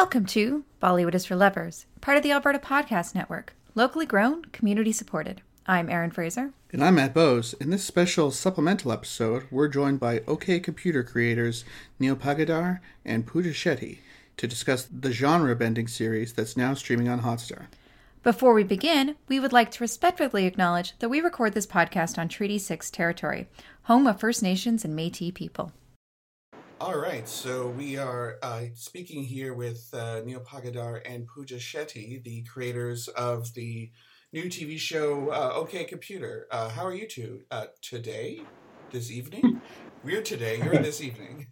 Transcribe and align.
Welcome 0.00 0.26
to 0.26 0.64
Bollywood 0.80 1.16
is 1.16 1.26
for 1.26 1.34
Lovers, 1.34 1.86
part 2.00 2.16
of 2.16 2.22
the 2.22 2.30
Alberta 2.30 2.60
Podcast 2.60 3.16
Network, 3.16 3.54
locally 3.74 4.06
grown, 4.06 4.44
community 4.44 4.92
supported. 4.92 5.42
I'm 5.66 5.90
Erin 5.90 6.12
Fraser. 6.12 6.52
And 6.70 6.84
I'm 6.84 6.94
Matt 6.94 7.12
Bose. 7.12 7.54
In 7.54 7.70
this 7.70 7.82
special 7.82 8.30
supplemental 8.30 8.92
episode, 8.92 9.48
we're 9.50 9.66
joined 9.66 9.98
by 9.98 10.20
OK 10.28 10.60
Computer 10.60 11.02
creators 11.02 11.64
Neil 11.98 12.14
Pagedar 12.14 12.80
and 13.04 13.26
Pooja 13.26 13.48
Shetty 13.48 13.98
to 14.36 14.46
discuss 14.46 14.84
the 14.84 15.10
genre 15.10 15.56
bending 15.56 15.88
series 15.88 16.32
that's 16.32 16.56
now 16.56 16.74
streaming 16.74 17.08
on 17.08 17.22
Hotstar. 17.22 17.66
Before 18.22 18.54
we 18.54 18.62
begin, 18.62 19.16
we 19.26 19.40
would 19.40 19.52
like 19.52 19.72
to 19.72 19.82
respectfully 19.82 20.46
acknowledge 20.46 20.96
that 21.00 21.08
we 21.08 21.20
record 21.20 21.54
this 21.54 21.66
podcast 21.66 22.18
on 22.18 22.28
Treaty 22.28 22.58
6 22.58 22.88
territory, 22.92 23.48
home 23.82 24.06
of 24.06 24.20
First 24.20 24.44
Nations 24.44 24.84
and 24.84 24.94
Metis 24.94 25.32
people. 25.34 25.72
All 26.80 26.96
right, 26.96 27.28
so 27.28 27.70
we 27.70 27.96
are 27.96 28.36
uh, 28.40 28.66
speaking 28.72 29.24
here 29.24 29.52
with 29.52 29.92
uh, 29.92 30.20
Neil 30.24 30.38
Pagedar 30.38 30.98
and 31.04 31.26
Pooja 31.26 31.56
Shetty, 31.56 32.22
the 32.22 32.42
creators 32.42 33.08
of 33.08 33.52
the 33.54 33.90
new 34.32 34.44
TV 34.44 34.78
show 34.78 35.30
uh, 35.32 35.54
OK 35.56 35.82
Computer. 35.84 36.46
Uh, 36.52 36.68
how 36.68 36.86
are 36.86 36.94
you 36.94 37.08
two 37.08 37.40
uh, 37.50 37.64
today? 37.82 38.42
This 38.92 39.10
evening? 39.10 39.60
We're 40.04 40.22
today. 40.22 40.62
You're 40.62 40.78
this 40.88 41.00
evening. 41.00 41.48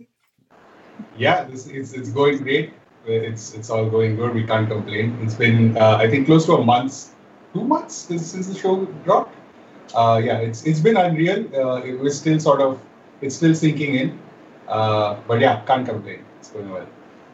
Yeah, 1.18 1.42
this, 1.42 1.66
it's 1.66 1.92
it's 1.92 2.10
going 2.10 2.38
great. 2.44 2.72
It's 3.04 3.52
it's 3.52 3.68
all 3.68 3.90
going 3.90 4.14
good. 4.14 4.32
We 4.32 4.44
can't 4.44 4.68
complain. 4.68 5.18
It's 5.22 5.34
been 5.34 5.76
uh, 5.76 5.96
I 5.96 6.08
think 6.08 6.26
close 6.26 6.46
to 6.46 6.52
a 6.52 6.64
month, 6.64 7.16
two 7.52 7.64
months 7.64 7.96
since, 7.96 8.26
since 8.26 8.46
the 8.46 8.54
show 8.54 8.84
dropped. 9.02 9.34
yeah, 9.92 10.38
it's 10.38 10.64
it's 10.64 10.78
been 10.78 10.96
unreal. 10.96 11.52
it 11.84 11.98
was 11.98 12.16
still 12.16 12.38
sort 12.38 12.60
of 12.60 12.80
it's 13.20 13.34
still 13.34 13.56
sinking 13.56 13.96
in. 13.96 14.25
Uh, 14.68 15.16
but 15.26 15.40
yeah, 15.40 15.60
can't 15.66 15.86
complain. 15.86 16.24
It's 16.38 16.50
going 16.50 16.70
well. 16.70 16.86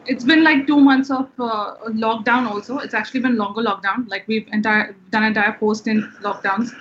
It's 0.05 0.23
been 0.23 0.43
like 0.43 0.67
two 0.67 0.79
months 0.79 1.09
of 1.09 1.29
uh, 1.39 1.75
lockdown. 1.87 2.49
Also, 2.49 2.77
it's 2.79 2.93
actually 2.93 3.21
been 3.21 3.37
longer 3.37 3.61
lockdown. 3.61 4.09
Like 4.09 4.27
we've 4.27 4.47
entire 4.51 4.95
done 5.11 5.23
entire 5.23 5.53
post 5.53 5.87
in 5.87 6.03
lockdowns. 6.21 6.71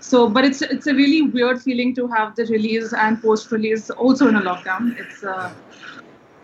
So, 0.00 0.28
but 0.28 0.44
it's 0.44 0.62
it's 0.62 0.86
a 0.86 0.94
really 0.94 1.22
weird 1.22 1.60
feeling 1.60 1.94
to 1.96 2.06
have 2.08 2.36
the 2.36 2.46
release 2.46 2.92
and 2.92 3.20
post 3.20 3.50
release 3.50 3.90
also 3.90 4.28
in 4.28 4.36
a 4.36 4.40
lockdown. 4.40 4.96
It's 4.98 5.24
uh, 5.24 5.52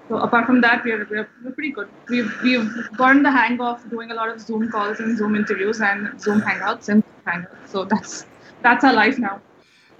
so 0.08 0.18
apart 0.18 0.44
from 0.46 0.60
that, 0.60 0.84
we're, 0.84 1.06
we're, 1.10 1.28
we're 1.42 1.52
pretty 1.52 1.70
good. 1.70 1.88
We've 2.08 2.30
we've 2.42 2.70
gotten 2.96 3.22
the 3.22 3.30
hang 3.30 3.60
of 3.60 3.88
doing 3.88 4.10
a 4.10 4.14
lot 4.14 4.28
of 4.28 4.40
Zoom 4.40 4.70
calls 4.70 5.00
and 5.00 5.16
Zoom 5.16 5.34
interviews 5.34 5.80
and 5.80 6.20
Zoom 6.20 6.42
hangouts 6.42 6.88
and 6.88 7.02
hangouts. 7.26 7.68
So 7.68 7.84
that's 7.84 8.26
that's 8.62 8.84
our 8.84 8.92
life 8.92 9.18
now. 9.18 9.40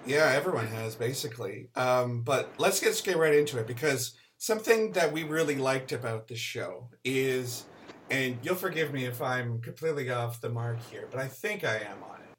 Yeah, 0.07 0.33
everyone 0.35 0.67
has 0.67 0.95
basically. 0.95 1.69
Um, 1.77 2.23
but 2.23 2.51
let's 2.59 2.81
get 2.81 3.01
get 3.05 3.17
right 3.17 3.35
into 3.35 3.59
it 3.59 3.67
because 3.67 4.15
something 4.39 4.93
that 4.93 5.13
we 5.13 5.25
really 5.25 5.57
liked 5.57 5.93
about 5.93 6.29
the 6.29 6.37
show 6.37 6.91
is, 7.05 7.65
and 8.11 8.39
you'll 8.43 8.55
forgive 8.55 8.93
me 8.93 9.07
if 9.07 9.23
I'm 9.23 9.61
completely 9.61 10.11
off 10.11 10.41
the 10.41 10.51
mark 10.51 10.79
here, 10.91 11.09
but 11.11 11.21
I 11.21 11.29
think 11.29 11.65
I 11.65 11.77
am 11.77 12.03
on 12.03 12.21
it. 12.21 12.37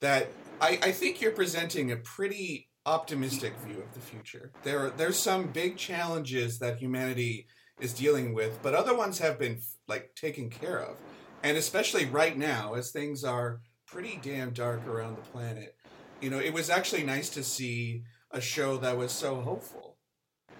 That 0.00 0.28
I, 0.60 0.78
I 0.82 0.92
think 0.92 1.20
you're 1.20 1.32
presenting 1.32 1.92
a 1.92 1.96
pretty 1.96 2.68
optimistic 2.84 3.54
view 3.66 3.82
of 3.82 3.92
the 3.94 4.00
future. 4.00 4.52
There 4.62 4.90
there's 4.90 5.18
some 5.18 5.46
big 5.46 5.76
challenges 5.76 6.58
that 6.58 6.78
humanity 6.78 7.46
is 7.80 7.94
dealing 7.94 8.34
with, 8.34 8.58
but 8.62 8.74
other 8.74 8.96
ones 8.96 9.18
have 9.18 9.38
been 9.38 9.60
like 9.88 10.14
taken 10.14 10.50
care 10.50 10.80
of. 10.80 10.96
And 11.42 11.56
especially 11.56 12.06
right 12.06 12.36
now, 12.36 12.74
as 12.74 12.90
things 12.90 13.24
are 13.24 13.60
pretty 13.86 14.18
damn 14.22 14.50
dark 14.50 14.86
around 14.86 15.16
the 15.16 15.22
planet 15.22 15.75
you 16.20 16.30
know, 16.30 16.38
it 16.38 16.52
was 16.52 16.70
actually 16.70 17.02
nice 17.02 17.28
to 17.30 17.42
see 17.42 18.02
a 18.30 18.40
show 18.40 18.76
that 18.78 18.96
was 18.96 19.12
so 19.12 19.40
hopeful. 19.40 19.96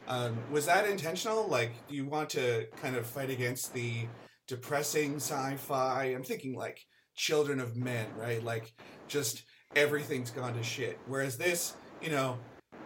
Um, 0.09 0.39
was 0.51 0.67
that 0.67 0.89
intentional? 0.89 1.47
Like, 1.49 1.73
do 1.89 1.95
you 1.95 2.07
want 2.07 2.31
to 2.31 2.67
kind 2.81 2.97
of 2.97 3.07
fight 3.07 3.31
against 3.31 3.73
the 3.73 4.07
depressing 4.47 5.17
sci-fi? 5.17 6.05
I'm 6.05 6.23
thinking 6.23 6.57
like 6.57 6.87
Children 7.17 7.61
of 7.61 7.77
Men, 7.77 8.07
right? 8.17 8.43
Like, 8.43 8.73
just 9.09 9.45
everything's 9.75 10.31
gone 10.31 10.55
to 10.55 10.63
shit. 10.63 10.99
Whereas 11.07 11.37
this, 11.37 11.75
you 12.01 12.11
know, 12.11 12.39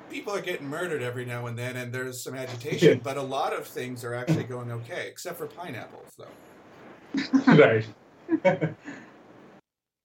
people 0.08 0.34
are 0.34 0.40
getting 0.40 0.68
murdered 0.68 1.02
every 1.02 1.24
now 1.24 1.46
and 1.46 1.58
then, 1.58 1.76
and 1.76 1.92
there's 1.92 2.22
some 2.22 2.34
agitation, 2.34 3.00
but 3.04 3.16
a 3.16 3.22
lot 3.22 3.52
of 3.52 3.66
things 3.66 4.04
are 4.04 4.14
actually 4.14 4.44
going 4.44 4.70
okay, 4.72 5.06
except 5.08 5.36
for 5.38 5.46
pineapples, 5.46 6.16
though. 6.16 7.52
right. 7.54 7.86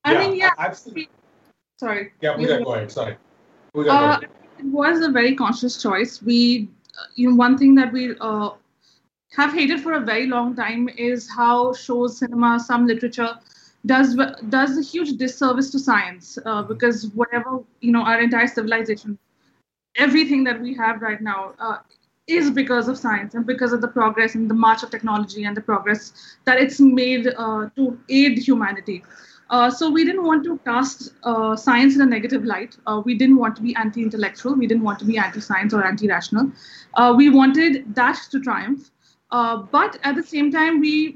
I 0.03 0.13
yeah, 0.13 0.19
mean, 0.19 0.35
yeah. 0.35 0.51
I've 0.57 0.77
seen, 0.77 1.07
Sorry. 1.77 2.13
Yeah, 2.21 2.35
Pooja, 2.35 2.63
go 2.63 2.73
ahead. 2.73 2.91
Sorry. 2.91 3.17
Pooja, 3.73 3.91
uh, 3.91 4.19
it 4.59 4.65
was 4.65 5.01
a 5.01 5.09
very 5.09 5.35
conscious 5.35 5.81
choice. 5.81 6.21
We, 6.21 6.69
uh, 6.97 7.03
you 7.15 7.29
know, 7.29 7.35
one 7.35 7.57
thing 7.57 7.75
that 7.75 7.91
we 7.91 8.15
uh, 8.19 8.51
have 9.33 9.53
hated 9.53 9.81
for 9.81 9.93
a 9.93 9.99
very 9.99 10.27
long 10.27 10.55
time 10.55 10.87
is 10.97 11.29
how 11.29 11.73
shows, 11.73 12.19
cinema, 12.19 12.59
some 12.59 12.87
literature 12.87 13.37
does 13.85 14.17
does 14.49 14.77
a 14.77 14.81
huge 14.81 15.17
disservice 15.17 15.69
to 15.71 15.79
science 15.79 16.39
uh, 16.45 16.63
because 16.63 17.07
whatever 17.09 17.59
you 17.81 17.91
know, 17.91 18.01
our 18.01 18.21
entire 18.21 18.47
civilization, 18.47 19.17
everything 19.95 20.43
that 20.45 20.61
we 20.61 20.73
have 20.73 21.01
right 21.01 21.21
now. 21.21 21.53
Uh, 21.59 21.79
is 22.27 22.49
because 22.49 22.87
of 22.87 22.97
science 22.97 23.35
and 23.35 23.45
because 23.45 23.71
of 23.71 23.81
the 23.81 23.87
progress 23.87 24.33
and 24.33 24.49
the 24.49 24.53
march 24.53 24.81
of 24.81 24.89
technology 24.89 25.43
and 25.43 25.55
the 25.55 25.61
progress 25.61 26.11
that 26.45 26.59
it's 26.59 26.79
made 26.79 27.27
uh, 27.37 27.69
to 27.75 27.99
aid 28.09 28.37
humanity. 28.39 29.03
Uh, 29.49 29.69
so 29.69 29.89
we 29.89 30.03
didn't 30.03 30.23
want 30.23 30.43
to 30.43 30.57
cast 30.65 31.13
uh, 31.23 31.55
science 31.55 31.95
in 31.95 32.01
a 32.01 32.05
negative 32.05 32.43
light. 32.43 32.75
Uh, 32.87 33.01
we 33.05 33.15
didn't 33.15 33.37
want 33.37 33.55
to 33.55 33.61
be 33.61 33.75
anti-intellectual. 33.75 34.55
We 34.55 34.67
didn't 34.67 34.83
want 34.83 34.99
to 34.99 35.05
be 35.05 35.17
anti-science 35.17 35.73
or 35.73 35.85
anti-rational. 35.85 36.51
Uh, 36.95 37.13
we 37.15 37.29
wanted 37.29 37.93
that 37.95 38.19
to 38.31 38.39
triumph. 38.41 38.89
Uh, 39.31 39.57
but 39.57 39.99
at 40.03 40.15
the 40.15 40.23
same 40.23 40.51
time, 40.51 40.79
we 40.79 41.15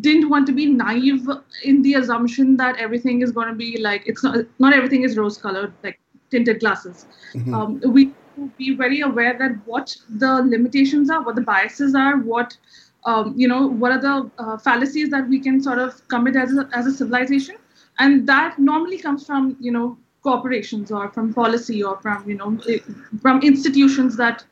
didn't 0.00 0.28
want 0.28 0.46
to 0.46 0.52
be 0.52 0.66
naive 0.66 1.26
in 1.64 1.82
the 1.82 1.94
assumption 1.94 2.56
that 2.56 2.76
everything 2.76 3.22
is 3.22 3.30
going 3.30 3.48
to 3.48 3.54
be 3.54 3.80
like 3.80 4.02
it's 4.06 4.22
not. 4.22 4.36
Not 4.58 4.72
everything 4.72 5.02
is 5.02 5.16
rose-colored, 5.16 5.72
like 5.82 6.00
tinted 6.30 6.60
glasses. 6.60 7.06
Mm-hmm. 7.34 7.54
Um, 7.54 7.80
we 7.86 8.12
be 8.56 8.74
very 8.74 9.00
aware 9.00 9.36
that 9.36 9.52
what 9.66 9.96
the 10.08 10.42
limitations 10.42 11.10
are, 11.10 11.24
what 11.24 11.34
the 11.34 11.40
biases 11.40 11.94
are, 11.94 12.18
what 12.18 12.56
um, 13.04 13.34
you 13.36 13.48
know, 13.48 13.66
what 13.66 13.92
are 13.92 14.00
the 14.00 14.58
fallacies 14.62 15.10
that 15.10 15.28
we 15.28 15.40
can 15.40 15.60
sort 15.60 15.78
of 15.78 16.06
commit 16.08 16.36
as 16.36 16.56
a, 16.56 16.68
as 16.72 16.86
a 16.86 16.92
civilization 16.92 17.56
and 17.98 18.26
that 18.28 18.58
normally 18.58 18.98
comes 18.98 19.26
from 19.26 19.56
you 19.60 19.72
know 19.72 19.96
corporations 20.22 20.90
or 20.90 21.08
from 21.10 21.32
policy 21.32 21.82
or 21.82 21.96
from 22.00 22.28
you 22.28 22.36
know 22.36 22.58
eh, 22.68 22.78
from 23.22 23.40
institutions 23.42 24.16
that 24.16 24.44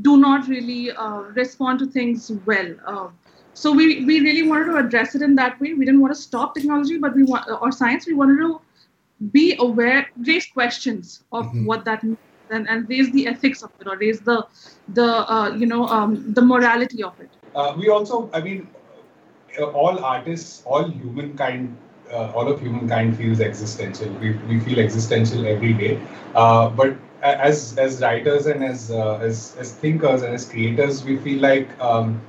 do 0.00 0.16
not 0.16 0.48
really 0.48 0.90
uh, 0.92 1.20
respond 1.40 1.78
to 1.78 1.86
things 1.86 2.30
well. 2.46 2.74
Uh, 2.86 3.08
so 3.54 3.70
we, 3.70 4.04
we 4.06 4.20
really 4.20 4.48
wanted 4.48 4.64
to 4.72 4.76
address 4.76 5.14
it 5.14 5.20
in 5.20 5.34
that 5.34 5.60
way. 5.60 5.74
We 5.74 5.84
didn't 5.84 6.00
want 6.00 6.14
to 6.14 6.20
stop 6.20 6.54
technology, 6.54 6.96
but 6.96 7.14
we 7.14 7.24
want 7.24 7.46
or 7.60 7.70
science. 7.70 8.06
We 8.06 8.14
wanted 8.14 8.38
to 8.38 8.60
be 9.30 9.56
aware, 9.58 10.08
raise 10.26 10.46
questions 10.46 11.24
of 11.32 11.46
mm-hmm. 11.46 11.66
what 11.66 11.84
that 11.84 12.02
means, 12.02 12.18
and, 12.50 12.68
and 12.68 12.88
raise 12.88 13.12
the 13.12 13.26
ethics 13.26 13.62
of 13.62 13.70
it, 13.80 13.86
or 13.86 13.96
raise 13.98 14.20
the 14.20 14.46
the 14.88 15.30
uh, 15.30 15.50
you 15.50 15.66
know 15.66 15.86
um, 15.86 16.32
the 16.32 16.42
morality 16.42 17.02
of 17.02 17.20
it. 17.20 17.30
Uh, 17.54 17.74
we 17.76 17.90
also, 17.90 18.30
I 18.32 18.40
mean, 18.40 18.66
all 19.60 20.02
artists, 20.02 20.62
all 20.64 20.88
humankind 20.88 21.76
uh, 22.12 22.32
all 22.34 22.48
of 22.48 22.60
humankind 22.60 23.16
feels 23.16 23.40
existential. 23.40 24.08
We, 24.14 24.32
we 24.48 24.60
feel 24.60 24.78
existential 24.78 25.46
every 25.46 25.72
day. 25.72 26.00
Uh, 26.34 26.68
but 26.70 26.96
as 27.22 27.78
as 27.78 28.00
writers 28.00 28.46
and 28.46 28.64
as, 28.64 28.90
uh, 28.90 29.18
as 29.18 29.56
as 29.58 29.72
thinkers 29.72 30.22
and 30.22 30.34
as 30.34 30.48
creators, 30.48 31.04
we 31.04 31.16
feel 31.18 31.40
like 31.40 31.68
um, 31.80 32.20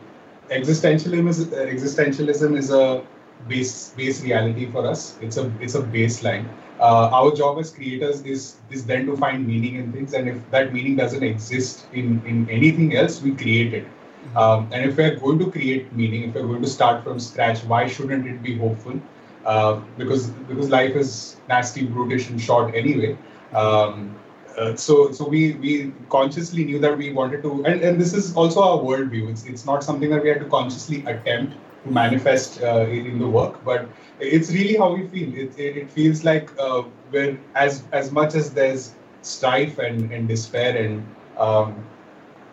existentialism 0.50 1.28
is 1.30 1.46
existentialism 1.48 2.58
is 2.58 2.72
a 2.72 3.04
base 3.48 3.90
base 3.98 4.22
reality 4.24 4.70
for 4.72 4.86
us. 4.86 5.18
It's 5.22 5.38
a 5.38 5.52
it's 5.60 5.76
a 5.76 5.82
baseline. 5.82 6.48
Uh, 6.80 7.10
our 7.10 7.32
job 7.34 7.60
as 7.60 7.72
creators 7.72 8.22
is 8.22 8.58
is 8.70 8.86
then 8.86 9.06
to 9.06 9.18
find 9.18 9.48
meaning 9.48 9.76
in 9.76 9.92
things, 9.92 10.14
and 10.14 10.30
if 10.30 10.38
that 10.52 10.74
meaning 10.74 10.96
doesn't 10.96 11.24
exist 11.24 11.86
in 11.94 12.22
in 12.26 12.50
anything 12.50 12.96
else, 12.96 13.22
we 13.22 13.36
create 13.36 13.74
it. 13.74 13.86
Mm-hmm. 13.86 14.38
Um, 14.38 14.70
and 14.72 14.90
if 14.90 14.98
we're 14.98 15.16
going 15.16 15.40
to 15.40 15.52
create 15.52 15.92
meaning, 15.94 16.30
if 16.30 16.36
we're 16.36 16.48
going 16.48 16.62
to 16.62 16.70
start 16.70 17.04
from 17.04 17.20
scratch, 17.20 17.64
why 17.64 17.88
shouldn't 17.88 18.28
it 18.28 18.42
be 18.42 18.58
hopeful? 18.58 19.00
Uh, 19.46 19.82
because 19.98 20.28
because 20.50 20.70
life 20.70 20.96
is 20.96 21.38
nasty, 21.50 21.86
brutish, 21.86 22.30
and 22.30 22.40
short 22.40 22.74
anyway. 22.74 23.18
Um, 23.54 24.16
uh, 24.58 24.76
so 24.76 25.12
so 25.12 25.28
we 25.28 25.54
we 25.54 25.92
consciously 26.10 26.64
knew 26.64 26.80
that 26.80 26.98
we 26.98 27.12
wanted 27.12 27.42
to, 27.44 27.66
and, 27.66 27.82
and 27.82 28.00
this 28.00 28.14
is 28.14 28.36
also 28.36 28.62
our 28.62 28.78
worldview. 28.78 29.30
It's 29.30 29.46
it's 29.46 29.66
not 29.66 29.84
something 29.84 30.10
that 30.12 30.24
we 30.24 30.30
had 30.30 30.40
to 30.40 30.46
consciously 30.46 31.04
attempt 31.06 31.56
to 31.84 31.92
manifest 31.92 32.62
uh, 32.62 32.86
in 32.88 33.20
the 33.20 33.28
work, 33.28 33.64
but 33.66 33.90
it's 34.20 34.52
really 34.52 34.78
how 34.78 34.94
we 34.94 35.08
feel. 35.08 35.34
It 35.34 35.60
it, 35.60 35.78
it 35.78 35.92
feels 35.92 36.24
like 36.24 36.50
uh, 36.60 36.84
we're 37.12 37.38
as 37.56 37.84
as 37.92 38.12
much 38.12 38.36
as 38.36 38.54
there's 38.54 38.94
strife 39.22 39.80
and, 39.80 40.12
and 40.12 40.28
despair 40.28 40.78
and 40.78 41.04
um, 41.38 41.84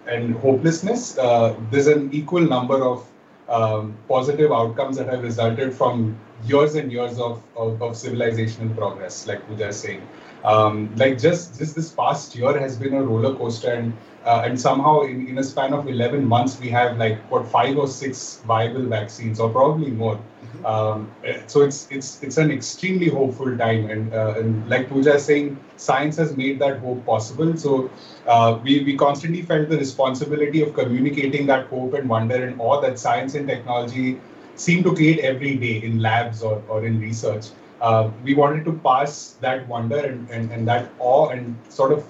and 0.06 0.34
hopelessness, 0.37 1.19
uh, 1.19 1.54
there's 1.70 1.87
an 1.87 2.12
equal 2.12 2.40
number 2.40 2.82
of 2.82 3.06
um, 3.50 3.97
positive 4.08 4.52
outcomes 4.52 4.97
that 4.97 5.08
have 5.08 5.23
resulted 5.23 5.75
from 5.75 6.19
years 6.47 6.75
and 6.76 6.91
years 6.91 7.19
of, 7.19 7.43
of, 7.56 7.82
of 7.82 7.93
civilizational 7.93 8.75
progress, 8.76 9.26
like 9.26 9.47
Pooja 9.47 9.69
is 9.69 9.81
saying. 9.81 10.06
Um, 10.44 10.94
like 10.97 11.19
just, 11.19 11.58
just 11.58 11.75
this 11.75 11.91
past 11.91 12.35
year 12.35 12.58
has 12.58 12.76
been 12.76 12.94
a 12.94 13.02
roller 13.02 13.35
coaster 13.35 13.73
and 13.73 13.93
uh, 14.25 14.43
and 14.44 14.61
somehow 14.61 15.00
in, 15.02 15.26
in 15.29 15.38
a 15.38 15.44
span 15.44 15.73
of 15.73 15.88
11 15.88 16.25
months 16.25 16.61
we 16.61 16.69
have 16.69 16.99
like 16.99 17.19
what 17.31 17.47
five 17.49 17.76
or 17.76 17.88
six 17.88 18.43
viable 18.47 18.82
vaccines 18.82 19.41
or 19.41 19.50
probably 19.50 19.91
more. 19.91 20.20
Um, 20.64 21.11
so 21.47 21.62
it's 21.62 21.88
it's 21.91 22.23
it's 22.23 22.37
an 22.37 22.50
extremely 22.50 23.08
hopeful 23.08 23.56
time 23.56 23.88
and, 23.91 24.14
uh, 24.14 24.35
and 24.38 24.69
like 24.69 24.88
Pooja 24.88 25.14
is 25.14 25.25
saying 25.25 25.58
science 25.76 26.17
has 26.17 26.37
made 26.37 26.58
that 26.58 26.79
hope 26.79 27.05
possible 27.06 27.56
so 27.56 27.91
uh, 28.26 28.58
we, 28.62 28.85
we 28.85 28.97
constantly 28.97 29.43
felt 29.43 29.69
the 29.69 29.79
responsibility 29.79 30.62
of 30.62 30.75
communicating 30.75 31.47
that 31.47 31.67
hope 31.67 31.94
and 31.94 32.08
wonder 32.08 32.44
and 32.47 32.61
awe 32.61 32.81
that 32.81 32.99
science 32.99 33.35
and 33.35 33.49
technology 33.49 34.20
seem 34.56 34.82
to 34.85 34.94
create 34.94 35.19
every 35.20 35.56
day 35.56 35.82
in 35.82 36.00
labs 36.00 36.43
or, 36.43 36.62
or 36.69 36.85
in 36.85 37.00
research 37.00 37.47
uh, 37.81 38.11
we 38.25 38.35
wanted 38.35 38.64
to 38.64 38.73
pass 38.85 39.37
that 39.41 39.67
wonder 39.69 39.99
and, 39.99 40.29
and, 40.31 40.52
and 40.52 40.69
that 40.69 40.91
awe 40.99 41.29
and 41.31 41.56
sort 41.69 41.93
of 41.93 42.05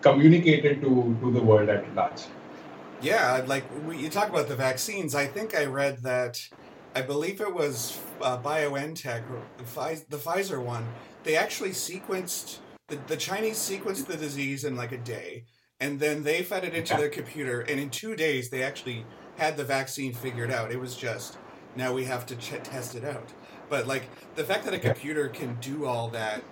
communicated 0.00 0.80
to, 0.80 1.16
to 1.20 1.32
the 1.32 1.42
world 1.42 1.68
at 1.68 1.82
large. 1.94 2.22
Yeah, 3.02 3.44
like 3.46 3.64
you 3.92 4.08
talk 4.08 4.28
about 4.28 4.48
the 4.48 4.56
vaccines. 4.56 5.14
I 5.14 5.26
think 5.26 5.54
I 5.54 5.64
read 5.64 6.02
that, 6.02 6.48
I 6.96 7.02
believe 7.02 7.42
it 7.42 7.52
was 7.52 8.00
uh, 8.22 8.38
BioNTech, 8.38 9.22
the, 9.58 9.64
Pfizer, 9.64 10.08
the 10.08 10.16
Pfizer 10.16 10.62
one. 10.62 10.88
They 11.24 11.36
actually 11.36 11.72
sequenced 11.72 12.60
the, 12.88 12.96
the 13.06 13.18
Chinese 13.18 13.58
sequenced 13.58 14.06
the 14.06 14.16
disease 14.16 14.64
in 14.64 14.76
like 14.76 14.92
a 14.92 14.96
day, 14.96 15.44
and 15.78 16.00
then 16.00 16.22
they 16.22 16.42
fed 16.42 16.64
it 16.64 16.72
into 16.72 16.94
yeah. 16.94 17.00
their 17.00 17.08
computer, 17.10 17.60
and 17.60 17.78
in 17.78 17.90
two 17.90 18.16
days 18.16 18.48
they 18.48 18.62
actually 18.62 19.04
had 19.36 19.58
the 19.58 19.64
vaccine 19.64 20.14
figured 20.14 20.50
out. 20.50 20.72
It 20.72 20.80
was 20.80 20.96
just 20.96 21.36
now 21.74 21.92
we 21.92 22.04
have 22.04 22.24
to 22.26 22.36
ch- 22.36 22.62
test 22.62 22.94
it 22.94 23.04
out. 23.04 23.28
But 23.68 23.86
like 23.86 24.04
the 24.34 24.44
fact 24.44 24.64
that 24.64 24.72
a 24.72 24.78
computer 24.78 25.28
can 25.28 25.58
do 25.60 25.84
all 25.84 26.08
that 26.08 26.42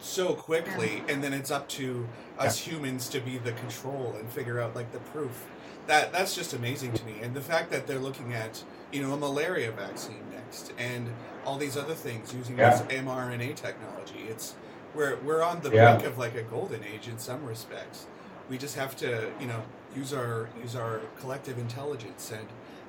so 0.00 0.34
quickly, 0.34 1.02
and 1.08 1.24
then 1.24 1.32
it's 1.32 1.50
up 1.50 1.66
to 1.70 2.06
us 2.38 2.66
yeah. 2.66 2.74
humans 2.74 3.08
to 3.08 3.20
be 3.20 3.38
the 3.38 3.52
control 3.52 4.16
and 4.18 4.28
figure 4.28 4.60
out 4.60 4.76
like 4.76 4.92
the 4.92 5.00
proof. 5.00 5.46
That 5.86 6.12
that's 6.12 6.34
just 6.34 6.52
amazing 6.52 6.92
to 6.92 7.06
me, 7.06 7.20
and 7.22 7.32
the 7.32 7.40
fact 7.40 7.70
that 7.70 7.86
they're 7.86 7.98
looking 7.98 8.34
at 8.34 8.62
you 8.92 9.02
know 9.02 9.12
a 9.12 9.16
malaria 9.16 9.70
vaccine 9.72 10.24
next, 10.32 10.72
and 10.78 11.08
all 11.44 11.58
these 11.58 11.76
other 11.76 11.94
things 11.94 12.32
using 12.34 12.58
yeah. 12.58 12.70
this 12.70 12.80
mRNA 12.82 13.56
technology. 13.56 14.26
It's 14.28 14.54
we're 14.94 15.16
we're 15.20 15.42
on 15.42 15.60
the 15.60 15.70
yeah. 15.70 15.94
brink 15.94 16.06
of 16.06 16.18
like 16.18 16.34
a 16.34 16.42
golden 16.42 16.82
age 16.84 17.08
in 17.08 17.18
some 17.18 17.44
respects. 17.44 18.06
We 18.48 18.58
just 18.58 18.76
have 18.76 18.96
to 18.96 19.30
you 19.40 19.46
know 19.46 19.62
use 19.94 20.12
our 20.12 20.48
use 20.60 20.74
our 20.74 21.00
collective 21.20 21.58
intelligence 21.58 22.30
and 22.30 22.46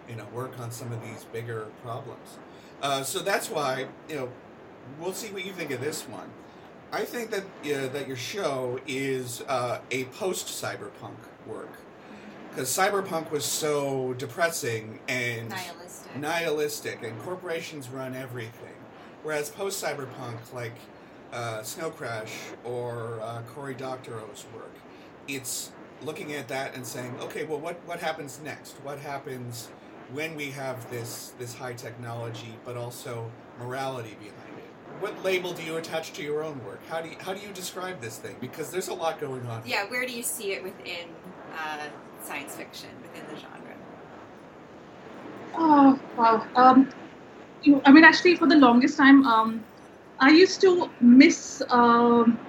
you 0.10 0.16
know 0.16 0.26
work 0.34 0.60
on 0.60 0.72
some 0.72 0.92
of 0.92 1.02
these 1.04 1.26
bigger 1.26 1.68
problems. 1.84 2.38
Uh, 2.82 3.04
so 3.04 3.20
that's 3.20 3.50
why 3.50 3.88
you 4.08 4.16
know 4.16 4.30
we'll 5.00 5.14
see 5.14 5.32
what 5.32 5.46
you 5.46 5.52
think 5.52 5.72
of 5.72 5.82
this 5.82 6.08
one. 6.08 6.30
I 6.92 7.06
think 7.06 7.30
that 7.32 7.44
uh, 7.44 7.90
that 7.90 8.08
your 8.08 8.18
show 8.18 8.80
is 8.88 9.44
uh, 9.48 9.80
a 9.92 10.06
post 10.06 10.48
cyberpunk 10.48 11.18
work 11.46 11.74
because 12.50 12.70
cyberpunk 12.70 13.32
was 13.32 13.46
so 13.46 14.14
depressing 14.18 15.00
and 15.08 15.54
nihilistic. 16.16 17.04
and 17.04 17.20
corporations 17.22 17.90
run 17.90 18.16
everything. 18.16 18.76
Whereas 19.24 19.50
post 19.50 19.84
cyberpunk, 19.84 20.54
like 20.54 20.76
uh, 21.34 21.62
Snow 21.64 21.90
Crash 21.90 22.34
or 22.64 23.20
uh, 23.22 23.42
Cory 23.54 23.76
Doctorow's 23.76 24.46
work, 24.54 24.74
it's 25.28 25.72
looking 26.02 26.34
at 26.34 26.48
that 26.48 26.76
and 26.76 26.86
saying, 26.86 27.16
okay, 27.22 27.44
well, 27.44 27.60
what 27.60 27.80
what 27.86 28.00
happens 28.00 28.40
next? 28.44 28.74
What 28.84 29.00
happens 29.00 29.70
when 30.14 30.36
we 30.36 30.52
have 30.52 30.90
this 30.90 31.34
this 31.38 31.54
high 31.54 31.74
technology, 31.74 32.56
but 32.66 32.78
also 32.78 33.30
morality 33.60 34.16
behind? 34.20 34.36
It? 34.58 35.02
What 35.02 35.24
label 35.24 35.54
do 35.54 35.64
you 35.64 35.78
attach 35.78 36.14
to 36.14 36.24
your 36.24 36.44
own 36.44 36.64
work? 36.66 36.82
How 36.88 37.02
do 37.02 37.10
you, 37.10 37.16
how 37.20 37.34
do 37.34 37.40
you 37.40 37.54
describe 37.54 38.02
this 38.02 38.18
thing? 38.18 38.36
Because 38.42 38.72
there's 38.72 38.88
a 38.88 38.94
lot 38.94 39.20
going 39.20 39.46
on. 39.48 39.62
Yeah, 39.66 39.90
where 39.90 40.06
do 40.06 40.14
you 40.14 40.24
see 40.24 40.54
it 40.54 40.64
within 40.64 41.08
uh, 41.58 41.88
science 42.22 42.56
fiction, 42.56 42.90
within 43.02 43.24
the 43.34 43.40
genre? 43.40 43.76
Oh 45.56 46.00
wow! 46.18 46.46
Um, 46.56 46.90
you, 47.64 47.82
I 47.86 47.92
mean, 47.92 48.04
actually, 48.04 48.36
for 48.36 48.48
the 48.48 48.56
longest 48.56 48.98
time, 48.98 49.26
um, 49.26 49.64
I 50.20 50.30
used 50.30 50.62
to 50.62 50.90
miss 51.02 51.62
um, 51.70 52.40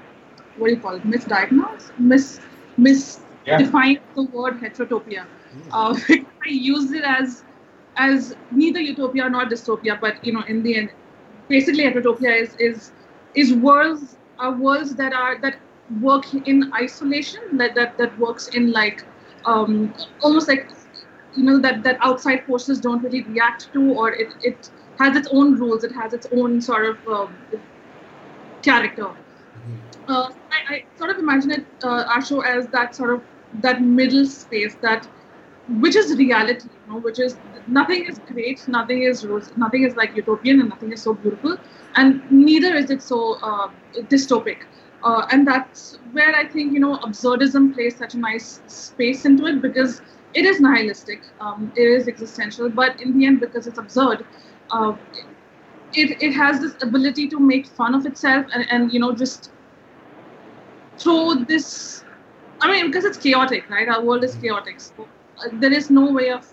what 0.56 0.68
do 0.68 0.74
you 0.74 0.80
call 0.80 0.96
it? 0.96 1.02
Misdiagnose, 1.04 1.90
miss 1.98 2.40
misdefine 2.78 3.94
yeah. 3.94 4.00
the 4.14 4.22
word 4.32 4.60
heterotopia. 4.60 5.26
Mm. 5.54 5.68
Uh, 5.72 6.24
I 6.46 6.48
used 6.48 6.92
it 6.92 7.04
as 7.04 7.44
as 7.96 8.36
neither 8.50 8.80
utopia 8.80 9.28
nor 9.28 9.44
dystopia, 9.46 10.00
but 10.00 10.24
you 10.24 10.32
know, 10.32 10.42
in 10.42 10.62
the 10.62 10.76
end, 10.76 10.90
basically 11.48 11.84
heterotopia 11.84 12.40
is 12.40 12.54
is 12.58 12.92
is 13.34 13.52
worlds 13.54 14.16
are 14.38 14.52
worlds 14.52 14.94
that 14.96 15.12
are 15.12 15.38
that 15.40 15.56
work 16.00 16.32
in 16.34 16.72
isolation 16.74 17.56
that 17.58 17.74
that, 17.74 17.98
that 17.98 18.16
works 18.18 18.48
in 18.48 18.72
like 18.72 19.04
um, 19.44 19.92
almost 20.22 20.48
like 20.48 20.70
you 21.36 21.44
know 21.44 21.58
that 21.58 21.82
that 21.82 21.98
outside 22.00 22.44
forces 22.44 22.80
don't 22.80 23.02
really 23.02 23.22
react 23.22 23.72
to 23.72 23.92
or 23.92 24.12
it, 24.12 24.28
it 24.42 24.70
has 24.98 25.16
its 25.16 25.28
own 25.32 25.54
rules 25.54 25.84
it 25.84 25.92
has 25.92 26.12
its 26.12 26.26
own 26.32 26.60
sort 26.60 26.86
of 26.86 27.08
uh, 27.08 27.26
character 28.62 29.04
mm-hmm. 29.04 30.10
uh, 30.12 30.30
I, 30.50 30.74
I, 30.74 30.84
sort 30.96 31.10
of 31.10 31.18
imagine 31.18 31.50
it 31.50 31.66
uh, 31.82 32.04
Asho 32.16 32.44
as 32.44 32.66
that 32.68 32.94
sort 32.94 33.14
of 33.14 33.22
that 33.62 33.82
middle 33.82 34.26
space 34.26 34.76
that 34.82 35.08
which 35.78 35.96
is 35.96 36.16
reality 36.16 36.68
you 36.68 36.92
know 36.92 37.00
which 37.00 37.18
is 37.18 37.36
nothing 37.70 38.04
is 38.06 38.18
great, 38.18 38.66
nothing 38.68 39.02
is 39.02 39.24
nothing 39.56 39.84
is 39.84 39.96
like 39.96 40.16
utopian, 40.16 40.60
and 40.60 40.68
nothing 40.68 40.92
is 40.92 41.02
so 41.02 41.14
beautiful, 41.14 41.56
and 41.96 42.22
neither 42.30 42.74
is 42.74 42.90
it 42.90 43.02
so 43.02 43.34
uh, 43.42 43.70
dystopic. 44.08 44.58
Uh, 45.02 45.26
and 45.30 45.46
that's 45.46 45.98
where 46.12 46.34
I 46.34 46.46
think 46.46 46.72
you 46.72 46.80
know 46.80 46.96
absurdism 46.98 47.74
plays 47.74 47.96
such 47.96 48.14
a 48.14 48.18
nice 48.18 48.60
space 48.66 49.24
into 49.24 49.46
it 49.46 49.62
because 49.62 50.02
it 50.34 50.44
is 50.44 50.60
nihilistic, 50.60 51.22
um, 51.40 51.72
it 51.76 51.82
is 51.82 52.08
existential, 52.08 52.68
but 52.68 53.00
in 53.00 53.18
the 53.18 53.26
end, 53.26 53.40
because 53.40 53.66
it's 53.66 53.78
absurd, 53.78 54.24
uh, 54.70 54.94
it 55.94 56.22
it 56.22 56.32
has 56.32 56.60
this 56.60 56.74
ability 56.82 57.28
to 57.28 57.40
make 57.40 57.66
fun 57.66 57.94
of 57.94 58.06
itself 58.06 58.46
and, 58.54 58.66
and 58.70 58.92
you 58.92 59.00
know 59.00 59.12
just 59.12 59.50
throw 60.98 61.34
this. 61.34 62.04
I 62.60 62.70
mean, 62.70 62.86
because 62.86 63.04
it's 63.04 63.16
chaotic, 63.16 63.68
right? 63.70 63.88
Our 63.88 64.02
world 64.02 64.22
is 64.22 64.34
chaotic. 64.36 64.80
So, 64.80 65.08
uh, 65.38 65.48
there 65.54 65.72
is 65.72 65.90
no 65.90 66.12
way 66.12 66.30
of 66.30 66.52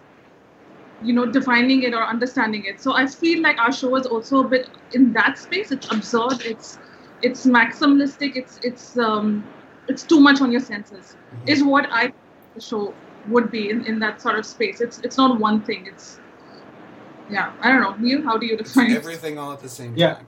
you 1.03 1.13
know 1.13 1.25
defining 1.25 1.83
it 1.83 1.93
or 1.93 2.03
understanding 2.03 2.65
it 2.65 2.81
so 2.81 2.93
i 2.93 3.05
feel 3.05 3.41
like 3.41 3.57
our 3.59 3.71
show 3.71 3.95
is 3.95 4.05
also 4.07 4.39
a 4.43 4.47
bit 4.47 4.69
in 4.93 5.13
that 5.13 5.37
space 5.37 5.71
it's 5.71 5.91
absurd 5.91 6.41
it's 6.43 6.79
it's 7.21 7.45
maximalistic 7.45 8.35
it's 8.35 8.59
it's 8.63 8.97
um 8.97 9.45
it's 9.87 10.03
too 10.03 10.19
much 10.19 10.41
on 10.41 10.51
your 10.51 10.61
senses 10.61 11.15
mm-hmm. 11.15 11.49
is 11.49 11.63
what 11.63 11.87
i 11.91 12.11
show 12.59 12.93
would 13.29 13.51
be 13.51 13.69
in, 13.69 13.85
in 13.85 13.99
that 13.99 14.21
sort 14.21 14.37
of 14.37 14.45
space. 14.45 14.81
It's 14.81 14.99
it's 14.99 15.17
not 15.17 15.39
one 15.39 15.61
thing. 15.61 15.85
It's 15.87 16.19
yeah 17.29 17.51
i 17.61 17.69
don't 17.69 17.81
know. 17.81 18.07
You 18.07 18.23
how 18.23 18.37
do 18.37 18.45
you 18.45 18.57
define 18.57 18.91
it's 18.91 19.05
everything 19.05 19.37
all 19.37 19.51
at 19.51 19.59
the 19.59 19.69
same 19.69 19.95
yeah. 19.95 20.15
time. 20.15 20.27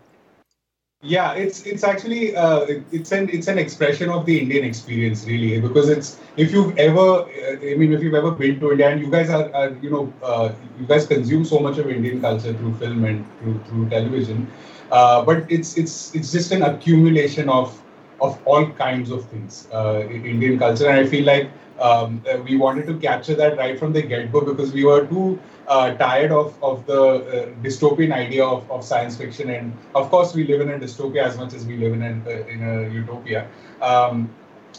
Yeah, 1.01 1.31
it's 1.31 1.65
it's 1.65 1.85
actually 1.85 2.35
uh, 2.35 2.65
it's 2.91 3.13
an 3.13 3.29
it's 3.29 3.47
an 3.47 3.57
expression 3.57 4.09
of 4.09 4.25
the 4.25 4.37
Indian 4.37 4.65
experience 4.65 5.25
really 5.25 5.61
because 5.61 5.87
it's 5.87 6.19
if 6.35 6.51
you've 6.51 6.77
ever 6.77 7.23
I 7.71 7.75
mean 7.75 7.93
if 7.93 8.03
you've 8.03 8.15
ever 8.15 8.31
been 8.31 8.59
to 8.59 8.71
India 8.71 8.89
and 8.89 8.99
you 8.99 9.09
guys 9.09 9.29
are, 9.29 9.49
are 9.55 9.69
you 9.81 9.89
know 9.91 10.13
uh, 10.21 10.51
you 10.77 10.85
guys 10.85 11.07
consume 11.07 11.45
so 11.45 11.59
much 11.59 11.77
of 11.77 11.89
Indian 11.89 12.19
culture 12.19 12.51
through 12.51 12.73
film 12.75 13.05
and 13.05 13.25
through 13.39 13.63
through 13.69 13.89
television, 13.89 14.51
uh, 14.91 15.23
but 15.23 15.49
it's 15.49 15.77
it's 15.77 16.13
it's 16.13 16.33
just 16.33 16.51
an 16.51 16.63
accumulation 16.63 17.47
of 17.47 17.81
of 18.21 18.39
all 18.45 18.65
kinds 18.71 19.11
of 19.11 19.25
things 19.29 19.67
uh, 19.73 20.07
in 20.09 20.25
Indian 20.25 20.59
culture 20.59 20.87
and 20.87 20.99
I 20.99 21.05
feel 21.09 21.25
like 21.25 21.49
um, 21.79 22.21
uh, 22.29 22.37
we 22.37 22.57
wanted 22.57 22.87
to 22.87 22.97
capture 22.97 23.35
that 23.35 23.57
right 23.57 23.79
from 23.79 23.93
the 23.93 24.01
get-go 24.01 24.41
because 24.41 24.73
we 24.73 24.83
were 24.83 25.05
too 25.05 25.39
uh, 25.67 25.93
tired 25.95 26.31
of, 26.31 26.61
of 26.63 26.85
the 26.85 27.01
uh, 27.01 27.45
dystopian 27.63 28.11
idea 28.11 28.43
of, 28.45 28.69
of 28.71 28.83
science 28.83 29.17
fiction. 29.17 29.49
And 29.49 29.77
of 29.95 30.09
course, 30.09 30.33
we 30.33 30.45
live 30.45 30.61
in 30.61 30.69
a 30.69 30.79
dystopia 30.79 31.23
as 31.23 31.37
much 31.37 31.53
as 31.53 31.65
we 31.65 31.77
live 31.77 31.93
in 31.93 32.01
a, 32.01 32.13
uh, 32.25 32.47
in 32.47 32.63
a 32.63 32.93
utopia. 32.93 33.47
Um, 33.81 34.29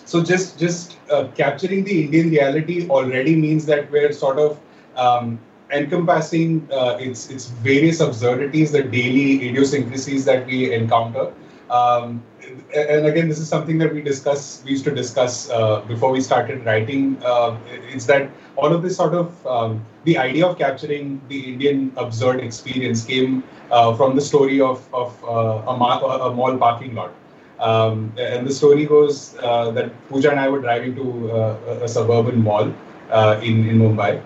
so 0.05 0.23
just 0.23 0.59
just 0.59 0.99
uh, 1.11 1.29
capturing 1.35 1.85
the 1.85 2.05
Indian 2.05 2.31
reality 2.31 2.89
already 2.89 3.37
means 3.37 3.67
that 3.67 3.91
we're 3.91 4.13
sort 4.13 4.39
of 4.39 4.59
um, 4.97 5.39
encompassing 5.71 6.67
its 6.71 7.31
its 7.31 7.47
various 7.47 8.01
absurdities, 8.01 8.73
the 8.73 8.83
daily 8.83 9.49
idiosyncrasies 9.49 10.25
that 10.25 10.47
we 10.47 10.73
encounter. 10.73 11.33
Um, 11.71 12.23
and 12.75 13.07
again, 13.07 13.29
this 13.29 13.39
is 13.39 13.49
something 13.49 13.79
that 13.79 13.95
we 13.95 14.03
discuss. 14.03 14.63
We 14.65 14.73
used 14.73 14.85
to 14.85 14.91
discuss 14.91 15.49
uh, 15.51 15.81
before 15.87 16.11
we 16.11 16.21
started 16.21 16.65
writing. 16.65 17.23
Uh, 17.25 17.57
is 17.93 18.07
that 18.07 18.29
all 18.57 18.73
of 18.73 18.83
this 18.83 18.97
sort 18.97 19.15
of 19.15 19.47
um, 19.47 19.87
the 20.05 20.19
idea 20.19 20.47
of 20.47 20.59
capturing 20.59 21.21
the 21.29 21.53
Indian 21.53 21.93
absurd 21.97 22.41
experience 22.41 23.05
came 23.05 23.45
uh, 23.71 23.95
from 23.95 24.17
the 24.17 24.21
story 24.21 24.61
of 24.61 24.83
of 24.93 25.23
uh, 25.25 25.73
a, 25.73 25.77
ma- 25.77 26.01
a, 26.01 26.35
mall 26.35 26.59
parking 26.59 26.95
lot. 26.95 27.15
Um, 27.61 28.13
and 28.19 28.47
the 28.47 28.53
story 28.53 28.87
goes 28.87 29.37
uh, 29.41 29.71
that 29.73 29.93
Pooja 30.09 30.31
and 30.31 30.41
I 30.41 30.49
were 30.49 30.61
driving 30.61 30.97
to 30.97 31.33
uh, 31.33 31.85
a 31.85 31.89
suburban 31.89 32.43
mall 32.43 32.75
in 33.49 33.69
in 33.69 33.79
Mumbai. 33.79 34.23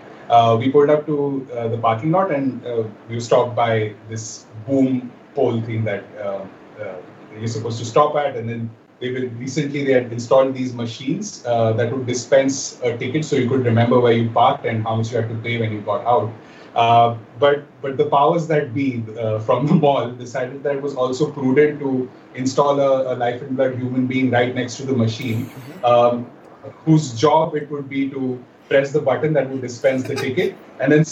We 0.58 0.70
pulled 0.70 0.88
up 0.88 1.04
to 1.06 1.46
the 1.52 1.78
parking 1.78 2.10
lot 2.12 2.30
and 2.30 2.62
we 3.10 3.20
stopped 3.20 3.54
by 3.54 3.92
this 4.08 4.46
boom 4.66 5.12
pole 5.34 5.60
thing 5.60 5.84
that 5.84 6.04
uh, 6.22 6.94
you're 7.38 7.48
supposed 7.48 7.78
to 7.78 7.84
stop 7.84 8.16
at. 8.16 8.36
And 8.36 8.48
then 8.48 8.70
they 9.00 9.10
will, 9.10 9.28
recently 9.30 9.84
they 9.84 9.92
had 9.92 10.12
installed 10.12 10.54
these 10.54 10.72
machines 10.72 11.44
uh, 11.46 11.72
that 11.74 11.92
would 11.92 12.06
dispense 12.06 12.80
a 12.82 12.96
ticket 12.96 13.24
so 13.24 13.36
you 13.36 13.48
could 13.48 13.64
remember 13.64 14.00
where 14.00 14.12
you 14.12 14.30
parked 14.30 14.66
and 14.66 14.82
how 14.82 14.96
much 14.96 15.10
you 15.10 15.16
had 15.18 15.28
to 15.28 15.34
pay 15.36 15.58
when 15.58 15.72
you 15.72 15.80
got 15.80 16.04
out. 16.06 16.32
Uh, 16.74 17.16
but 17.38 17.62
but 17.82 17.96
the 17.96 18.06
powers 18.06 18.48
that 18.48 18.74
be 18.74 19.04
uh, 19.16 19.38
from 19.38 19.66
the 19.66 19.74
mall 19.74 20.10
decided 20.10 20.62
that 20.64 20.74
it 20.76 20.82
was 20.82 20.96
also 20.96 21.30
prudent 21.30 21.78
to 21.78 22.10
install 22.34 22.80
a, 22.80 23.12
a 23.12 23.14
life 23.14 23.42
and 23.42 23.56
blood 23.56 23.76
human 23.76 24.08
being 24.08 24.30
right 24.30 24.54
next 24.56 24.76
to 24.78 24.84
the 24.84 24.92
machine, 24.92 25.48
um, 25.84 26.28
whose 26.84 27.12
job 27.12 27.54
it 27.54 27.70
would 27.70 27.88
be 27.88 28.10
to 28.10 28.42
press 28.68 28.90
the 28.90 29.00
button 29.00 29.32
that 29.34 29.48
would 29.50 29.60
dispense 29.60 30.02
the 30.02 30.16
ticket, 30.16 30.56
and 30.80 30.90
then 30.90 31.04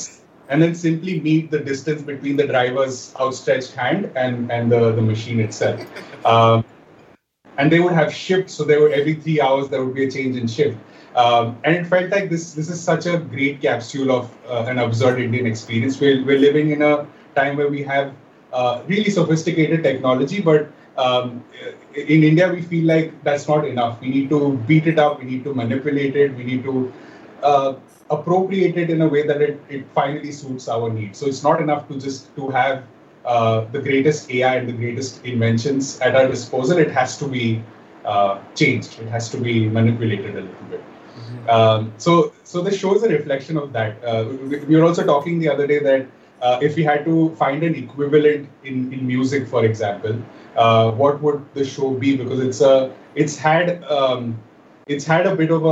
and 0.49 0.62
then 0.62 0.75
simply 0.75 1.20
meet 1.20 1.50
the 1.50 1.58
distance 1.58 2.02
between 2.02 2.37
the 2.37 2.46
driver's 2.46 3.14
outstretched 3.20 3.72
hand 3.72 4.11
and 4.16 4.50
and 4.50 4.70
the, 4.70 4.92
the 4.92 5.02
machine 5.02 5.40
itself. 5.40 5.80
Um, 6.25 6.64
and 7.58 7.70
they 7.70 7.80
would 7.80 7.92
have 7.92 8.14
shifts, 8.14 8.54
so 8.54 8.64
there 8.64 8.80
were 8.80 8.90
every 8.90 9.14
three 9.14 9.40
hours 9.40 9.68
there 9.68 9.84
would 9.84 9.94
be 9.94 10.04
a 10.04 10.11
change 10.11 10.37
in 10.37 10.46
shift. 10.46 10.78
Um, 11.14 11.58
and 11.64 11.76
it 11.76 11.87
felt 11.87 12.11
like 12.11 12.30
this 12.30 12.54
this 12.54 12.70
is 12.70 12.80
such 12.80 13.06
a 13.06 13.18
great 13.18 13.61
capsule 13.61 14.11
of 14.11 14.30
uh, 14.49 14.64
an 14.68 14.78
absurd 14.78 15.20
Indian 15.20 15.46
experience. 15.46 16.00
We're, 16.00 16.25
we're 16.25 16.38
living 16.38 16.70
in 16.70 16.82
a 16.82 17.06
time 17.34 17.56
where 17.56 17.68
we 17.68 17.82
have 17.82 18.14
uh, 18.52 18.82
really 18.87 19.11
sophisticated 19.11 19.82
technology, 19.82 20.40
but 20.40 20.70
um, 20.96 21.44
in 21.94 22.22
India 22.22 22.50
we 22.50 22.62
feel 22.62 22.87
like 22.87 23.22
that's 23.25 23.49
not 23.49 23.66
enough. 23.66 24.00
We 24.00 24.08
need 24.08 24.30
to 24.30 24.56
beat 24.66 24.87
it 24.87 24.99
up. 24.99 25.18
We 25.18 25.26
need 25.26 25.44
to 25.44 25.54
manipulate 25.54 26.16
it. 26.16 26.34
We 26.34 26.44
need 26.44 26.62
to 26.64 26.92
uh, 27.42 27.75
appropriate 28.12 28.76
it 28.76 28.90
in 28.90 29.02
a 29.02 29.09
way 29.09 29.26
that 29.26 29.40
it, 29.42 29.61
it 29.69 29.85
finally 29.95 30.33
suits 30.33 30.69
our 30.69 30.90
needs. 30.92 31.19
So 31.19 31.26
it's 31.26 31.42
not 31.42 31.61
enough 31.61 31.88
to 31.88 31.99
just 31.99 32.35
to 32.37 32.49
have 32.50 32.85
uh, 33.25 33.64
the 33.73 33.81
greatest 33.81 34.31
AI 34.31 34.57
and 34.57 34.69
the 34.69 34.73
greatest 34.73 35.25
inventions 35.25 36.00
at 36.00 36.16
our 36.16 36.28
disposal. 36.28 36.78
It 36.78 36.90
has 36.90 37.19
to 37.19 37.28
be 37.28 37.62
uh, 38.04 38.40
changed. 38.54 39.00
It 39.00 39.09
has 39.09 39.28
to 39.31 39.38
be 39.38 39.69
manipulated 39.69 40.37
a 40.37 40.42
little 40.42 40.66
bit. 40.71 40.83
Um, 41.49 41.92
so, 41.99 42.33
so 42.45 42.62
the 42.62 42.76
show 42.76 42.95
is 42.95 43.02
a 43.02 43.09
reflection 43.09 43.57
of 43.57 43.73
that. 43.73 44.02
Uh, 44.04 44.25
we, 44.49 44.59
we, 44.61 44.76
were 44.76 44.85
also 44.85 45.04
talking 45.04 45.38
the 45.38 45.49
other 45.49 45.66
day 45.66 45.78
that 45.81 46.07
uh, 46.40 46.59
if 46.62 46.76
we 46.76 46.83
had 46.83 47.04
to 47.04 47.35
find 47.37 47.62
an 47.62 47.75
equivalent 47.75 48.49
in, 48.64 48.92
in 48.92 49.07
music, 49.07 49.47
for 49.49 49.64
example, 49.64 50.21
uh, 50.57 50.90
what 50.90 51.23
would 51.23 51.45
the 51.54 51.64
show 51.64 51.90
be? 51.90 52.16
Because 52.16 52.40
it's 52.40 52.61
a 52.61 52.92
it's 53.14 53.37
had 53.37 53.83
um, 53.85 54.38
it's 54.86 55.04
had 55.04 55.26
a 55.26 55.34
bit 55.34 55.50
of 55.50 55.64
a 55.64 55.68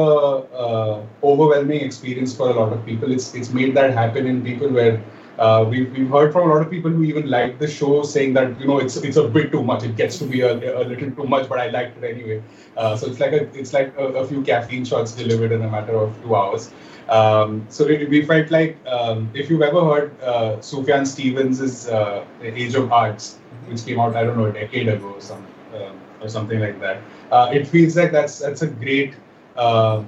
uh, 0.64 1.02
overwhelming 1.22 1.80
experience 1.80 2.34
for 2.34 2.50
a 2.50 2.52
lot 2.52 2.72
of 2.72 2.84
people. 2.86 3.10
It's 3.12 3.34
it's 3.34 3.50
made 3.50 3.74
that 3.76 3.92
happen 3.92 4.26
in 4.26 4.42
people 4.42 4.68
where 4.68 5.02
uh, 5.38 5.64
we've, 5.68 5.90
we've 5.92 6.08
heard 6.08 6.32
from 6.32 6.50
a 6.50 6.52
lot 6.52 6.62
of 6.62 6.70
people 6.70 6.90
who 6.90 7.02
even 7.02 7.28
like 7.28 7.58
the 7.58 7.66
show 7.66 8.02
saying 8.02 8.34
that 8.34 8.60
you 8.60 8.66
know 8.66 8.78
it's 8.78 8.96
it's 8.96 9.16
a 9.16 9.26
bit 9.26 9.50
too 9.50 9.62
much. 9.62 9.82
It 9.82 9.96
gets 9.96 10.18
to 10.18 10.26
be 10.26 10.42
a, 10.42 10.52
a 10.52 10.84
little 10.84 11.10
too 11.10 11.24
much, 11.24 11.48
but 11.48 11.58
I 11.58 11.68
liked 11.70 12.02
it 12.02 12.14
anyway. 12.14 12.42
Uh, 12.76 12.96
so 12.96 13.06
it's 13.06 13.20
like 13.20 13.32
a 13.32 13.42
it's 13.58 13.72
like 13.72 13.94
a, 13.98 14.06
a, 14.22 14.26
few 14.26 14.42
caffeine 14.42 14.84
shots 14.84 15.12
delivered 15.12 15.52
in 15.52 15.62
a 15.62 15.68
matter 15.68 15.96
of 15.96 16.14
two 16.22 16.36
hours. 16.36 16.70
Um, 17.08 17.66
so 17.68 17.86
it, 17.86 18.08
we 18.08 18.24
felt 18.24 18.50
like 18.50 18.78
um, 18.86 19.30
if 19.34 19.50
you've 19.50 19.62
ever 19.62 19.84
heard 19.84 20.22
uh, 20.22 20.56
Sufjan 20.58 21.06
Stevens' 21.06 21.88
uh, 21.88 22.24
Age 22.42 22.74
of 22.74 22.92
Adz, 22.92 23.38
which 23.66 23.84
came 23.84 23.98
out 23.98 24.14
I 24.14 24.24
don't 24.24 24.36
know 24.36 24.46
a 24.46 24.52
decade 24.52 24.88
ago 24.88 25.14
or 25.14 25.20
some 25.20 25.44
um, 25.74 25.98
or 26.20 26.28
something 26.28 26.60
like 26.60 26.78
that, 26.80 26.98
uh, 27.30 27.50
it 27.52 27.66
feels 27.66 27.96
like 27.96 28.12
that's 28.12 28.38
that's 28.38 28.62
a 28.62 28.66
great 28.66 29.14
uh, 29.56 30.04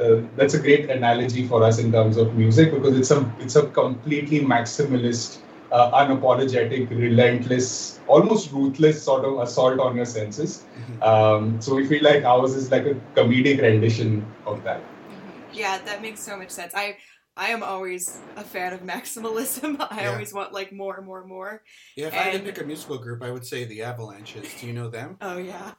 uh, 0.00 0.22
that's 0.36 0.54
a 0.54 0.58
great 0.58 0.90
analogy 0.90 1.46
for 1.46 1.62
us 1.62 1.78
in 1.78 1.92
terms 1.92 2.16
of 2.16 2.34
music 2.34 2.72
because 2.72 2.96
it's 2.96 3.10
a 3.10 3.20
it's 3.40 3.56
a 3.56 3.66
completely 3.68 4.40
maximalist, 4.40 5.38
uh, 5.70 5.90
unapologetic, 5.92 6.88
relentless, 6.90 8.00
almost 8.06 8.52
ruthless 8.52 9.02
sort 9.02 9.24
of 9.24 9.38
assault 9.38 9.78
on 9.80 9.96
your 9.96 10.06
senses. 10.06 10.64
Mm-hmm. 10.78 11.02
Um, 11.02 11.60
so 11.60 11.74
we 11.74 11.86
feel 11.86 12.02
like 12.02 12.24
ours 12.24 12.54
is 12.54 12.70
like 12.70 12.86
a 12.86 12.94
comedic 13.14 13.60
rendition 13.60 14.24
of 14.46 14.62
that. 14.64 14.80
Mm-hmm. 14.80 15.54
Yeah, 15.54 15.78
that 15.84 16.02
makes 16.02 16.22
so 16.22 16.36
much 16.36 16.50
sense. 16.50 16.72
I 16.74 16.96
I 17.36 17.48
am 17.48 17.62
always 17.62 18.20
a 18.36 18.44
fan 18.44 18.72
of 18.72 18.80
maximalism. 18.80 19.76
I 19.90 20.02
yeah. 20.02 20.12
always 20.12 20.32
want 20.32 20.52
like 20.52 20.72
more, 20.72 20.96
and 20.96 21.06
more, 21.06 21.20
and 21.20 21.28
more. 21.28 21.62
Yeah, 21.96 22.06
if 22.06 22.14
and... 22.14 22.20
I 22.20 22.24
had 22.24 22.44
to 22.44 22.52
pick 22.52 22.62
a 22.62 22.64
musical 22.64 22.98
group, 22.98 23.22
I 23.22 23.30
would 23.30 23.46
say 23.46 23.64
the 23.64 23.82
Avalanches. 23.82 24.46
Do 24.60 24.66
you 24.66 24.72
know 24.72 24.88
them? 24.88 25.18
Oh 25.20 25.38
yeah. 25.38 25.72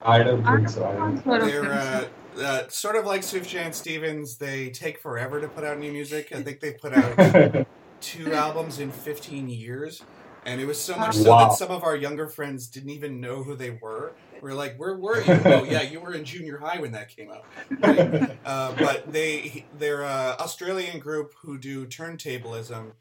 I 0.00 0.22
don't 0.22 0.44
think 0.44 0.68
so. 0.68 1.22
They're 1.24 1.72
uh, 1.72 2.04
uh, 2.40 2.68
sort 2.68 2.96
of 2.96 3.04
like 3.04 3.22
Sufjan 3.22 3.74
Stevens. 3.74 4.36
They 4.36 4.70
take 4.70 5.00
forever 5.00 5.40
to 5.40 5.48
put 5.48 5.64
out 5.64 5.78
new 5.78 5.92
music. 5.92 6.32
I 6.32 6.42
think 6.42 6.60
they 6.60 6.72
put 6.72 6.92
out 6.92 7.66
two 8.00 8.32
albums 8.32 8.78
in 8.78 8.92
15 8.92 9.48
years. 9.48 10.02
And 10.44 10.60
it 10.60 10.66
was 10.66 10.80
so 10.80 10.96
much 10.96 11.16
so 11.16 11.30
wow. 11.30 11.48
that 11.48 11.58
some 11.58 11.70
of 11.70 11.82
our 11.82 11.96
younger 11.96 12.28
friends 12.28 12.68
didn't 12.68 12.90
even 12.90 13.20
know 13.20 13.42
who 13.42 13.56
they 13.56 13.70
were. 13.70 14.14
We 14.40 14.50
are 14.50 14.54
like, 14.54 14.76
where 14.76 14.96
were 14.96 15.20
you? 15.20 15.40
oh, 15.44 15.64
yeah, 15.64 15.82
you 15.82 16.00
were 16.00 16.14
in 16.14 16.24
junior 16.24 16.58
high 16.58 16.80
when 16.80 16.92
that 16.92 17.14
came 17.14 17.30
out. 17.30 17.44
Right? 17.80 18.38
Uh, 18.44 18.74
but 18.78 19.12
they, 19.12 19.66
they're 19.78 20.04
an 20.04 20.36
Australian 20.38 21.00
group 21.00 21.34
who 21.42 21.58
do 21.58 21.86
turntablism. 21.86 22.92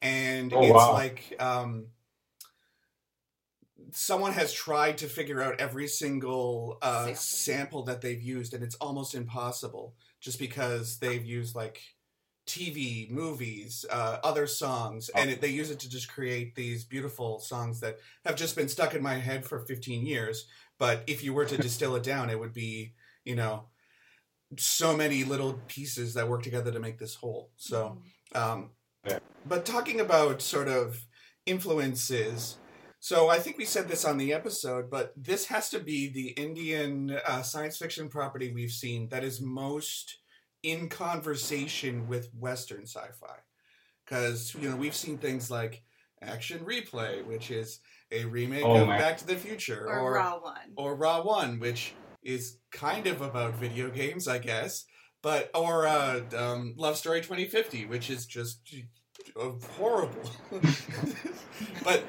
And 0.00 0.52
oh, 0.54 0.62
it's 0.62 0.72
wow. 0.72 0.92
like 0.92 1.34
um, 1.40 1.86
someone 3.96 4.32
has 4.32 4.52
tried 4.52 4.98
to 4.98 5.06
figure 5.06 5.40
out 5.40 5.60
every 5.60 5.86
single 5.86 6.78
uh, 6.82 7.06
sample. 7.06 7.16
sample 7.16 7.82
that 7.84 8.00
they've 8.00 8.22
used, 8.22 8.52
and 8.52 8.62
it's 8.62 8.74
almost 8.76 9.14
impossible 9.14 9.94
just 10.20 10.38
because 10.38 10.98
they've 10.98 11.24
used 11.24 11.54
like 11.54 11.80
TV, 12.46 13.10
movies, 13.10 13.84
uh, 13.90 14.18
other 14.24 14.46
songs, 14.46 15.08
and 15.10 15.30
it, 15.30 15.40
they 15.40 15.48
use 15.48 15.70
it 15.70 15.78
to 15.80 15.88
just 15.88 16.12
create 16.12 16.54
these 16.54 16.84
beautiful 16.84 17.38
songs 17.38 17.80
that 17.80 17.98
have 18.24 18.36
just 18.36 18.56
been 18.56 18.68
stuck 18.68 18.94
in 18.94 19.02
my 19.02 19.14
head 19.14 19.44
for 19.44 19.60
15 19.60 20.04
years. 20.04 20.46
But 20.78 21.04
if 21.06 21.22
you 21.22 21.32
were 21.32 21.46
to 21.46 21.56
distill 21.56 21.94
it 21.96 22.02
down, 22.02 22.30
it 22.30 22.38
would 22.38 22.52
be, 22.52 22.94
you 23.24 23.36
know, 23.36 23.66
so 24.58 24.96
many 24.96 25.24
little 25.24 25.60
pieces 25.68 26.14
that 26.14 26.28
work 26.28 26.42
together 26.42 26.72
to 26.72 26.80
make 26.80 26.98
this 26.98 27.14
whole. 27.14 27.50
So, 27.56 27.98
mm-hmm. 28.34 28.54
um, 28.54 28.70
but 29.46 29.64
talking 29.64 30.00
about 30.00 30.42
sort 30.42 30.68
of 30.68 31.06
influences, 31.46 32.56
so 33.04 33.28
I 33.28 33.38
think 33.38 33.58
we 33.58 33.66
said 33.66 33.86
this 33.86 34.06
on 34.06 34.16
the 34.16 34.32
episode, 34.32 34.88
but 34.88 35.12
this 35.14 35.44
has 35.48 35.68
to 35.68 35.78
be 35.78 36.08
the 36.08 36.28
Indian 36.42 37.18
uh, 37.26 37.42
science 37.42 37.76
fiction 37.76 38.08
property 38.08 38.50
we've 38.50 38.70
seen 38.70 39.10
that 39.10 39.22
is 39.22 39.42
most 39.42 40.20
in 40.62 40.88
conversation 40.88 42.08
with 42.08 42.30
Western 42.32 42.86
sci-fi, 42.86 43.36
because 44.02 44.56
you 44.58 44.70
know 44.70 44.76
we've 44.76 44.94
seen 44.94 45.18
things 45.18 45.50
like 45.50 45.82
Action 46.22 46.60
Replay, 46.60 47.22
which 47.26 47.50
is 47.50 47.80
a 48.10 48.24
remake 48.24 48.64
oh, 48.64 48.80
of 48.80 48.88
man. 48.88 48.98
Back 48.98 49.18
to 49.18 49.26
the 49.26 49.36
Future, 49.36 49.86
or, 49.86 49.98
or 49.98 50.12
Ra 50.14 50.38
One, 50.38 50.72
or 50.74 50.94
Raw 50.94 51.22
One, 51.22 51.60
which 51.60 51.92
is 52.22 52.56
kind 52.72 53.06
of 53.06 53.20
about 53.20 53.56
video 53.56 53.90
games, 53.90 54.26
I 54.26 54.38
guess, 54.38 54.86
but 55.22 55.50
or 55.54 55.86
uh, 55.86 56.22
um, 56.34 56.72
Love 56.78 56.96
Story 56.96 57.20
2050, 57.20 57.84
which 57.84 58.08
is 58.08 58.24
just 58.24 58.60
horrible. 59.36 60.30
but 61.84 62.04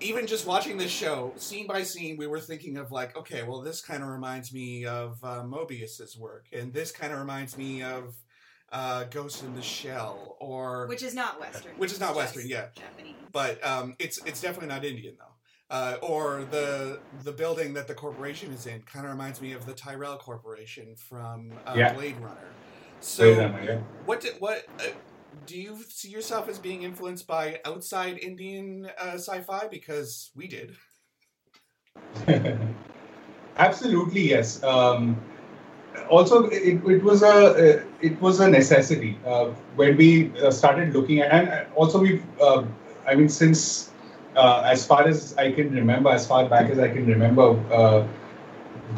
even 0.00 0.26
just 0.26 0.46
watching 0.46 0.78
this 0.78 0.90
show, 0.90 1.32
scene 1.36 1.66
by 1.66 1.82
scene, 1.82 2.16
we 2.16 2.26
were 2.26 2.40
thinking 2.40 2.76
of 2.76 2.92
like, 2.92 3.16
okay, 3.16 3.42
well, 3.42 3.60
this 3.60 3.80
kind 3.80 4.02
of 4.02 4.08
reminds 4.08 4.52
me 4.52 4.86
of 4.86 5.22
uh, 5.22 5.42
Moebius's 5.42 6.16
work, 6.16 6.46
and 6.52 6.72
this 6.72 6.90
kind 6.90 7.12
of 7.12 7.18
reminds 7.18 7.58
me 7.58 7.82
of 7.82 8.16
uh, 8.72 9.04
Ghost 9.04 9.42
in 9.42 9.54
the 9.54 9.62
Shell, 9.62 10.36
or 10.40 10.86
which 10.86 11.02
is 11.02 11.14
not 11.14 11.38
Western, 11.38 11.72
which 11.76 11.92
is 11.92 12.00
not 12.00 12.16
Western, 12.16 12.48
yeah, 12.48 12.66
Japanese. 12.74 13.14
But 13.32 13.64
um, 13.64 13.94
it's 13.98 14.18
it's 14.24 14.40
definitely 14.40 14.68
not 14.68 14.84
Indian 14.84 15.16
though. 15.18 15.24
Uh, 15.68 15.96
or 16.00 16.46
the 16.50 17.00
the 17.24 17.32
building 17.32 17.74
that 17.74 17.88
the 17.88 17.94
corporation 17.94 18.52
is 18.52 18.66
in 18.66 18.82
kind 18.82 19.04
of 19.04 19.10
reminds 19.10 19.40
me 19.40 19.52
of 19.52 19.66
the 19.66 19.72
Tyrell 19.74 20.16
Corporation 20.16 20.94
from 20.96 21.52
uh, 21.66 21.74
yeah. 21.76 21.92
Blade 21.92 22.16
Runner. 22.18 22.36
So, 23.00 23.34
Blade 23.34 23.50
Runner, 23.50 23.64
yeah. 23.64 23.78
what 24.04 24.20
did 24.20 24.34
what 24.38 24.64
uh, 24.78 24.84
do 25.44 25.58
you 25.58 25.78
see 25.88 26.08
yourself 26.08 26.48
as 26.48 26.58
being 26.58 26.82
influenced 26.82 27.26
by 27.26 27.60
outside 27.64 28.18
Indian 28.18 28.88
uh, 28.98 29.14
sci-fi? 29.14 29.68
Because 29.70 30.30
we 30.34 30.48
did. 30.48 30.76
Absolutely, 33.58 34.30
yes. 34.30 34.62
Um, 34.62 35.20
also, 36.08 36.44
it, 36.46 36.82
it 36.84 37.02
was 37.02 37.22
a 37.22 37.82
it 38.00 38.20
was 38.20 38.40
a 38.40 38.48
necessity 38.48 39.18
uh, 39.26 39.46
when 39.76 39.96
we 39.96 40.32
uh, 40.38 40.50
started 40.50 40.94
looking 40.94 41.20
at, 41.20 41.30
and 41.32 41.48
uh, 41.48 41.64
also 41.74 42.00
we've. 42.00 42.24
Uh, 42.40 42.64
I 43.06 43.14
mean, 43.14 43.28
since 43.28 43.92
uh, 44.36 44.62
as 44.66 44.86
far 44.86 45.06
as 45.06 45.36
I 45.36 45.52
can 45.52 45.72
remember, 45.72 46.10
as 46.10 46.26
far 46.26 46.48
back 46.48 46.70
as 46.70 46.78
I 46.78 46.88
can 46.88 47.06
remember, 47.06 47.54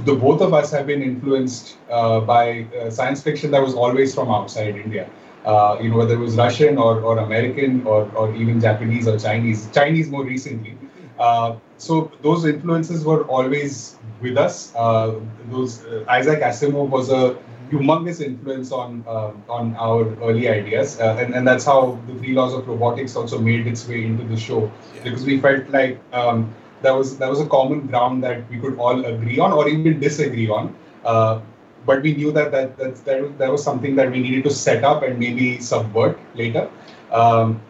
the 0.05 0.15
both 0.15 0.43
of 0.43 0.53
us 0.53 0.71
have 0.73 0.87
been 0.87 1.03
influenced 1.03 1.77
by 1.89 2.67
science 2.91 3.23
fiction 3.23 3.51
that 3.53 3.63
was 3.63 3.75
always 3.75 4.15
from 4.15 4.31
outside 4.31 4.77
India 4.77 5.09
uh, 5.49 5.79
you 5.83 5.91
know, 5.91 5.99
whether 5.99 6.15
it 6.15 6.21
was 6.21 6.37
Russian 6.37 6.79
or, 6.79 7.01
or 7.01 7.19
American 7.19 7.87
or, 7.87 8.11
or 8.15 8.35
even 8.37 8.61
Japanese 8.61 9.09
or 9.09 9.19
Chinese, 9.19 9.71
Chinese 9.73 10.11
more 10.11 10.25
recently. 10.25 10.79
Uh, 11.19 11.57
so 11.79 12.13
those 12.23 12.45
influences 12.47 13.05
were 13.05 13.25
always 13.27 13.99
with 14.21 14.39
us. 14.39 14.75
Uh, 14.77 15.21
those 15.51 15.85
uh, 15.87 16.05
Isaac 16.09 16.41
Asimov 16.41 16.91
was 16.91 17.11
a 17.11 17.39
humongous 17.71 18.21
influence 18.21 18.73
on 18.73 19.05
uh, 19.09 19.33
on 19.49 19.77
our 19.77 20.05
early 20.23 20.49
ideas, 20.49 21.01
uh, 21.01 21.17
and 21.21 21.35
and 21.35 21.47
that's 21.47 21.65
how 21.65 22.03
the 22.07 22.15
three 22.17 22.35
laws 22.35 22.55
of 22.55 22.69
robotics 22.69 23.17
also 23.17 23.39
made 23.41 23.67
its 23.67 23.87
way 23.89 24.05
into 24.07 24.25
the 24.25 24.37
show 24.37 24.73
because 25.03 25.25
we 25.25 25.41
felt 25.41 25.69
like 25.71 26.03
um, 26.13 26.55
that 26.83 26.93
was 26.93 27.19
that 27.19 27.31
was 27.31 27.41
a 27.41 27.47
common 27.47 27.87
ground 27.87 28.25
that 28.25 28.49
we 28.51 28.61
could 28.61 28.79
all 28.79 29.05
agree 29.05 29.39
on 29.39 29.53
or 29.53 29.69
even 29.69 30.01
disagree 30.01 30.49
on. 30.49 30.75
Uh, 31.05 31.41
but 31.87 32.03
we 32.03 32.15
knew 32.15 32.33
that 32.33 32.51
that 32.53 32.77
that 32.79 33.05
that 33.05 33.23
was, 33.23 33.33
that 33.39 33.51
was 33.51 33.63
something 33.63 33.97
that 33.97 34.11
we 34.11 34.21
needed 34.21 34.45
to 34.45 34.51
set 34.51 34.85
up 34.85 35.03
and 35.03 35.19
maybe 35.19 35.59
subvert 35.61 36.19
later. 36.35 36.69
Um, 37.11 37.61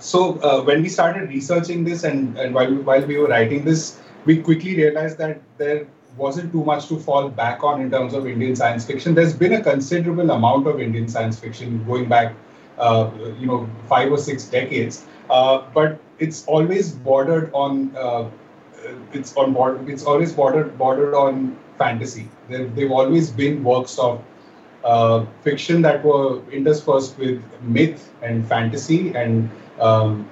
so 0.00 0.38
uh, 0.40 0.62
when 0.62 0.82
we 0.82 0.88
started 0.88 1.28
researching 1.28 1.84
this 1.84 2.04
and, 2.04 2.38
and 2.38 2.54
while, 2.54 2.72
while 2.74 3.04
we 3.04 3.18
were 3.18 3.28
writing 3.28 3.64
this, 3.64 4.00
we 4.24 4.40
quickly 4.40 4.76
realized 4.76 5.18
that 5.18 5.40
there 5.56 5.86
wasn't 6.16 6.52
too 6.52 6.64
much 6.64 6.86
to 6.88 6.98
fall 6.98 7.28
back 7.28 7.64
on 7.64 7.80
in 7.80 7.90
terms 7.90 8.14
of 8.14 8.26
Indian 8.26 8.54
science 8.54 8.84
fiction. 8.86 9.14
There's 9.14 9.34
been 9.34 9.54
a 9.54 9.62
considerable 9.62 10.30
amount 10.30 10.66
of 10.66 10.80
Indian 10.80 11.08
science 11.08 11.38
fiction 11.38 11.84
going 11.84 12.08
back, 12.08 12.34
uh, 12.78 13.10
you 13.38 13.46
know, 13.46 13.68
five 13.88 14.12
or 14.12 14.18
six 14.18 14.44
decades, 14.44 15.06
uh, 15.30 15.62
but 15.74 15.98
it's 16.18 16.46
always 16.46 16.92
bordered 16.92 17.50
on. 17.52 17.96
Uh, 17.96 18.28
it's 19.12 19.36
on 19.36 19.52
board. 19.52 19.88
It's 19.88 20.04
always 20.04 20.32
bordered 20.32 20.78
bordered 20.78 21.14
on 21.14 21.58
fantasy. 21.78 22.28
There, 22.48 22.66
they've 22.66 22.90
always 22.90 23.30
been 23.30 23.62
works 23.64 23.98
of 23.98 24.24
uh, 24.84 25.26
fiction 25.42 25.82
that 25.82 26.04
were 26.04 26.42
interspersed 26.50 27.18
with 27.18 27.42
myth 27.62 28.12
and 28.22 28.46
fantasy, 28.46 29.14
and 29.14 29.50
um, 29.80 30.28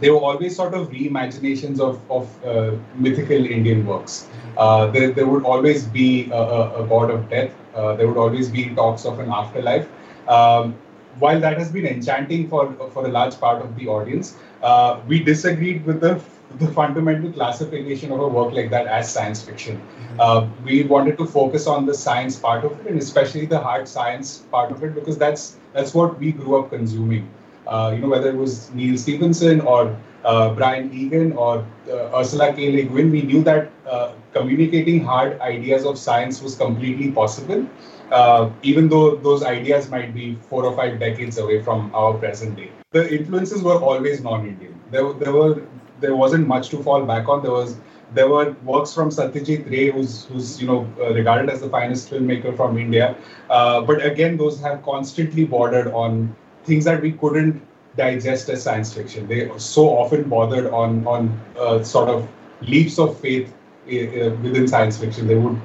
they 0.00 0.10
were 0.10 0.18
always 0.18 0.56
sort 0.56 0.74
of 0.74 0.90
reimaginations 0.90 1.80
of, 1.80 2.00
of 2.10 2.44
uh, 2.44 2.76
mythical 2.94 3.44
Indian 3.44 3.86
works. 3.86 4.28
Uh, 4.56 4.86
there, 4.86 5.10
there 5.12 5.26
would 5.26 5.44
always 5.44 5.84
be 5.84 6.30
a, 6.30 6.36
a, 6.36 6.84
a 6.84 6.86
god 6.86 7.10
of 7.10 7.28
death. 7.28 7.52
Uh, 7.74 7.94
there 7.94 8.06
would 8.08 8.16
always 8.16 8.48
be 8.48 8.74
talks 8.74 9.04
of 9.04 9.18
an 9.18 9.30
afterlife. 9.30 9.88
Um, 10.28 10.76
while 11.18 11.40
that 11.40 11.58
has 11.58 11.70
been 11.72 11.86
enchanting 11.86 12.48
for 12.48 12.72
for 12.92 13.06
a 13.06 13.08
large 13.08 13.38
part 13.40 13.62
of 13.62 13.76
the 13.76 13.88
audience, 13.88 14.36
uh, 14.62 15.00
we 15.06 15.22
disagreed 15.22 15.84
with 15.84 16.00
the 16.00 16.20
the 16.58 16.66
fundamental 16.68 17.32
classification 17.32 18.12
of 18.12 18.20
a 18.20 18.28
work 18.28 18.52
like 18.52 18.70
that 18.70 18.86
as 18.86 19.12
science 19.12 19.42
fiction. 19.42 19.80
Uh, 20.18 20.48
we 20.64 20.82
wanted 20.84 21.16
to 21.18 21.26
focus 21.26 21.66
on 21.66 21.86
the 21.86 21.94
science 21.94 22.38
part 22.38 22.64
of 22.64 22.72
it, 22.80 22.86
and 22.86 22.98
especially 22.98 23.46
the 23.46 23.58
hard 23.58 23.86
science 23.88 24.38
part 24.50 24.70
of 24.72 24.82
it, 24.82 24.94
because 24.94 25.16
that's 25.16 25.56
that's 25.72 25.94
what 25.94 26.18
we 26.18 26.32
grew 26.32 26.60
up 26.60 26.70
consuming. 26.70 27.28
Uh, 27.66 27.92
you 27.94 28.00
know, 28.00 28.08
whether 28.08 28.30
it 28.30 28.36
was 28.36 28.72
Neal 28.74 28.96
Stephenson 28.98 29.60
or 29.60 29.96
uh, 30.24 30.52
Brian 30.54 30.92
Egan 30.92 31.32
or 31.32 31.64
uh, 31.88 32.18
Ursula 32.18 32.52
K. 32.52 32.72
Le 32.72 32.82
Guin, 32.82 33.10
we 33.10 33.22
knew 33.22 33.42
that 33.44 33.70
uh, 33.88 34.12
communicating 34.32 35.04
hard 35.04 35.40
ideas 35.40 35.84
of 35.84 35.98
science 35.98 36.42
was 36.42 36.56
completely 36.56 37.12
possible, 37.12 37.64
uh, 38.10 38.50
even 38.62 38.88
though 38.88 39.16
those 39.16 39.44
ideas 39.44 39.88
might 39.88 40.12
be 40.12 40.34
four 40.48 40.64
or 40.64 40.74
five 40.76 40.98
decades 40.98 41.38
away 41.38 41.62
from 41.62 41.94
our 41.94 42.14
present 42.14 42.56
day. 42.56 42.70
The 42.90 43.08
influences 43.18 43.62
were 43.62 43.76
always 43.78 44.20
non-Indian. 44.20 44.74
There, 44.90 45.12
there 45.12 45.32
were 45.32 45.62
there 46.00 46.16
wasn't 46.16 46.46
much 46.48 46.68
to 46.70 46.82
fall 46.82 47.04
back 47.04 47.28
on. 47.28 47.42
There 47.42 47.52
was 47.52 47.76
there 48.12 48.28
were 48.28 48.56
works 48.64 48.92
from 48.92 49.10
Satyajit 49.10 49.70
Ray, 49.70 49.90
who's 49.90 50.24
who's 50.24 50.60
you 50.60 50.66
know 50.66 50.86
uh, 51.00 51.12
regarded 51.14 51.50
as 51.50 51.60
the 51.60 51.68
finest 51.68 52.10
filmmaker 52.10 52.56
from 52.56 52.78
India. 52.78 53.16
Uh, 53.48 53.80
but 53.80 54.04
again, 54.04 54.36
those 54.36 54.60
have 54.60 54.82
constantly 54.82 55.44
bordered 55.44 55.88
on 55.88 56.34
things 56.64 56.84
that 56.84 57.00
we 57.00 57.12
couldn't 57.12 57.62
digest 57.96 58.48
as 58.48 58.62
science 58.62 58.92
fiction. 58.92 59.26
They 59.26 59.50
so 59.58 59.88
often 59.88 60.28
bothered 60.28 60.66
on 60.72 61.06
on 61.06 61.40
uh, 61.58 61.82
sort 61.82 62.08
of 62.08 62.28
leaps 62.62 62.98
of 62.98 63.18
faith 63.18 63.52
uh, 63.86 64.30
within 64.42 64.68
science 64.68 64.98
fiction. 64.98 65.26
They 65.26 65.36
would 65.36 65.60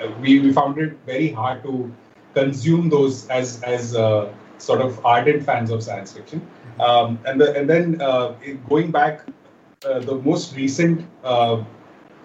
uh, 0.00 0.10
we, 0.20 0.40
we 0.40 0.52
found 0.52 0.78
it 0.78 0.98
very 1.06 1.30
hard 1.30 1.62
to 1.62 1.92
consume 2.34 2.88
those 2.88 3.28
as 3.28 3.62
as 3.62 3.96
uh, 3.96 4.32
sort 4.58 4.80
of 4.80 5.04
ardent 5.04 5.44
fans 5.44 5.70
of 5.70 5.82
science 5.82 6.12
fiction. 6.12 6.46
Um, 6.78 7.18
and 7.26 7.40
the, 7.40 7.56
and 7.56 7.68
then 7.68 8.00
uh, 8.00 8.34
going 8.68 8.90
back, 8.90 9.22
uh, 9.84 9.98
the 10.00 10.14
most 10.16 10.56
recent 10.56 11.06
uh, 11.24 11.62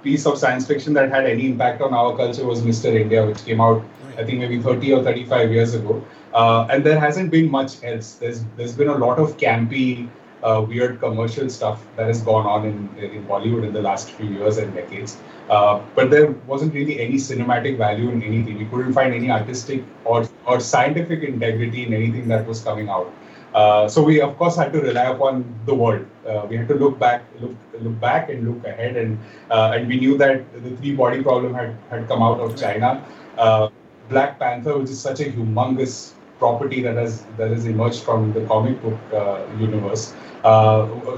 piece 0.03 0.25
of 0.25 0.37
science 0.37 0.67
fiction 0.67 0.93
that 0.93 1.09
had 1.09 1.25
any 1.25 1.47
impact 1.47 1.81
on 1.81 1.93
our 1.93 2.15
culture 2.15 2.45
was 2.45 2.61
Mr. 2.61 2.93
India, 2.93 3.25
which 3.25 3.43
came 3.45 3.61
out 3.61 3.83
I 4.17 4.23
think 4.23 4.39
maybe 4.39 4.61
30 4.61 4.93
or 4.93 5.03
35 5.03 5.51
years 5.51 5.73
ago. 5.73 6.03
Uh, 6.33 6.67
and 6.69 6.83
there 6.83 6.99
hasn't 6.99 7.31
been 7.31 7.49
much 7.49 7.83
else. 7.83 8.15
There's 8.15 8.43
there's 8.57 8.75
been 8.75 8.89
a 8.89 8.97
lot 8.97 9.19
of 9.19 9.37
campy, 9.37 10.09
uh, 10.43 10.63
weird 10.67 10.99
commercial 10.99 11.49
stuff 11.49 11.85
that 11.95 12.07
has 12.07 12.21
gone 12.21 12.45
on 12.45 12.65
in, 12.65 12.89
in 12.97 13.25
Bollywood 13.25 13.65
in 13.65 13.73
the 13.73 13.81
last 13.81 14.11
few 14.11 14.27
years 14.27 14.57
and 14.57 14.73
decades. 14.73 15.17
Uh, 15.49 15.81
but 15.95 16.09
there 16.09 16.31
wasn't 16.47 16.73
really 16.73 16.99
any 16.99 17.15
cinematic 17.15 17.77
value 17.77 18.09
in 18.09 18.23
anything. 18.23 18.57
We 18.57 18.65
couldn't 18.65 18.93
find 18.93 19.13
any 19.13 19.29
artistic 19.29 19.83
or, 20.05 20.27
or 20.45 20.59
scientific 20.59 21.23
integrity 21.23 21.85
in 21.85 21.93
anything 21.93 22.27
that 22.29 22.45
was 22.47 22.61
coming 22.63 22.89
out. 22.89 23.11
Uh, 23.53 23.87
so 23.87 24.01
we 24.01 24.21
of 24.21 24.37
course 24.37 24.55
had 24.55 24.71
to 24.73 24.79
rely 24.81 25.05
upon 25.05 25.43
the 25.65 25.75
world. 25.75 26.05
Uh, 26.27 26.45
we 26.49 26.55
had 26.55 26.67
to 26.67 26.75
look 26.75 26.97
back, 26.99 27.23
look 27.41 27.55
look 27.81 27.99
back, 27.99 28.29
and 28.29 28.47
look 28.47 28.65
ahead, 28.65 28.95
and 28.95 29.19
uh, 29.49 29.73
and 29.75 29.87
we 29.87 29.99
knew 29.99 30.17
that 30.17 30.41
the 30.63 30.75
three 30.77 30.95
body 30.95 31.21
problem 31.21 31.53
had 31.53 31.75
had 31.89 32.07
come 32.07 32.21
out 32.21 32.39
of 32.39 32.55
China. 32.55 33.03
Uh, 33.37 33.69
Black 34.09 34.39
Panther, 34.39 34.77
which 34.77 34.89
is 34.89 34.99
such 34.99 35.19
a 35.19 35.25
humongous 35.25 36.13
property 36.39 36.81
that 36.81 36.95
has 36.95 37.23
that 37.37 37.51
has 37.51 37.65
emerged 37.65 38.03
from 38.03 38.31
the 38.33 38.41
comic 38.45 38.81
book 38.81 38.99
uh, 39.13 39.45
universe, 39.59 40.13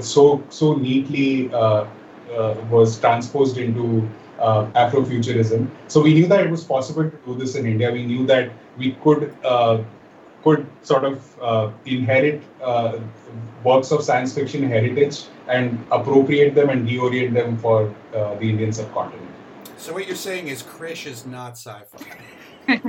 so 0.00 0.42
so 0.48 0.74
neatly 0.74 1.48
was 2.70 2.98
transposed 2.98 3.58
into 3.58 4.08
uh, 4.38 4.66
Afrofuturism. 4.74 5.68
So 5.88 6.02
we 6.02 6.14
knew 6.14 6.26
that 6.26 6.40
it 6.40 6.50
was 6.50 6.64
possible 6.64 7.10
to 7.10 7.16
do 7.24 7.34
this 7.36 7.54
in 7.54 7.66
India. 7.66 7.92
We 7.92 8.04
knew 8.04 8.26
that 8.26 8.50
we 8.76 8.92
could 9.02 9.34
uh, 9.44 9.82
could 10.44 10.66
sort 10.82 11.04
of 11.04 11.42
uh, 11.42 11.70
inherit 11.86 12.42
uh, 12.62 12.98
works 13.64 13.90
of 13.90 14.02
science 14.02 14.34
fiction 14.34 14.62
heritage 14.62 15.24
and 15.48 15.84
appropriate 15.90 16.54
them 16.54 16.68
and 16.68 16.86
reorient 16.86 17.32
them 17.32 17.56
for 17.56 17.92
uh, 18.14 18.34
the 18.34 18.50
Indian 18.50 18.72
subcontinent. 18.72 19.22
So 19.78 19.92
what 19.94 20.06
you're 20.06 20.16
saying 20.16 20.48
is 20.48 20.62
Krish 20.62 21.06
is 21.06 21.26
not 21.26 21.52
sci-fi. 21.56 22.20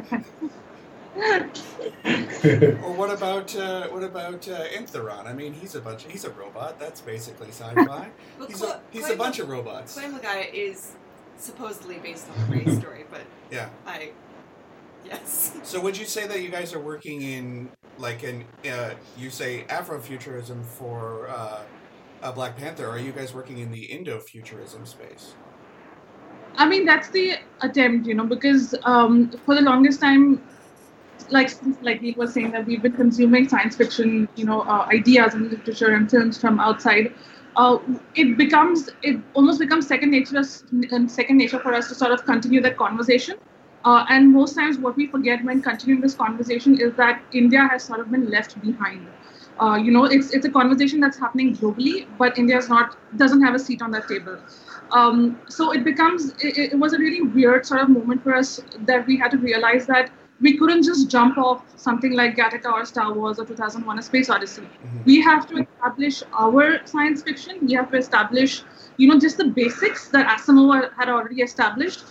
or 2.86 2.94
what 2.94 3.10
about 3.10 3.56
uh, 3.56 3.88
what 3.88 4.04
about 4.04 4.48
uh, 4.48 4.68
Enthiran? 4.78 5.26
I 5.26 5.34
mean, 5.34 5.54
he's 5.54 5.76
a 5.76 5.82
bunch. 5.82 6.04
he's 6.08 6.26
a 6.26 6.30
robot. 6.32 6.80
That's 6.80 7.02
basically 7.02 7.50
sci-fi. 7.50 8.10
Well, 8.38 8.48
he's 8.48 8.58
Cla- 8.62 8.76
a 8.76 8.80
he's 8.91 9.10
a 9.10 9.15
bunch 9.15 9.38
Mag- 9.39 9.46
of 9.46 9.50
robots. 9.50 9.94
Clay 9.98 10.08
Magaya 10.10 10.46
is 10.54 10.91
supposedly 11.38 11.98
based 12.00 12.28
on 12.30 12.38
a 12.44 12.46
Ray 12.56 12.76
story, 12.80 13.06
but 13.10 13.22
Yeah. 13.52 13.70
I, 13.86 14.12
yes. 15.06 15.58
So 15.63 15.82
would 15.82 15.98
you 15.98 16.06
say 16.06 16.28
that 16.28 16.41
you 16.41 16.50
guys 16.50 16.74
are 16.74 16.80
working 16.80 17.22
in 17.22 17.70
like 17.98 18.24
in 18.24 18.44
uh, 18.70 18.91
you 19.18 19.30
say 19.30 19.65
Afrofuturism 19.70 20.63
for 20.63 21.30
uh, 21.30 21.62
uh, 22.22 22.32
Black 22.32 22.58
Panther? 22.58 22.88
Are 22.88 23.00
you 23.00 23.12
guys 23.12 23.34
working 23.34 23.60
in 23.60 23.72
the 23.72 23.84
Indo-futurism 23.84 24.86
space? 24.86 25.34
I 26.58 26.68
mean, 26.68 26.86
that's 26.86 27.10
the 27.10 27.36
attempt, 27.62 28.08
you 28.08 28.15
know, 28.15 28.26
because 28.26 28.76
um, 28.84 29.32
for 29.46 29.56
the 29.56 29.62
longest 29.62 30.00
time, 30.00 30.41
like 31.30 31.52
like 31.82 32.02
Neil 32.02 32.15
was 32.18 32.34
saying, 32.34 32.52
that 32.52 32.65
we've 32.65 32.82
been 32.82 32.94
consuming 32.94 33.48
science 33.50 33.76
fiction, 33.76 34.28
you 34.36 34.46
know, 34.46 34.62
uh, 34.62 34.88
ideas 34.91 35.34
and 35.34 35.50
literature 35.50 35.96
and 35.96 36.10
films 36.10 36.38
from 36.38 36.60
outside. 36.60 37.13
Uh, 37.58 37.80
it 38.15 38.38
becomes 38.38 38.89
it 39.02 39.20
almost 39.34 39.60
becomes 39.60 39.88
second 39.88 40.12
nature 40.12 40.41
and 40.91 41.10
second 41.10 41.38
nature 41.38 41.60
for 41.60 41.74
us 41.74 41.88
to 41.89 41.96
sort 41.96 42.12
of 42.12 42.26
continue 42.26 42.62
that 42.62 42.78
conversation. 42.78 43.38
Uh, 43.86 44.06
and 44.10 44.34
most 44.34 44.56
times, 44.56 44.78
what 44.80 44.95
we 44.98 45.08
forget 45.08 45.43
when 45.45 45.62
continuing 45.62 46.02
this 46.02 46.15
conversation 46.15 46.80
is 46.82 46.93
that 46.95 47.21
India 47.32 47.67
has 47.71 47.84
sort 47.84 48.00
of 48.00 48.12
been 48.12 48.30
left 48.30 48.60
behind. 48.62 49.08
Uh, 49.62 49.76
you 49.76 49.91
know, 49.91 50.06
it's 50.06 50.32
it's 50.34 50.45
a 50.45 50.50
conversation 50.50 51.00
that's 51.00 51.17
happening 51.17 51.56
globally, 51.56 52.06
but 52.17 52.38
India's 52.38 52.67
not 52.67 52.98
doesn't 53.17 53.41
have 53.41 53.56
a 53.56 53.60
seat 53.60 53.82
on 53.82 53.91
that 53.91 54.08
table. 54.08 54.38
Um, 54.91 55.39
so 55.48 55.71
it 55.71 55.84
becomes 55.84 56.32
it, 56.39 56.58
it 56.74 56.80
was 56.80 56.93
a 56.93 56.98
really 56.98 57.21
weird 57.21 57.65
sort 57.65 57.82
of 57.82 57.89
moment 57.89 58.24
for 58.24 58.36
us 58.36 58.60
that 58.82 59.08
we 59.08 59.17
had 59.17 59.32
to 59.32 59.38
realize 59.38 59.86
that 59.88 60.12
we 60.41 60.58
couldn't 60.58 60.84
just 60.84 61.10
jump 61.10 61.38
off 61.38 61.63
something 61.78 62.13
like 62.13 62.36
Gattaca 62.36 62.71
or 62.74 62.86
Star 62.86 63.13
Wars 63.13 63.39
or 63.39 63.45
2001: 63.45 64.00
A 64.00 64.02
Space 64.02 64.30
Odyssey. 64.30 64.63
Mhm. 64.63 65.06
We 65.06 65.21
have 65.21 65.48
to 65.48 65.63
establish 65.63 66.21
our 66.34 66.86
science 66.86 67.24
fiction. 67.24 67.60
We 67.62 67.74
have 67.74 67.89
to 67.91 67.98
establish, 67.98 68.63
you 68.98 69.08
know, 69.08 69.19
just 69.19 69.38
the 69.38 69.48
basics 69.62 70.10
that 70.10 70.28
Asimov 70.28 70.91
had 70.98 71.10
already 71.10 71.41
established. 71.41 72.04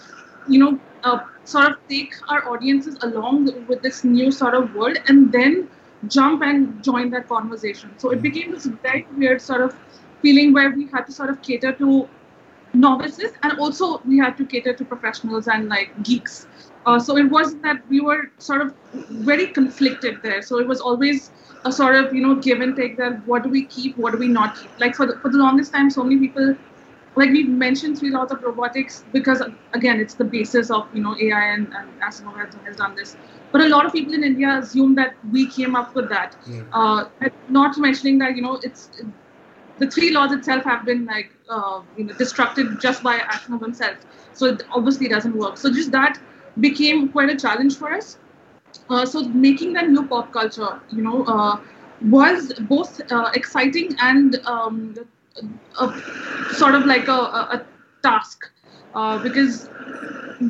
You 0.48 0.58
know, 0.64 0.80
uh, 1.04 1.20
sort 1.44 1.72
of 1.72 1.76
take 1.88 2.14
our 2.28 2.48
audiences 2.48 2.96
along 3.02 3.66
with 3.66 3.82
this 3.82 4.04
new 4.04 4.30
sort 4.30 4.54
of 4.54 4.74
world, 4.74 4.98
and 5.08 5.30
then 5.30 5.68
jump 6.08 6.42
and 6.42 6.82
join 6.82 7.10
that 7.10 7.28
conversation. 7.28 7.92
So 7.98 8.10
it 8.10 8.22
became 8.22 8.52
this 8.52 8.66
very 8.66 9.06
weird 9.16 9.40
sort 9.40 9.62
of 9.62 9.76
feeling 10.22 10.52
where 10.52 10.70
we 10.70 10.86
had 10.88 11.06
to 11.06 11.12
sort 11.12 11.30
of 11.30 11.40
cater 11.42 11.72
to 11.72 12.08
novices 12.72 13.32
and 13.42 13.58
also 13.58 14.00
we 14.04 14.18
had 14.18 14.36
to 14.36 14.44
cater 14.44 14.74
to 14.74 14.84
professionals 14.84 15.48
and 15.48 15.68
like 15.68 15.90
geeks. 16.02 16.46
Uh, 16.86 16.98
so 16.98 17.16
it 17.16 17.30
wasn't 17.30 17.62
that 17.62 17.88
we 17.88 18.00
were 18.00 18.30
sort 18.38 18.60
of 18.60 18.74
very 18.92 19.46
conflicted 19.46 20.20
there. 20.22 20.42
So 20.42 20.58
it 20.58 20.66
was 20.66 20.80
always 20.80 21.30
a 21.64 21.72
sort 21.72 21.94
of 21.96 22.14
you 22.14 22.20
know 22.26 22.34
give 22.34 22.60
and 22.60 22.76
take 22.76 22.96
that 22.98 23.26
what 23.26 23.42
do 23.42 23.48
we 23.48 23.64
keep, 23.66 23.96
what 23.96 24.12
do 24.12 24.18
we 24.18 24.28
not 24.28 24.58
keep. 24.60 24.70
Like 24.78 24.94
for 24.94 25.06
the, 25.06 25.18
for 25.20 25.30
the 25.30 25.38
longest 25.38 25.72
time, 25.72 25.90
so 25.90 26.02
many 26.04 26.18
people 26.18 26.56
like 27.16 27.30
we 27.30 27.44
mentioned 27.44 27.98
three 27.98 28.10
laws 28.10 28.30
of 28.32 28.42
robotics 28.42 29.04
because 29.12 29.42
again 29.72 30.00
it's 30.00 30.14
the 30.14 30.24
basis 30.24 30.70
of 30.70 30.88
you 30.94 31.02
know 31.02 31.16
AI 31.20 31.54
and, 31.54 31.72
and 31.74 32.00
Asimov 32.00 32.36
has, 32.66 32.76
done 32.76 32.94
this. 32.94 33.16
But 33.52 33.60
a 33.60 33.68
lot 33.68 33.86
of 33.86 33.92
people 33.92 34.14
in 34.14 34.24
India 34.24 34.58
assume 34.58 34.94
that 34.96 35.14
we 35.30 35.48
came 35.48 35.76
up 35.76 35.94
with 35.94 36.08
that. 36.08 36.36
Mm. 36.46 36.68
Uh, 36.72 37.28
not 37.48 37.78
mentioning 37.78 38.18
that 38.18 38.36
you 38.36 38.42
know 38.42 38.58
it's 38.62 38.90
the 39.78 39.90
three 39.90 40.10
laws 40.10 40.32
itself 40.32 40.64
have 40.64 40.84
been 40.84 41.04
like 41.06 41.30
uh, 41.48 41.82
you 41.96 42.04
know 42.04 42.14
destructed 42.14 42.80
just 42.80 43.02
by 43.02 43.18
Asimov 43.18 43.60
himself. 43.62 43.98
So 44.32 44.46
it 44.46 44.62
obviously 44.70 45.08
doesn't 45.08 45.36
work. 45.36 45.56
So 45.56 45.72
just 45.72 45.92
that 45.92 46.18
became 46.60 47.08
quite 47.08 47.30
a 47.30 47.36
challenge 47.36 47.76
for 47.76 47.92
us. 47.92 48.18
Uh, 48.90 49.06
so 49.06 49.22
making 49.28 49.72
that 49.74 49.88
new 49.88 50.06
pop 50.06 50.32
culture, 50.32 50.80
you 50.90 51.02
know, 51.02 51.24
uh, 51.24 51.60
was 52.02 52.52
both 52.60 53.00
uh, 53.12 53.30
exciting 53.34 53.94
and 54.00 54.36
um, 54.46 54.94
a, 55.80 55.92
sort 56.52 56.74
of 56.74 56.86
like 56.86 57.08
a, 57.08 57.12
a, 57.12 57.40
a 57.56 57.66
task 58.02 58.50
uh, 58.94 59.22
because 59.22 59.68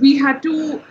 we 0.01 0.17
had 0.17 0.43
to 0.43 0.83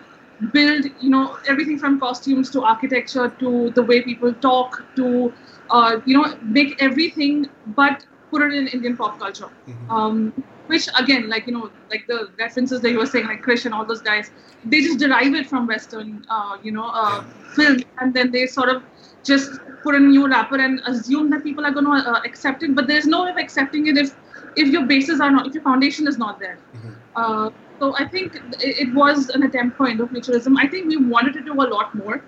build, 0.52 0.86
you 1.00 1.10
know, 1.10 1.38
everything 1.48 1.78
from 1.78 2.00
costumes 2.00 2.50
to 2.52 2.64
architecture 2.64 3.30
to 3.40 3.70
the 3.72 3.84
way 3.84 4.02
people 4.02 4.34
talk 4.34 4.84
to, 4.96 5.32
uh, 5.70 6.00
you 6.06 6.18
know, 6.18 6.36
make 6.42 6.82
everything 6.82 7.50
but 7.68 8.06
put 8.30 8.42
it 8.42 8.54
in 8.54 8.68
Indian 8.68 8.98
pop 8.98 9.20
culture. 9.20 9.50
Mhm. 9.68 9.90
Um, 9.90 10.44
which 10.68 10.88
again, 10.98 11.30
like 11.30 11.46
you 11.48 11.54
know, 11.54 11.70
like 11.90 12.08
the 12.08 12.30
references 12.40 12.82
that 12.82 12.92
you 12.92 12.98
were 12.98 13.06
saying, 13.06 13.28
like 13.28 13.42
Krish 13.44 13.66
and 13.66 13.74
all 13.74 13.86
those 13.86 14.02
guys, 14.02 14.32
they 14.64 14.82
just 14.82 15.00
derive 15.00 15.34
it 15.36 15.48
from 15.48 15.68
Western, 15.68 16.26
uh, 16.30 16.58
you 16.64 16.72
know, 16.72 16.86
uh, 16.86 17.24
film, 17.56 17.80
and 18.00 18.14
then 18.14 18.32
they 18.32 18.46
sort 18.48 18.70
of 18.70 18.84
just 19.24 19.60
put 19.84 19.96
a 19.96 20.00
new 20.00 20.28
wrapper 20.28 20.58
and 20.60 20.80
assume 20.86 21.30
that 21.30 21.44
people 21.44 21.66
are 21.66 21.72
going 21.72 21.86
to 21.86 21.92
uh, 21.92 22.22
accept 22.26 22.64
it. 22.64 22.76
But 22.76 22.88
there's 22.88 23.06
no 23.06 23.24
way 23.24 23.32
of 23.32 23.38
accepting 23.38 23.88
it 23.88 23.98
if 23.98 24.16
if 24.56 24.68
your 24.68 24.86
bases 24.86 25.20
are 25.20 25.32
not, 25.32 25.48
if 25.48 25.54
your 25.54 25.64
foundation 25.64 26.08
is 26.08 26.18
not 26.18 26.40
there. 26.40 26.58
Mhm. 26.76 26.96
Uh, 27.16 27.50
so 27.80 27.96
I 27.98 28.08
think 28.08 28.36
it, 28.36 28.88
it 28.88 28.94
was 28.94 29.30
an 29.30 29.44
attempt 29.44 29.78
for 29.78 29.88
Indo-futurism. 29.88 30.58
I 30.58 30.68
think 30.68 30.88
we 30.88 30.98
wanted 30.98 31.34
to 31.34 31.42
do 31.42 31.54
a 31.54 31.68
lot 31.76 31.96
more, 31.96 32.22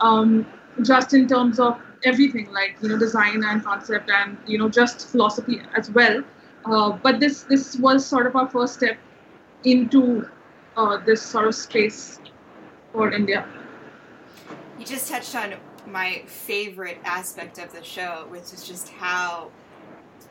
um, 0.00 0.46
just 0.82 1.12
in 1.12 1.26
terms 1.26 1.58
of 1.58 1.80
everything, 2.04 2.52
like 2.52 2.76
you 2.82 2.88
know, 2.88 2.98
design 2.98 3.42
and 3.44 3.64
concept, 3.64 4.10
and 4.10 4.36
you 4.46 4.58
know, 4.58 4.68
just 4.68 5.08
philosophy 5.08 5.60
as 5.76 5.90
well. 5.90 6.22
Uh, 6.64 6.90
but 7.02 7.18
this 7.18 7.42
this 7.42 7.76
was 7.76 8.06
sort 8.06 8.26
of 8.26 8.36
our 8.36 8.48
first 8.48 8.74
step 8.74 8.96
into 9.64 10.24
uh, 10.76 10.96
this 11.04 11.20
sort 11.20 11.46
of 11.48 11.54
space 11.54 12.20
for 12.92 13.10
India. 13.10 13.44
You 14.78 14.86
just 14.86 15.08
touched 15.10 15.34
on 15.34 15.54
my 15.86 16.22
favorite 16.26 16.98
aspect 17.04 17.58
of 17.58 17.72
the 17.72 17.82
show, 17.82 18.26
which 18.30 18.52
is 18.52 18.66
just 18.66 18.88
how 18.88 19.50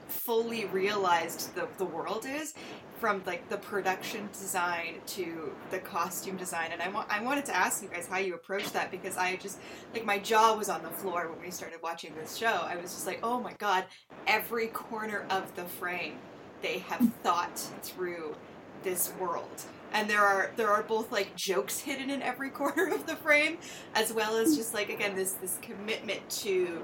fully 0.07 0.65
realized 0.65 1.55
the, 1.55 1.67
the 1.77 1.85
world 1.85 2.25
is 2.27 2.53
from 2.99 3.23
like 3.25 3.49
the 3.49 3.57
production 3.57 4.29
design 4.31 4.95
to 5.07 5.51
the 5.71 5.79
costume 5.79 6.37
design. 6.37 6.69
And 6.71 6.81
I, 6.81 6.89
wa- 6.89 7.05
I 7.09 7.23
wanted 7.23 7.45
to 7.45 7.55
ask 7.55 7.81
you 7.81 7.89
guys 7.89 8.05
how 8.07 8.19
you 8.19 8.35
approach 8.35 8.71
that 8.73 8.91
because 8.91 9.17
i 9.17 9.35
just 9.37 9.57
like 9.93 10.05
my 10.05 10.19
jaw 10.19 10.55
was 10.55 10.69
on 10.69 10.83
the 10.83 10.89
floor 10.89 11.31
when 11.31 11.41
we 11.41 11.49
started 11.49 11.79
watching 11.81 12.13
this 12.13 12.37
show. 12.37 12.61
I 12.63 12.75
was 12.75 12.93
just 12.93 13.07
like 13.07 13.19
oh 13.23 13.39
my 13.39 13.53
god 13.53 13.85
every 14.27 14.67
corner 14.67 15.25
of 15.31 15.55
the 15.55 15.63
frame 15.63 16.17
they 16.61 16.79
have 16.79 17.11
thought 17.23 17.57
through 17.81 18.35
this 18.83 19.13
world. 19.19 19.63
And 19.93 20.09
there 20.09 20.21
are 20.21 20.51
there 20.55 20.69
are 20.69 20.83
both 20.83 21.11
like 21.11 21.35
jokes 21.35 21.79
hidden 21.79 22.09
in 22.09 22.21
every 22.21 22.49
corner 22.61 22.87
of 22.87 23.05
the 23.05 23.15
frame 23.15 23.57
as 23.95 24.13
well 24.13 24.37
as 24.37 24.55
just 24.55 24.73
like 24.73 24.89
again 24.89 25.15
this 25.15 25.33
this 25.33 25.57
commitment 25.61 26.27
to 26.29 26.83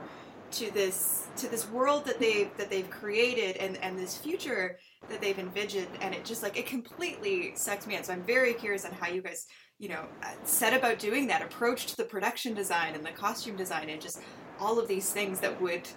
to 0.49 0.71
this 0.71 1.27
to 1.37 1.47
this 1.47 1.69
world 1.69 2.05
that 2.05 2.19
they 2.19 2.51
that 2.57 2.69
they've 2.69 2.89
created 2.89 3.57
and 3.57 3.77
and 3.77 3.97
this 3.97 4.17
future 4.17 4.77
that 5.09 5.21
they've 5.21 5.39
envisioned. 5.39 5.87
And 6.01 6.13
it 6.13 6.25
just 6.25 6.43
like 6.43 6.57
it 6.57 6.65
completely 6.65 7.53
sucks 7.55 7.87
me 7.87 7.95
in. 7.95 8.03
So 8.03 8.13
i'm 8.13 8.23
very 8.23 8.53
curious 8.53 8.85
on 8.85 8.91
how 8.91 9.07
you 9.07 9.21
guys 9.21 9.47
you 9.79 9.89
know 9.89 10.05
uh, 10.23 10.31
set 10.43 10.73
about 10.73 10.99
doing 10.99 11.27
that 11.27 11.41
approached 11.41 11.97
the 11.97 12.03
production 12.03 12.53
design 12.53 12.95
and 12.95 13.05
the 13.05 13.11
costume 13.11 13.55
design 13.55 13.89
and 13.89 14.01
just 14.01 14.19
all 14.59 14.79
of 14.79 14.87
these 14.87 15.11
things 15.11 15.39
that 15.39 15.61
would 15.61 15.87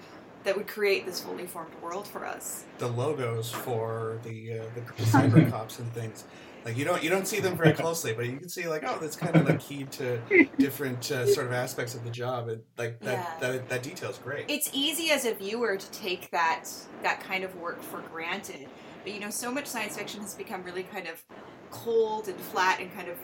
that 0.44 0.56
would 0.56 0.66
create 0.66 1.04
this 1.06 1.20
fully 1.20 1.46
formed 1.46 1.72
world 1.82 2.06
for 2.06 2.24
us 2.26 2.64
the 2.78 2.88
logos 2.88 3.50
for 3.50 4.18
the 4.24 4.60
uh, 4.60 4.62
the 4.74 4.80
cyber 5.04 5.48
cops 5.50 5.78
and 5.78 5.92
things. 5.92 6.24
Like 6.64 6.76
you 6.76 6.84
don't 6.84 7.02
you 7.02 7.10
don't 7.10 7.26
see 7.26 7.40
them 7.40 7.56
very 7.56 7.72
closely, 7.72 8.12
but 8.12 8.26
you 8.26 8.38
can 8.38 8.48
see 8.48 8.68
like 8.68 8.82
oh 8.86 8.98
that's 9.00 9.16
kind 9.16 9.34
of 9.36 9.46
like 9.48 9.60
key 9.60 9.84
to 9.84 10.20
different 10.58 11.10
uh, 11.10 11.26
sort 11.26 11.46
of 11.46 11.52
aspects 11.52 11.94
of 11.94 12.04
the 12.04 12.10
job. 12.10 12.48
And 12.48 12.62
like 12.78 13.00
that 13.00 13.38
Yeah. 13.40 13.50
that 13.52 13.68
that 13.68 13.82
detail's 13.82 14.18
great. 14.18 14.46
it's 14.48 14.70
easy 14.72 15.10
as 15.10 15.24
a 15.24 15.34
viewer 15.34 15.76
to 15.76 15.90
take 15.90 16.30
that 16.30 16.64
that 17.02 17.20
kind 17.20 17.44
of 17.44 17.54
work 17.56 17.82
for 17.82 18.00
granted 18.02 18.68
but 19.02 19.12
you 19.12 19.20
know 19.20 19.30
so 19.30 19.50
much 19.50 19.66
science 19.66 19.96
fiction 19.96 20.20
has 20.20 20.34
become 20.34 20.62
really 20.62 20.82
kind 20.82 21.06
of 21.08 21.22
cold 21.70 22.28
and 22.28 22.38
flat 22.38 22.80
and 22.80 22.92
kind 22.92 23.08
of 23.08 23.16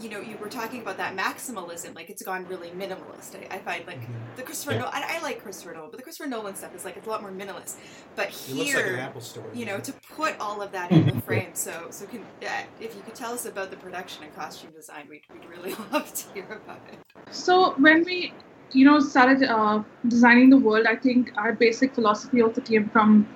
you 0.00 0.08
know 0.08 0.20
you 0.20 0.36
were 0.38 0.48
talking 0.48 0.80
about 0.80 0.96
that 0.96 1.16
maximalism 1.16 1.94
like 1.94 2.08
it's 2.10 2.22
gone 2.22 2.46
really 2.46 2.70
minimalist 2.70 3.34
i, 3.36 3.56
I 3.56 3.58
find 3.60 3.86
like 3.86 4.00
Mhm. 4.00 4.36
the 4.36 4.42
christopher 4.42 4.72
Yeah. 4.72 4.78
nolan 4.80 4.92
I, 4.94 5.18
I 5.18 5.22
like 5.22 5.42
christopher 5.42 5.74
nolan 5.74 5.90
but 5.90 5.96
the 5.98 6.02
christopher 6.02 6.28
nolan 6.28 6.54
stuff 6.54 6.74
is 6.74 6.84
like 6.84 6.96
it's 6.96 7.06
a 7.06 7.10
lot 7.10 7.22
more 7.22 7.32
minimalist 7.32 7.76
but 8.16 8.28
It 8.28 8.54
looks 8.54 8.74
like 8.74 8.84
an 8.86 8.94
here 8.94 8.98
Apple 9.00 9.20
store. 9.20 9.50
you 9.54 9.66
know 9.66 9.78
to 9.80 9.92
put 10.16 10.38
all 10.40 10.62
of 10.62 10.72
that 10.72 10.90
in 10.96 11.06
the 11.06 11.20
frame 11.22 11.54
so 11.54 11.88
so 11.90 12.06
can 12.06 12.26
yeah, 12.40 12.64
if 12.78 12.94
you 12.96 13.02
could 13.02 13.14
tell 13.14 13.32
us 13.32 13.44
about 13.46 13.70
the 13.70 13.76
production 13.76 14.24
and 14.24 14.34
costume 14.34 14.72
design 14.72 15.06
we'd, 15.08 15.22
we'd 15.32 15.46
really 15.46 15.74
love 15.92 16.12
to 16.14 16.24
hear 16.34 16.62
about 16.64 16.82
it 16.92 16.98
So 17.30 17.74
when 17.78 18.04
we, 18.04 18.32
you 18.72 18.84
know, 18.84 18.98
started 19.00 19.42
uh, 19.42 19.82
designing 20.08 20.50
the 20.50 20.58
world, 20.58 20.86
I 20.86 20.96
think 20.96 21.32
our 21.36 21.52
basic 21.52 21.94
philosophy 21.94 22.42
also 22.42 22.60
came 22.60 22.88
from 22.90 23.26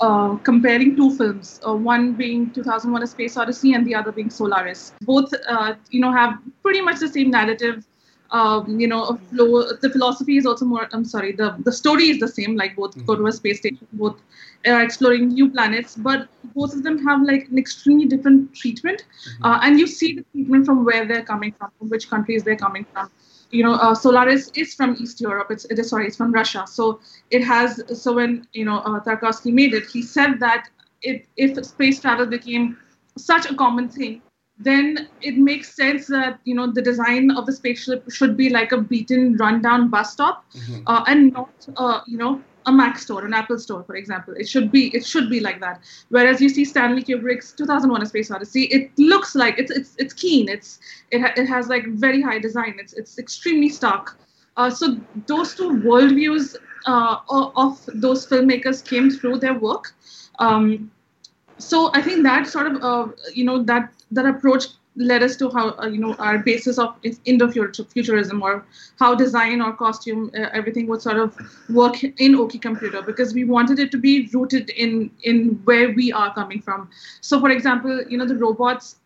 uh, 0.00 0.36
comparing 0.36 0.96
two 0.96 1.16
films. 1.16 1.60
Uh, 1.66 1.74
one 1.74 2.12
being 2.14 2.50
2001: 2.50 3.02
A 3.02 3.06
Space 3.06 3.36
Odyssey, 3.36 3.74
and 3.74 3.86
the 3.86 3.94
other 3.94 4.12
being 4.12 4.30
Solaris. 4.30 4.92
Both, 5.02 5.32
uh, 5.48 5.74
you 5.90 6.00
know, 6.00 6.12
have 6.12 6.38
pretty 6.62 6.80
much 6.80 7.00
the 7.00 7.08
same 7.08 7.30
narrative. 7.30 7.84
Um, 8.30 8.80
you 8.80 8.88
know, 8.88 9.18
flow. 9.30 9.72
The 9.80 9.90
philosophy 9.90 10.36
is 10.36 10.46
also 10.46 10.64
more. 10.64 10.88
I'm 10.92 11.04
sorry. 11.04 11.32
The 11.32 11.56
the 11.64 11.72
story 11.72 12.08
is 12.10 12.18
the 12.18 12.28
same. 12.28 12.56
Like 12.56 12.74
both 12.76 13.06
go 13.06 13.14
to 13.14 13.26
a 13.26 13.32
space 13.32 13.58
station, 13.58 13.86
both 13.92 14.20
are 14.66 14.82
exploring 14.82 15.28
new 15.28 15.50
planets, 15.50 15.94
but 15.94 16.28
both 16.54 16.74
of 16.74 16.82
them 16.82 16.98
have 17.06 17.22
like 17.22 17.48
an 17.48 17.58
extremely 17.58 18.06
different 18.06 18.54
treatment. 18.54 19.04
Uh, 19.42 19.60
and 19.62 19.78
you 19.78 19.86
see 19.86 20.14
the 20.14 20.24
treatment 20.32 20.66
from 20.66 20.84
where 20.84 21.06
they're 21.06 21.24
coming 21.24 21.52
from, 21.52 21.70
from 21.78 21.90
which 21.90 22.08
countries 22.08 22.42
they're 22.42 22.56
coming 22.56 22.86
from 22.92 23.10
you 23.54 23.62
know, 23.62 23.74
uh, 23.74 23.94
Solaris 23.94 24.50
is 24.54 24.74
from 24.74 24.96
East 25.00 25.20
Europe. 25.20 25.48
It's 25.50 25.64
it 25.66 25.78
is 25.78 25.90
sorry, 25.90 26.06
it's 26.08 26.16
from 26.16 26.32
Russia. 26.32 26.64
So 26.66 27.00
it 27.30 27.44
has. 27.44 27.80
So 28.02 28.14
when 28.14 28.46
you 28.52 28.64
know 28.64 28.78
uh, 28.78 29.00
Tarkovsky 29.00 29.52
made 29.52 29.74
it, 29.74 29.86
he 29.86 30.02
said 30.02 30.40
that 30.40 30.68
it, 31.02 31.26
if 31.36 31.64
space 31.64 32.00
travel 32.00 32.26
became 32.26 32.76
such 33.16 33.46
a 33.50 33.54
common 33.54 33.88
thing, 33.88 34.22
then 34.58 35.08
it 35.22 35.36
makes 35.38 35.74
sense 35.74 36.06
that 36.08 36.40
you 36.44 36.54
know 36.54 36.70
the 36.72 36.82
design 36.82 37.30
of 37.30 37.46
the 37.46 37.52
spaceship 37.52 38.10
should 38.10 38.36
be 38.36 38.50
like 38.50 38.72
a 38.72 38.80
beaten, 38.80 39.36
rundown 39.36 39.88
bus 39.90 40.12
stop, 40.12 40.44
Mhm. 40.54 40.82
uh, 40.86 41.04
and 41.06 41.32
not 41.32 41.68
uh, 41.76 42.00
you 42.06 42.18
know 42.18 42.40
a 42.66 42.72
Mac 42.72 42.98
store, 42.98 43.24
an 43.24 43.34
Apple 43.34 43.58
store, 43.58 43.82
for 43.84 43.96
example. 43.96 44.34
It 44.36 44.48
should 44.48 44.70
be 44.72 44.94
it 44.94 45.04
should 45.04 45.28
be 45.30 45.40
like 45.40 45.60
that. 45.60 45.80
Whereas 46.08 46.40
you 46.40 46.48
see 46.48 46.64
Stanley 46.64 47.02
Kubrick's 47.02 47.52
2001: 47.52 48.02
A 48.02 48.06
Space 48.06 48.30
Odyssey, 48.30 48.64
it 48.64 48.90
looks 48.98 49.34
like 49.34 49.58
it's 49.58 49.70
it's 49.70 49.94
it's 49.98 50.14
keen. 50.14 50.48
It's 50.48 50.78
it, 51.10 51.20
ha- 51.20 51.34
it 51.36 51.46
has 51.46 51.68
like 51.68 51.86
very 51.88 52.22
high 52.22 52.38
design. 52.38 52.76
It's 52.78 52.92
it's 52.94 53.18
extremely 53.18 53.68
stark. 53.68 54.18
Uh, 54.56 54.70
so 54.70 54.96
those 55.26 55.54
two 55.54 55.70
worldviews 55.70 56.56
uh, 56.86 57.16
of 57.28 57.80
those 57.94 58.26
filmmakers 58.26 58.84
came 58.84 59.10
through 59.10 59.38
their 59.38 59.54
work. 59.54 59.94
Um, 60.38 60.90
so 61.58 61.90
I 61.92 62.02
think 62.02 62.22
that 62.24 62.46
sort 62.46 62.66
of 62.66 62.82
uh, 62.82 63.12
you 63.32 63.44
know 63.44 63.62
that 63.64 63.92
that 64.10 64.26
approach 64.26 64.66
led 64.96 65.22
us 65.22 65.36
to 65.36 65.50
how 65.50 65.74
uh, 65.78 65.86
you 65.86 65.98
know 65.98 66.14
our 66.14 66.38
basis 66.38 66.78
of 66.78 66.96
Indo-futurism 67.24 68.42
or 68.42 68.64
how 68.98 69.14
design 69.14 69.60
or 69.60 69.72
costume 69.72 70.30
uh, 70.36 70.48
everything 70.52 70.86
would 70.86 71.02
sort 71.02 71.18
of 71.18 71.36
work 71.68 72.02
in 72.04 72.34
OK 72.36 72.58
Computer 72.58 73.02
because 73.02 73.34
we 73.34 73.44
wanted 73.44 73.78
it 73.78 73.90
to 73.90 73.98
be 73.98 74.28
rooted 74.32 74.70
in 74.70 75.10
in 75.22 75.60
where 75.64 75.92
we 75.92 76.12
are 76.12 76.32
coming 76.34 76.60
from. 76.60 76.90
So 77.20 77.40
for 77.40 77.50
example, 77.50 78.02
you 78.08 78.18
know 78.18 78.26
the 78.26 78.36
robots. 78.36 78.96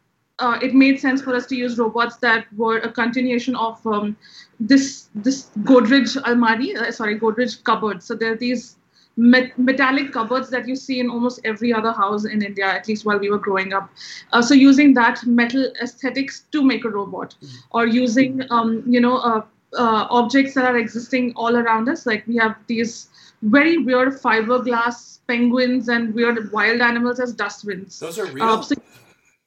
Uh, 0.40 0.56
it 0.62 0.72
made 0.72 1.00
sense 1.00 1.20
for 1.20 1.34
us 1.34 1.46
to 1.46 1.56
use 1.56 1.78
robots 1.78 2.18
that 2.18 2.46
were 2.56 2.78
a 2.78 2.92
continuation 2.92 3.56
of 3.56 3.84
um, 3.88 4.16
this 4.60 5.08
this 5.12 5.50
Godrej 5.64 6.16
almari, 6.22 6.76
uh, 6.76 6.92
sorry, 6.92 7.18
Godrej 7.18 7.64
cupboard. 7.64 8.04
So 8.04 8.14
there 8.14 8.34
are 8.34 8.36
these 8.36 8.77
met- 9.18 9.58
metallic 9.58 10.12
cupboards 10.12 10.48
that 10.50 10.66
you 10.68 10.76
see 10.76 11.00
in 11.00 11.10
almost 11.10 11.40
every 11.44 11.72
other 11.72 11.92
house 11.92 12.24
in 12.24 12.42
India, 12.42 12.64
at 12.66 12.86
least 12.88 13.04
while 13.04 13.18
we 13.18 13.30
were 13.30 13.38
growing 13.38 13.72
up. 13.72 13.90
Uh, 14.32 14.40
so 14.40 14.54
using 14.54 14.94
that 14.94 15.24
metal 15.26 15.70
aesthetics 15.82 16.44
to 16.52 16.62
make 16.62 16.84
a 16.84 16.88
robot, 16.88 17.34
or 17.72 17.86
using 17.86 18.42
um, 18.50 18.82
you 18.86 19.00
know 19.00 19.16
uh, 19.18 19.42
uh, 19.74 20.06
objects 20.10 20.54
that 20.54 20.64
are 20.64 20.78
existing 20.78 21.32
all 21.36 21.56
around 21.56 21.88
us, 21.88 22.06
like 22.06 22.26
we 22.26 22.36
have 22.36 22.56
these 22.68 23.08
very 23.42 23.78
weird 23.78 24.14
fiberglass 24.22 25.18
penguins 25.26 25.88
and 25.88 26.14
weird 26.14 26.50
wild 26.52 26.80
animals 26.80 27.20
as 27.20 27.34
dustbins. 27.34 28.00
Those 28.00 28.18
are 28.18 28.26
real. 28.26 28.44
Uh, 28.44 28.62
so- 28.62 28.74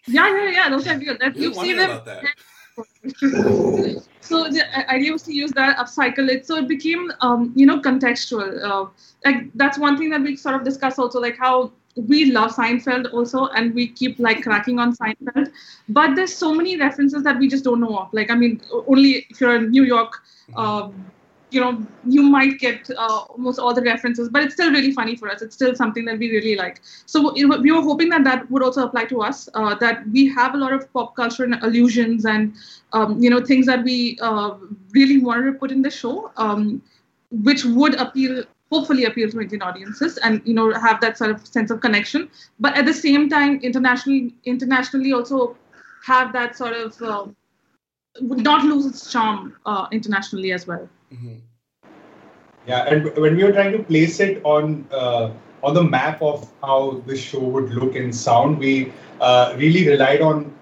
yeah, 0.07 0.27
yeah, 0.36 0.49
yeah. 0.51 0.69
Those 0.69 0.88
are 0.88 0.97
real. 0.97 1.17
That 1.19 1.36
you've 1.38 1.55
seen 1.55 1.77
them 1.77 1.89
that. 2.05 2.23
So 4.21 4.49
the 4.49 4.63
idea 4.89 5.12
was 5.12 5.23
to 5.23 5.34
use 5.34 5.51
that 5.51 5.77
upcycle 5.77 6.29
it 6.29 6.45
so 6.45 6.55
it 6.55 6.67
became 6.67 7.12
um, 7.21 7.51
you 7.55 7.65
know 7.65 7.79
contextual 7.79 8.63
uh, 8.63 8.86
like 9.25 9.51
that's 9.55 9.77
one 9.77 9.97
thing 9.97 10.10
that 10.10 10.21
we 10.21 10.36
sort 10.36 10.55
of 10.55 10.63
discuss 10.63 10.97
also 10.97 11.19
like 11.19 11.38
how 11.38 11.71
we 11.95 12.31
love 12.31 12.55
Seinfeld 12.55 13.13
also, 13.13 13.47
and 13.47 13.73
we 13.73 13.88
keep 13.88 14.19
like 14.19 14.43
cracking 14.43 14.79
on 14.79 14.95
Seinfeld. 14.95 15.51
But 15.89 16.15
there's 16.15 16.34
so 16.34 16.53
many 16.53 16.77
references 16.77 17.23
that 17.23 17.38
we 17.38 17.47
just 17.47 17.63
don't 17.63 17.81
know 17.81 17.97
of. 17.97 18.13
Like, 18.13 18.31
I 18.31 18.36
mean, 18.36 18.62
only 18.88 19.25
if 19.29 19.41
you're 19.41 19.55
in 19.55 19.71
New 19.71 19.84
York, 19.84 20.21
um, 20.55 21.12
you 21.51 21.59
know, 21.59 21.85
you 22.07 22.23
might 22.23 22.59
get 22.59 22.89
uh, 22.97 23.25
almost 23.29 23.59
all 23.59 23.73
the 23.73 23.81
references, 23.81 24.29
but 24.29 24.43
it's 24.43 24.53
still 24.53 24.71
really 24.71 24.91
funny 24.91 25.15
for 25.15 25.29
us. 25.29 25.41
It's 25.41 25.55
still 25.55 25.75
something 25.75 26.05
that 26.05 26.17
we 26.17 26.31
really 26.31 26.55
like. 26.55 26.81
So 27.05 27.33
we 27.33 27.71
were 27.71 27.81
hoping 27.81 28.09
that 28.09 28.23
that 28.23 28.49
would 28.49 28.63
also 28.63 28.85
apply 28.85 29.05
to 29.05 29.21
us. 29.21 29.49
Uh, 29.53 29.75
that 29.75 30.07
we 30.09 30.27
have 30.29 30.55
a 30.55 30.57
lot 30.57 30.73
of 30.73 30.91
pop 30.93 31.15
culture 31.15 31.43
and 31.43 31.55
allusions, 31.61 32.25
and 32.25 32.53
um, 32.93 33.21
you 33.21 33.29
know, 33.29 33.43
things 33.43 33.65
that 33.65 33.83
we 33.83 34.17
uh, 34.21 34.55
really 34.91 35.19
wanted 35.19 35.51
to 35.51 35.53
put 35.53 35.71
in 35.71 35.81
the 35.81 35.91
show, 35.91 36.31
um, 36.37 36.81
which 37.31 37.65
would 37.65 37.95
appeal 37.95 38.43
hopefully 38.71 39.03
appeal 39.03 39.29
to 39.29 39.41
Indian 39.41 39.61
audiences 39.61 40.17
and 40.19 40.41
you 40.45 40.53
know 40.53 40.71
have 40.73 41.01
that 41.01 41.17
sort 41.17 41.31
of 41.31 41.45
sense 41.45 41.71
of 41.71 41.81
connection. 41.81 42.29
But 42.59 42.77
at 42.77 42.85
the 42.85 42.93
same 42.93 43.29
time, 43.29 43.59
internationally, 43.61 44.33
internationally 44.45 45.11
also 45.11 45.57
have 46.05 46.31
that 46.33 46.55
sort 46.55 46.73
of 46.73 47.01
uh, 47.01 47.25
would 48.21 48.43
not 48.43 48.63
lose 48.63 48.85
its 48.85 49.11
charm 49.11 49.55
uh, 49.65 49.87
internationally 49.91 50.51
as 50.51 50.67
well. 50.67 50.89
Mm-hmm. 51.12 51.36
Yeah, 52.67 52.86
and 52.88 53.17
when 53.17 53.36
we 53.36 53.43
were 53.43 53.52
trying 53.52 53.71
to 53.74 53.84
place 53.84 54.19
it 54.19 54.41
on 54.43 54.88
uh, 54.91 55.32
on 55.63 55.74
the 55.74 55.84
map 55.84 56.21
of 56.21 56.50
how 56.62 57.02
the 57.06 57.17
show 57.17 57.39
would 57.39 57.71
look 57.71 57.95
and 57.95 58.15
sound, 58.15 58.60
we 58.60 58.93
uh, 59.19 59.54
really 59.58 59.88
relied 59.88 60.21
on 60.21 60.54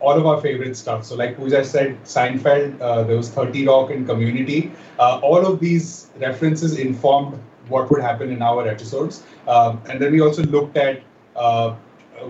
all 0.00 0.18
of 0.18 0.26
our 0.26 0.40
favorite 0.40 0.76
stuff. 0.76 1.04
So, 1.04 1.14
like 1.14 1.36
Pooja 1.36 1.64
said, 1.64 2.02
Seinfeld, 2.04 2.80
uh, 2.80 3.04
there 3.04 3.16
was 3.16 3.30
30 3.30 3.66
Rock 3.66 3.90
and 3.90 4.06
Community. 4.06 4.72
Uh, 4.98 5.20
all 5.22 5.46
of 5.46 5.60
these 5.60 6.10
references 6.18 6.78
informed 6.78 7.40
what 7.68 7.90
would 7.90 8.00
happen 8.00 8.30
in 8.32 8.42
our 8.42 8.66
episodes. 8.66 9.22
Um, 9.46 9.80
and 9.88 10.00
then 10.00 10.12
we 10.12 10.20
also 10.20 10.42
looked 10.42 10.76
at 10.76 11.02
uh, 11.36 11.76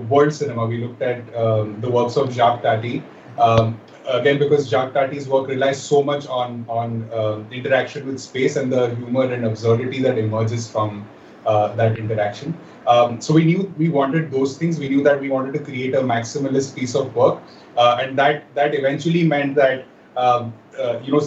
world 0.08 0.34
cinema. 0.34 0.66
We 0.66 0.84
looked 0.84 1.00
at 1.00 1.34
um, 1.34 1.80
the 1.80 1.90
works 1.90 2.16
of 2.16 2.32
Jacques 2.32 2.62
Tati. 2.62 3.02
Um, 3.38 3.80
again, 4.06 4.38
because 4.38 4.68
Jacques 4.68 4.92
Tati's 4.94 5.28
work 5.28 5.48
relies 5.48 5.82
so 5.82 6.02
much 6.02 6.26
on 6.26 6.64
on 6.68 7.08
uh, 7.12 7.42
interaction 7.50 8.06
with 8.06 8.20
space 8.20 8.56
and 8.56 8.72
the 8.72 8.94
humor 8.96 9.24
and 9.24 9.44
absurdity 9.44 10.02
that 10.02 10.18
emerges 10.18 10.68
from 10.70 11.06
uh, 11.46 11.74
that 11.74 11.98
interaction. 11.98 12.54
Um, 12.86 13.20
so 13.20 13.34
we 13.34 13.44
knew 13.44 13.72
we 13.78 13.88
wanted 13.88 14.30
those 14.30 14.58
things. 14.58 14.78
We 14.78 14.88
knew 14.88 15.02
that 15.04 15.20
we 15.20 15.28
wanted 15.28 15.52
to 15.54 15.60
create 15.60 15.94
a 15.94 16.00
maximalist 16.00 16.74
piece 16.74 16.94
of 16.94 17.14
work, 17.14 17.40
uh, 17.76 17.98
and 18.00 18.18
that 18.18 18.44
that 18.54 18.74
eventually 18.74 19.24
meant 19.24 19.54
that 19.56 19.84
um, 20.16 20.52
uh, 20.78 20.98
you 21.02 21.12
know 21.12 21.22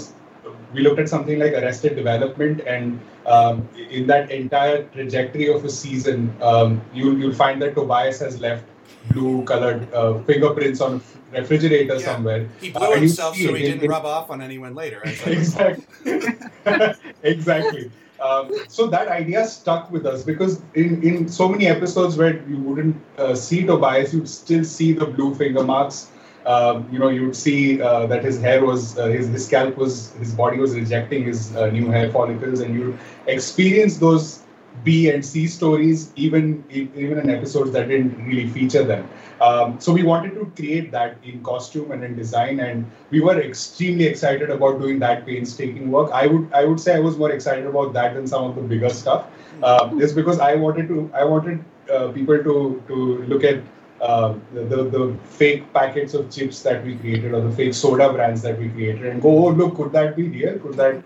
we 0.73 0.81
looked 0.81 0.99
at 0.99 1.09
something 1.09 1.39
like 1.39 1.53
Arrested 1.53 1.95
Development, 1.95 2.61
and 2.67 2.99
um, 3.25 3.67
in 3.89 4.07
that 4.07 4.31
entire 4.31 4.83
trajectory 4.83 5.47
of 5.47 5.63
a 5.65 5.69
season, 5.69 6.35
um, 6.41 6.81
you, 6.93 7.15
you'll 7.15 7.33
find 7.33 7.61
that 7.61 7.75
Tobias 7.75 8.19
has 8.19 8.39
left 8.39 8.65
blue-colored 9.11 9.93
uh, 9.93 10.19
fingerprints 10.23 10.81
on 10.81 11.01
a 11.33 11.41
refrigerator 11.41 11.95
yeah. 11.95 12.05
somewhere. 12.05 12.49
He 12.61 12.71
blew 12.71 12.87
uh, 12.87 12.95
himself 12.95 13.35
so 13.35 13.53
he 13.53 13.63
didn't 13.63 13.87
rub 13.87 14.05
off 14.05 14.29
on 14.29 14.41
anyone 14.41 14.75
later. 14.75 15.01
exactly. 15.25 15.85
exactly. 17.23 17.91
Um, 18.19 18.51
so 18.69 18.87
that 18.87 19.07
idea 19.09 19.45
stuck 19.45 19.91
with 19.91 20.05
us 20.05 20.23
because 20.23 20.61
in, 20.73 21.03
in 21.03 21.27
so 21.27 21.49
many 21.49 21.67
episodes 21.67 22.17
where 22.17 22.41
you 22.47 22.57
wouldn't 22.57 22.95
uh, 23.17 23.35
see 23.35 23.65
Tobias, 23.65 24.13
you'd 24.13 24.29
still 24.29 24.63
see 24.63 24.93
the 24.93 25.05
blue 25.05 25.35
finger 25.35 25.63
marks 25.63 26.11
um, 26.45 26.87
you 26.91 26.99
know, 26.99 27.09
you 27.09 27.25
would 27.25 27.35
see 27.35 27.81
uh, 27.81 28.05
that 28.05 28.23
his 28.23 28.39
hair 28.39 28.63
was, 28.63 28.97
uh, 28.97 29.07
his, 29.07 29.27
his 29.27 29.45
scalp 29.45 29.77
was, 29.77 30.13
his 30.13 30.31
body 30.31 30.59
was 30.59 30.75
rejecting 30.75 31.25
his 31.25 31.55
uh, 31.55 31.67
new 31.71 31.89
hair 31.89 32.11
follicles, 32.11 32.59
and 32.59 32.75
you'd 32.75 32.99
experience 33.25 33.97
those 33.97 34.43
B 34.85 35.09
and 35.09 35.25
C 35.25 35.47
stories 35.47 36.11
even 36.15 36.63
even 36.71 37.19
in 37.19 37.29
episodes 37.29 37.71
that 37.75 37.89
didn't 37.89 38.25
really 38.25 38.47
feature 38.47 38.83
them. 38.83 39.07
Um, 39.41 39.79
so 39.79 39.91
we 39.91 40.03
wanted 40.03 40.35
to 40.35 40.45
create 40.55 40.91
that 40.91 41.17
in 41.23 41.43
costume 41.43 41.91
and 41.91 42.03
in 42.03 42.15
design, 42.15 42.59
and 42.59 42.89
we 43.09 43.21
were 43.21 43.37
extremely 43.41 44.05
excited 44.05 44.49
about 44.49 44.79
doing 44.79 44.99
that 44.99 45.25
painstaking 45.25 45.91
work. 45.91 46.11
I 46.23 46.27
would 46.27 46.53
I 46.53 46.65
would 46.65 46.79
say 46.79 46.95
I 46.95 46.99
was 46.99 47.17
more 47.17 47.31
excited 47.31 47.65
about 47.65 47.93
that 47.93 48.13
than 48.19 48.27
some 48.27 48.45
of 48.49 48.55
the 48.55 48.61
bigger 48.61 48.89
stuff. 48.89 49.25
Uh, 49.61 49.89
just 49.99 50.15
because 50.15 50.39
I 50.39 50.55
wanted 50.55 50.87
to 50.87 51.09
I 51.13 51.25
wanted 51.25 51.63
uh, 51.91 52.11
people 52.19 52.43
to 52.49 52.83
to 52.87 52.95
look 53.33 53.43
at 53.43 53.63
uh, 54.01 54.35
the, 54.53 54.83
the 54.95 55.17
fake 55.23 55.71
packets 55.73 56.13
of 56.13 56.29
chips 56.29 56.61
that 56.63 56.83
we 56.83 56.95
created 56.97 57.33
or 57.33 57.41
the 57.41 57.51
fake 57.51 57.73
soda 57.73 58.11
brands 58.11 58.41
that 58.41 58.59
we 58.59 58.69
created 58.69 59.05
and 59.05 59.21
go, 59.21 59.29
oh, 59.29 59.49
look, 59.49 59.75
could 59.75 59.91
that 59.93 60.15
be 60.15 60.27
real? 60.27 60.59
Could 60.59 60.75
that, 60.75 61.01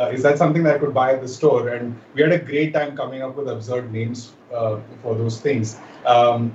uh, 0.00 0.08
is 0.08 0.22
that 0.22 0.38
something 0.38 0.62
that 0.64 0.76
I 0.76 0.78
could 0.78 0.94
buy 0.94 1.12
at 1.12 1.20
the 1.20 1.28
store? 1.28 1.68
And 1.68 1.98
we 2.14 2.22
had 2.22 2.32
a 2.32 2.38
great 2.38 2.74
time 2.74 2.96
coming 2.96 3.22
up 3.22 3.36
with 3.36 3.48
absurd 3.48 3.92
names 3.92 4.32
uh, 4.52 4.80
for 5.02 5.14
those 5.14 5.40
things. 5.40 5.76
Um, 6.06 6.54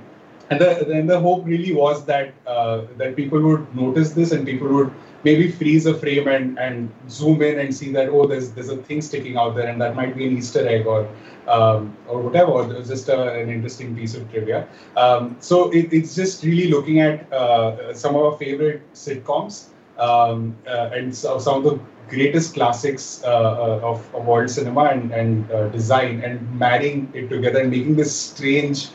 and 0.50 0.60
the, 0.60 0.84
then 0.86 1.06
the 1.06 1.18
hope 1.20 1.46
really 1.46 1.72
was 1.72 2.04
that 2.06 2.34
uh, 2.46 2.82
that 2.96 3.14
people 3.14 3.40
would 3.40 3.74
notice 3.74 4.12
this 4.12 4.32
and 4.32 4.44
people 4.44 4.68
would 4.68 4.92
maybe 5.22 5.50
freeze 5.50 5.86
a 5.86 5.94
frame 5.94 6.26
and, 6.26 6.58
and 6.58 6.90
zoom 7.08 7.40
in 7.42 7.60
and 7.60 7.74
see 7.74 7.92
that 7.92 8.08
oh 8.08 8.26
there's 8.26 8.50
there's 8.52 8.68
a 8.68 8.76
thing 8.78 9.00
sticking 9.00 9.36
out 9.36 9.54
there 9.54 9.68
and 9.68 9.80
that 9.80 9.94
might 9.94 10.16
be 10.16 10.26
an 10.26 10.36
Easter 10.36 10.66
egg 10.66 10.86
or 10.86 11.08
um, 11.46 11.96
or 12.08 12.20
whatever 12.20 12.50
or 12.50 12.82
just 12.82 13.08
a, 13.08 13.32
an 13.34 13.48
interesting 13.48 13.94
piece 13.94 14.16
of 14.16 14.28
trivia. 14.32 14.68
Um, 14.96 15.36
so 15.38 15.70
it, 15.70 15.92
it's 15.92 16.16
just 16.16 16.42
really 16.42 16.68
looking 16.68 17.00
at 17.00 17.32
uh, 17.32 17.94
some 17.94 18.16
of 18.16 18.22
our 18.22 18.36
favorite 18.36 18.82
sitcoms 18.92 19.68
um, 20.00 20.56
uh, 20.66 20.90
and 20.94 21.14
so, 21.14 21.38
some 21.38 21.58
of 21.58 21.64
the 21.64 21.80
greatest 22.10 22.54
classics 22.54 23.22
uh, 23.24 23.28
uh 23.28 23.90
of, 23.90 24.14
of 24.14 24.26
world 24.26 24.50
cinema 24.50 24.84
and, 24.94 25.12
and 25.12 25.50
uh, 25.52 25.68
design 25.68 26.22
and 26.24 26.58
marrying 26.58 27.10
it 27.14 27.28
together 27.28 27.60
and 27.60 27.70
making 27.70 27.96
this 27.96 28.14
strange 28.14 28.88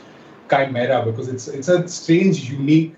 chimera 0.50 1.04
because 1.06 1.28
it's 1.28 1.48
it's 1.48 1.70
a 1.70 1.88
strange, 1.88 2.50
unique 2.50 2.96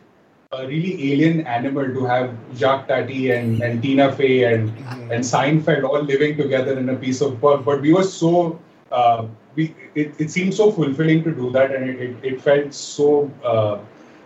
a 0.54 0.66
really 0.66 1.12
alien 1.12 1.46
animal 1.46 1.86
to 1.86 2.06
have 2.06 2.34
Jacques 2.56 2.88
Tati 2.88 3.32
and, 3.32 3.62
and 3.62 3.82
Tina 3.82 4.12
Fey 4.14 4.46
and 4.46 4.70
mm-hmm. 4.70 5.12
and 5.12 5.24
Seinfeld 5.24 5.84
all 5.84 6.02
living 6.02 6.38
together 6.38 6.78
in 6.80 6.88
a 6.90 6.96
piece 6.96 7.22
of 7.22 7.42
work. 7.42 7.66
But 7.66 7.82
we 7.82 7.94
were 7.94 8.04
so 8.04 8.60
uh, 8.92 9.28
we 9.56 9.76
it, 9.96 10.14
it 10.20 10.32
seemed 10.32 10.54
so 10.54 10.72
fulfilling 10.72 11.24
to 11.26 11.32
do 11.32 11.52
that, 11.52 11.76
and 11.76 11.90
it, 11.90 12.00
it, 12.00 12.16
it 12.24 12.42
felt 12.42 12.74
so 12.74 13.30
uh, 13.44 13.80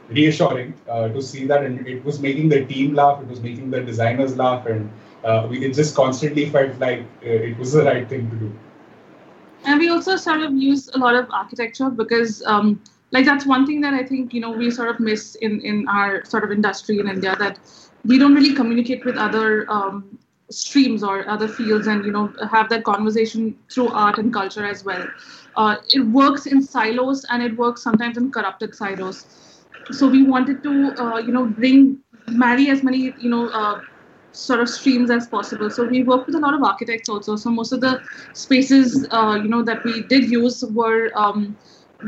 reassuring 0.09 0.75
uh, 0.87 1.07
to 1.07 1.21
see 1.21 1.45
that, 1.47 1.63
and 1.63 1.87
it 1.87 2.05
was 2.05 2.19
making 2.19 2.49
the 2.49 2.65
team 2.65 2.93
laugh, 2.93 3.21
it 3.21 3.27
was 3.27 3.41
making 3.41 3.71
the 3.71 3.81
designers 3.81 4.37
laugh, 4.37 4.67
and 4.67 4.91
uh, 5.23 5.47
we 5.49 5.65
it 5.65 5.73
just 5.73 5.95
constantly 5.95 6.49
felt 6.49 6.77
like 6.79 7.01
uh, 7.23 7.49
it 7.49 7.57
was 7.57 7.73
the 7.73 7.83
right 7.83 8.07
thing 8.07 8.29
to 8.29 8.35
do. 8.35 8.53
And 9.65 9.79
we 9.79 9.89
also 9.89 10.15
sort 10.15 10.41
of 10.41 10.53
use 10.53 10.89
a 10.89 10.97
lot 10.97 11.15
of 11.15 11.29
architecture 11.31 11.89
because. 11.89 12.43
Um, 12.45 12.81
like 13.11 13.25
that's 13.25 13.45
one 13.45 13.65
thing 13.67 13.81
that 13.81 13.93
I 13.93 14.03
think 14.03 14.33
you 14.33 14.39
know 14.39 14.51
we 14.51 14.71
sort 14.71 14.89
of 14.89 14.99
miss 14.99 15.35
in 15.35 15.59
in 15.61 15.87
our 15.87 16.23
sort 16.25 16.43
of 16.43 16.51
industry 16.51 16.99
in 16.99 17.09
India 17.09 17.35
that 17.39 17.59
we 18.05 18.17
don't 18.17 18.33
really 18.33 18.53
communicate 18.53 19.05
with 19.05 19.17
other 19.17 19.69
um, 19.69 20.17
streams 20.49 21.03
or 21.03 21.27
other 21.27 21.47
fields 21.47 21.87
and 21.87 22.05
you 22.05 22.11
know 22.11 22.33
have 22.49 22.69
that 22.69 22.83
conversation 22.83 23.57
through 23.69 23.89
art 23.89 24.17
and 24.17 24.33
culture 24.33 24.65
as 24.65 24.83
well. 24.83 25.07
Uh, 25.55 25.75
it 25.89 26.01
works 26.01 26.45
in 26.45 26.61
silos 26.61 27.25
and 27.29 27.43
it 27.43 27.55
works 27.57 27.83
sometimes 27.83 28.17
in 28.17 28.31
corrupted 28.31 28.73
silos. 28.73 29.25
So 29.91 30.07
we 30.07 30.23
wanted 30.23 30.63
to 30.63 30.93
uh, 30.97 31.17
you 31.17 31.31
know 31.31 31.45
bring 31.45 31.99
marry 32.29 32.69
as 32.69 32.83
many 32.83 33.13
you 33.19 33.29
know 33.29 33.49
uh, 33.49 33.81
sort 34.31 34.59
of 34.59 34.69
streams 34.69 35.09
as 35.11 35.27
possible. 35.27 35.69
So 35.69 35.85
we 35.85 36.03
worked 36.03 36.27
with 36.27 36.35
a 36.35 36.39
lot 36.39 36.53
of 36.53 36.63
architects 36.63 37.09
also. 37.09 37.35
So 37.35 37.49
most 37.49 37.71
of 37.71 37.81
the 37.81 38.01
spaces 38.33 39.07
uh, 39.11 39.39
you 39.41 39.49
know 39.49 39.63
that 39.63 39.83
we 39.83 40.03
did 40.03 40.29
use 40.29 40.63
were 40.63 41.11
um, 41.15 41.57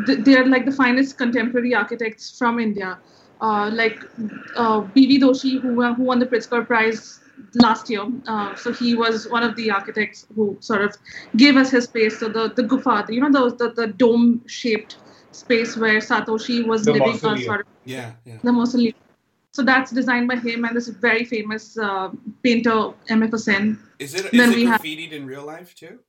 they're 0.08 0.46
like 0.46 0.66
the 0.66 0.72
finest 0.72 1.18
contemporary 1.18 1.74
architects 1.74 2.38
from 2.38 2.60
India. 2.60 2.98
Uh, 3.42 3.70
like 3.74 4.00
uh, 4.56 4.80
B.V. 4.80 5.20
Doshi, 5.20 5.60
who, 5.60 5.94
who 5.96 6.04
won 6.04 6.20
the 6.20 6.26
Pritzker 6.26 6.66
Prize 6.66 7.20
last 7.56 7.90
year. 7.90 8.06
Uh, 8.28 8.56
so 8.56 8.72
he 8.72 8.96
was 8.96 9.28
one 9.28 9.44
of 9.44 9.56
the 9.56 9.70
architects 9.70 10.26
who 10.34 10.56
sort 10.62 10.82
of 10.82 10.96
gave 11.36 11.58
us 11.58 11.72
his 11.72 11.86
space. 11.86 12.20
So 12.20 12.30
the, 12.30 12.54
the 12.56 12.64
gufa, 12.64 13.10
you 13.10 13.20
know, 13.20 13.32
the, 13.32 13.56
the, 13.56 13.74
the 13.74 13.88
dome 13.88 14.42
shaped 14.48 14.98
space 15.32 15.76
where 15.76 16.00
Satoshi 16.00 16.66
was 16.66 16.86
the 16.86 16.94
living, 16.94 17.20
uh, 17.24 17.38
sort 17.38 17.62
of, 17.62 17.68
yeah, 17.86 18.14
yeah. 18.26 18.38
the 18.44 18.52
mausoleum. 18.52 18.94
So 19.54 19.62
that's 19.62 19.92
designed 19.92 20.28
by 20.28 20.38
him 20.38 20.66
and 20.66 20.76
this 20.76 20.88
very 20.88 21.26
famous 21.26 21.78
uh, 21.78 22.10
painter, 22.42 22.92
M.F. 23.10 23.30
Husain. 23.30 23.78
Is 24.00 24.16
it, 24.16 24.26
is 24.26 24.32
then 24.32 24.52
it 24.52 24.56
we 24.56 24.66
graffitied 24.66 25.12
have, 25.12 25.14
in 25.14 25.28
real 25.28 25.46
life 25.46 25.76
too? 25.76 26.00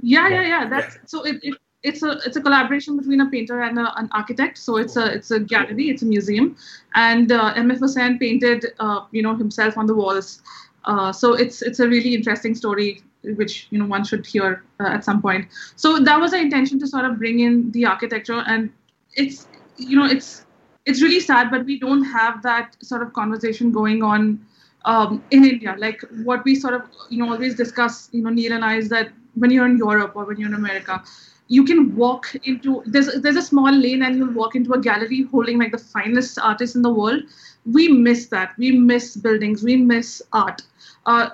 Yeah, 0.00 0.28
yeah, 0.28 0.42
yeah. 0.42 0.68
That's 0.68 0.96
yeah. 0.96 1.00
so 1.06 1.24
it, 1.24 1.36
it 1.42 1.54
it's 1.84 2.02
a 2.02 2.18
it's 2.26 2.36
a 2.36 2.40
collaboration 2.40 2.96
between 2.96 3.20
a 3.20 3.30
painter 3.30 3.62
and 3.62 3.78
a, 3.78 3.96
an 3.98 4.08
architect. 4.12 4.58
So 4.58 4.78
it's 4.78 4.96
a 4.96 5.12
it's 5.14 5.30
a 5.30 5.38
gallery, 5.38 5.90
it's 5.90 6.02
a 6.02 6.06
museum, 6.06 6.56
and 6.94 7.30
uh, 7.30 7.52
M.F. 7.54 7.78
Husain 7.78 8.18
painted 8.18 8.66
uh, 8.80 9.02
you 9.12 9.22
know 9.22 9.36
himself 9.36 9.78
on 9.78 9.86
the 9.86 9.94
walls. 9.94 10.42
Uh, 10.86 11.12
so 11.12 11.34
it's 11.34 11.62
it's 11.62 11.78
a 11.78 11.88
really 11.88 12.14
interesting 12.14 12.54
story 12.54 13.02
which 13.22 13.68
you 13.70 13.78
know 13.78 13.86
one 13.86 14.04
should 14.04 14.26
hear 14.26 14.64
uh, 14.80 14.88
at 14.88 15.04
some 15.04 15.22
point. 15.22 15.46
So 15.76 15.98
that 16.00 16.20
was 16.20 16.32
the 16.32 16.38
intention 16.40 16.80
to 16.80 16.86
sort 16.86 17.04
of 17.04 17.18
bring 17.18 17.40
in 17.40 17.70
the 17.70 17.86
architecture, 17.86 18.42
and 18.46 18.72
it's 19.14 19.46
you 19.76 19.96
know 19.96 20.06
it's 20.06 20.45
it's 20.86 21.02
really 21.02 21.20
sad, 21.20 21.50
but 21.50 21.64
we 21.64 21.78
don't 21.78 22.04
have 22.04 22.42
that 22.42 22.76
sort 22.82 23.02
of 23.02 23.12
conversation 23.12 23.72
going 23.72 24.02
on 24.02 24.44
um, 24.84 25.22
in 25.32 25.44
India. 25.44 25.74
Like 25.76 26.00
what 26.24 26.44
we 26.44 26.54
sort 26.54 26.74
of 26.74 26.82
you 27.10 27.18
know 27.24 27.32
always 27.32 27.54
discuss, 27.56 28.08
you 28.12 28.22
know 28.22 28.30
Neil 28.30 28.52
and 28.52 28.64
I 28.64 28.76
is 28.76 28.88
that 28.90 29.10
when 29.34 29.50
you're 29.50 29.66
in 29.66 29.76
Europe 29.76 30.12
or 30.14 30.24
when 30.24 30.38
you're 30.38 30.48
in 30.48 30.54
America, 30.54 31.02
you 31.48 31.64
can 31.64 31.94
walk 31.96 32.34
into 32.44 32.82
there's 32.86 33.20
there's 33.20 33.36
a 33.36 33.42
small 33.42 33.72
lane 33.72 34.02
and 34.02 34.16
you'll 34.16 34.32
walk 34.32 34.54
into 34.54 34.72
a 34.72 34.80
gallery 34.80 35.24
holding 35.24 35.58
like 35.58 35.72
the 35.72 35.78
finest 35.78 36.38
artists 36.38 36.76
in 36.76 36.82
the 36.82 36.90
world. 36.90 37.22
We 37.64 37.88
miss 37.88 38.26
that. 38.28 38.56
We 38.56 38.70
miss 38.72 39.16
buildings. 39.16 39.64
We 39.64 39.76
miss 39.76 40.22
art. 40.32 40.62
Uh, 41.04 41.30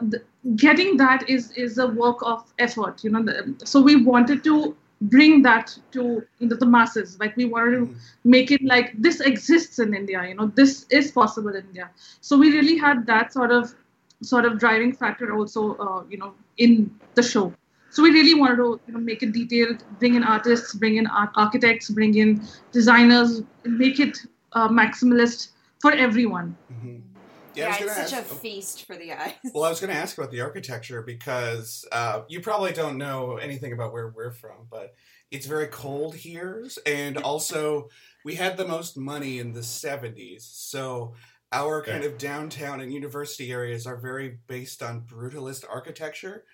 getting 0.56 0.96
that 0.96 1.28
is 1.28 1.52
is 1.52 1.78
a 1.78 1.86
work 1.86 2.18
of 2.22 2.52
effort 2.58 3.04
you 3.04 3.10
know 3.10 3.22
the, 3.22 3.54
so 3.64 3.80
we 3.80 3.94
wanted 4.04 4.42
to 4.42 4.76
bring 5.02 5.42
that 5.42 5.76
to 5.92 6.22
you 6.38 6.48
know, 6.48 6.56
the 6.56 6.66
masses. 6.66 7.18
Like 7.18 7.36
we 7.36 7.44
wanted 7.44 7.72
to 7.72 7.94
make 8.24 8.50
it 8.50 8.62
like 8.62 8.92
this 9.00 9.20
exists 9.20 9.78
in 9.78 9.94
india 9.94 10.24
you 10.28 10.34
know 10.34 10.46
this 10.54 10.86
is 10.90 11.10
possible 11.10 11.50
in 11.50 11.64
india. 11.66 11.90
So 12.20 12.38
we 12.38 12.52
really 12.52 12.76
had 12.76 13.06
that 13.06 13.32
sort 13.32 13.50
of 13.50 13.74
sort 14.22 14.44
of 14.44 14.58
driving 14.58 14.92
factor 14.92 15.34
also 15.34 15.76
uh, 15.76 16.04
you 16.08 16.18
know 16.18 16.34
in 16.58 16.90
the 17.14 17.22
show. 17.22 17.52
So 17.90 18.02
we 18.02 18.10
really 18.10 18.34
wanted 18.34 18.56
to 18.56 18.80
you 18.86 18.94
know, 18.94 19.00
make 19.00 19.22
it 19.22 19.32
detailed 19.32 19.84
bring 19.98 20.14
in 20.14 20.24
artists 20.24 20.74
bring 20.74 20.96
in 20.96 21.06
art- 21.06 21.32
architects 21.36 21.90
bring 21.90 22.14
in 22.16 22.42
designers 22.72 23.42
make 23.64 24.00
it 24.00 24.18
uh, 24.52 24.68
maximalist 24.68 25.48
for 25.80 25.92
everyone. 25.92 26.56
Mm-hmm. 26.72 27.11
Yeah, 27.54 27.66
I 27.66 27.84
was 27.84 27.96
it's 27.98 28.10
such 28.10 28.20
ask- 28.20 28.32
a 28.32 28.34
feast 28.36 28.84
for 28.84 28.96
the 28.96 29.12
eyes. 29.12 29.34
Well, 29.54 29.64
I 29.64 29.68
was 29.68 29.80
going 29.80 29.92
to 29.92 29.96
ask 29.98 30.16
about 30.16 30.30
the 30.30 30.40
architecture 30.40 31.02
because 31.02 31.84
uh, 31.92 32.22
you 32.28 32.40
probably 32.40 32.72
don't 32.72 32.96
know 32.98 33.36
anything 33.36 33.72
about 33.72 33.92
where 33.92 34.08
we're 34.08 34.32
from, 34.32 34.66
but 34.70 34.94
it's 35.30 35.46
very 35.46 35.66
cold 35.68 36.14
here. 36.14 36.66
And 36.86 37.16
also, 37.24 37.88
we 38.24 38.34
had 38.34 38.56
the 38.56 38.66
most 38.66 38.96
money 38.96 39.38
in 39.38 39.52
the 39.52 39.60
70s. 39.60 40.42
So, 40.42 41.14
our 41.52 41.82
kind 41.82 42.02
of 42.04 42.16
downtown 42.16 42.80
and 42.80 42.90
university 42.90 43.52
areas 43.52 43.86
are 43.86 43.98
very 43.98 44.38
based 44.46 44.82
on 44.82 45.02
brutalist 45.02 45.64
architecture. 45.68 46.44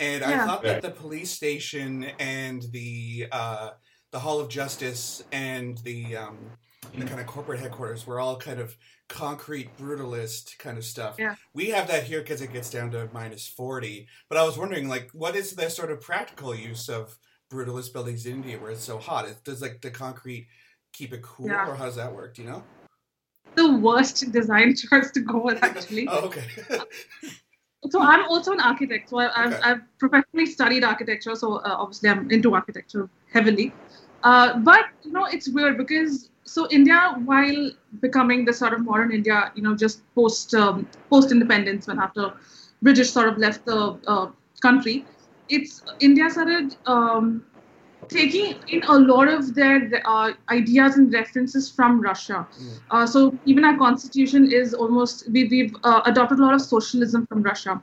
And 0.00 0.24
I 0.24 0.30
Yeah. 0.30 0.46
thought 0.46 0.62
that 0.62 0.80
the 0.80 0.90
police 0.90 1.30
station 1.30 2.04
and 2.18 2.62
the 2.70 3.26
uh, 3.30 3.70
the 4.10 4.20
Hall 4.20 4.40
of 4.40 4.48
Justice 4.48 5.22
and 5.32 5.76
the 5.78 6.16
um, 6.16 6.38
the 6.96 7.04
kind 7.04 7.20
of 7.20 7.26
corporate 7.26 7.60
headquarters 7.60 8.06
were 8.06 8.20
all 8.20 8.36
kind 8.36 8.60
of 8.60 8.76
concrete 9.08 9.76
brutalist 9.76 10.58
kind 10.58 10.78
of 10.78 10.84
stuff. 10.84 11.16
Yeah. 11.18 11.34
We 11.54 11.66
have 11.70 11.88
that 11.88 12.04
here 12.04 12.20
because 12.20 12.42
it 12.42 12.52
gets 12.52 12.70
down 12.70 12.90
to 12.92 13.08
minus 13.12 13.46
40. 13.48 14.06
But 14.28 14.38
I 14.38 14.44
was 14.44 14.58
wondering, 14.58 14.88
like, 14.88 15.10
what 15.12 15.36
is 15.36 15.52
the 15.52 15.68
sort 15.70 15.90
of 15.90 16.00
practical 16.00 16.54
use 16.54 16.88
of 16.88 17.18
brutalist 17.50 17.92
buildings 17.92 18.26
in 18.26 18.36
India 18.36 18.58
where 18.58 18.70
it's 18.70 18.84
so 18.84 18.98
hot? 18.98 19.28
It, 19.28 19.42
does, 19.44 19.62
like, 19.62 19.80
the 19.80 19.90
concrete 19.90 20.48
keep 20.92 21.12
it 21.12 21.22
cool, 21.22 21.48
Yeah. 21.48 21.68
or 21.68 21.74
how 21.74 21.86
does 21.86 21.96
that 21.96 22.12
work? 22.14 22.34
Do 22.34 22.42
you 22.42 22.48
know? 22.48 22.62
the 23.54 23.76
worst 23.76 24.30
design 24.30 24.74
choice 24.82 25.10
to 25.10 25.20
go 25.20 25.38
with 25.42 25.62
actually 25.70 26.06
oh, 26.08 26.26
okay. 26.26 26.44
so 27.90 28.00
i'm 28.02 28.24
also 28.26 28.52
an 28.52 28.60
architect 28.60 29.08
so 29.08 29.18
I, 29.18 29.44
I've, 29.44 29.52
Okay. 29.52 29.62
I've 29.62 29.80
professionally 29.98 30.46
studied 30.46 30.84
architecture 30.84 31.34
so 31.34 31.56
uh, 31.56 31.76
obviously 31.78 32.10
i'm 32.10 32.30
into 32.30 32.54
architecture 32.54 33.08
heavily 33.32 33.72
uh, 34.22 34.58
but 34.58 34.86
you 35.02 35.12
know 35.12 35.24
it's 35.26 35.48
weird 35.48 35.78
because 35.78 36.30
so 36.54 36.66
india 36.78 36.98
while 37.30 37.60
becoming 38.04 38.44
the 38.48 38.52
sort 38.60 38.72
of 38.76 38.80
modern 38.90 39.12
india 39.18 39.38
you 39.56 39.62
know 39.62 39.74
just 39.84 40.02
post 40.14 40.54
um, 40.54 40.86
post 41.10 41.32
independence 41.36 41.86
when 41.88 41.98
after 42.06 42.32
british 42.82 43.10
sort 43.12 43.28
of 43.28 43.38
left 43.46 43.64
the 43.72 43.80
uh, 44.14 44.26
country 44.66 44.96
it's 45.48 45.82
india 46.08 46.28
started 46.36 46.76
um, 46.94 47.42
taking 48.08 48.54
in 48.68 48.82
a 48.88 48.98
lot 48.98 49.28
of 49.28 49.54
their 49.54 50.02
uh, 50.06 50.32
ideas 50.50 50.96
and 50.96 51.12
references 51.12 51.70
from 51.78 52.00
russia 52.00 52.38
Mm. 52.62 52.80
uh, 52.90 53.06
so 53.12 53.20
even 53.44 53.64
our 53.70 53.76
constitution 53.78 54.50
is 54.60 54.74
almost 54.74 55.24
we, 55.32 55.44
we've 55.52 55.74
uh, 55.84 56.00
adopted 56.06 56.38
a 56.38 56.42
lot 56.44 56.54
of 56.54 56.60
socialism 56.62 57.26
from 57.26 57.42
Russia, 57.42 57.80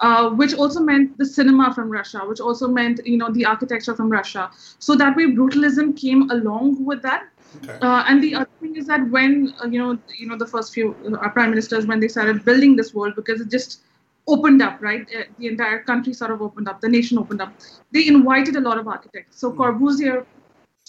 uh, 0.00 0.30
which 0.30 0.54
also 0.54 0.80
meant 0.80 1.16
the 1.18 1.26
cinema 1.26 1.72
from 1.74 1.90
Russia, 1.90 2.20
which 2.30 2.40
also 2.40 2.68
meant 2.68 3.00
you 3.04 3.16
know 3.18 3.30
the 3.38 3.44
architecture 3.44 3.94
from 3.94 4.08
Russia. 4.10 4.50
So 4.78 4.96
that 4.96 5.16
way 5.16 5.26
brutalism 5.26 5.94
came 6.00 6.30
along 6.30 6.84
with 6.84 7.02
that. 7.02 7.24
Okay. 7.56 7.78
Uh, 7.80 8.04
and 8.08 8.22
the 8.22 8.34
other 8.34 8.50
thing 8.60 8.76
is 8.76 8.86
that 8.86 9.08
when 9.10 9.52
uh, 9.62 9.66
you 9.66 9.78
know 9.78 9.98
you 10.18 10.26
know 10.28 10.36
the 10.36 10.46
first 10.46 10.72
few 10.72 10.94
uh, 11.22 11.28
prime 11.30 11.50
ministers 11.50 11.86
when 11.86 12.00
they 12.00 12.08
started 12.08 12.44
building 12.44 12.76
this 12.76 12.94
world 12.94 13.14
because 13.16 13.40
it 13.40 13.50
just 13.50 13.80
opened 14.26 14.62
up 14.62 14.80
right 14.80 15.06
Uh, 15.18 15.22
the 15.38 15.46
entire 15.46 15.78
country 15.90 16.12
sort 16.12 16.30
of 16.30 16.40
opened 16.42 16.68
up 16.68 16.80
the 16.80 16.88
nation 16.88 17.18
opened 17.18 17.40
up 17.40 17.52
they 17.92 18.06
invited 18.06 18.56
a 18.56 18.60
lot 18.68 18.78
of 18.78 18.86
architects 18.96 19.38
so 19.40 19.50
Mm. 19.50 19.56
corbusier 19.60 20.16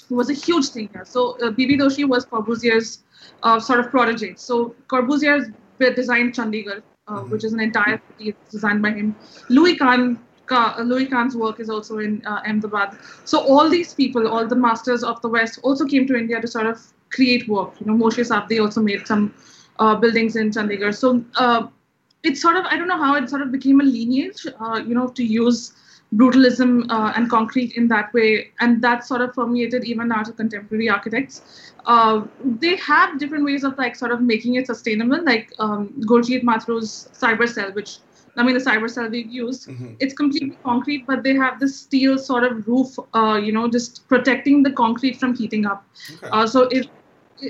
was 0.09 0.29
a 0.29 0.33
huge 0.33 0.67
thing 0.75 0.89
here 0.93 1.05
so 1.05 1.21
uh, 1.43 1.51
B.V. 1.51 1.77
Doshi 1.77 2.03
was 2.13 2.25
corbusier's 2.25 2.89
uh, 3.43 3.59
sort 3.59 3.79
of 3.79 3.89
protege 3.91 4.33
so 4.47 4.75
corbusier 4.93 5.35
designed 5.99 6.33
chandigarh 6.37 6.81
uh, 7.07 7.21
Mhm. 7.21 7.29
which 7.31 7.43
is 7.47 7.53
an 7.53 7.61
entire 7.67 7.97
city 8.07 8.29
it's 8.33 8.51
designed 8.57 8.81
by 8.87 8.91
him 8.99 9.07
louis 9.57 9.75
kahn 9.83 10.01
Ka- 10.13 10.26
Louis 10.83 11.07
Kahn's 11.07 11.35
work 11.35 11.59
is 11.59 11.69
also 11.69 11.99
in 11.99 12.25
uh, 12.25 12.41
Ahmedabad. 12.45 12.97
So 13.25 13.39
all 13.39 13.69
these 13.69 13.93
people, 13.93 14.27
all 14.27 14.47
the 14.47 14.55
masters 14.55 15.03
of 15.03 15.21
the 15.21 15.29
West, 15.29 15.59
also 15.63 15.85
came 15.85 16.07
to 16.07 16.15
India 16.15 16.41
to 16.41 16.47
sort 16.47 16.67
of 16.67 16.81
create 17.09 17.47
work. 17.47 17.73
You 17.79 17.87
know, 17.87 17.93
Moshe 17.93 18.23
Safdie 18.25 18.61
also 18.61 18.81
made 18.81 19.07
some 19.07 19.33
uh, 19.79 19.95
buildings 19.95 20.35
in 20.35 20.51
Chandigarh. 20.51 20.95
So 20.95 21.23
uh, 21.35 21.67
it's 22.23 22.41
sort 22.41 22.55
of 22.55 22.65
I 22.65 22.77
don't 22.77 22.87
know 22.87 22.97
how 22.97 23.15
it 23.15 23.29
sort 23.29 23.41
of 23.41 23.51
became 23.51 23.81
a 23.81 23.83
lineage. 23.83 24.45
Uh, 24.59 24.81
you 24.85 24.95
know, 24.95 25.07
to 25.07 25.23
use 25.23 25.73
brutalism 26.15 26.89
uh, 26.89 27.11
and 27.15 27.29
concrete 27.29 27.73
in 27.75 27.87
that 27.89 28.13
way, 28.13 28.51
and 28.59 28.81
that 28.81 29.05
sort 29.05 29.21
of 29.21 29.33
permeated 29.33 29.83
even 29.83 30.07
now 30.07 30.23
to 30.23 30.31
contemporary 30.31 30.89
architects. 30.89 31.73
Uh, 31.85 32.25
they 32.43 32.75
have 32.77 33.19
different 33.19 33.45
ways 33.45 33.63
of 33.63 33.77
like 33.77 33.95
sort 33.95 34.11
of 34.11 34.21
making 34.21 34.55
it 34.55 34.67
sustainable, 34.67 35.23
like 35.23 35.53
um, 35.59 35.89
Gurjeet 36.01 36.43
Matharoo's 36.43 37.09
cyber 37.13 37.47
cell, 37.47 37.71
which 37.73 37.97
I 38.37 38.43
mean 38.43 38.53
the 38.53 38.63
cyber 38.63 38.89
cell 38.89 39.09
we've 39.09 39.29
used 39.29 39.67
Mhm. 39.67 39.95
it's 39.99 40.13
completely 40.13 40.57
concrete, 40.63 41.05
but 41.07 41.23
they 41.23 41.35
have 41.35 41.59
this 41.59 41.75
steel 41.79 42.17
sort 42.17 42.43
of 42.43 42.67
roof, 42.67 42.97
uh, 43.13 43.39
you 43.43 43.51
know, 43.51 43.67
just 43.67 44.07
protecting 44.07 44.63
the 44.63 44.71
concrete 44.71 45.19
from 45.19 45.35
heating 45.35 45.65
up. 45.65 45.85
Okay. 46.15 46.29
Uh, 46.31 46.45
so 46.47 46.63
it, 46.63 46.89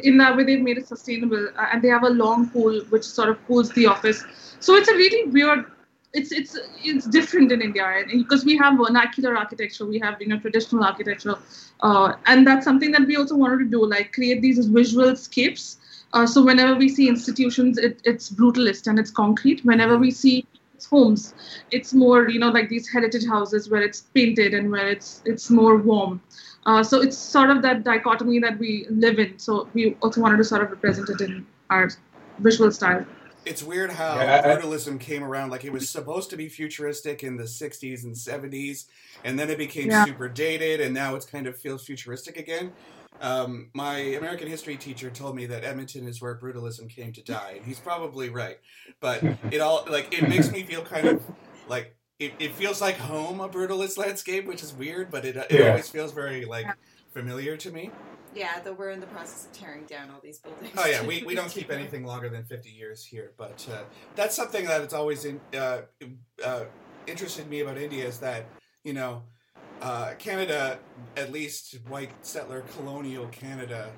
in 0.04 0.18
that 0.18 0.36
way, 0.38 0.44
they've 0.44 0.62
made 0.62 0.78
it 0.78 0.88
sustainable, 0.88 1.48
uh, 1.58 1.66
and 1.72 1.82
they 1.82 1.88
have 1.90 2.04
a 2.04 2.10
long 2.10 2.50
pool 2.50 2.82
which 2.90 3.04
sort 3.04 3.30
of 3.30 3.46
cools 3.48 3.72
the 3.72 3.86
office. 3.86 4.24
So 4.60 4.76
it's 4.76 4.90
a 4.90 4.94
really 4.94 5.30
weird. 5.30 5.66
It's 6.14 6.32
it's 6.32 6.58
it's 6.84 7.06
different 7.06 7.52
in 7.52 7.62
India 7.62 8.04
because 8.12 8.46
we 8.46 8.58
have 8.58 8.78
vernacular 8.78 9.38
architecture, 9.38 9.86
we 9.86 10.00
have 10.00 10.22
you 10.22 10.28
know 10.28 10.40
traditional 10.40 10.84
architecture, 10.84 11.36
uh, 11.82 12.14
and 12.26 12.48
that's 12.48 12.64
something 12.64 12.92
that 12.92 13.06
we 13.06 13.18
also 13.18 13.36
wanted 13.36 13.60
to 13.60 13.66
do, 13.66 13.86
like 13.86 14.14
create 14.14 14.42
these 14.42 14.66
visual 14.68 15.16
scapes. 15.16 15.78
Uh, 16.14 16.26
so 16.26 16.44
whenever 16.44 16.76
we 16.76 16.88
see 16.88 17.08
institutions, 17.10 17.78
it, 17.78 18.02
it's 18.06 18.30
brutalist 18.30 18.88
and 18.88 18.98
it's 18.98 19.12
concrete. 19.12 19.64
Whenever 19.66 19.98
we 19.98 20.10
see 20.10 20.46
homes, 20.86 21.34
it's 21.72 21.94
more 21.94 22.30
you 22.30 22.40
know 22.40 22.50
like 22.50 22.70
these 22.70 22.88
heritage 22.90 23.26
houses 23.26 23.70
where 23.70 23.82
it's 23.82 24.02
painted 24.14 24.54
and 24.54 24.72
where 24.72 24.88
it's 24.90 25.22
it's 25.26 25.50
more 25.50 25.78
warm. 25.78 26.22
Uh, 26.66 26.84
so 26.84 27.02
it's 27.02 27.18
sort 27.18 27.50
of 27.50 27.62
that 27.62 27.84
dichotomy 27.84 28.40
that 28.40 28.60
we 28.60 28.86
live 28.90 29.20
in. 29.20 29.40
So 29.40 29.70
we 29.74 29.96
also 30.02 30.22
wanted 30.22 30.38
to 30.38 30.44
sort 30.44 30.62
of 30.64 30.72
represent 30.72 31.10
it 31.10 31.22
in 31.22 31.46
our 31.70 31.90
visual 32.40 32.72
style. 32.72 33.06
It's 33.46 33.64
weird 33.64 33.92
how 33.92 34.16
Yeah, 34.20 34.42
I- 34.44 34.52
I- 34.52 34.56
brutalism 34.58 35.00
came 35.00 35.24
around. 35.24 35.50
Like 35.52 35.64
it 35.64 35.72
was 35.72 35.90
supposed 35.90 36.30
to 36.32 36.36
be 36.36 36.50
futuristic 36.50 37.24
in 37.24 37.38
the 37.38 37.48
'60s 37.48 38.04
and 38.04 38.14
'70s, 38.14 38.88
and 39.24 39.40
then 39.40 39.50
it 39.50 39.58
became 39.58 39.90
Yeah. 39.90 40.04
super 40.04 40.28
dated, 40.28 40.82
and 40.82 40.94
now 40.94 41.16
it's 41.16 41.26
kind 41.26 41.48
of 41.48 41.56
feels 41.58 41.86
futuristic 41.86 42.36
again. 42.38 42.74
Um, 43.22 43.72
my 43.74 43.98
American 43.98 44.48
history 44.48 44.78
teacher 44.78 45.10
told 45.10 45.36
me 45.36 45.46
that 45.48 45.64
Edmonton 45.64 46.08
is 46.08 46.22
where 46.22 46.40
brutalism 46.40 46.90
came 46.90 47.12
to 47.14 47.24
die, 47.24 47.54
and 47.58 47.66
he's 47.66 47.80
probably 47.80 48.30
right. 48.30 48.58
But 49.02 49.24
it 49.52 49.60
all 49.60 49.86
like 49.90 50.14
it 50.18 50.28
makes 50.28 50.52
me 50.52 50.64
feel 50.64 50.84
kind 50.84 51.08
of 51.08 51.22
like 51.68 51.96
it, 52.20 52.34
it 52.40 52.54
feels 52.54 52.82
like 52.82 52.98
home, 52.98 53.40
a 53.42 53.50
brutalist 53.50 53.98
landscape, 53.98 54.46
which 54.46 54.64
is 54.64 54.74
weird, 54.74 55.12
but 55.12 55.26
it 55.26 55.36
it 55.36 55.52
Yeah. 55.52 55.70
always 55.70 55.90
feels 55.90 56.12
very 56.14 56.46
like 56.46 56.68
familiar 57.14 57.58
to 57.58 57.72
me. 57.72 57.92
Yeah, 58.34 58.60
though 58.60 58.74
we're 58.74 58.92
in 58.92 59.00
the 59.00 59.08
process 59.08 59.46
of 59.46 59.54
tearing 59.54 59.86
down 59.86 60.12
all 60.12 60.20
these 60.22 60.40
buildings. 60.40 60.72
Oh 60.78 60.86
yeah, 60.86 61.02
we, 61.08 61.24
we 61.26 61.34
don't 61.34 61.50
keep 61.50 61.72
anything 61.72 62.06
longer 62.06 62.30
than 62.30 62.44
fifty 62.46 62.70
years 62.70 63.04
here, 63.06 63.32
but 63.38 63.68
uh, 63.72 63.84
that's 64.16 64.36
something 64.36 64.66
that 64.66 64.82
it's 64.82 64.94
always 64.94 65.26
in, 65.26 65.40
uh, 65.58 65.82
uh, 66.44 66.66
interested 67.08 67.50
me 67.50 67.62
about 67.62 67.78
India 67.78 68.06
is 68.06 68.20
that 68.20 68.46
you 68.84 68.94
know 68.94 69.24
uh, 69.82 70.14
Canada, 70.18 70.80
at 71.16 71.32
least 71.32 71.78
white 71.88 72.12
settler 72.22 72.64
colonial 72.76 73.28
Canada, 73.28 73.92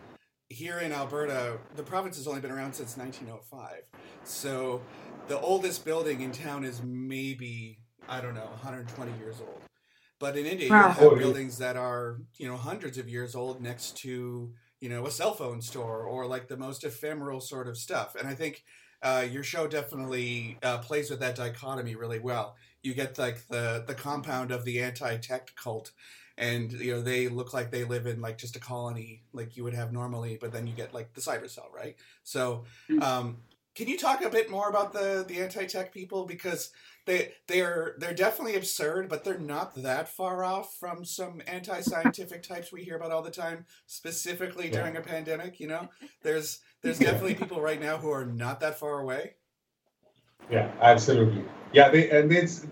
here 0.50 0.80
in 0.80 0.92
Alberta, 0.92 1.58
the 1.76 1.84
province 1.84 2.18
has 2.18 2.28
only 2.28 2.42
been 2.42 2.52
around 2.52 2.74
since 2.74 2.98
1905. 2.98 3.84
So 4.24 4.82
the 5.28 5.40
oldest 5.40 5.86
building 5.86 6.22
in 6.22 6.32
town 6.32 6.64
is 6.66 6.82
maybe 6.84 7.78
I 8.08 8.20
don't 8.22 8.34
know 8.34 8.48
120 8.48 9.12
years 9.20 9.36
old. 9.40 9.62
But 10.20 10.36
in 10.38 10.46
India, 10.46 10.70
Wow. 10.70 10.88
you 10.88 10.94
have 10.94 11.18
buildings 11.20 11.58
that 11.60 11.78
are 11.78 12.18
you 12.38 12.48
know 12.48 12.58
hundreds 12.58 12.98
of 12.98 13.08
years 13.08 13.36
old 13.36 13.62
next 13.62 13.96
to 14.00 14.52
you 14.82 14.90
know 14.90 15.06
a 15.06 15.12
cell 15.12 15.34
phone 15.34 15.62
store 15.62 16.04
or 16.04 16.26
like 16.26 16.48
the 16.48 16.58
most 16.58 16.84
ephemeral 16.84 17.40
sort 17.40 17.68
of 17.68 17.78
stuff. 17.78 18.16
And 18.16 18.28
I 18.28 18.34
think 18.34 18.64
uh, 19.02 19.26
your 19.32 19.44
show 19.44 19.68
definitely 19.68 20.58
uh, 20.64 20.80
plays 20.80 21.10
with 21.10 21.20
that 21.22 21.36
dichotomy 21.36 21.96
really 21.96 22.20
well. 22.20 22.56
You 22.84 22.94
get 22.94 23.18
like 23.18 23.48
the 23.48 23.84
the 23.86 23.94
compound 23.96 24.52
of 24.52 24.64
the 24.66 24.82
anti-tech 24.82 25.52
cult, 25.56 25.92
and 26.38 26.72
you 26.72 26.94
know 26.94 27.02
they 27.02 27.28
look 27.28 27.54
like 27.54 27.72
they 27.72 27.84
live 27.84 28.08
in 28.08 28.22
like 28.22 28.38
just 28.38 28.56
a 28.56 28.60
colony 28.60 29.24
like 29.34 29.58
you 29.58 29.64
would 29.64 29.74
have 29.74 29.92
normally, 29.92 30.38
but 30.40 30.52
then 30.52 30.66
you 30.68 30.74
get 30.74 30.94
like 30.94 31.14
the 31.14 31.22
cyber 31.22 31.50
cell, 31.50 31.70
right? 31.76 31.96
So, 32.24 32.64
um, 33.02 33.38
can 33.76 33.88
you 33.88 33.98
talk 33.98 34.24
a 34.24 34.30
bit 34.30 34.50
more 34.50 34.70
about 34.70 34.94
the 34.94 35.26
the 35.28 35.42
anti-tech 35.42 35.94
people 35.94 36.26
because 36.26 36.72
they 37.06 37.34
they're 37.48 37.96
they're 37.98 38.14
definitely 38.14 38.56
absurd, 38.56 39.10
but 39.10 39.24
they're 39.24 39.38
not 39.40 39.76
that 39.76 40.08
far 40.10 40.44
off 40.44 40.76
from 40.80 41.04
some 41.04 41.42
anti-scientific 41.48 42.44
types 42.44 42.72
we 42.72 42.84
hear 42.84 42.96
about 42.96 43.12
all 43.12 43.22
the 43.22 43.32
time, 43.32 43.66
specifically 43.88 44.66
Yeah. 44.68 44.80
during 44.80 44.96
a 44.98 45.02
pandemic. 45.02 45.60
You 45.60 45.68
know, 45.68 45.90
there's 46.24 46.60
there's 46.82 47.00
definitely 47.00 47.36
people 47.36 47.62
right 47.62 47.80
now 47.82 47.98
who 47.98 48.10
are 48.12 48.26
not 48.26 48.60
that 48.62 48.80
far 48.80 49.00
away. 49.00 49.34
Yeah, 50.50 50.72
absolutely. 50.82 51.44
Yeah, 51.72 51.90
they 51.90 52.10
and 52.10 52.32
it's 52.32 52.66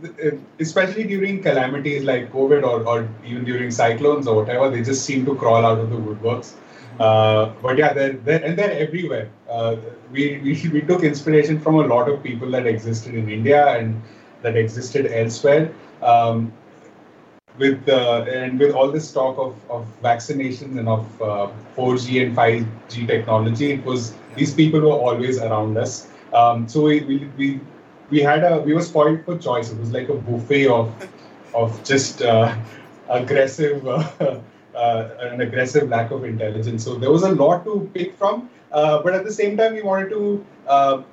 especially 0.60 1.04
during 1.04 1.44
calamities 1.44 2.04
like 2.04 2.32
COVID 2.32 2.64
or, 2.64 2.84
or 2.88 3.08
even 3.24 3.46
during 3.46 3.70
cyclones 3.70 4.28
or 4.28 4.36
whatever, 4.36 4.72
they 4.72 4.82
just 4.82 5.06
seem 5.06 5.26
to 5.26 5.36
crawl 5.36 5.64
out 5.66 5.78
of 5.78 5.92
the 5.92 5.96
woodworks. 5.98 6.54
Uh, 7.00 7.54
but 7.62 7.78
yeah, 7.78 7.94
they're, 7.94 8.14
they're 8.14 8.44
and 8.44 8.58
they're 8.58 8.72
everywhere. 8.72 9.30
Uh, 9.48 9.76
we, 10.12 10.40
we 10.40 10.70
we 10.70 10.82
took 10.82 11.04
inspiration 11.04 11.60
from 11.60 11.76
a 11.76 11.86
lot 11.86 12.10
of 12.10 12.24
people 12.24 12.50
that 12.52 12.66
existed 12.66 13.14
in 13.14 13.30
India 13.30 13.68
and 13.78 14.02
that 14.42 14.58
existed 14.58 15.06
elsewhere. 15.12 15.72
Um, 16.02 16.52
with 17.58 17.88
uh, 17.90 18.26
and 18.30 18.60
with 18.60 18.74
all 18.74 18.92
this 18.92 19.12
talk 19.12 19.38
of, 19.38 19.56
of 19.70 19.86
vaccinations 20.04 20.78
and 20.78 20.88
of 20.88 21.22
uh, 21.22 21.50
4G 21.76 22.26
and 22.26 22.36
5G 22.36 23.08
technology, 23.08 23.72
it 23.72 23.84
was 23.84 24.14
these 24.36 24.54
people 24.54 24.82
were 24.82 25.00
always 25.08 25.40
around 25.40 25.78
us. 25.78 26.08
Um, 26.34 26.68
so 26.68 26.84
we, 26.84 27.02
we 27.02 27.30
we 27.38 27.60
we 28.10 28.22
had 28.22 28.44
a 28.44 28.60
we 28.60 28.74
were 28.74 28.82
spoiled 28.82 29.24
for 29.26 29.38
choice. 29.38 29.72
It 29.72 29.80
was 29.80 29.92
like 29.92 30.10
a 30.10 30.16
buffet 30.16 30.68
of 30.68 31.10
of 31.54 31.84
just 31.84 32.22
uh, 32.22 32.56
aggressive 33.10 33.88
uh, 33.88 34.04
uh, 34.76 35.10
an 35.20 35.42
aggressive 35.42 35.90
lack 35.90 36.12
of 36.12 36.24
intelligence. 36.24 36.84
So 36.84 36.96
there 36.96 37.12
was 37.12 37.24
a 37.24 37.32
lot 37.32 37.64
to 37.66 37.90
pick 37.94 38.16
from, 38.18 38.50
uh, 38.72 39.02
but 39.02 39.14
at 39.14 39.24
the 39.24 39.32
same 39.32 39.58
time 39.58 39.74
we 39.74 39.82
wanted 39.82 40.10
to 40.10 40.46
uh, 40.68 41.04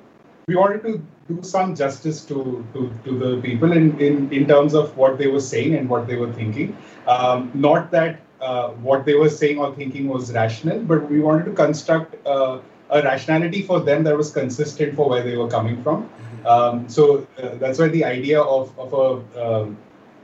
we 0.47 0.55
wanted 0.55 0.83
to 0.83 1.01
do 1.27 1.41
some 1.41 1.75
justice 1.75 2.23
to 2.25 2.65
to, 2.73 2.91
to 3.03 3.17
the 3.17 3.41
people 3.41 3.71
in, 3.71 3.99
in 3.99 4.31
in 4.31 4.47
terms 4.47 4.73
of 4.73 4.95
what 4.97 5.17
they 5.17 5.27
were 5.27 5.41
saying 5.41 5.75
and 5.75 5.89
what 5.89 6.07
they 6.07 6.15
were 6.15 6.31
thinking. 6.33 6.77
Um, 7.07 7.51
not 7.53 7.91
that 7.91 8.21
uh, 8.41 8.69
what 8.87 9.05
they 9.05 9.15
were 9.15 9.29
saying 9.29 9.59
or 9.59 9.73
thinking 9.75 10.07
was 10.07 10.31
rational, 10.31 10.79
but 10.79 11.09
we 11.09 11.19
wanted 11.19 11.45
to 11.45 11.51
construct 11.51 12.15
a 12.95 13.01
rationality 13.03 13.61
for 13.61 13.79
them 13.81 14.03
that 14.05 14.17
was 14.17 14.31
consistent 14.31 14.95
for 14.95 15.09
where 15.09 15.23
they 15.23 15.35
were 15.35 15.49
coming 15.49 15.81
from. 15.83 16.09
Um, 16.45 16.87
so 16.87 17.27
uh, 17.41 17.55
that's 17.55 17.79
why 17.79 17.89
the 17.89 18.05
idea 18.05 18.41
of 18.41 18.77
of 18.79 18.93
a 19.03 19.45
um, 19.45 19.77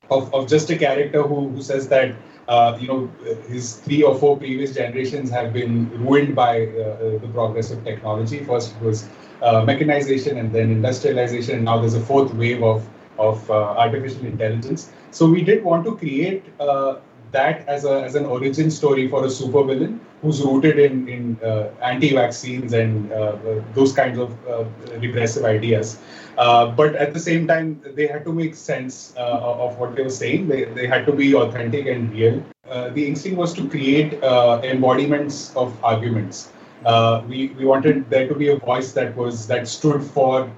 of, 0.09 0.33
of 0.33 0.47
just 0.47 0.69
a 0.69 0.77
character 0.77 1.23
who, 1.23 1.49
who 1.49 1.61
says 1.61 1.87
that 1.89 2.15
uh, 2.47 2.77
you 2.79 2.87
know 2.87 3.01
his 3.47 3.75
three 3.87 4.01
or 4.03 4.15
four 4.17 4.37
previous 4.37 4.73
generations 4.75 5.29
have 5.31 5.51
been 5.53 5.89
ruined 6.05 6.35
by 6.35 6.67
uh, 6.67 7.17
the 7.23 7.29
progress 7.33 7.71
of 7.71 7.83
technology. 7.83 8.43
First 8.43 8.75
it 8.75 8.81
was 8.81 9.07
uh, 9.41 9.63
mechanization 9.65 10.37
and 10.37 10.53
then 10.53 10.71
industrialization, 10.71 11.55
and 11.55 11.65
now 11.65 11.79
there's 11.79 11.95
a 11.95 12.05
fourth 12.11 12.33
wave 12.33 12.63
of 12.63 12.87
of 13.19 13.49
uh, 13.51 13.55
artificial 13.85 14.25
intelligence. 14.25 14.91
So 15.11 15.29
we 15.29 15.43
did 15.43 15.63
want 15.63 15.85
to 15.85 15.97
create 15.97 16.45
uh, 16.59 16.95
that 17.31 17.67
as 17.67 17.85
a 17.85 18.01
as 18.03 18.15
an 18.15 18.25
origin 18.37 18.71
story 18.79 19.09
for 19.09 19.25
a 19.25 19.33
supervillain 19.39 19.99
who's 20.21 20.41
rooted 20.41 20.79
in 20.79 21.07
in 21.07 21.37
uh, 21.43 21.69
anti-vaccines 21.81 22.73
and 22.73 23.11
uh, 23.11 23.35
those 23.73 23.93
kinds 23.93 24.17
of 24.19 24.29
uh, 24.47 24.65
repressive 24.99 25.45
ideas. 25.45 25.99
Uh, 26.37 26.65
but 26.67 26.95
at 26.95 27.13
the 27.13 27.19
same 27.19 27.47
time, 27.47 27.81
they 27.95 28.07
had 28.07 28.23
to 28.25 28.33
make 28.33 28.55
sense 28.55 29.13
uh, 29.17 29.65
of 29.65 29.77
what 29.77 29.95
they 29.95 30.03
were 30.03 30.17
saying. 30.23 30.47
They, 30.47 30.63
they 30.65 30.87
had 30.87 31.05
to 31.05 31.11
be 31.11 31.35
authentic 31.35 31.87
and 31.87 32.11
real. 32.11 32.43
Uh, 32.69 32.89
the 32.89 33.05
instinct 33.05 33.37
was 33.37 33.53
to 33.53 33.67
create 33.67 34.23
uh, 34.23 34.61
embodiments 34.63 35.55
of 35.55 35.73
arguments. 35.83 36.51
Uh, 36.85 37.21
we, 37.27 37.47
we 37.59 37.65
wanted 37.65 38.09
there 38.09 38.27
to 38.27 38.35
be 38.35 38.49
a 38.49 38.55
voice 38.55 38.91
that 38.93 39.15
was 39.15 39.45
that 39.47 39.67
stood 39.67 40.01
for 40.03 40.49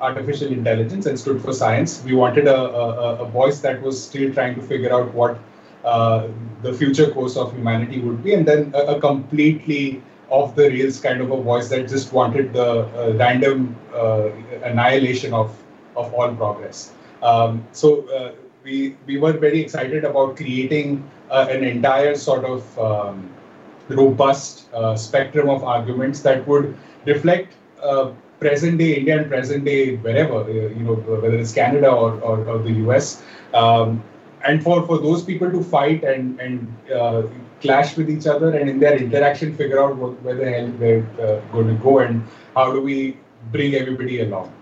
artificial 0.00 0.52
intelligence 0.52 1.06
and 1.06 1.18
stood 1.18 1.40
for 1.40 1.52
science. 1.52 2.02
We 2.04 2.14
wanted 2.14 2.46
a, 2.46 2.56
a, 2.56 3.16
a 3.22 3.24
voice 3.24 3.60
that 3.60 3.80
was 3.80 4.02
still 4.02 4.32
trying 4.34 4.54
to 4.56 4.62
figure 4.62 4.92
out 4.92 5.12
what 5.14 5.38
uh, 5.84 6.28
the 6.62 6.72
future 6.72 7.10
course 7.10 7.36
of 7.36 7.52
humanity 7.52 8.00
would 8.00 8.22
be, 8.22 8.34
and 8.34 8.46
then 8.46 8.72
a, 8.74 8.96
a 8.96 9.00
completely 9.00 10.02
off 10.28 10.54
the 10.54 10.68
rails 10.70 11.00
kind 11.00 11.20
of 11.20 11.30
a 11.30 11.40
voice 11.42 11.68
that 11.68 11.88
just 11.88 12.12
wanted 12.12 12.52
the 12.52 12.68
uh, 12.68 13.12
random 13.16 13.76
uh, 13.94 14.30
annihilation 14.62 15.34
of, 15.34 15.54
of 15.96 16.12
all 16.14 16.34
progress. 16.34 16.92
Um, 17.22 17.66
so 17.72 18.08
uh, 18.08 18.32
we 18.64 18.96
we 19.06 19.18
were 19.18 19.32
very 19.32 19.60
excited 19.60 20.04
about 20.04 20.36
creating 20.36 21.08
uh, 21.30 21.46
an 21.50 21.64
entire 21.64 22.14
sort 22.14 22.44
of 22.44 22.78
um, 22.78 23.30
robust 23.88 24.72
uh, 24.72 24.96
spectrum 24.96 25.48
of 25.48 25.64
arguments 25.64 26.20
that 26.20 26.46
would 26.46 26.76
reflect 27.04 27.54
uh, 27.82 28.10
present 28.40 28.78
day 28.78 28.94
India 28.94 29.18
and 29.18 29.28
present 29.28 29.64
day 29.64 29.96
wherever, 29.96 30.50
you 30.50 30.84
know, 30.86 30.94
whether 30.94 31.36
it's 31.36 31.52
Canada 31.52 31.90
or, 31.90 32.20
or, 32.20 32.44
or 32.48 32.58
the 32.58 32.72
US. 32.86 33.22
Um, 33.54 34.02
and 34.44 34.62
for, 34.62 34.86
for 34.86 34.98
those 34.98 35.22
people 35.22 35.50
to 35.50 35.62
fight 35.62 36.04
and, 36.04 36.40
and 36.40 36.90
uh, 36.90 37.22
clash 37.60 37.96
with 37.96 38.10
each 38.10 38.26
other 38.26 38.50
and 38.56 38.68
in 38.68 38.78
their 38.80 38.96
interaction 38.96 39.56
figure 39.56 39.82
out 39.82 39.96
what, 39.96 40.20
where 40.22 40.34
the 40.34 40.50
hell 40.50 40.68
they're 40.78 41.06
uh, 41.20 41.40
going 41.52 41.68
to 41.68 41.74
go 41.82 42.00
and 42.00 42.22
how 42.54 42.72
do 42.72 42.80
we 42.80 43.16
bring 43.50 43.74
everybody 43.74 44.20
along. 44.20 44.52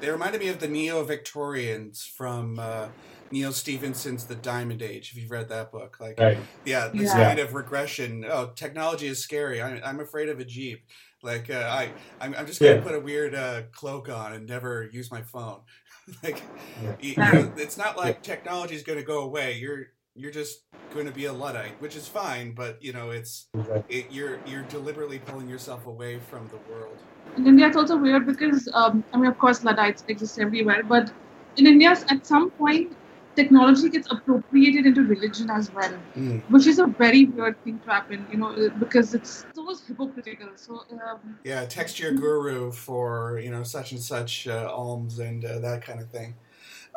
They 0.00 0.10
reminded 0.10 0.40
me 0.40 0.48
of 0.48 0.60
the 0.60 0.68
Neo 0.68 1.02
Victorians 1.04 2.04
from 2.04 2.58
uh, 2.58 2.88
Neal 3.32 3.52
Stephenson's 3.52 4.26
The 4.26 4.34
Diamond 4.34 4.82
Age. 4.82 5.10
If 5.12 5.18
you've 5.20 5.30
read 5.30 5.48
that 5.48 5.72
book, 5.72 5.96
like 6.00 6.18
Right. 6.20 6.38
yeah, 6.64 6.88
this 6.88 7.14
Yeah. 7.14 7.24
kind 7.24 7.38
of 7.38 7.54
regression. 7.54 8.24
Oh, 8.28 8.50
technology 8.54 9.06
is 9.06 9.22
scary. 9.22 9.60
I'm, 9.62 9.80
I'm 9.84 10.00
afraid 10.00 10.28
of 10.28 10.38
a 10.38 10.44
jeep. 10.44 10.84
Like 11.22 11.50
uh, 11.50 11.66
I, 11.70 11.94
I'm, 12.20 12.34
I'm 12.38 12.46
just 12.46 12.60
gonna 12.60 12.76
Yeah. 12.76 12.80
put 12.82 12.94
a 12.94 13.00
weird 13.00 13.34
uh, 13.34 13.62
cloak 13.72 14.08
on 14.08 14.32
and 14.34 14.46
never 14.46 14.88
use 14.92 15.10
my 15.10 15.22
phone. 15.22 15.60
like 16.22 16.42
Yeah. 16.82 16.94
you, 17.00 17.10
you 17.10 17.16
know, 17.16 17.52
it's 17.56 17.76
not 17.76 17.96
like 17.96 18.22
technology 18.22 18.74
is 18.74 18.82
going 18.82 18.98
to 18.98 19.04
go 19.04 19.22
away. 19.22 19.58
You're 19.58 19.88
you're 20.14 20.32
just 20.32 20.62
going 20.94 21.06
to 21.06 21.12
be 21.12 21.26
a 21.26 21.32
luddite, 21.32 21.80
which 21.80 21.96
is 21.96 22.06
fine. 22.06 22.52
But 22.54 22.82
you 22.82 22.92
know, 22.92 23.10
it's 23.10 23.48
it, 23.88 24.06
you're 24.10 24.38
you're 24.46 24.62
deliberately 24.64 25.18
pulling 25.18 25.48
yourself 25.48 25.86
away 25.86 26.18
from 26.18 26.48
the 26.48 26.58
world. 26.72 26.98
in 27.36 27.46
India, 27.46 27.66
it's 27.66 27.76
also 27.76 27.96
weird 27.96 28.26
because, 28.26 28.68
um, 28.72 29.04
I 29.12 29.16
mean, 29.18 29.30
of 29.30 29.38
course, 29.38 29.62
Luddites 29.62 30.04
exist 30.08 30.38
everywhere, 30.38 30.82
but 30.82 31.12
in 31.56 31.66
India, 31.66 31.90
at 31.90 32.26
some 32.26 32.50
point, 32.50 32.96
technology 33.36 33.88
gets 33.90 34.08
appropriated 34.10 34.86
into 34.86 35.02
religion 35.02 35.50
as 35.50 35.70
well, 35.72 35.94
Mm. 36.16 36.42
which 36.50 36.66
is 36.66 36.78
a 36.78 36.86
very 36.86 37.26
weird 37.26 37.56
thing 37.62 37.78
to 37.84 37.90
happen, 37.90 38.26
you 38.32 38.38
know, 38.38 38.70
because 38.78 39.14
it's 39.14 39.44
so 39.54 39.62
hypocritical. 39.86 40.48
So, 40.56 40.72
um, 40.90 41.38
Yeah, 41.44 41.64
text 41.66 42.00
your 42.00 42.12
guru 42.12 42.72
for 42.72 43.38
you 43.44 43.50
know 43.50 43.62
such 43.62 43.92
and 43.92 44.02
such 44.02 44.48
uh, 44.48 44.68
alms 44.72 45.18
and 45.18 45.44
uh, 45.44 45.58
that 45.60 45.82
kind 45.84 46.00
of 46.00 46.08
thing. 46.10 46.34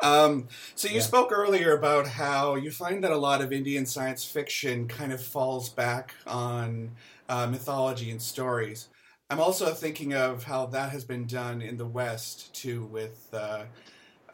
Um, 0.02 0.48
so 0.74 0.88
you 0.88 0.94
Yeah. 0.96 1.02
spoke 1.12 1.30
earlier 1.30 1.72
about 1.76 2.06
how 2.06 2.56
you 2.56 2.70
find 2.70 3.04
that 3.04 3.12
a 3.12 3.18
lot 3.18 3.42
of 3.42 3.52
Indian 3.52 3.84
science 3.86 4.24
fiction 4.24 4.88
kind 4.88 5.12
of 5.12 5.20
falls 5.22 5.68
back 5.68 6.14
on 6.26 6.90
uh, 7.28 7.46
mythology 7.46 8.10
and 8.10 8.20
stories. 8.20 8.88
I'm 9.30 9.38
also 9.40 9.72
thinking 9.74 10.14
of 10.14 10.44
how 10.44 10.66
that 10.66 10.90
has 10.90 11.04
been 11.04 11.26
done 11.26 11.62
in 11.62 11.76
the 11.76 11.86
West 11.86 12.52
too, 12.54 12.84
with 12.86 13.32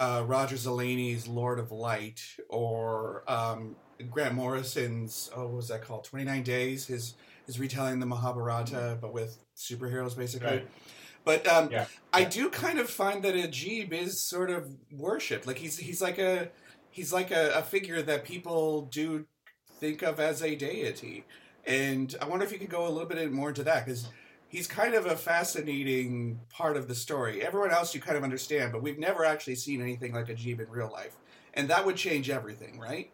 uh, 0.00 0.24
Roger 0.26 0.56
Zelazny's 0.56 1.26
Lord 1.26 1.58
of 1.58 1.72
Light 1.72 2.22
or 2.48 3.24
um, 3.28 3.76
Grant 4.10 4.34
Morrison's 4.34 5.30
oh, 5.34 5.44
what 5.46 5.56
was 5.56 5.68
that 5.68 5.82
called? 5.82 6.04
Twenty 6.04 6.24
Nine 6.24 6.42
Days. 6.42 6.86
His 6.86 7.14
his 7.46 7.58
retelling 7.58 8.00
the 8.00 8.06
Mahabharata, 8.06 8.98
but 9.00 9.12
with 9.12 9.38
superheroes 9.56 10.16
basically. 10.16 10.48
Right. 10.48 10.68
But 11.24 11.46
um, 11.48 11.70
Yeah. 11.70 11.86
I 12.12 12.24
do 12.24 12.50
kind 12.50 12.78
of 12.78 12.88
find 12.88 13.22
that 13.24 13.34
Ajib 13.34 13.92
is 13.92 14.20
sort 14.22 14.50
of 14.50 14.70
worshipped. 14.92 15.46
Like 15.46 15.58
he's 15.58 15.76
he's 15.78 16.00
like 16.00 16.18
a 16.18 16.50
he's 16.90 17.12
like 17.12 17.30
a, 17.30 17.52
a 17.54 17.62
figure 17.62 18.02
that 18.02 18.24
people 18.24 18.82
do 18.82 19.26
think 19.80 20.02
of 20.02 20.20
as 20.20 20.42
a 20.42 20.54
deity. 20.54 21.24
And 21.66 22.14
I 22.22 22.26
wonder 22.26 22.44
if 22.44 22.52
you 22.52 22.58
could 22.58 22.70
go 22.70 22.86
a 22.86 22.90
little 22.90 23.08
bit 23.08 23.32
more 23.32 23.48
into 23.48 23.64
that 23.64 23.84
because 23.84 24.08
he's 24.48 24.66
kind 24.66 24.94
of 24.94 25.06
a 25.06 25.16
fascinating 25.16 26.40
part 26.50 26.76
of 26.76 26.88
the 26.88 26.94
story. 26.94 27.44
Everyone 27.44 27.70
else 27.70 27.94
you 27.94 28.00
kind 28.00 28.16
of 28.16 28.24
understand, 28.24 28.72
but 28.72 28.82
we've 28.82 28.98
never 28.98 29.24
actually 29.24 29.56
seen 29.56 29.80
anything 29.80 30.12
like 30.12 30.26
Ajib 30.26 30.60
in 30.60 30.70
real 30.70 30.90
life, 30.92 31.16
and 31.54 31.68
that 31.68 31.84
would 31.84 31.96
change 31.96 32.30
everything, 32.30 32.78
right? 32.78 33.10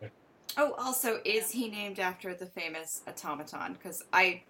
Oh, 0.56 0.74
also, 0.78 1.20
is 1.24 1.50
he 1.50 1.70
named 1.70 1.98
after 1.98 2.34
the 2.34 2.46
famous 2.46 3.00
automaton? 3.08 3.72
Because 3.72 4.04
I, 4.12 4.42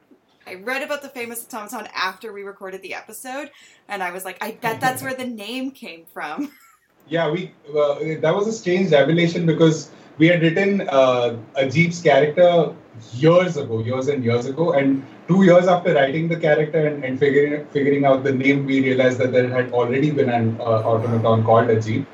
I 0.46 0.54
read 0.56 0.82
about 0.82 1.02
the 1.02 1.08
famous 1.08 1.44
automaton 1.44 1.88
after 1.94 2.32
we 2.32 2.42
recorded 2.42 2.82
the 2.82 2.94
episode, 2.94 3.50
and 3.88 4.02
I 4.02 4.10
was 4.10 4.24
like, 4.24 4.42
I 4.42 4.52
bet 4.52 4.80
that's 4.80 5.02
where 5.02 5.14
the 5.14 5.26
name 5.26 5.70
came 5.70 6.04
from. 6.06 6.52
Yeah, 7.08 7.30
we 7.32 7.52
uh, 7.68 7.98
that 8.20 8.32
was 8.32 8.46
a 8.46 8.52
strange 8.52 8.92
revelation 8.92 9.44
because 9.44 9.90
we 10.18 10.28
had 10.28 10.40
written 10.40 10.82
uh, 10.88 11.36
Ajib's 11.56 12.00
character 12.00 12.72
years 13.12 13.56
ago, 13.56 13.78
years 13.80 14.08
and 14.08 14.24
years 14.24 14.46
ago, 14.46 14.72
and 14.72 15.02
two 15.28 15.42
years 15.44 15.66
after 15.66 15.94
writing 15.94 16.28
the 16.28 16.36
character 16.36 16.86
and, 16.86 17.04
and 17.04 17.18
figuring 17.18 17.66
figuring 17.66 18.04
out 18.04 18.22
the 18.24 18.32
name, 18.32 18.66
we 18.66 18.80
realized 18.80 19.18
that 19.18 19.32
there 19.32 19.48
had 19.48 19.72
already 19.72 20.10
been 20.10 20.28
an 20.30 20.56
uh, 20.60 20.64
automaton 20.92 21.44
called 21.44 21.68
Ajib. 21.68 22.06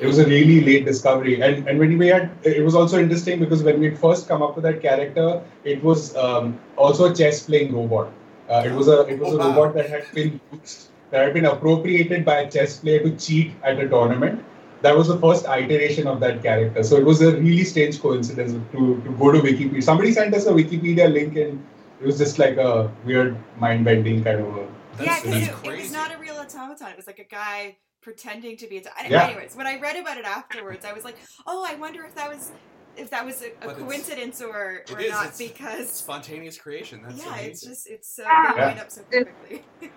It 0.00 0.06
was 0.06 0.18
a 0.18 0.24
really 0.26 0.60
late 0.64 0.84
discovery, 0.86 1.40
and 1.42 1.68
and 1.68 1.78
when 1.78 1.98
we 1.98 2.06
had, 2.08 2.30
it 2.42 2.64
was 2.64 2.74
also 2.74 2.98
interesting 2.98 3.38
because 3.40 3.62
when 3.62 3.80
we 3.80 3.90
first 3.94 4.28
come 4.28 4.42
up 4.42 4.54
with 4.56 4.64
that 4.64 4.80
character, 4.82 5.42
it 5.64 5.82
was 5.82 6.16
um, 6.16 6.58
also 6.76 7.10
a 7.10 7.14
chess 7.14 7.42
playing 7.46 7.74
robot. 7.74 8.10
Uh, 8.48 8.62
it 8.66 8.72
was 8.72 8.88
a 8.88 9.00
it 9.06 9.18
was 9.18 9.34
Oh, 9.34 9.36
a 9.36 9.38
wow. 9.38 9.48
robot 9.50 9.74
that 9.74 9.90
had 9.90 10.06
been 10.14 10.40
used 10.52 10.88
that 11.10 11.24
had 11.24 11.34
been 11.34 11.44
appropriated 11.46 12.24
by 12.24 12.38
a 12.40 12.50
chess 12.50 12.78
player 12.78 13.00
to 13.00 13.10
cheat 13.16 13.52
at 13.62 13.78
a 13.78 13.88
tournament. 13.88 14.44
That 14.82 14.96
was 14.96 15.08
the 15.08 15.18
first 15.18 15.44
iteration 15.46 16.06
of 16.06 16.20
that 16.20 16.42
character. 16.42 16.82
So 16.82 16.96
it 16.96 17.04
was 17.04 17.20
a 17.20 17.36
really 17.36 17.64
strange 17.64 18.00
coincidence 18.00 18.52
to, 18.52 19.02
to 19.02 19.10
go 19.18 19.30
to 19.30 19.40
Wikipedia. 19.40 19.82
Somebody 19.82 20.12
sent 20.12 20.34
us 20.34 20.46
a 20.46 20.52
Wikipedia 20.52 21.12
link 21.12 21.36
and 21.36 21.64
it 22.00 22.06
was 22.06 22.16
just 22.16 22.38
like 22.38 22.56
a 22.56 22.90
weird 23.04 23.36
mind 23.58 23.84
bending 23.84 24.24
kind 24.24 24.40
of 24.40 24.56
a. 24.56 24.68
yeah, 25.02 25.20
because 25.22 25.48
it, 25.48 25.54
it, 25.64 25.82
was 25.82 25.92
not 25.92 26.14
a 26.14 26.18
real 26.18 26.36
automaton. 26.36 26.88
It 26.88 26.96
was 26.96 27.06
like 27.06 27.18
a 27.18 27.24
guy 27.24 27.76
pretending 28.00 28.56
to 28.56 28.66
be 28.66 28.78
a. 28.78 28.82
Yeah. 29.08 29.26
Anyways, 29.26 29.54
when 29.54 29.66
I 29.66 29.78
read 29.78 29.96
about 29.96 30.16
it 30.16 30.24
afterwards, 30.24 30.86
I 30.86 30.94
was 30.94 31.04
like, 31.04 31.18
oh, 31.46 31.66
I 31.68 31.74
wonder 31.74 32.04
if 32.04 32.14
that 32.14 32.30
was 32.30 32.52
if 32.96 33.10
that 33.10 33.24
was 33.24 33.42
a, 33.42 33.68
a 33.68 33.74
coincidence 33.74 34.42
or, 34.42 34.84
or 34.90 35.00
is, 35.00 35.10
not 35.10 35.28
it's, 35.28 35.38
because 35.38 35.90
spontaneous 35.90 36.58
creation. 36.58 37.02
That's 37.02 37.18
yeah, 37.18 37.32
amazing. 37.32 37.50
it's 37.50 37.62
just 37.62 37.86
it's 37.88 38.08
so 38.08 38.24
uh, 38.24 38.52
yeah. 38.56 38.78
up 38.80 38.90
so 38.90 39.02
perfectly. 39.10 39.64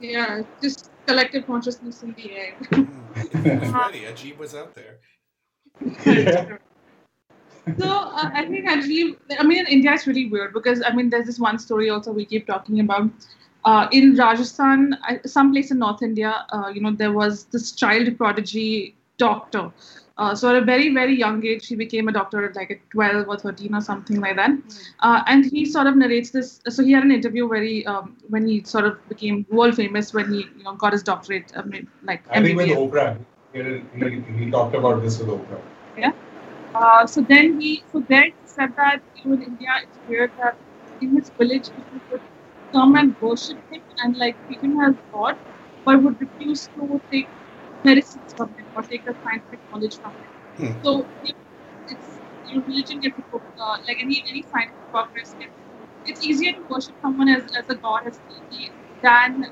yeah, 0.00 0.42
just 0.62 0.90
collective 1.06 1.46
consciousness 1.46 2.02
in 2.02 2.14
the 2.14 2.32
air. 2.32 2.54
ready. 2.72 4.00
Ajib 4.12 4.38
was 4.38 4.54
out 4.54 4.74
there. 4.74 4.98
Yeah. 6.04 6.56
So 7.78 7.88
uh, 7.88 8.30
I 8.34 8.44
think 8.46 8.68
Ajib, 8.68 9.16
I 9.38 9.42
mean, 9.42 9.58
in 9.60 9.66
India 9.66 9.92
is 9.92 10.06
really 10.06 10.26
weird 10.26 10.52
because 10.52 10.82
I 10.82 10.92
mean, 10.92 11.10
there's 11.10 11.26
this 11.26 11.38
one 11.38 11.58
story 11.58 11.90
also 11.90 12.12
we 12.12 12.24
keep 12.24 12.46
talking 12.46 12.80
about. 12.80 13.10
Uh, 13.64 13.88
in 13.92 14.14
Rajasthan, 14.14 14.98
some 15.24 15.50
place 15.50 15.70
in 15.70 15.78
North 15.78 16.02
India, 16.02 16.44
uh, 16.50 16.68
you 16.68 16.82
know, 16.82 16.92
there 16.92 17.12
was 17.12 17.46
this 17.46 17.72
child 17.72 18.18
prodigy 18.18 18.94
doctor 19.16 19.72
uh, 20.16 20.34
so 20.34 20.48
at 20.48 20.62
a 20.62 20.64
very 20.64 20.94
very 20.94 21.16
young 21.18 21.44
age, 21.44 21.66
he 21.66 21.74
became 21.74 22.08
a 22.08 22.12
doctor 22.12 22.44
at 22.48 22.54
like 22.54 22.70
at 22.70 22.90
12 22.90 23.28
or 23.28 23.36
13 23.36 23.74
or 23.74 23.80
something 23.80 24.20
like 24.20 24.36
that. 24.36 24.50
Uh, 25.00 25.22
and 25.26 25.44
he 25.44 25.64
sort 25.64 25.88
of 25.88 25.96
narrates 25.96 26.30
this. 26.30 26.60
So 26.68 26.84
he 26.84 26.92
had 26.92 27.02
an 27.02 27.10
interview 27.10 27.48
where 27.48 27.62
he, 27.62 27.84
um, 27.86 28.16
when 28.28 28.46
he 28.46 28.62
sort 28.62 28.84
of 28.84 29.08
became 29.08 29.44
world 29.50 29.74
famous 29.74 30.14
when 30.14 30.32
he 30.32 30.46
you 30.56 30.62
know 30.62 30.74
got 30.74 30.92
his 30.92 31.02
doctorate. 31.02 31.52
I 31.56 31.62
like 32.04 32.22
I 32.30 32.42
think 32.42 32.56
with 32.56 32.68
Oprah, 32.68 33.18
he, 33.52 34.44
he, 34.44 34.50
talked 34.50 34.76
about 34.76 35.02
this 35.02 35.18
with 35.18 35.28
Oprah. 35.28 35.60
Yeah. 35.98 36.12
Uh, 36.74 37.06
so 37.06 37.20
then 37.20 37.60
he, 37.60 37.82
so 37.92 38.04
then 38.08 38.24
he 38.24 38.32
said 38.46 38.74
that 38.76 39.00
you 39.16 39.30
know 39.30 39.36
in 39.36 39.42
India 39.42 39.70
it's 39.82 39.98
weird 40.08 40.30
that 40.38 40.56
in 41.00 41.16
his 41.16 41.30
village 41.30 41.70
people 41.70 42.00
would 42.12 42.20
come 42.72 42.94
and 42.94 43.20
worship 43.20 43.58
him 43.72 43.82
and 43.98 44.16
like 44.16 44.36
treat 44.46 44.60
him 44.60 44.78
as 44.80 44.94
God, 45.12 45.36
but 45.84 46.00
would 46.00 46.20
refuse 46.20 46.68
to 46.76 47.00
take 47.10 47.28
medicines 47.84 48.32
from 48.36 48.54
it 48.58 48.66
or 48.74 48.82
take 48.82 49.04
the 49.04 49.14
scientific 49.22 49.60
knowledge 49.70 49.98
from 50.00 50.14
it. 50.22 50.30
Hmm. 50.62 50.82
So 50.82 51.08
it's 51.88 52.20
your 52.46 52.62
religion 52.62 53.00
gets 53.00 53.18
uh, 53.32 53.76
like 53.88 53.98
any 54.00 54.24
any 54.28 54.42
scientific 54.42 54.84
progress 54.90 55.34
gets 55.38 55.52
it's 56.04 56.24
easier 56.24 56.52
to 56.52 56.64
worship 56.68 56.94
someone 57.00 57.28
as, 57.28 57.44
as 57.58 57.64
a 57.68 57.76
god 57.76 58.06
as 58.06 58.20
deity 58.28 58.72
than 59.02 59.44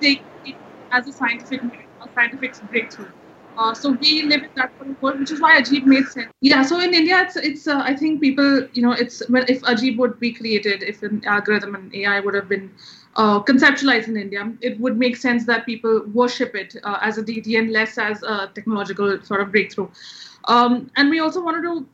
take 0.00 0.26
it 0.44 0.56
as 0.92 1.06
a 1.08 1.12
scientific 1.12 1.60
a 2.02 2.08
scientific 2.14 2.54
breakthrough. 2.68 3.10
Uh, 3.56 3.72
so 3.72 3.96
we 4.00 4.22
live 4.22 4.42
in 4.42 4.50
that 4.56 4.72
world, 5.00 5.20
which 5.20 5.30
is 5.30 5.40
why 5.40 5.60
Ajib 5.60 5.84
made 5.84 6.04
sense. 6.06 6.28
Yeah. 6.40 6.62
So 6.62 6.80
in 6.80 6.92
India, 6.92 7.20
it's 7.20 7.36
it's 7.36 7.68
uh, 7.68 7.80
I 7.84 7.94
think 7.94 8.20
people 8.20 8.66
you 8.72 8.82
know 8.82 8.92
it's 8.92 9.22
well 9.30 9.44
if 9.48 9.62
Ajib 9.62 9.96
would 9.98 10.18
be 10.18 10.32
created, 10.32 10.82
if 10.82 11.02
an 11.02 11.22
algorithm 11.24 11.74
and 11.76 11.94
AI 11.94 12.20
would 12.20 12.34
have 12.34 12.48
been 12.48 12.74
uh, 13.16 13.42
conceptualized 13.42 14.08
in 14.08 14.16
India, 14.16 14.52
it 14.60 14.78
would 14.80 14.96
make 14.98 15.16
sense 15.16 15.46
that 15.46 15.66
people 15.66 16.04
worship 16.12 16.54
it 16.54 16.76
uh, 16.82 16.98
as 17.00 17.18
a 17.18 17.22
deity 17.22 17.56
and 17.56 17.70
less 17.70 17.98
as 17.98 18.22
a 18.22 18.50
technological 18.54 19.20
sort 19.22 19.40
of 19.40 19.50
breakthrough. 19.50 19.88
Um, 20.46 20.90
and 20.96 21.10
we 21.10 21.20
also 21.20 21.42
wanted 21.42 21.62
to, 21.62 21.86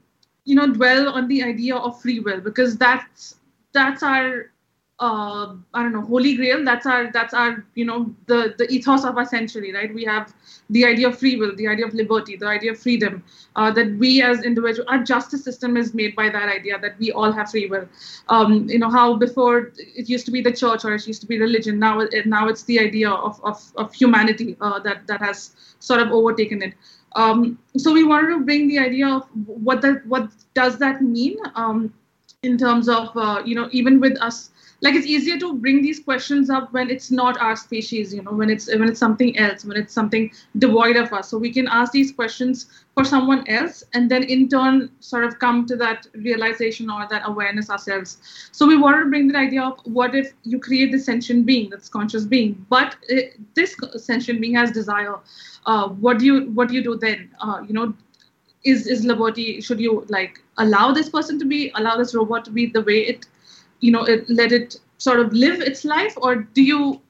you 0.45 0.55
know, 0.55 0.67
dwell 0.73 1.09
on 1.09 1.29
the 1.29 1.43
idea 1.43 1.77
of 1.77 2.01
free 2.01 2.21
will 2.21 2.41
because 2.41 2.77
that's 2.77 3.37
that's 3.73 4.03
our 4.03 4.51
uh, 5.01 5.55
I 5.73 5.83
don't 5.83 5.93
know, 5.93 6.03
holy 6.03 6.37
grail. 6.37 6.63
That's 6.63 6.85
our 6.85 7.11
that's 7.11 7.33
our 7.33 7.65
you 7.75 7.87
know 7.87 8.15
the 8.27 8.55
the 8.59 8.69
ethos 8.71 9.05
of 9.05 9.17
our 9.17 9.25
century, 9.25 9.73
right? 9.73 9.93
We 9.93 10.05
have 10.05 10.35
the 10.69 10.85
idea 10.85 11.09
of 11.09 11.19
free 11.19 11.37
will, 11.37 11.57
the 11.57 11.69
idea 11.69 11.87
of 11.87 11.95
liberty, 11.95 12.37
the 12.37 12.47
idea 12.47 12.73
of 12.73 12.79
freedom. 12.79 13.25
Uh, 13.57 13.71
that 13.71 13.97
we 13.99 14.21
as 14.23 14.45
individuals, 14.45 14.87
our 14.89 15.03
justice 15.03 15.43
system 15.43 15.79
is 15.79 15.95
made 15.95 16.15
by 16.15 16.29
that 16.29 16.51
idea 16.51 16.79
that 16.79 16.99
we 16.99 17.13
all 17.13 17.33
have 17.33 17.51
free 17.51 17.67
will. 17.67 17.89
Um, 18.29 18.69
you 18.69 18.79
know 18.79 18.91
how 18.91 19.17
before 19.17 19.73
it 19.79 20.07
used 20.09 20.27
to 20.27 20.33
be 20.33 20.43
the 20.43 20.53
church 20.53 20.85
or 20.85 20.95
it 20.95 21.07
used 21.07 21.23
to 21.23 21.27
be 21.27 21.41
religion. 21.41 21.79
Now 21.79 22.01
it, 22.01 22.27
now 22.27 22.49
it's 22.49 22.65
the 22.65 22.79
idea 22.79 23.11
of 23.11 23.41
of, 23.43 23.73
of 23.77 23.95
humanity 23.95 24.59
uh, 24.61 24.81
that 24.81 25.07
that 25.07 25.21
has 25.21 25.57
sort 25.79 26.01
of 26.01 26.13
overtaken 26.13 26.61
it. 26.63 26.75
Um, 27.17 27.59
so 27.77 27.93
we 27.93 28.05
wanted 28.05 28.37
to 28.37 28.41
bring 28.45 28.69
the 28.69 28.79
idea 28.79 29.09
of 29.09 29.27
what 29.47 29.81
that 29.81 30.07
what 30.07 30.31
does 30.53 30.77
that 30.79 31.01
mean 31.01 31.39
um, 31.55 31.93
in 32.43 32.59
terms 32.59 32.87
of 32.89 33.17
uh, 33.17 33.43
you 33.47 33.55
know 33.55 33.71
even 33.73 33.99
with 33.99 34.21
us 34.21 34.51
like 34.83 34.95
it's 34.95 35.07
easier 35.07 35.39
to 35.39 35.55
bring 35.55 35.83
these 35.83 36.01
questions 36.01 36.51
up 36.51 36.73
when 36.73 36.91
it's 36.91 37.11
not 37.11 37.39
our 37.39 37.55
species 37.55 38.15
you 38.15 38.23
know 38.23 38.33
when 38.33 38.51
it's 38.51 38.67
when 38.69 38.89
it's 38.89 38.99
something 38.99 39.37
else 39.39 39.65
when 39.65 39.77
it's 39.77 39.93
something 39.93 40.31
devoid 40.59 40.97
of 40.97 41.13
us. 41.13 41.29
So 41.29 41.39
we 41.39 41.53
can 41.53 41.69
ask 41.69 41.93
these 41.93 42.13
questions 42.13 42.67
for 42.95 43.05
someone 43.05 43.47
else 43.49 43.85
and 43.95 44.11
then 44.11 44.25
in 44.25 44.49
turn 44.49 44.91
sort 45.01 45.25
of 45.25 45.39
come 45.39 45.67
to 45.67 45.77
that 45.77 46.07
realization 46.15 46.91
or 46.91 47.07
that 47.09 47.23
awareness 47.25 47.71
ourselves. 47.71 48.19
So 48.53 48.67
we 48.67 48.77
wanted 48.77 49.05
to 49.05 49.11
bring 49.11 49.29
the 49.29 49.39
idea 49.39 49.63
of 49.63 49.79
what 49.85 50.15
if 50.15 50.33
you 50.45 50.59
create 50.59 50.93
this 50.93 51.05
sentient 51.05 51.47
being 51.47 51.71
that's 51.71 51.89
conscious 51.89 52.25
being 52.25 52.67
but 52.69 52.97
it, 53.09 53.39
this 53.55 53.77
sentient 53.97 54.41
being 54.41 54.55
has 54.55 54.71
desire. 54.71 55.17
Uh, 55.67 55.89
what 55.89 56.19
do 56.19 56.25
you 56.25 56.51
what 56.53 56.69
do 56.69 56.75
you 56.75 56.83
do 56.83 56.97
then? 56.97 57.31
Uh, 57.41 57.63
you 57.67 57.75
know 57.75 57.95
is 58.63 58.87
is 58.87 59.05
liberty 59.05 59.61
should 59.61 59.81
you 59.81 60.05
like 60.09 60.43
allow 60.59 60.93
this 60.93 61.09
person 61.09 61.39
to 61.39 61.47
be 61.47 61.73
allow 61.77 61.97
this 61.97 62.15
robot 62.15 62.45
to 62.45 62.51
be 62.51 62.67
the 62.67 62.83
way 62.83 63.01
it 63.01 63.27
you 63.81 63.91
know 63.93 64.05
it, 64.05 64.29
let 64.29 64.53
it 64.53 64.77
sort 64.99 65.21
of 65.21 65.33
live 65.33 65.61
its 65.61 65.85
life 65.85 66.15
or 66.19 66.37
do 66.37 66.63
you 66.63 67.01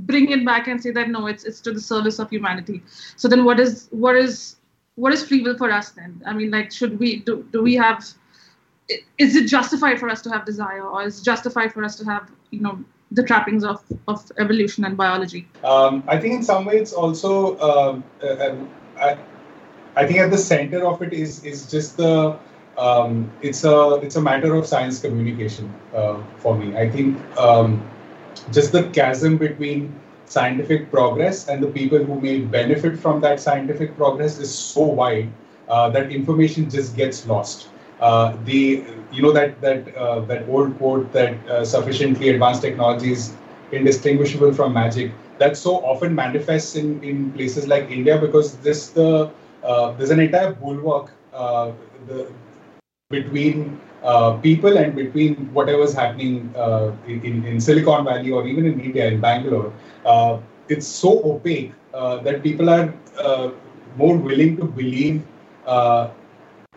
bring 0.00 0.30
it 0.30 0.44
back 0.44 0.66
and 0.66 0.82
say 0.82 0.90
that 0.90 1.08
no 1.08 1.26
it's 1.26 1.44
it's 1.44 1.60
to 1.60 1.72
the 1.72 1.80
service 1.80 2.18
of 2.18 2.30
humanity? 2.30 2.82
So 3.16 3.28
then 3.28 3.44
what 3.44 3.60
is 3.60 3.88
what 3.90 4.16
is 4.16 4.56
what 4.96 5.12
is 5.12 5.26
free 5.26 5.42
will 5.42 5.56
for 5.56 5.70
us 5.70 5.90
then? 5.90 6.22
I 6.26 6.32
mean 6.32 6.50
like 6.50 6.72
should 6.72 6.98
we 6.98 7.20
do 7.20 7.46
do 7.52 7.62
we 7.62 7.74
have 7.74 8.04
is 9.18 9.34
it 9.34 9.46
justified 9.46 9.98
for 9.98 10.08
us 10.08 10.20
to 10.22 10.30
have 10.30 10.44
desire 10.44 10.82
or 10.82 11.04
is 11.04 11.20
it 11.20 11.24
justified 11.24 11.72
for 11.72 11.84
us 11.84 11.96
to 11.96 12.04
have 12.04 12.30
you 12.50 12.60
know 12.60 12.78
the 13.10 13.22
trappings 13.22 13.64
of, 13.64 13.82
of 14.08 14.30
evolution 14.38 14.84
and 14.84 14.96
biology? 14.96 15.48
Um, 15.62 16.02
i 16.08 16.18
think 16.18 16.34
in 16.34 16.42
some 16.42 16.64
ways 16.64 16.92
also 16.92 17.58
um, 17.60 18.04
uh, 18.22 18.54
I, 18.98 19.18
I 19.96 20.06
think 20.06 20.18
at 20.18 20.30
the 20.30 20.38
center 20.38 20.84
of 20.84 21.02
it 21.02 21.12
is 21.12 21.44
is 21.44 21.70
just 21.70 21.96
the 21.96 22.36
um, 22.76 23.36
it's 23.40 23.64
a 23.64 23.94
it's 24.02 24.16
a 24.16 24.22
matter 24.22 24.54
of 24.54 24.66
science 24.66 25.00
communication 25.00 25.80
uh, 25.92 26.22
for 26.38 26.56
me. 26.56 26.76
I 26.76 26.90
think 26.90 27.24
um, 27.38 27.90
just 28.50 28.72
the 28.72 28.90
chasm 28.90 29.38
between 29.38 30.00
scientific 30.24 30.90
progress 30.90 31.48
and 31.48 31.62
the 31.62 31.68
people 31.68 31.98
who 32.04 32.20
may 32.20 32.40
benefit 32.40 32.98
from 32.98 33.20
that 33.20 33.40
scientific 33.40 33.96
progress 33.96 34.38
is 34.38 34.52
so 34.54 34.82
wide 34.82 35.32
uh, 35.68 35.88
that 35.90 36.10
information 36.10 36.68
just 36.68 36.96
gets 36.96 37.26
lost. 37.26 37.68
Uh, 38.00 38.36
the 38.44 38.84
you 39.10 39.22
know 39.22 39.32
that 39.32 39.60
that 39.60 39.94
uh, 39.96 40.20
that 40.20 40.48
old 40.48 40.76
quote 40.78 41.12
that 41.12 41.46
uh, 41.48 41.64
sufficiently 41.64 42.28
advanced 42.30 42.62
technology 42.62 43.12
is 43.12 43.36
indistinguishable 43.70 44.52
from 44.52 44.72
magic. 44.72 45.12
That 45.38 45.56
so 45.56 45.76
often 45.84 46.14
manifests 46.14 46.74
in, 46.76 47.02
in 47.02 47.32
places 47.32 47.66
like 47.66 47.90
India 47.90 48.18
because 48.18 48.58
this 48.58 48.90
the 48.90 49.32
uh, 49.62 49.92
there's 49.92 50.10
an 50.10 50.20
entire 50.20 50.52
bulwark. 50.52 51.12
the 52.06 52.32
between 53.10 53.80
uh, 54.02 54.32
people 54.38 54.76
and 54.78 54.94
between 54.94 55.34
whatever's 55.52 55.92
happening 55.94 56.52
uh, 56.56 56.92
in, 57.06 57.44
in 57.44 57.60
Silicon 57.60 58.04
Valley 58.04 58.30
or 58.30 58.46
even 58.46 58.66
in 58.66 58.80
India, 58.80 59.06
in 59.06 59.20
Bangalore. 59.20 59.72
Uh, 60.04 60.38
it's 60.68 60.86
so 60.86 61.22
opaque 61.24 61.72
uh, 61.92 62.16
that 62.18 62.42
people 62.42 62.70
are 62.70 62.92
uh, 63.18 63.50
more 63.96 64.16
willing 64.16 64.56
to 64.56 64.64
believe 64.64 65.22
uh, 65.66 66.10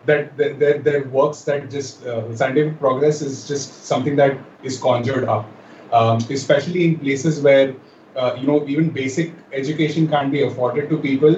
that 0.04 0.36
their, 0.36 0.78
their 0.78 1.08
works 1.08 1.42
that 1.42 1.70
just 1.70 2.02
scientific 2.34 2.78
progress 2.78 3.20
is 3.20 3.46
just 3.46 3.84
something 3.84 4.16
that 4.16 4.38
is 4.62 4.78
conjured 4.78 5.24
up, 5.24 5.46
um, 5.92 6.18
especially 6.30 6.84
in 6.84 6.98
places 6.98 7.40
where 7.40 7.74
you 8.36 8.46
know 8.46 8.66
even 8.66 8.90
basic 8.90 9.32
education 9.52 10.08
can't 10.08 10.32
be 10.32 10.42
afforded 10.42 10.88
to 10.88 10.98
people 10.98 11.36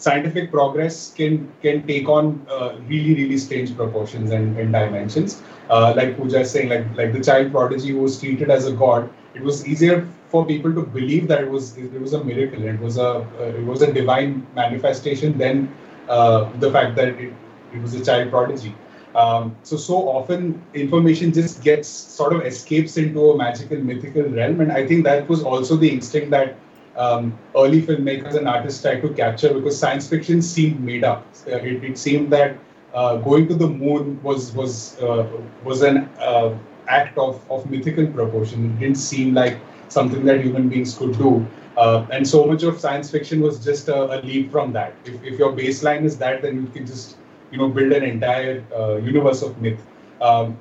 scientific 0.00 0.50
progress 0.50 1.12
can 1.16 1.32
can 1.62 1.86
take 1.86 2.08
on 2.08 2.28
uh, 2.50 2.70
really 2.88 3.14
really 3.20 3.38
strange 3.38 3.76
proportions 3.76 4.30
and, 4.30 4.58
and 4.58 4.72
dimensions. 4.72 5.42
Uh, 5.68 5.92
like 5.96 6.16
Pooja 6.16 6.40
is 6.40 6.50
saying, 6.50 6.68
like 6.70 6.86
like 6.96 7.12
the 7.12 7.22
child 7.30 7.52
prodigy 7.52 7.92
was 7.92 8.18
treated 8.20 8.50
as 8.50 8.66
a 8.66 8.72
god. 8.72 9.10
It 9.34 9.42
was 9.42 9.66
easier 9.66 10.08
for 10.28 10.44
people 10.46 10.74
to 10.74 10.82
believe 10.82 11.28
that 11.28 11.42
it 11.42 11.50
was 11.50 11.76
it 11.78 12.00
was 12.00 12.14
a 12.14 12.24
miracle. 12.24 12.64
It 12.74 12.80
was 12.80 12.98
a 12.98 13.10
uh, 13.38 13.58
it 13.60 13.64
was 13.72 13.82
a 13.82 13.92
divine 13.92 14.46
manifestation. 14.54 15.38
Than 15.38 15.68
uh, 16.08 16.50
the 16.58 16.70
fact 16.78 16.96
that 16.96 17.08
it, 17.08 17.32
it 17.74 17.82
was 17.82 17.94
a 17.94 18.04
child 18.04 18.30
prodigy. 18.30 18.74
Um, 19.14 19.56
so 19.64 19.76
so 19.76 20.08
often 20.08 20.62
information 20.72 21.32
just 21.32 21.62
gets 21.62 21.88
sort 21.88 22.32
of 22.32 22.42
escapes 22.46 22.96
into 22.96 23.30
a 23.30 23.36
magical 23.36 23.78
mythical 23.92 24.22
realm, 24.40 24.60
and 24.60 24.72
I 24.72 24.86
think 24.86 25.04
that 25.04 25.28
was 25.28 25.42
also 25.42 25.76
the 25.76 25.90
instinct 25.90 26.30
that 26.30 26.56
um, 27.00 27.38
early 27.56 27.80
filmmakers 27.82 28.34
and 28.34 28.46
artists 28.46 28.82
tried 28.82 29.00
to 29.00 29.08
capture 29.14 29.52
because 29.54 29.78
science 29.78 30.08
fiction 30.08 30.42
seemed 30.42 30.80
made 30.80 31.02
up. 31.02 31.26
Uh, 31.46 31.56
it, 31.56 31.82
it, 31.82 31.98
seemed 31.98 32.30
that 32.30 32.58
uh, 32.92 33.16
going 33.16 33.48
to 33.48 33.54
the 33.54 33.66
moon 33.66 34.22
was 34.22 34.52
was 34.52 35.00
uh, 35.00 35.26
was 35.64 35.80
an 35.82 36.08
uh, 36.18 36.56
act 36.88 37.16
of, 37.16 37.40
of 37.50 37.68
mythical 37.70 38.06
proportion. 38.06 38.66
It 38.66 38.80
didn't 38.80 38.98
seem 38.98 39.32
like 39.34 39.58
something 39.88 40.26
that 40.26 40.42
human 40.42 40.68
beings 40.68 40.94
could 40.94 41.16
do. 41.16 41.46
Uh, 41.76 42.06
and 42.12 42.28
so 42.28 42.44
much 42.44 42.62
of 42.64 42.78
science 42.78 43.10
fiction 43.10 43.40
was 43.40 43.64
just 43.64 43.88
a, 43.88 43.98
a 44.14 44.20
leap 44.20 44.52
from 44.52 44.72
that. 44.74 44.92
If, 45.06 45.24
if 45.24 45.38
your 45.38 45.52
baseline 45.52 46.04
is 46.04 46.18
that, 46.18 46.42
then 46.42 46.56
you 46.56 46.68
can 46.68 46.86
just 46.86 47.16
you 47.50 47.56
know 47.56 47.68
build 47.68 47.92
an 47.92 48.04
entire 48.04 48.62
uh, 48.76 48.96
universe 48.96 49.40
of 49.40 49.58
myth. 49.62 49.80
Um, 50.20 50.58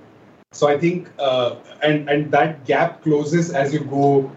so 0.53 0.67
I 0.69 0.77
think, 0.79 1.09
and 1.83 2.09
and 2.09 2.31
that 2.31 2.65
gap 2.65 3.03
closes 3.03 3.51
as 3.51 3.73
you 3.73 3.81
go 3.81 4.31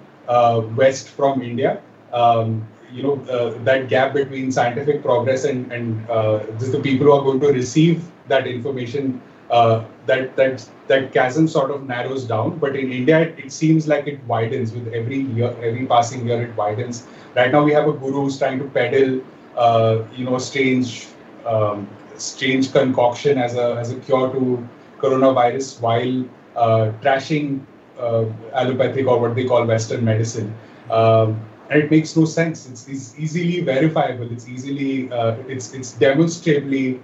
west 0.82 1.08
from 1.08 1.42
India. 1.42 1.80
Um, 2.12 2.66
you 2.92 3.02
know 3.02 3.14
uh, 3.30 3.62
that 3.64 3.88
gap 3.88 4.12
between 4.12 4.52
scientific 4.52 5.02
progress 5.02 5.44
and 5.44 5.72
and 5.72 6.10
uh, 6.10 6.40
just 6.58 6.72
the 6.72 6.80
people 6.80 7.06
who 7.06 7.12
are 7.12 7.22
going 7.22 7.40
to 7.40 7.52
receive 7.52 8.04
that 8.28 8.46
information. 8.46 9.20
Uh, 9.50 9.84
that 10.06 10.34
that 10.36 10.66
that 10.88 11.12
chasm 11.12 11.46
sort 11.46 11.70
of 11.70 11.86
narrows 11.86 12.24
down, 12.24 12.58
but 12.58 12.74
in 12.74 12.90
India 12.90 13.20
it, 13.20 13.52
seems 13.52 13.86
like 13.86 14.06
it 14.06 14.22
widens 14.24 14.72
with 14.72 14.88
every 14.94 15.18
year, 15.18 15.54
every 15.62 15.84
passing 15.86 16.26
year 16.26 16.42
it 16.42 16.56
widens. 16.56 17.06
Right 17.36 17.52
now 17.52 17.62
we 17.62 17.72
have 17.72 17.86
a 17.86 17.92
guru 17.92 18.22
who's 18.22 18.38
trying 18.38 18.58
to 18.60 18.64
peddle, 18.64 19.20
uh, 19.54 20.04
you 20.16 20.24
know, 20.24 20.38
strange, 20.38 21.06
um, 21.44 21.86
strange 22.16 22.72
concoction 22.72 23.36
as 23.36 23.54
a 23.54 23.74
as 23.74 23.90
a 23.90 23.96
cure 23.96 24.32
to 24.32 24.66
coronavirus 24.98 25.82
while 25.82 26.24
uh, 26.56 26.92
trashing 27.02 27.60
uh, 27.98 28.24
allopathic 28.54 29.06
or 29.06 29.20
what 29.20 29.34
they 29.34 29.44
call 29.44 29.66
Western 29.66 30.02
medicine. 30.02 30.54
Um, 30.90 31.38
and 31.72 31.82
it 31.82 31.90
makes 31.90 32.14
no 32.16 32.24
sense. 32.26 32.68
It's, 32.68 32.86
it's 32.86 33.18
easily 33.18 33.60
verifiable. 33.60 34.30
It's 34.30 34.46
easily 34.46 35.10
uh, 35.10 35.36
it's 35.48 35.72
it's 35.72 35.92
demonstrably 35.92 37.00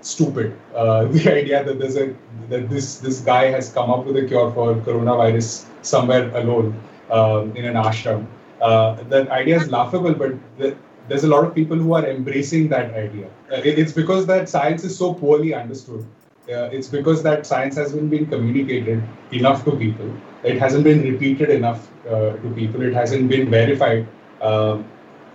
stupid. 0.00 0.56
Uh, 0.74 1.04
the 1.16 1.34
idea 1.40 1.64
that 1.64 1.78
there's 1.80 1.96
a 1.96 2.14
that 2.48 2.70
this 2.70 2.98
this 2.98 3.20
guy 3.20 3.46
has 3.46 3.72
come 3.72 3.90
up 3.90 4.06
with 4.06 4.16
a 4.16 4.24
cure 4.26 4.52
for 4.52 4.74
coronavirus 4.88 5.66
somewhere 5.82 6.30
alone 6.36 6.80
um, 7.10 7.56
in 7.56 7.64
an 7.64 7.74
ashram. 7.74 8.26
Uh, 8.60 9.02
that 9.14 9.28
idea 9.28 9.56
is 9.60 9.68
laughable, 9.70 10.14
but 10.14 10.34
the, 10.58 10.76
there's 11.08 11.24
a 11.24 11.28
lot 11.28 11.44
of 11.44 11.52
people 11.52 11.76
who 11.76 11.94
are 11.94 12.06
embracing 12.06 12.68
that 12.68 12.94
idea. 12.94 13.26
Uh, 13.50 13.56
it, 13.56 13.76
it's 13.76 13.92
because 13.92 14.26
that 14.26 14.48
science 14.48 14.84
is 14.84 14.96
so 14.96 15.14
poorly 15.14 15.52
understood. 15.52 16.06
Uh, 16.48 16.68
it's 16.72 16.88
because 16.88 17.22
that 17.22 17.46
science 17.46 17.76
hasn't 17.76 18.10
been 18.10 18.26
communicated 18.26 19.02
enough 19.30 19.64
to 19.64 19.76
people. 19.76 20.12
It 20.42 20.58
hasn't 20.58 20.82
been 20.82 21.02
repeated 21.02 21.50
enough 21.50 21.88
uh, 22.06 22.32
to 22.36 22.52
people. 22.56 22.82
It 22.82 22.92
hasn't 22.92 23.28
been 23.28 23.48
verified. 23.48 24.08
Um, 24.40 24.84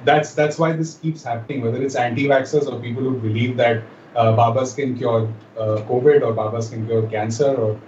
that's 0.04 0.34
that's 0.34 0.60
why 0.60 0.74
this 0.74 0.96
keeps 0.96 1.24
happening. 1.24 1.62
Whether 1.62 1.82
it's 1.82 1.96
anti-vaxxers 1.96 2.72
or 2.72 2.82
people 2.82 3.04
who 3.04 3.18
believe 3.20 3.56
that 3.56 3.84
uh, 4.18 4.36
Babas 4.36 4.74
can 4.74 4.98
cure 4.98 5.34
uh, 5.58 5.78
COVID 5.88 6.24
or 6.24 6.34
Babas 6.34 6.70
can 6.70 6.86
cure 6.86 7.08
cancer 7.08 7.56
or 7.56 7.80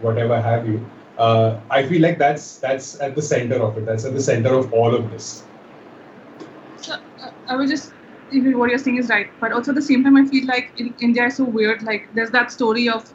whatever 0.00 0.40
have 0.40 0.68
you. 0.68 0.86
Uh, 1.18 1.58
I 1.70 1.82
feel 1.82 2.00
like 2.00 2.16
that's 2.16 2.58
that's 2.58 3.00
at 3.00 3.16
the 3.16 3.22
center 3.22 3.56
of 3.56 3.76
it. 3.76 3.86
That's 3.86 4.04
at 4.04 4.14
the 4.14 4.22
center 4.22 4.54
of 4.54 4.72
all 4.72 4.94
of 4.94 5.10
this. 5.10 5.42
So 6.76 6.96
I 7.48 7.56
was 7.56 7.70
just 7.70 7.92
what 8.30 8.70
you're 8.70 8.78
saying 8.78 8.96
is 8.96 9.08
right, 9.08 9.28
but 9.40 9.52
also 9.52 9.72
at 9.72 9.74
the 9.74 9.82
same 9.82 10.04
time, 10.04 10.16
I 10.16 10.24
feel 10.26 10.46
like 10.46 10.72
in 10.76 10.94
India 11.00 11.26
is 11.26 11.36
so 11.36 11.44
weird. 11.44 11.82
Like 11.82 12.08
there's 12.14 12.30
that 12.30 12.50
story 12.50 12.88
of 12.88 13.12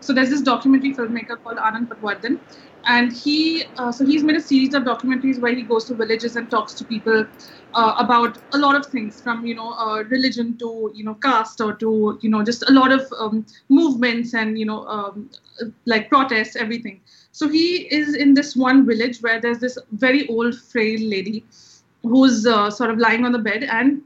so 0.00 0.12
there's 0.12 0.30
this 0.30 0.42
documentary 0.42 0.94
filmmaker 0.94 1.40
called 1.42 1.58
Anand 1.58 1.88
Patwardhan, 1.88 2.38
and 2.86 3.12
he 3.12 3.64
uh, 3.76 3.90
so 3.90 4.04
he's 4.04 4.22
made 4.22 4.36
a 4.36 4.40
series 4.40 4.74
of 4.74 4.84
documentaries 4.84 5.40
where 5.40 5.54
he 5.54 5.62
goes 5.62 5.84
to 5.86 5.94
villages 5.94 6.36
and 6.36 6.50
talks 6.50 6.74
to 6.74 6.84
people 6.84 7.26
uh, 7.74 7.94
about 7.98 8.38
a 8.52 8.58
lot 8.58 8.76
of 8.76 8.86
things 8.86 9.20
from 9.20 9.44
you 9.44 9.54
know 9.54 9.72
uh, 9.72 10.02
religion 10.04 10.56
to 10.58 10.90
you 10.94 11.04
know 11.04 11.14
caste 11.14 11.60
or 11.60 11.74
to 11.74 12.18
you 12.22 12.30
know 12.30 12.44
just 12.44 12.68
a 12.68 12.72
lot 12.72 12.92
of 12.92 13.12
um, 13.18 13.44
movements 13.68 14.34
and 14.34 14.58
you 14.58 14.64
know 14.64 14.86
um, 14.86 15.28
like 15.84 16.08
protests 16.08 16.56
everything 16.56 17.00
so 17.32 17.48
he 17.48 17.88
is 17.94 18.14
in 18.14 18.34
this 18.34 18.54
one 18.56 18.86
village 18.86 19.20
where 19.20 19.40
there's 19.40 19.58
this 19.58 19.78
very 19.92 20.26
old 20.28 20.58
frail 20.58 21.00
lady 21.00 21.44
who's 22.02 22.46
uh, 22.46 22.70
sort 22.70 22.90
of 22.90 22.98
lying 22.98 23.24
on 23.24 23.32
the 23.32 23.38
bed 23.38 23.64
and 23.64 24.02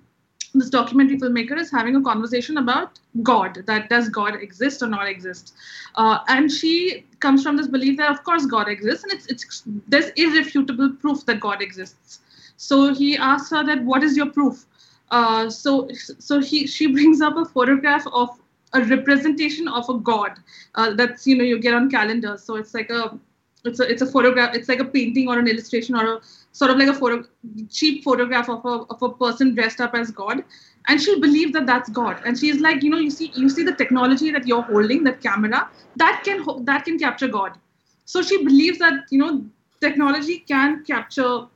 this 0.54 0.70
documentary 0.70 1.18
filmmaker 1.18 1.58
is 1.58 1.70
having 1.70 1.96
a 1.96 2.02
conversation 2.02 2.58
about 2.58 2.98
God, 3.22 3.62
that 3.66 3.88
does 3.88 4.08
God 4.08 4.34
exist 4.36 4.82
or 4.82 4.88
not 4.88 5.08
exist? 5.08 5.54
Uh, 5.94 6.18
and 6.28 6.50
she 6.50 7.06
comes 7.20 7.42
from 7.42 7.56
this 7.56 7.66
belief 7.66 7.96
that 7.98 8.10
of 8.10 8.24
course 8.24 8.46
God 8.46 8.68
exists, 8.68 9.04
and 9.04 9.12
it's 9.12 9.26
it's 9.26 9.62
there's 9.88 10.10
irrefutable 10.16 10.90
proof 11.00 11.24
that 11.26 11.40
God 11.40 11.62
exists. 11.62 12.20
So 12.56 12.92
he 12.92 13.16
asks 13.16 13.50
her 13.50 13.64
that 13.64 13.84
what 13.84 14.02
is 14.02 14.16
your 14.16 14.30
proof? 14.30 14.66
Uh, 15.10 15.50
so 15.50 15.88
so 16.18 16.40
he 16.40 16.66
she 16.66 16.86
brings 16.86 17.20
up 17.20 17.36
a 17.36 17.44
photograph 17.44 18.06
of 18.12 18.30
a 18.72 18.84
representation 18.84 19.66
of 19.66 19.88
a 19.88 19.94
god 19.94 20.38
uh, 20.76 20.94
that's 20.94 21.26
you 21.26 21.36
know 21.36 21.42
you 21.44 21.58
get 21.58 21.74
on 21.74 21.90
calendars. 21.90 22.42
So 22.42 22.56
it's 22.56 22.74
like 22.74 22.90
a 22.90 23.18
it's 23.64 23.80
a 23.80 23.90
it's 23.90 24.02
a 24.02 24.06
photograph. 24.06 24.54
It's 24.54 24.68
like 24.68 24.80
a 24.80 24.84
painting 24.84 25.28
or 25.28 25.38
an 25.38 25.46
illustration 25.46 25.94
or 25.94 26.14
a 26.14 26.20
sort 26.52 26.70
of 26.70 26.78
like 26.78 26.88
a 26.88 26.94
photo 26.94 27.24
cheap 27.70 28.04
photograph 28.04 28.48
of 28.48 28.64
a 28.64 28.84
of 28.94 29.02
a 29.02 29.10
person 29.10 29.54
dressed 29.54 29.80
up 29.80 29.94
as 29.94 30.10
God. 30.10 30.44
And 30.88 31.00
she'll 31.00 31.20
believe 31.20 31.52
that 31.52 31.66
that's 31.66 31.90
god. 31.90 32.22
And 32.24 32.38
she's 32.38 32.60
like 32.60 32.82
you 32.82 32.90
know 32.90 32.98
you 32.98 33.10
see 33.10 33.30
you 33.34 33.48
see 33.48 33.62
the 33.62 33.74
technology 33.74 34.30
that 34.30 34.46
you're 34.46 34.62
holding 34.62 35.04
that 35.04 35.20
camera 35.20 35.68
that 35.96 36.22
can 36.24 36.64
that 36.64 36.84
can 36.84 36.98
capture 36.98 37.28
god. 37.28 37.58
So 38.04 38.22
she 38.22 38.42
believes 38.44 38.78
that 38.78 39.04
you 39.10 39.18
know 39.18 39.44
technology 39.80 40.38
can 40.38 40.84
capture 40.84 41.46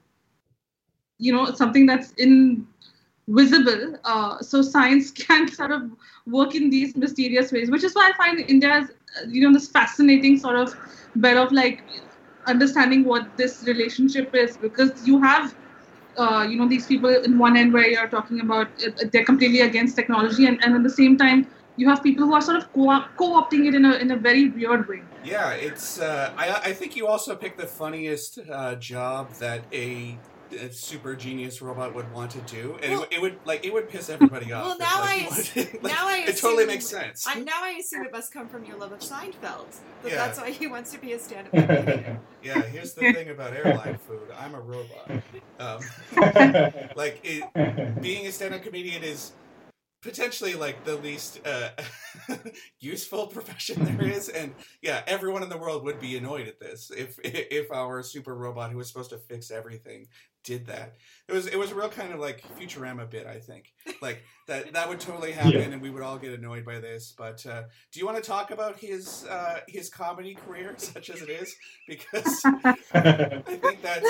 you 1.18 1.32
know 1.32 1.52
something 1.52 1.86
that's 1.86 2.12
invisible. 2.18 3.96
Uh, 4.04 4.40
so 4.42 4.60
science 4.60 5.10
can 5.24 5.48
sort 5.48 5.72
of 5.72 5.90
work 6.26 6.54
in 6.54 6.70
these 6.70 6.96
mysterious 6.96 7.52
ways 7.52 7.70
which 7.70 7.84
is 7.84 7.94
why 7.94 8.10
i 8.10 8.16
find 8.16 8.40
india's 8.48 8.90
you 9.28 9.40
know 9.42 9.52
this 9.52 9.68
fascinating 9.68 10.38
sort 10.38 10.56
of 10.56 10.74
bit 11.20 11.36
of 11.36 11.52
like 11.52 11.82
understanding 12.46 13.04
what 13.04 13.36
this 13.36 13.64
relationship 13.66 14.34
is 14.34 14.56
because 14.56 15.06
you 15.06 15.20
have 15.20 15.54
uh, 16.16 16.46
you 16.48 16.56
know 16.56 16.68
these 16.68 16.86
people 16.86 17.10
in 17.10 17.38
one 17.38 17.56
end 17.56 17.72
where 17.72 17.88
you're 17.88 18.08
talking 18.08 18.40
about 18.40 18.68
uh, 18.86 18.90
they're 19.12 19.24
completely 19.24 19.60
against 19.60 19.96
technology 19.96 20.46
and, 20.46 20.62
and 20.64 20.74
at 20.74 20.82
the 20.82 20.90
same 20.90 21.16
time 21.16 21.46
you 21.76 21.88
have 21.88 22.02
people 22.02 22.24
who 22.24 22.34
are 22.34 22.40
sort 22.40 22.56
of 22.56 22.72
co- 22.72 23.04
co-opting 23.18 23.66
it 23.66 23.74
in 23.74 23.84
a, 23.84 23.94
in 23.94 24.12
a 24.12 24.16
very 24.16 24.50
weird 24.50 24.86
way. 24.88 25.02
Yeah 25.22 25.52
it's 25.52 25.98
uh, 25.98 26.32
I, 26.36 26.60
I 26.66 26.72
think 26.72 26.94
you 26.94 27.06
also 27.06 27.34
picked 27.34 27.58
the 27.58 27.66
funniest 27.66 28.38
uh, 28.50 28.74
job 28.76 29.34
that 29.36 29.66
a 29.72 30.20
a 30.54 30.72
super 30.72 31.14
genius 31.14 31.60
robot 31.60 31.94
would 31.94 32.10
want 32.12 32.30
to 32.32 32.40
do, 32.42 32.78
and 32.82 32.92
well, 32.92 33.02
it, 33.04 33.14
it, 33.14 33.20
would 33.20 33.38
like 33.44 33.64
it 33.64 33.72
would 33.72 33.88
piss 33.88 34.08
everybody 34.08 34.52
off. 34.52 34.64
Well, 34.64 34.78
now 34.78 35.00
like, 35.00 35.56
I 35.56 35.60
like, 35.82 35.82
now 35.82 36.08
I 36.08 36.24
it 36.28 36.36
totally 36.36 36.66
makes 36.66 36.86
sense. 36.86 37.26
I, 37.26 37.40
now 37.40 37.52
I 37.62 37.76
assume 37.80 38.04
it 38.04 38.12
must 38.12 38.32
come 38.32 38.48
from 38.48 38.64
your 38.64 38.76
love 38.76 38.92
of 38.92 39.00
Seinfeld. 39.00 39.78
That 40.02 40.12
yeah. 40.12 40.16
that's 40.16 40.38
why 40.38 40.50
he 40.50 40.66
wants 40.66 40.92
to 40.92 40.98
be 40.98 41.12
a 41.12 41.18
stand-up 41.18 41.52
comedian. 41.84 42.20
yeah, 42.42 42.62
here's 42.62 42.94
the 42.94 43.12
thing 43.12 43.30
about 43.30 43.54
airline 43.54 43.98
food. 43.98 44.28
I'm 44.38 44.54
a 44.54 44.60
robot. 44.60 45.10
Um, 45.58 45.80
like 46.96 47.20
it, 47.22 48.00
being 48.00 48.26
a 48.26 48.32
stand-up 48.32 48.62
comedian 48.62 49.02
is 49.02 49.32
potentially 50.04 50.54
like 50.54 50.84
the 50.84 50.96
least 50.96 51.40
uh, 51.46 51.70
useful 52.80 53.26
profession 53.26 53.82
there 53.84 54.06
is 54.06 54.28
and 54.28 54.54
yeah 54.82 55.02
everyone 55.06 55.42
in 55.42 55.48
the 55.48 55.56
world 55.56 55.82
would 55.82 55.98
be 55.98 56.18
annoyed 56.18 56.46
at 56.46 56.60
this 56.60 56.92
if 56.94 57.18
if 57.24 57.72
our 57.72 58.02
super 58.02 58.34
robot 58.36 58.70
who 58.70 58.76
was 58.76 58.86
supposed 58.86 59.08
to 59.08 59.16
fix 59.16 59.50
everything 59.50 60.06
did 60.44 60.66
that 60.66 60.94
it 61.28 61.32
was 61.32 61.46
it 61.46 61.58
was 61.58 61.70
a 61.70 61.74
real 61.74 61.88
kind 61.88 62.12
of 62.12 62.20
like 62.20 62.44
futurama 62.58 63.08
bit 63.08 63.26
i 63.26 63.38
think 63.38 63.72
like 64.02 64.22
that 64.46 64.72
that 64.72 64.88
would 64.88 65.00
totally 65.00 65.32
happen 65.40 65.52
yeah. 65.52 65.60
and 65.60 65.80
we 65.80 65.90
would 65.90 66.02
all 66.02 66.18
get 66.18 66.32
annoyed 66.32 66.64
by 66.64 66.78
this 66.78 67.14
but 67.16 67.44
uh, 67.46 67.62
do 67.92 68.00
you 68.00 68.06
want 68.06 68.16
to 68.16 68.22
talk 68.22 68.50
about 68.50 68.78
his 68.78 69.24
uh, 69.26 69.60
his 69.66 69.88
comedy 69.88 70.34
career 70.34 70.74
such 70.78 71.10
as 71.10 71.22
it 71.22 71.30
is 71.30 71.54
because 71.88 72.42
i 72.94 73.42
think 73.46 73.82
that's 73.82 74.06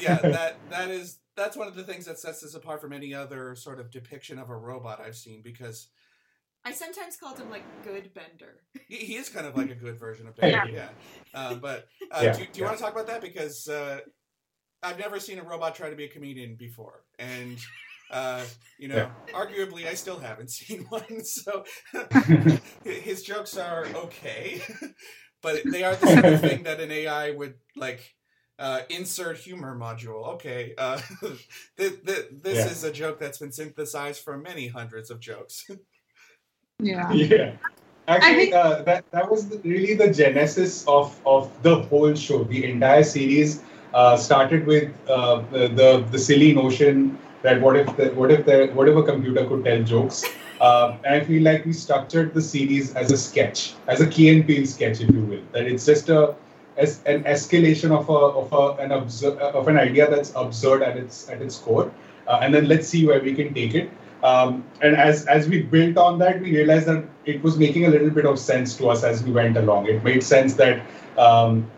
yeah 0.00 0.16
that 0.16 0.56
that 0.68 0.90
is 0.90 1.18
that's 1.38 1.56
one 1.56 1.68
of 1.68 1.76
the 1.76 1.84
things 1.84 2.04
that 2.04 2.18
sets 2.18 2.40
this 2.40 2.54
apart 2.54 2.80
from 2.80 2.92
any 2.92 3.14
other 3.14 3.54
sort 3.54 3.78
of 3.78 3.90
depiction 3.90 4.38
of 4.38 4.50
a 4.50 4.56
robot 4.56 5.00
I've 5.00 5.16
seen 5.16 5.40
because 5.40 5.88
I 6.64 6.72
sometimes 6.72 7.16
called 7.16 7.38
him 7.38 7.48
like 7.48 7.62
Good 7.84 8.12
Bender. 8.12 8.62
He, 8.88 8.96
he 8.96 9.14
is 9.14 9.28
kind 9.28 9.46
of 9.46 9.56
like 9.56 9.70
a 9.70 9.74
good 9.74 9.98
version 9.98 10.26
of 10.26 10.36
Bender, 10.36 10.68
yeah. 10.70 10.88
Uh, 11.32 11.54
but 11.54 11.86
uh, 12.10 12.20
yeah, 12.22 12.32
do, 12.32 12.38
do, 12.38 12.42
you 12.42 12.48
yeah. 12.54 12.64
want 12.64 12.76
to 12.76 12.82
talk 12.82 12.92
about 12.92 13.06
that 13.06 13.22
because 13.22 13.68
uh, 13.68 14.00
I've 14.82 14.98
never 14.98 15.18
seen 15.18 15.38
a 15.38 15.42
robot 15.42 15.74
try 15.74 15.90
to 15.90 15.96
be 15.96 16.04
a 16.04 16.08
comedian 16.08 16.54
before, 16.54 17.02
and 17.18 17.58
uh, 18.10 18.44
you 18.78 18.88
know, 18.88 19.10
arguably 19.32 19.86
I 19.86 19.94
still 19.94 20.18
haven't 20.18 20.50
seen 20.58 20.80
one. 20.88 21.24
So 21.24 21.64
his 22.84 23.22
jokes 23.22 23.56
are 23.56 23.86
okay, 23.94 24.62
but 25.42 25.62
they 25.64 25.84
are 25.84 25.96
the 25.96 26.06
sort 26.06 26.24
of 26.24 26.40
thing 26.40 26.62
that 26.64 26.80
an 26.80 26.90
AI 26.90 27.30
would 27.32 27.54
like 27.76 28.14
uh, 28.58 28.80
insert 28.88 29.38
humor 29.38 29.76
module. 29.76 30.34
Okay, 30.34 30.74
uh, 30.78 31.00
th- 31.76 32.04
th- 32.04 32.26
this 32.42 32.58
yeah. 32.58 32.66
is 32.66 32.84
a 32.84 32.92
joke 32.92 33.18
that's 33.18 33.38
been 33.38 33.52
synthesized 33.52 34.22
from 34.22 34.42
many 34.42 34.68
hundreds 34.68 35.10
of 35.10 35.20
jokes. 35.20 35.68
yeah. 36.80 37.12
Yeah. 37.12 37.52
Actually, 38.06 38.46
think... 38.46 38.54
uh, 38.54 38.82
that 38.82 39.04
that 39.10 39.30
was 39.30 39.48
the, 39.48 39.58
really 39.58 39.94
the 39.94 40.12
genesis 40.12 40.86
of 40.88 41.20
of 41.26 41.52
the 41.62 41.82
whole 41.82 42.14
show. 42.14 42.44
The 42.44 42.64
entire 42.64 43.04
series 43.04 43.62
uh, 43.98 44.16
started 44.16 44.64
with 44.64 44.90
uh, 45.08 45.42
the, 45.50 46.06
the, 46.12 46.18
silly 46.18 46.54
notion 46.54 47.18
that 47.42 47.60
what 47.60 47.74
if 47.76 47.96
the, 47.96 48.10
what 48.18 48.30
if 48.30 48.44
the 48.46 48.66
what 48.74 48.88
if 48.88 48.96
a 48.96 49.02
computer 49.02 49.44
could 49.46 49.64
tell 49.64 49.82
jokes. 49.82 50.24
Uh, 50.60 50.96
and 51.04 51.14
I 51.16 51.20
feel 51.24 51.42
like 51.42 51.64
we 51.64 51.72
structured 51.72 52.34
the 52.34 52.42
series 52.42 52.94
as 52.94 53.10
a 53.12 53.16
sketch, 53.16 53.74
as 53.88 54.00
a 54.00 54.06
Key 54.06 54.28
and 54.30 54.46
Peele 54.46 54.66
sketch, 54.66 55.00
if 55.00 55.10
you 55.10 55.22
will. 55.22 55.42
That 55.52 55.66
it's 55.66 55.86
just 55.86 56.08
a 56.08 56.34
as 56.76 57.00
an 57.06 57.24
escalation 57.24 57.90
of 57.98 58.08
a 58.08 58.20
of 58.42 58.52
a 58.52 58.82
an 58.82 58.92
absurd, 58.92 59.38
of 59.38 59.66
an 59.66 59.78
idea 59.78 60.08
that's 60.10 60.32
absurd 60.34 60.82
at 60.82 60.96
its 60.96 61.28
at 61.28 61.42
its 61.42 61.58
core, 61.58 61.90
uh, 62.28 62.38
and 62.42 62.54
then 62.54 62.68
let's 62.68 62.88
see 62.88 63.04
where 63.06 63.22
we 63.30 63.34
can 63.40 63.52
take 63.54 63.74
it. 63.74 63.90
Um, 64.22 64.64
and 64.82 64.96
as 64.96 65.26
as 65.26 65.48
we 65.48 65.62
built 65.62 65.96
on 65.96 66.20
that, 66.20 66.40
we 66.40 66.54
realized 66.58 66.86
that 66.86 67.04
it 67.24 67.42
was 67.42 67.58
making 67.64 67.86
a 67.86 67.90
little 67.96 68.10
bit 68.20 68.26
of 68.26 68.38
sense 68.38 68.76
to 68.76 68.90
us 68.94 69.02
as 69.02 69.24
we 69.24 69.32
went 69.32 69.56
along. 69.56 69.86
It 69.86 70.04
made 70.04 70.22
sense 70.22 70.54
that 70.54 70.86
um, 71.16 71.68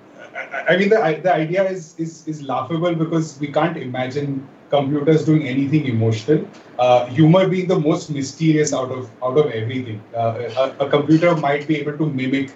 I, 0.53 0.77
mean 0.77 0.89
the 0.89 1.21
the 1.23 1.33
idea 1.33 1.69
is, 1.69 1.95
is 1.99 2.27
is 2.27 2.43
laughable 2.43 2.95
because 2.95 3.39
we 3.41 3.49
can't 3.49 3.77
imagine 3.77 4.49
computers 4.71 5.25
doing 5.25 5.47
anything 5.47 5.87
emotional. 5.87 6.47
Uh, 6.79 7.07
humor 7.07 7.49
being 7.49 7.69
the 7.69 7.79
most 7.79 8.11
mysterious 8.11 8.73
out 8.73 8.91
of 8.91 9.11
out 9.23 9.39
of 9.39 9.51
everything. 9.51 10.03
Uh, 10.15 10.49
a, 10.57 10.87
a, 10.87 10.89
computer 10.89 11.37
might 11.37 11.67
be 11.69 11.77
able 11.77 11.97
to 11.99 12.07
mimic 12.07 12.53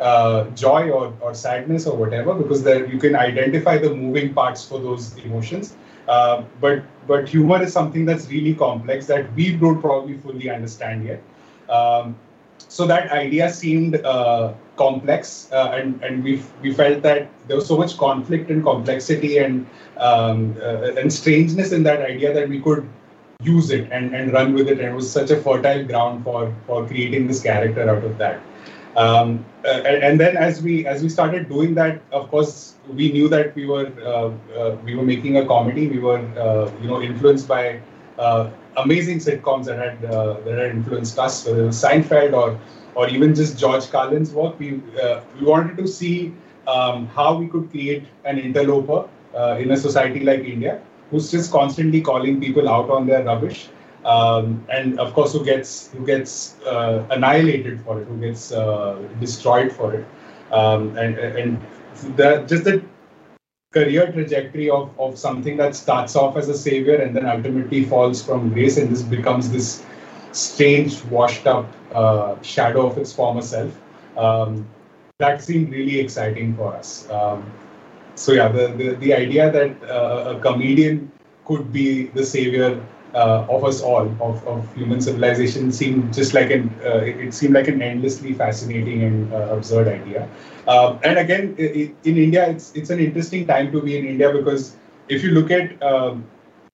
uh, 0.00 0.44
joy 0.50 0.90
or, 0.90 1.12
or 1.20 1.34
sadness 1.34 1.86
or 1.86 1.96
whatever 1.96 2.34
because 2.34 2.62
there 2.62 2.86
you 2.86 2.98
can 2.98 3.14
identify 3.16 3.78
the 3.78 3.94
moving 3.94 4.34
parts 4.34 4.64
for 4.64 4.80
those 4.80 5.16
emotions. 5.18 5.76
Uh, 6.08 6.42
but 6.60 6.82
but 7.06 7.28
humor 7.28 7.62
is 7.62 7.72
something 7.72 8.04
that's 8.04 8.28
really 8.28 8.54
complex 8.54 9.06
that 9.06 9.32
we 9.34 9.56
don't 9.56 9.80
probably 9.80 10.18
fully 10.18 10.50
understand 10.50 11.04
yet. 11.04 11.22
Um, 11.68 12.16
so 12.72 12.86
that 12.86 13.10
idea 13.12 13.52
seemed 13.52 13.96
uh, 13.96 14.54
complex, 14.76 15.52
uh, 15.52 15.78
and 15.78 16.02
and 16.02 16.24
we 16.24 16.42
we 16.62 16.72
felt 16.72 17.02
that 17.02 17.28
there 17.46 17.56
was 17.56 17.66
so 17.66 17.76
much 17.76 17.98
conflict 17.98 18.50
and 18.50 18.64
complexity 18.64 19.36
and 19.38 19.66
um, 19.98 20.56
uh, 20.62 21.00
and 21.00 21.12
strangeness 21.12 21.72
in 21.72 21.82
that 21.82 22.00
idea 22.00 22.32
that 22.32 22.48
we 22.48 22.60
could 22.60 22.88
use 23.42 23.70
it 23.70 23.90
and, 23.92 24.14
and 24.14 24.32
run 24.32 24.54
with 24.54 24.68
it, 24.68 24.78
and 24.78 24.88
it 24.88 24.94
was 24.94 25.10
such 25.10 25.30
a 25.30 25.36
fertile 25.48 25.84
ground 25.84 26.24
for 26.24 26.54
for 26.66 26.86
creating 26.86 27.26
this 27.26 27.42
character 27.42 27.90
out 27.90 28.04
of 28.04 28.16
that. 28.16 28.40
Um, 28.96 29.44
uh, 29.64 29.82
and, 30.08 30.18
then 30.20 30.36
as 30.36 30.62
we 30.62 30.86
as 30.86 31.02
we 31.02 31.10
started 31.10 31.48
doing 31.50 31.74
that, 31.74 32.00
of 32.10 32.30
course, 32.30 32.74
we 32.88 33.12
knew 33.12 33.28
that 33.28 33.54
we 33.54 33.66
were 33.66 33.92
uh, 34.02 34.32
uh, 34.58 34.76
we 34.84 34.94
were 34.94 35.08
making 35.12 35.36
a 35.36 35.46
comedy. 35.46 35.88
We 35.88 35.98
were 35.98 36.24
uh, 36.46 36.70
you 36.80 36.88
know 36.88 37.02
influenced 37.02 37.48
by 37.48 37.80
uh, 38.18 38.50
amazing 38.76 39.18
sitcoms 39.18 39.66
that 39.66 39.78
had 39.78 40.04
uh, 40.04 40.40
that 40.44 40.58
had 40.58 40.70
influenced 40.70 41.18
us, 41.18 41.46
whether 41.46 41.62
it 41.62 41.66
was 41.66 41.82
Seinfeld 41.82 42.34
or 42.34 42.58
or 42.94 43.08
even 43.08 43.34
just 43.34 43.58
George 43.58 43.90
Carlin's 43.90 44.32
work. 44.32 44.58
We 44.58 44.82
we 45.38 45.46
wanted 45.46 45.76
to 45.78 45.86
see 45.86 46.34
um, 46.66 47.06
how 47.08 47.36
we 47.36 47.48
could 47.48 47.70
create 47.70 48.04
an 48.24 48.38
interloper 48.38 49.08
in 49.58 49.70
a 49.70 49.76
society 49.76 50.20
like 50.20 50.40
India, 50.40 50.80
who's 51.10 51.30
just 51.30 51.50
constantly 51.50 52.00
calling 52.00 52.40
people 52.40 52.68
out 52.68 52.90
on 52.90 53.06
their 53.06 53.24
rubbish 53.24 53.68
um, 54.04 54.64
and 54.68 54.98
of 54.98 55.12
course 55.14 55.32
who 55.32 55.44
gets 55.44 55.90
who 55.92 56.04
gets 56.04 56.56
uh, 56.62 57.04
annihilated 57.10 57.80
for 57.82 58.00
it, 58.00 58.06
who 58.06 58.18
gets 58.18 58.52
uh, 58.52 59.00
destroyed 59.20 59.72
for 59.72 59.94
it, 59.94 60.06
um, 60.50 60.96
and 60.96 61.18
and 61.18 61.60
the, 62.16 62.44
just 62.48 62.64
the 62.64 62.82
career 63.72 64.10
trajectory 64.12 64.68
of, 64.70 64.90
of 65.00 65.18
something 65.18 65.56
that 65.56 65.74
starts 65.74 66.14
off 66.14 66.36
as 66.36 66.48
a 66.48 66.56
savior 66.56 66.96
and 66.96 67.16
then 67.16 67.26
ultimately 67.26 67.84
falls 67.84 68.22
from 68.22 68.52
grace 68.52 68.76
and 68.76 68.90
this 68.90 69.02
becomes 69.02 69.50
this 69.50 69.82
strange, 70.32 71.02
washed 71.04 71.46
up 71.46 71.66
uh, 71.94 72.40
shadow 72.42 72.86
of 72.86 72.98
its 72.98 73.12
former 73.12 73.42
self. 73.42 73.78
Um, 74.16 74.66
that 75.18 75.42
seemed 75.42 75.72
really 75.72 76.00
exciting 76.00 76.54
for 76.56 76.74
us. 76.74 77.08
Um, 77.10 77.50
so 78.14 78.32
yeah, 78.32 78.48
the, 78.48 78.68
the, 78.68 78.90
the 78.96 79.14
idea 79.14 79.50
that 79.50 79.90
uh, 79.90 80.36
a 80.36 80.40
comedian 80.40 81.10
could 81.44 81.72
be 81.72 82.06
the 82.08 82.24
savior 82.24 82.82
uh, 83.14 83.46
of 83.48 83.64
us 83.64 83.82
all, 83.82 84.06
of, 84.20 84.46
of 84.46 84.74
human 84.74 85.00
civilization, 85.00 85.70
seemed 85.70 86.14
just 86.14 86.34
like 86.34 86.50
an 86.50 86.74
uh, 86.84 86.98
it 86.98 87.34
seemed 87.34 87.54
like 87.54 87.68
an 87.68 87.82
endlessly 87.82 88.32
fascinating 88.32 89.02
and 89.02 89.32
uh, 89.32 89.48
absurd 89.50 89.88
idea. 89.88 90.28
Um, 90.66 91.00
and 91.02 91.18
again, 91.18 91.54
in 91.56 92.16
India, 92.16 92.48
it's 92.48 92.72
it's 92.74 92.90
an 92.90 93.00
interesting 93.00 93.46
time 93.46 93.72
to 93.72 93.80
be 93.82 93.96
in 93.98 94.06
India 94.06 94.32
because 94.32 94.76
if 95.08 95.24
you 95.24 95.30
look 95.30 95.50
at 95.50 95.82
um, 95.82 96.24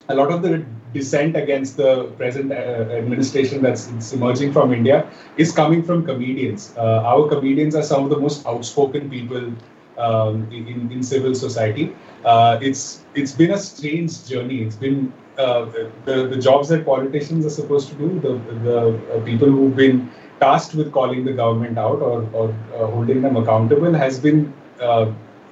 a 0.09 0.15
lot 0.15 0.31
of 0.31 0.41
the 0.41 0.65
dissent 0.93 1.35
against 1.35 1.77
the 1.77 2.05
present 2.17 2.51
uh, 2.51 2.55
administration 2.55 3.61
that's 3.61 4.11
emerging 4.11 4.51
from 4.51 4.73
India 4.73 5.07
is 5.37 5.51
coming 5.51 5.83
from 5.83 6.05
comedians. 6.05 6.73
Uh, 6.77 7.03
our 7.05 7.27
comedians 7.29 7.75
are 7.75 7.83
some 7.83 8.03
of 8.03 8.09
the 8.09 8.17
most 8.17 8.45
outspoken 8.47 9.09
people 9.09 9.53
um, 9.99 10.51
in, 10.51 10.91
in 10.91 11.03
civil 11.03 11.35
society. 11.35 11.95
Uh, 12.25 12.57
it's 12.61 13.05
it's 13.13 13.33
been 13.33 13.51
a 13.51 13.57
strange 13.57 14.25
journey. 14.27 14.63
It's 14.63 14.75
been 14.75 15.13
uh, 15.37 15.65
the, 16.05 16.27
the 16.27 16.37
jobs 16.37 16.69
that 16.69 16.85
politicians 16.85 17.45
are 17.45 17.49
supposed 17.49 17.89
to 17.89 17.95
do, 17.95 18.19
the, 18.19 18.33
the 18.63 18.79
uh, 19.15 19.23
people 19.23 19.49
who've 19.49 19.75
been 19.75 20.11
tasked 20.39 20.75
with 20.75 20.91
calling 20.91 21.25
the 21.25 21.33
government 21.33 21.77
out 21.77 22.01
or, 22.01 22.27
or 22.33 22.49
uh, 22.75 22.87
holding 22.87 23.21
them 23.21 23.35
accountable 23.37 23.93
has 23.93 24.19
been 24.19 24.53
uh, 24.79 25.11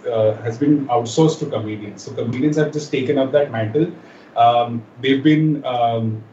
uh, 0.09 0.33
has 0.37 0.57
been 0.57 0.87
outsourced 0.87 1.39
to 1.39 1.45
comedians. 1.47 2.03
So 2.03 2.13
comedians 2.13 2.55
have 2.57 2.71
just 2.71 2.91
taken 2.91 3.17
up 3.17 3.31
that 3.33 3.51
mantle. 3.51 3.91
Um, 4.37 4.83
they've 5.01 5.23
been 5.23 5.65
um, 5.65 6.23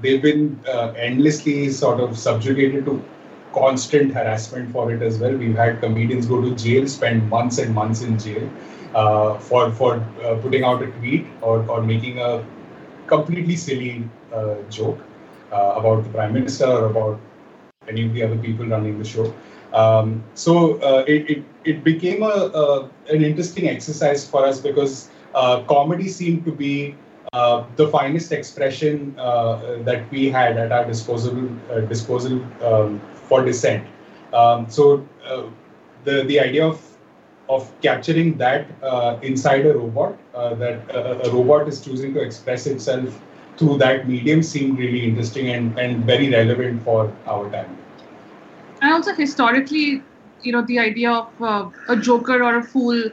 they've 0.00 0.22
been 0.22 0.58
endlessly 0.96 1.70
sort 1.70 2.00
of 2.00 2.16
subjugated 2.18 2.84
to 2.86 3.02
constant 3.52 4.12
harassment 4.12 4.70
for 4.72 4.92
it 4.92 5.02
as 5.02 5.18
well. 5.18 5.36
We've 5.36 5.56
had 5.56 5.80
comedians 5.80 6.26
go 6.26 6.40
to 6.40 6.54
jail, 6.54 6.86
spend 6.86 7.28
months 7.28 7.58
and 7.58 7.74
months 7.74 8.02
in 8.02 8.18
jail 8.18 8.48
uh, 8.94 9.38
for 9.38 9.70
for 9.72 9.94
uh, 10.24 10.36
putting 10.42 10.64
out 10.64 10.82
a 10.82 10.86
tweet 10.92 11.26
or, 11.40 11.68
or 11.68 11.82
making 11.82 12.18
a 12.18 12.44
completely 13.06 13.56
silly 13.56 14.08
uh, 14.32 14.56
joke 14.68 15.00
uh, 15.52 15.74
about 15.76 16.04
the 16.04 16.10
prime 16.10 16.32
minister 16.32 16.66
or 16.66 16.86
about 16.86 17.20
any 17.88 18.06
of 18.06 18.14
the 18.14 18.22
other 18.22 18.36
people 18.36 18.66
running 18.66 18.98
the 18.98 19.04
show. 19.04 19.34
Um, 19.72 20.22
so 20.34 20.80
uh, 20.80 21.04
it, 21.06 21.30
it, 21.30 21.44
it 21.64 21.84
became 21.84 22.22
a, 22.22 22.26
a, 22.26 22.90
an 23.08 23.24
interesting 23.24 23.68
exercise 23.68 24.28
for 24.28 24.44
us 24.44 24.60
because 24.60 25.10
uh, 25.34 25.62
comedy 25.62 26.08
seemed 26.08 26.44
to 26.44 26.52
be 26.52 26.96
the 27.32 27.88
finest 27.92 28.32
expression 28.32 29.14
that 29.14 30.04
we 30.10 30.28
had 30.28 30.56
at 30.56 30.72
our 30.72 30.84
disposal 30.84 31.48
disposal 31.88 32.42
um, 32.64 33.00
for 33.28 33.44
dissent. 33.44 33.86
Um, 34.32 34.68
so 34.68 35.06
the 36.04 36.24
the 36.24 36.40
idea 36.40 36.66
of 36.66 36.84
of 37.48 37.70
capturing 37.82 38.36
that 38.38 38.66
uh, 38.82 39.18
inside 39.22 39.66
a 39.66 39.74
robot, 39.74 40.16
uh, 40.34 40.54
that 40.54 40.78
uh, 40.94 41.28
a 41.28 41.30
robot 41.30 41.68
is 41.68 41.80
choosing 41.80 42.14
to 42.14 42.20
express 42.20 42.66
itself 42.66 43.20
through 43.60 43.76
that 43.76 44.08
medium 44.08 44.42
seemed 44.42 44.78
really 44.78 45.04
interesting 45.04 45.50
and, 45.50 45.78
and 45.78 46.04
very 46.04 46.30
relevant 46.30 46.82
for 46.82 47.12
our 47.26 47.50
time. 47.50 47.76
And 48.80 48.92
also 48.92 49.14
historically, 49.14 50.02
you 50.42 50.52
know, 50.52 50.62
the 50.62 50.78
idea 50.78 51.10
of 51.12 51.42
uh, 51.42 51.68
a 51.88 51.96
joker 51.96 52.42
or 52.42 52.56
a 52.56 52.62
fool 52.62 53.10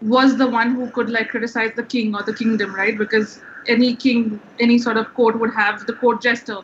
was 0.00 0.36
the 0.38 0.46
one 0.46 0.76
who 0.76 0.88
could 0.90 1.10
like 1.10 1.30
criticize 1.30 1.72
the 1.74 1.82
king 1.82 2.14
or 2.14 2.22
the 2.22 2.32
kingdom, 2.32 2.72
right? 2.74 2.96
Because 2.96 3.40
any 3.66 3.96
king, 3.96 4.40
any 4.60 4.78
sort 4.78 4.96
of 4.96 5.12
court 5.14 5.40
would 5.40 5.52
have 5.54 5.84
the 5.86 5.94
court 5.94 6.22
jester, 6.22 6.58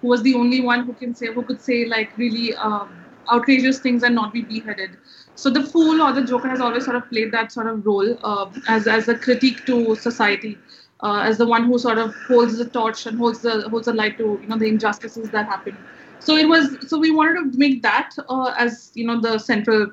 who 0.00 0.08
was 0.08 0.22
the 0.22 0.34
only 0.34 0.60
one 0.60 0.84
who 0.84 0.92
can 0.94 1.14
say, 1.14 1.32
who 1.32 1.42
could 1.42 1.60
say 1.60 1.84
like 1.84 2.18
really 2.18 2.54
um, 2.56 2.92
outrageous 3.32 3.78
things 3.78 4.02
and 4.02 4.14
not 4.16 4.32
be 4.32 4.42
beheaded. 4.42 4.90
So 5.36 5.50
the 5.50 5.62
fool 5.62 6.02
or 6.02 6.12
the 6.12 6.24
joker 6.24 6.48
has 6.48 6.60
always 6.60 6.84
sort 6.84 6.96
of 6.96 7.08
played 7.08 7.30
that 7.32 7.52
sort 7.52 7.68
of 7.68 7.86
role 7.86 8.18
uh, 8.24 8.50
as 8.68 8.86
as 8.88 9.08
a 9.08 9.14
critique 9.16 9.64
to 9.66 9.94
society, 9.94 10.58
uh, 11.02 11.20
as 11.20 11.38
the 11.38 11.46
one 11.46 11.64
who 11.64 11.78
sort 11.78 11.98
of 11.98 12.14
holds 12.28 12.58
the 12.58 12.64
torch 12.64 13.06
and 13.06 13.18
holds 13.18 13.40
the 13.40 13.68
holds 13.68 13.86
the 13.86 13.92
light 13.92 14.16
to 14.18 14.38
you 14.40 14.46
know 14.48 14.58
the 14.58 14.68
injustices 14.68 15.30
that 15.30 15.46
happen. 15.46 15.76
So 16.18 16.36
it 16.36 16.48
was 16.48 16.76
so 16.88 16.98
we 16.98 17.10
wanted 17.10 17.52
to 17.52 17.58
make 17.58 17.82
that 17.82 18.10
uh, 18.28 18.54
as 18.56 18.92
you 18.94 19.06
know 19.06 19.20
the 19.20 19.38
central 19.38 19.90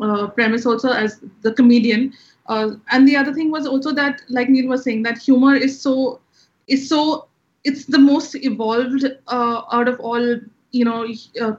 uh, 0.00 0.28
premise 0.28 0.66
also 0.66 0.90
as 0.92 1.20
the 1.42 1.52
comedian. 1.52 2.12
Uh, 2.46 2.72
and 2.90 3.08
the 3.08 3.16
other 3.16 3.32
thing 3.32 3.50
was 3.50 3.66
also 3.66 3.90
that, 3.92 4.20
like 4.28 4.50
Neil 4.50 4.68
was 4.68 4.84
saying, 4.84 5.02
that 5.04 5.16
humor 5.16 5.54
is 5.54 5.80
so 5.80 6.20
is 6.68 6.88
so 6.88 7.26
it's 7.64 7.86
the 7.86 7.98
most 7.98 8.34
evolved 8.34 9.04
uh, 9.28 9.62
out 9.72 9.88
of 9.88 9.98
all 10.00 10.36
you 10.72 10.84
know 10.84 11.06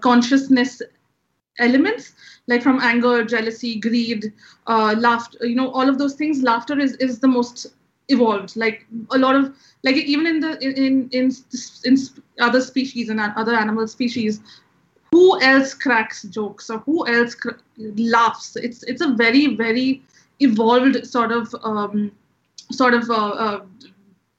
consciousness 0.01 0.81
elements 1.59 2.13
like 2.47 2.61
from 2.61 2.79
anger 2.81 3.23
jealousy 3.23 3.79
greed 3.79 4.33
uh, 4.67 4.93
laughter 4.97 5.45
you 5.45 5.55
know 5.55 5.71
all 5.71 5.87
of 5.87 5.97
those 5.97 6.15
things 6.15 6.43
laughter 6.43 6.77
is 6.79 6.95
is 6.97 7.19
the 7.19 7.27
most 7.27 7.67
evolved. 8.09 8.55
Like 8.55 8.85
a 9.11 9.17
lot 9.17 9.35
of 9.35 9.55
like 9.83 9.95
even 9.95 10.27
in 10.27 10.39
the 10.39 10.57
in 10.63 11.09
in 11.13 11.31
in 11.83 11.97
other 12.39 12.61
species 12.61 13.09
and 13.09 13.19
other 13.19 13.55
animal 13.55 13.87
species 13.87 14.41
who 15.15 15.39
else 15.41 15.73
cracks 15.73 16.23
jokes 16.23 16.69
or 16.69 16.79
who 16.79 17.07
else 17.07 17.35
cr- 17.35 17.61
laughs? 17.77 18.57
It's 18.57 18.83
it's 18.83 19.01
a 19.01 19.13
very 19.13 19.55
very 19.55 20.03
evolved 20.41 21.07
sort 21.07 21.31
of 21.31 21.55
um, 21.63 22.11
sort 22.71 22.93
of 22.93 23.09
uh, 23.09 23.29
uh, 23.45 23.65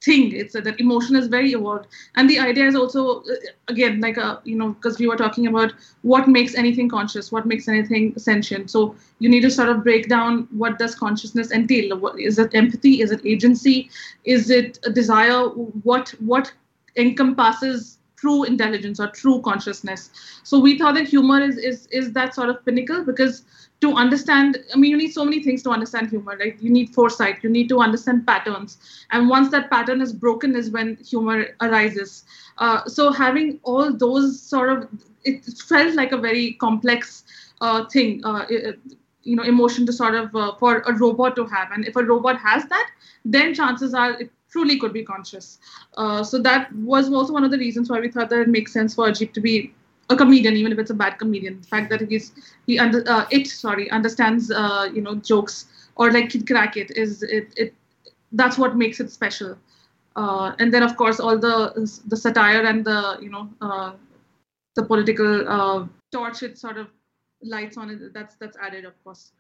thing. 0.06 0.32
It's 0.42 0.56
uh, 0.56 0.60
that 0.66 0.80
emotion 0.80 1.16
is 1.20 1.26
very 1.26 1.52
evolved. 1.52 1.86
And 2.14 2.30
the 2.30 2.38
idea 2.38 2.66
is 2.66 2.76
also 2.82 3.20
uh, 3.22 3.36
again 3.68 4.00
like 4.00 4.16
a 4.16 4.24
uh, 4.26 4.40
you 4.44 4.56
know 4.56 4.68
because 4.74 4.98
we 4.98 5.08
were 5.12 5.16
talking 5.22 5.48
about 5.52 5.74
what 6.12 6.28
makes 6.36 6.54
anything 6.64 6.88
conscious 6.88 7.32
what 7.36 7.46
makes 7.54 7.68
anything 7.68 8.12
sentient. 8.18 8.70
So 8.70 8.94
you 9.18 9.28
need 9.34 9.42
to 9.48 9.50
sort 9.50 9.68
of 9.74 9.82
break 9.82 10.08
down 10.08 10.48
what 10.62 10.78
does 10.78 10.94
consciousness 10.94 11.52
entail. 11.60 11.98
What, 11.98 12.20
is 12.20 12.38
it 12.38 12.54
empathy? 12.54 13.00
Is 13.02 13.10
it 13.18 13.26
agency? 13.34 13.90
Is 14.24 14.50
it 14.50 14.78
a 14.84 14.90
desire? 14.90 15.42
What 15.90 16.14
what 16.32 16.52
encompasses 16.96 17.98
true 18.16 18.44
intelligence 18.44 18.98
or 18.98 19.08
true 19.08 19.40
consciousness. 19.42 20.10
So 20.42 20.58
we 20.58 20.78
thought 20.78 20.94
that 20.94 21.06
humor 21.06 21.40
is 21.40 21.58
is 21.58 21.86
is 22.00 22.12
that 22.12 22.34
sort 22.34 22.48
of 22.48 22.64
pinnacle 22.64 23.04
because 23.04 23.44
to 23.80 23.92
understand, 23.92 24.58
I 24.74 24.76
mean, 24.78 24.90
you 24.90 24.96
need 24.96 25.12
so 25.12 25.24
many 25.24 25.42
things 25.42 25.62
to 25.64 25.70
understand 25.70 26.08
humor. 26.08 26.36
Like 26.38 26.56
you 26.60 26.70
need 26.70 26.94
foresight, 26.94 27.42
you 27.42 27.50
need 27.50 27.68
to 27.68 27.80
understand 27.80 28.26
patterns, 28.26 28.78
and 29.10 29.28
once 29.28 29.50
that 29.50 29.70
pattern 29.70 30.00
is 30.00 30.12
broken, 30.12 30.56
is 30.56 30.70
when 30.70 30.96
humor 30.96 31.48
arises. 31.60 32.24
Uh, 32.58 32.84
so 32.86 33.12
having 33.12 33.60
all 33.64 33.92
those 33.92 34.40
sort 34.40 34.70
of, 34.70 34.88
it 35.24 35.44
felt 35.44 35.94
like 35.94 36.12
a 36.12 36.16
very 36.16 36.54
complex 36.54 37.24
uh, 37.60 37.84
thing. 37.86 38.24
Uh, 38.24 38.46
it, 38.48 38.78
you 39.26 39.34
know 39.34 39.42
emotion 39.42 39.84
to 39.84 39.92
sort 39.92 40.14
of 40.14 40.34
uh, 40.36 40.54
for 40.54 40.78
a 40.86 40.94
robot 40.94 41.34
to 41.36 41.44
have 41.46 41.72
and 41.72 41.84
if 41.84 41.96
a 41.96 42.04
robot 42.04 42.38
has 42.38 42.64
that 42.66 42.90
then 43.24 43.52
chances 43.52 43.92
are 43.92 44.12
it 44.20 44.30
truly 44.48 44.78
could 44.78 44.92
be 44.92 45.02
conscious 45.02 45.58
uh, 45.96 46.22
so 46.22 46.38
that 46.38 46.72
was 46.76 47.12
also 47.12 47.32
one 47.32 47.42
of 47.42 47.50
the 47.50 47.58
reasons 47.58 47.90
why 47.90 47.98
we 47.98 48.08
thought 48.08 48.30
that 48.30 48.40
it 48.40 48.48
makes 48.48 48.72
sense 48.72 48.94
for 48.94 49.08
Ajib 49.08 49.32
to 49.32 49.40
be 49.40 49.74
a 50.08 50.16
comedian 50.16 50.54
even 50.54 50.72
if 50.72 50.78
it's 50.78 50.90
a 50.90 50.94
bad 50.94 51.18
comedian. 51.18 51.60
The 51.60 51.66
fact 51.66 51.90
that 51.90 52.00
he's 52.08 52.32
he 52.66 52.78
under 52.78 53.02
uh, 53.08 53.26
it 53.30 53.46
sorry 53.46 53.90
understands 53.90 54.50
uh, 54.50 54.88
you 54.92 55.02
know 55.02 55.16
jokes 55.16 55.66
or 55.96 56.12
like 56.12 56.30
Kid 56.30 56.46
Crack 56.46 56.76
it 56.76 56.90
is 56.96 57.22
it, 57.22 57.52
it 57.56 57.74
that's 58.32 58.58
what 58.58 58.76
makes 58.76 59.00
it 59.00 59.10
special. 59.10 59.56
Uh, 60.14 60.54
and 60.58 60.72
then 60.72 60.82
of 60.82 60.96
course 60.96 61.20
all 61.20 61.38
the 61.38 61.72
the 62.06 62.16
satire 62.16 62.64
and 62.64 62.84
the 62.84 63.18
you 63.20 63.30
know 63.30 63.48
uh, 63.60 63.92
the 64.74 64.84
political 64.84 65.88
torch 66.12 66.42
it 66.42 66.58
sort 66.58 66.78
of 66.78 66.88
lights 67.42 67.76
on 67.76 67.90
it 67.90 68.14
that's 68.14 68.36
that's 68.36 68.56
added 68.56 68.84
of 68.84 68.94
course. 69.04 69.32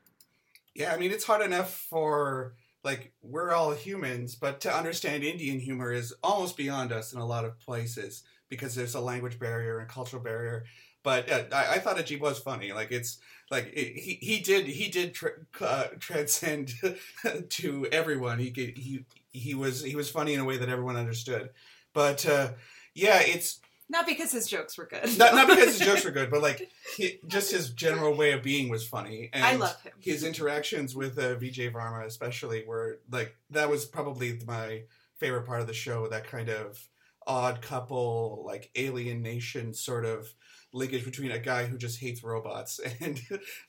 Yeah 0.74 0.92
i 0.92 0.98
mean 0.98 1.10
it's 1.10 1.24
hard 1.24 1.42
enough 1.42 1.72
for 1.72 2.54
like 2.84 3.12
we're 3.22 3.52
all 3.52 3.72
humans 3.72 4.34
but 4.34 4.60
to 4.60 4.72
understand 4.72 5.24
indian 5.24 5.58
humor 5.58 5.90
is 5.90 6.14
almost 6.22 6.56
beyond 6.56 6.92
us 6.92 7.12
in 7.12 7.18
a 7.18 7.24
lot 7.24 7.44
of 7.44 7.58
places 7.58 8.22
because 8.48 8.74
there's 8.74 8.94
a 8.94 9.00
language 9.00 9.38
barrier 9.38 9.78
and 9.78 9.88
cultural 9.88 10.22
barrier 10.22 10.64
but 11.06 11.30
uh, 11.30 11.44
I, 11.52 11.74
I, 11.74 11.78
thought 11.78 11.98
Ajib 11.98 12.18
was 12.18 12.40
funny. 12.40 12.72
Like 12.72 12.90
it's 12.90 13.18
like 13.48 13.66
it, 13.72 13.96
he 13.96 14.14
he 14.14 14.40
did 14.40 14.66
he 14.66 14.88
did 14.88 15.14
tra- 15.14 15.38
uh, 15.60 15.84
transcend 16.00 16.72
to 17.48 17.86
everyone. 17.92 18.40
He 18.40 18.50
he 18.50 19.04
he 19.30 19.54
was 19.54 19.84
he 19.84 19.94
was 19.94 20.10
funny 20.10 20.34
in 20.34 20.40
a 20.40 20.44
way 20.44 20.56
that 20.56 20.68
everyone 20.68 20.96
understood. 20.96 21.50
But 21.94 22.26
uh, 22.26 22.54
yeah, 22.92 23.20
it's 23.20 23.60
not 23.88 24.04
because 24.04 24.32
his 24.32 24.48
jokes 24.48 24.76
were 24.76 24.86
good. 24.86 25.16
Not, 25.16 25.36
not 25.36 25.46
because 25.46 25.78
his 25.78 25.86
jokes 25.86 26.04
were 26.04 26.10
good, 26.18 26.28
but 26.28 26.42
like 26.42 26.68
he, 26.96 27.20
just 27.28 27.52
his 27.52 27.70
general 27.70 28.16
way 28.16 28.32
of 28.32 28.42
being 28.42 28.68
was 28.68 28.84
funny. 28.84 29.30
And 29.32 29.44
I 29.44 29.54
love 29.54 29.80
him. 29.82 29.92
His 30.00 30.24
interactions 30.24 30.96
with 30.96 31.16
uh, 31.20 31.36
Vijay 31.36 31.72
Varma, 31.72 32.04
especially, 32.04 32.64
were 32.66 32.98
like 33.12 33.36
that 33.50 33.70
was 33.70 33.84
probably 33.84 34.40
my 34.44 34.82
favorite 35.18 35.46
part 35.46 35.60
of 35.60 35.68
the 35.68 35.72
show. 35.72 36.08
That 36.08 36.26
kind 36.26 36.48
of 36.48 36.84
odd 37.26 37.62
couple, 37.62 38.44
like 38.46 38.70
alien 38.74 39.22
nation 39.22 39.74
sort 39.74 40.04
of 40.04 40.32
linkage 40.76 41.04
between 41.04 41.30
a 41.30 41.38
guy 41.38 41.64
who 41.64 41.78
just 41.78 41.98
hates 41.98 42.22
robots 42.22 42.78
and 43.00 43.20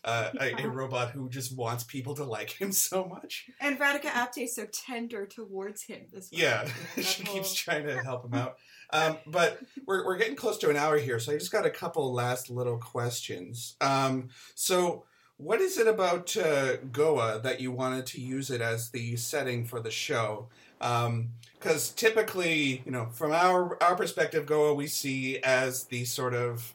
uh, 0.03 0.29
a, 0.39 0.63
a, 0.63 0.69
robot 0.69 1.11
who 1.11 1.29
just 1.29 1.55
wants 1.55 1.83
people 1.83 2.13
to 2.15 2.23
like 2.23 2.49
him 2.51 2.71
so 2.89 3.05
much. 3.05 3.49
And 3.59 3.79
Radhika 3.79 4.09
Apte 4.09 4.43
is 4.43 4.55
so 4.55 4.65
tender 4.65 5.25
towards 5.25 5.83
him. 5.83 6.05
This 6.11 6.29
yeah, 6.31 6.67
she 7.01 7.23
whole... 7.23 7.35
keeps 7.35 7.53
trying 7.53 7.85
to 7.85 7.97
help 8.03 8.25
him 8.25 8.33
out. 8.33 8.57
Um, 8.91 9.17
but 9.25 9.59
we're, 9.85 10.05
we're 10.05 10.17
getting 10.17 10.35
close 10.35 10.57
to 10.59 10.69
an 10.69 10.77
hour 10.77 10.97
here, 10.97 11.19
so 11.19 11.33
I 11.33 11.37
just 11.37 11.51
got 11.51 11.65
a 11.65 11.69
couple 11.69 12.13
last 12.13 12.49
little 12.49 12.77
questions. 12.77 13.75
Um, 13.81 14.29
so, 14.55 15.03
what 15.35 15.59
is 15.59 15.77
it 15.77 15.87
about 15.87 16.35
uh, 16.37 16.77
Goa 16.77 17.41
that 17.43 17.59
you 17.59 17.71
wanted 17.71 18.05
to 18.07 18.21
use 18.21 18.49
it 18.49 18.61
as 18.61 18.89
the 18.89 19.17
setting 19.17 19.65
for 19.65 19.81
the 19.81 19.91
show? 19.91 20.47
Because 20.79 21.07
um, 21.07 21.95
typically, 21.95 22.81
you 22.85 22.91
know, 22.91 23.07
from 23.11 23.31
our 23.31 23.81
our 23.81 23.95
perspective, 23.95 24.45
Goa 24.45 24.73
we 24.73 24.87
see 24.87 25.39
as 25.39 25.85
the 25.85 26.05
sort 26.05 26.33
of 26.33 26.73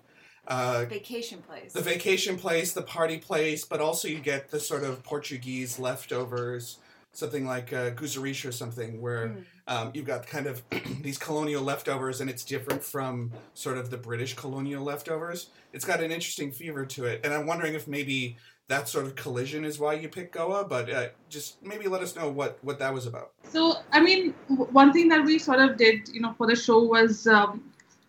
uh, 0.48 0.86
vacation 0.88 1.40
place. 1.42 1.72
The 1.72 1.80
vacation 1.80 2.36
place, 2.36 2.72
the 2.72 2.82
party 2.82 3.18
place, 3.18 3.64
but 3.64 3.80
also 3.80 4.08
you 4.08 4.18
get 4.18 4.50
the 4.50 4.60
sort 4.60 4.82
of 4.82 5.02
Portuguese 5.04 5.78
leftovers, 5.78 6.78
something 7.12 7.46
like 7.46 7.72
uh, 7.72 7.90
or 8.00 8.52
something, 8.52 9.00
where 9.00 9.28
mm. 9.28 9.44
um, 9.68 9.90
you've 9.94 10.06
got 10.06 10.26
kind 10.26 10.46
of 10.46 10.62
these 11.02 11.16
colonial 11.18 11.62
leftovers 11.62 12.20
and 12.20 12.28
it's 12.28 12.44
different 12.44 12.82
from 12.82 13.30
sort 13.54 13.78
of 13.78 13.90
the 13.90 13.96
British 13.96 14.34
colonial 14.34 14.82
leftovers. 14.82 15.48
It's 15.72 15.84
got 15.84 16.02
an 16.02 16.10
interesting 16.10 16.50
fever 16.50 16.84
to 16.86 17.04
it. 17.04 17.20
And 17.24 17.32
I'm 17.32 17.46
wondering 17.46 17.74
if 17.74 17.86
maybe 17.86 18.36
that 18.72 18.88
sort 18.88 19.04
of 19.04 19.14
collision 19.14 19.66
is 19.66 19.78
why 19.78 19.92
you 19.92 20.08
pick 20.08 20.32
Goa, 20.32 20.64
but 20.64 20.88
uh, 20.88 21.08
just 21.28 21.62
maybe 21.62 21.88
let 21.88 22.00
us 22.00 22.16
know 22.16 22.30
what, 22.30 22.58
what 22.62 22.78
that 22.78 22.92
was 22.94 23.06
about. 23.06 23.32
So, 23.44 23.74
I 23.92 24.00
mean, 24.00 24.30
one 24.48 24.94
thing 24.94 25.08
that 25.10 25.22
we 25.24 25.38
sort 25.38 25.60
of 25.60 25.76
did, 25.76 26.08
you 26.08 26.22
know, 26.22 26.34
for 26.38 26.46
the 26.46 26.56
show 26.56 26.82
was 26.82 27.26
um, 27.26 27.62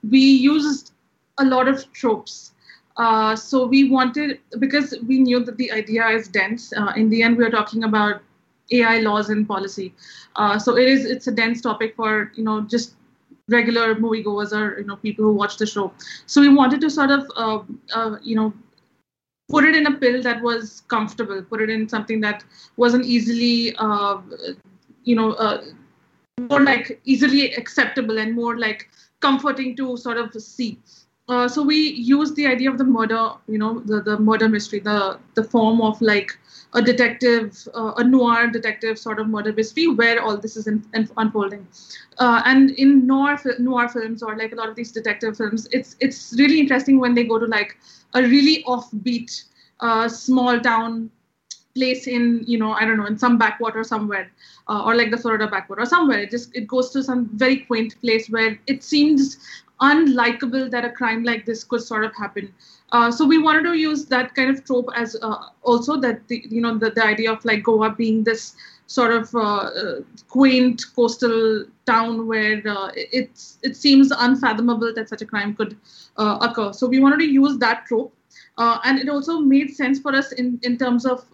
we 0.09 0.19
used 0.19 0.93
a 1.37 1.43
lot 1.43 1.67
of 1.67 1.91
tropes. 1.91 2.53
Uh, 2.95 3.35
so 3.35 3.65
we 3.65 3.89
wanted 3.89 4.39
because 4.59 4.95
we 5.05 5.19
knew 5.19 5.43
that 5.43 5.57
the 5.57 5.69
idea 5.71 6.07
is 6.07 6.29
dense. 6.29 6.71
Uh, 6.71 6.93
in 6.95 7.09
the 7.09 7.23
end, 7.23 7.37
we 7.37 7.43
are 7.43 7.49
talking 7.49 7.83
about 7.83 8.21
AI 8.71 8.99
laws 8.99 9.29
and 9.29 9.45
policy. 9.45 9.93
Uh, 10.37 10.57
so 10.57 10.77
it 10.77 10.87
is 10.87 11.03
it's 11.03 11.27
a 11.27 11.31
dense 11.31 11.59
topic 11.59 11.95
for 11.95 12.31
you 12.35 12.43
know 12.43 12.61
just 12.61 12.93
regular 13.49 13.95
moviegoers 13.95 14.53
or 14.53 14.79
you 14.79 14.85
know 14.85 14.95
people 14.97 15.25
who 15.25 15.33
watch 15.33 15.57
the 15.57 15.65
show. 15.65 15.91
So 16.27 16.39
we 16.39 16.49
wanted 16.49 16.81
to 16.81 16.89
sort 16.89 17.09
of 17.09 17.25
uh, 17.35 17.59
uh, 17.93 18.17
you 18.21 18.35
know 18.35 18.53
put 19.53 19.65
it 19.69 19.75
in 19.75 19.87
a 19.87 19.95
pill 20.03 20.21
that 20.27 20.41
was 20.41 20.81
comfortable, 20.95 21.41
put 21.53 21.61
it 21.61 21.69
in 21.69 21.87
something 21.95 22.21
that 22.21 22.43
wasn't 22.77 23.05
easily 23.05 23.75
uh, 23.77 24.17
you 25.03 25.15
know 25.15 25.29
more 26.49 26.61
like 26.61 26.99
easily 27.05 27.53
acceptable 27.53 28.17
and 28.17 28.35
more 28.35 28.57
like 28.57 28.89
comforting 29.19 29.75
to 29.75 29.97
sort 29.97 30.17
of 30.17 30.33
see. 30.41 30.77
Uh, 31.29 31.47
so 31.47 31.63
we 31.63 31.77
use 31.77 32.33
the 32.33 32.45
idea 32.45 32.69
of 32.69 32.77
the 32.77 32.83
murder, 32.83 33.31
you 33.47 33.57
know, 33.57 33.79
the, 33.79 34.01
the 34.01 34.19
murder 34.19 34.49
mystery, 34.49 34.79
the 34.79 35.17
the 35.35 35.43
form 35.43 35.79
of 35.81 36.01
like 36.01 36.37
a 36.73 36.81
detective, 36.81 37.67
uh, 37.73 37.93
a 37.97 38.03
noir 38.03 38.47
detective 38.47 38.99
sort 38.99 39.19
of 39.19 39.29
murder 39.29 39.53
mystery 39.53 39.87
where 39.87 40.21
all 40.21 40.35
this 40.35 40.57
is 40.57 40.67
in, 40.67 40.83
in, 40.93 41.07
unfolding. 41.15 41.65
Uh, 42.17 42.41
and 42.45 42.71
in 42.71 43.07
noir 43.07 43.39
noir 43.59 43.87
films 43.87 44.21
or 44.21 44.35
like 44.35 44.51
a 44.51 44.55
lot 44.55 44.67
of 44.67 44.75
these 44.75 44.91
detective 44.91 45.37
films, 45.37 45.67
it's 45.71 45.95
it's 46.01 46.35
really 46.37 46.59
interesting 46.59 46.99
when 46.99 47.15
they 47.15 47.23
go 47.23 47.39
to 47.39 47.45
like 47.45 47.77
a 48.13 48.21
really 48.21 48.63
offbeat 48.63 49.43
uh, 49.79 50.07
small 50.07 50.59
town 50.59 51.09
place 51.75 52.05
in 52.07 52.43
you 52.45 52.57
know 52.59 52.73
I 52.73 52.85
don't 52.85 52.97
know 52.97 53.05
in 53.05 53.17
some 53.17 53.37
backwater 53.37 53.83
somewhere. 53.83 54.31
Uh, 54.69 54.81
or 54.85 54.95
like 54.95 55.11
the 55.11 55.17
Florida 55.17 55.45
backwater 55.47 55.85
somewhere. 55.85 56.19
It 56.19 56.31
just 56.31 56.55
it 56.55 56.67
goes 56.67 56.89
to 56.91 57.03
some 57.03 57.29
very 57.33 57.57
quaint 57.57 57.99
place 57.99 58.29
where 58.29 58.57
it 58.65 58.81
seems 58.81 59.37
unlikable 59.81 60.71
that 60.71 60.85
a 60.85 60.89
crime 60.89 61.23
like 61.23 61.45
this 61.45 61.63
could 61.65 61.81
sort 61.81 62.05
of 62.05 62.15
happen. 62.15 62.53
Uh, 62.93 63.11
so 63.11 63.25
we 63.25 63.37
wanted 63.39 63.63
to 63.63 63.73
use 63.73 64.05
that 64.05 64.33
kind 64.35 64.49
of 64.49 64.63
trope 64.63 64.87
as 64.95 65.17
uh, 65.21 65.49
also 65.63 65.97
that 65.97 66.25
the, 66.27 66.43
you 66.49 66.61
know 66.61 66.77
the, 66.77 66.91
the 66.91 67.05
idea 67.05 67.31
of 67.31 67.43
like 67.43 67.63
Goa 67.63 67.89
being 67.91 68.23
this 68.23 68.55
sort 68.93 69.11
of 69.11 69.33
uh, 69.33 69.69
uh 69.81 70.01
quaint 70.29 70.85
coastal 70.95 71.65
town 71.85 72.27
where 72.27 72.61
uh, 72.67 72.89
it's 72.95 73.57
it 73.63 73.75
seems 73.75 74.11
unfathomable 74.25 74.93
that 74.93 75.09
such 75.09 75.21
a 75.21 75.25
crime 75.25 75.55
could 75.55 75.77
uh, 76.17 76.37
occur. 76.41 76.71
So 76.73 76.87
we 76.87 76.99
wanted 76.99 77.19
to 77.25 77.29
use 77.41 77.57
that 77.59 77.85
trope, 77.87 78.13
and 78.57 78.99
it 78.99 79.09
also 79.09 79.39
made 79.39 79.75
sense 79.75 79.99
for 79.99 80.15
us 80.15 80.31
in 80.33 80.59
in 80.63 80.77
terms 80.77 81.05
of 81.05 81.25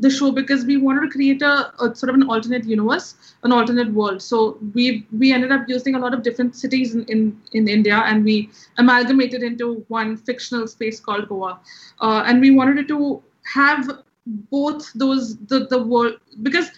the 0.00 0.10
show 0.10 0.30
because 0.32 0.64
we 0.64 0.76
wanted 0.76 1.02
to 1.02 1.08
create 1.08 1.42
a, 1.42 1.72
a, 1.82 1.94
sort 1.94 2.08
of 2.08 2.14
an 2.14 2.22
alternate 2.22 2.64
universe, 2.64 3.14
an 3.42 3.52
alternate 3.52 3.92
world. 3.92 4.22
So 4.22 4.58
we 4.74 5.06
we 5.18 5.32
ended 5.32 5.52
up 5.52 5.68
using 5.68 5.94
a 5.94 5.98
lot 5.98 6.14
of 6.14 6.22
different 6.22 6.56
cities 6.56 6.94
in, 6.94 7.04
in, 7.04 7.40
in 7.52 7.68
India 7.68 7.96
and 8.06 8.24
we 8.24 8.50
amalgamated 8.78 9.42
into 9.42 9.84
one 9.88 10.16
fictional 10.16 10.66
space 10.66 11.00
called 11.00 11.28
Goa. 11.28 11.60
Uh, 12.00 12.22
and 12.26 12.40
we 12.40 12.50
wanted 12.50 12.88
to 12.88 13.22
have 13.52 13.90
both 14.26 14.92
those 14.94 15.36
the 15.46 15.66
the 15.66 15.82
world 15.82 16.18
because 16.42 16.70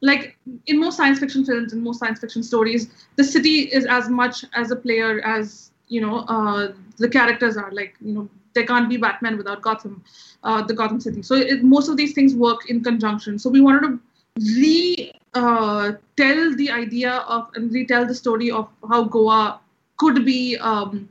like 0.00 0.36
in 0.66 0.78
most 0.78 0.96
science 0.96 1.18
fiction 1.18 1.44
films 1.44 1.72
and 1.72 1.82
most 1.82 1.98
science 1.98 2.20
fiction 2.20 2.42
stories, 2.42 2.88
the 3.16 3.24
city 3.24 3.60
is 3.60 3.86
as 3.86 4.08
much 4.08 4.44
as 4.54 4.70
a 4.70 4.76
player 4.76 5.20
as 5.24 5.70
you 5.88 6.00
know 6.00 6.20
uh, 6.28 6.72
the 6.98 7.08
characters 7.08 7.56
are. 7.56 7.70
Like 7.72 7.94
you 8.00 8.12
know 8.12 8.28
there 8.54 8.64
can't 8.64 8.88
be 8.88 8.96
Batman 8.96 9.36
without 9.36 9.62
Gotham, 9.62 10.02
uh, 10.42 10.62
the 10.62 10.74
Gotham 10.74 11.00
City. 11.00 11.22
So 11.22 11.34
it, 11.34 11.62
most 11.62 11.88
of 11.88 11.96
these 11.96 12.12
things 12.12 12.34
work 12.34 12.70
in 12.70 12.82
conjunction. 12.82 13.38
So 13.38 13.50
we 13.50 13.60
wanted 13.60 13.82
to 13.82 14.00
re 14.38 15.12
uh, 15.34 15.92
tell 16.16 16.54
the 16.54 16.70
idea 16.70 17.12
of 17.12 17.50
and 17.54 17.72
retell 17.72 18.06
the 18.06 18.14
story 18.14 18.50
of 18.50 18.68
how 18.88 19.04
Goa 19.04 19.60
could 19.96 20.24
be 20.24 20.56
um, 20.58 21.08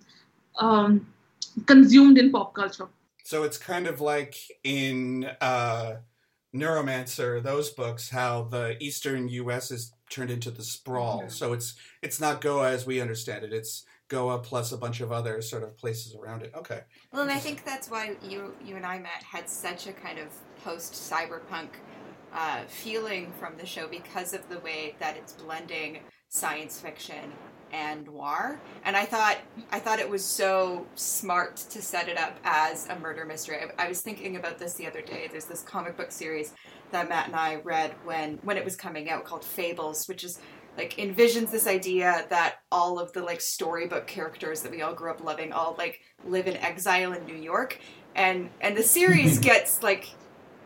um, 0.57 1.05
consumed 1.65 2.17
in 2.17 2.31
pop 2.31 2.53
culture. 2.53 2.87
So 3.23 3.43
it's 3.43 3.57
kind 3.57 3.87
of 3.87 3.99
like 3.99 4.37
in 4.63 5.29
uh, 5.41 5.97
Neuromancer, 6.55 7.41
those 7.41 7.69
books, 7.69 8.09
how 8.09 8.43
the 8.43 8.81
eastern 8.81 9.27
U.S. 9.29 9.71
is 9.71 9.93
turned 10.09 10.31
into 10.31 10.51
the 10.51 10.63
sprawl. 10.63 11.21
Mm-hmm. 11.21 11.29
So 11.29 11.53
it's 11.53 11.75
it's 12.01 12.19
not 12.19 12.41
Goa 12.41 12.71
as 12.71 12.85
we 12.85 13.01
understand 13.01 13.43
it. 13.43 13.53
It's 13.53 13.85
Goa 14.07 14.39
plus 14.39 14.71
a 14.71 14.77
bunch 14.77 15.01
of 15.01 15.11
other 15.11 15.41
sort 15.41 15.63
of 15.63 15.77
places 15.77 16.15
around 16.15 16.43
it. 16.43 16.53
Okay. 16.55 16.81
Well, 17.11 17.23
and 17.23 17.31
I 17.31 17.39
think 17.39 17.65
that's 17.65 17.89
why 17.89 18.15
you 18.23 18.53
you 18.63 18.75
and 18.75 18.85
I 18.85 18.99
Matt 18.99 19.23
had 19.23 19.49
such 19.49 19.87
a 19.87 19.93
kind 19.93 20.19
of 20.19 20.27
post 20.63 20.93
cyberpunk 20.93 21.69
uh, 22.33 22.63
feeling 22.67 23.33
from 23.39 23.57
the 23.57 23.65
show 23.65 23.87
because 23.87 24.33
of 24.33 24.47
the 24.49 24.59
way 24.59 24.95
that 24.99 25.17
it's 25.17 25.33
blending 25.33 25.99
science 26.29 26.79
fiction 26.79 27.33
and 27.71 28.05
noir. 28.05 28.59
And 28.83 28.95
i 28.95 29.05
thought 29.05 29.37
i 29.71 29.79
thought 29.79 29.99
it 29.99 30.09
was 30.09 30.23
so 30.23 30.85
smart 30.95 31.57
to 31.57 31.81
set 31.81 32.07
it 32.07 32.17
up 32.17 32.37
as 32.43 32.87
a 32.87 32.99
murder 32.99 33.25
mystery. 33.25 33.57
I, 33.57 33.85
I 33.85 33.87
was 33.87 34.01
thinking 34.01 34.35
about 34.35 34.57
this 34.59 34.73
the 34.73 34.87
other 34.87 35.01
day. 35.01 35.27
There's 35.31 35.45
this 35.45 35.61
comic 35.61 35.97
book 35.97 36.11
series 36.11 36.53
that 36.91 37.09
matt 37.09 37.27
and 37.27 37.35
i 37.35 37.55
read 37.55 37.93
when 38.05 38.39
when 38.43 38.55
it 38.55 38.63
was 38.63 38.77
coming 38.77 39.09
out 39.09 39.25
called 39.25 39.43
fables 39.43 40.07
which 40.07 40.23
is 40.23 40.39
like 40.77 40.95
envisions 40.97 41.49
this 41.49 41.67
idea 41.67 42.25
that 42.29 42.59
all 42.71 42.99
of 42.99 43.11
the 43.13 43.21
like 43.21 43.41
storybook 43.41 44.05
characters 44.05 44.61
that 44.61 44.71
we 44.71 44.81
all 44.81 44.93
grew 44.93 45.09
up 45.09 45.23
loving 45.23 45.51
all 45.51 45.75
like 45.77 46.01
live 46.25 46.47
in 46.47 46.55
exile 46.57 47.13
in 47.13 47.25
new 47.25 47.35
york. 47.35 47.79
And 48.15 48.49
and 48.61 48.77
the 48.77 48.83
series 48.83 49.39
gets 49.51 49.81
like 49.81 50.09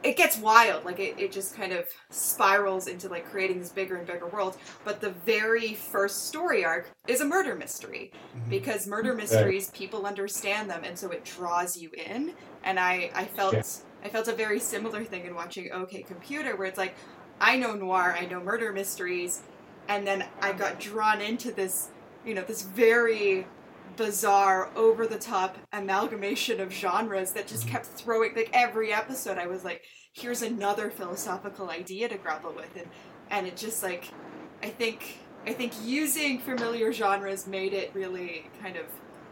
it 0.04 0.18
gets 0.18 0.38
wild 0.38 0.84
like 0.86 1.00
it, 1.00 1.16
it 1.20 1.32
just 1.32 1.56
kind 1.56 1.72
of 1.74 1.86
spirals 2.10 2.88
into 2.88 3.08
like 3.08 3.26
creating 3.26 3.60
this 3.60 3.72
bigger 3.72 3.98
and 3.98 4.08
bigger 4.08 4.28
world. 4.28 4.58
But 4.84 5.00
the 5.02 5.12
very 5.26 5.76
first 5.76 6.28
story 6.28 6.66
arc 6.66 6.92
is 7.08 7.22
a 7.22 7.26
murder 7.26 7.56
mystery 7.56 8.12
Mhm. 8.36 8.50
because 8.50 8.88
murder 8.88 9.14
mysteries 9.16 9.70
people 9.72 10.06
understand 10.06 10.70
them 10.70 10.84
and 10.84 10.98
so 10.98 11.10
it 11.12 11.24
draws 11.26 11.76
you 11.78 11.92
in. 11.98 12.36
And 12.64 12.80
i 12.80 13.12
i 13.16 13.26
felt 13.28 13.54
Yeah. 13.56 13.64
i 14.04 14.10
felt 14.10 14.28
a 14.28 14.36
very 14.36 14.60
similar 14.60 15.04
thing 15.06 15.26
in 15.26 15.36
watching 15.36 15.72
okay 15.72 16.04
computer 16.04 16.56
where 16.58 16.68
it's 16.68 16.78
like 16.78 16.98
i 17.40 17.58
know 17.58 17.74
noir 17.76 18.16
i 18.20 18.26
know 18.26 18.42
murder 18.42 18.72
mysteries. 18.74 19.44
And 19.88 20.08
then 20.08 20.24
i 20.42 20.54
got 20.54 20.80
drawn 20.80 21.22
into 21.22 21.52
this 21.54 21.92
you 22.24 22.34
know 22.34 22.44
this 22.44 22.62
very 22.64 23.52
bizarre 23.98 24.70
over 24.76 25.06
the 25.08 25.18
top 25.18 25.58
amalgamation 25.74 26.60
of 26.60 26.72
genres 26.72 27.32
that 27.34 27.48
just 27.48 27.68
kept 27.68 27.86
throwing 27.86 28.34
like 28.36 28.50
every 28.54 28.92
episode 28.94 29.38
i 29.38 29.46
was 29.48 29.64
like 29.64 29.84
here's 30.14 30.42
another 30.42 30.90
philosophical 30.90 31.70
idea 31.70 32.08
to 32.10 32.18
grapple 32.18 32.54
with 32.54 32.76
and 32.76 32.88
and 33.30 33.48
it 33.48 33.56
just 33.58 33.82
like 33.84 34.06
i 34.64 34.68
think 34.70 35.18
i 35.46 35.54
think 35.54 35.74
using 35.84 36.40
familiar 36.40 36.92
genres 36.94 37.48
made 37.48 37.74
it 37.74 37.92
really 37.94 38.50
kind 38.62 38.76
of 38.78 38.86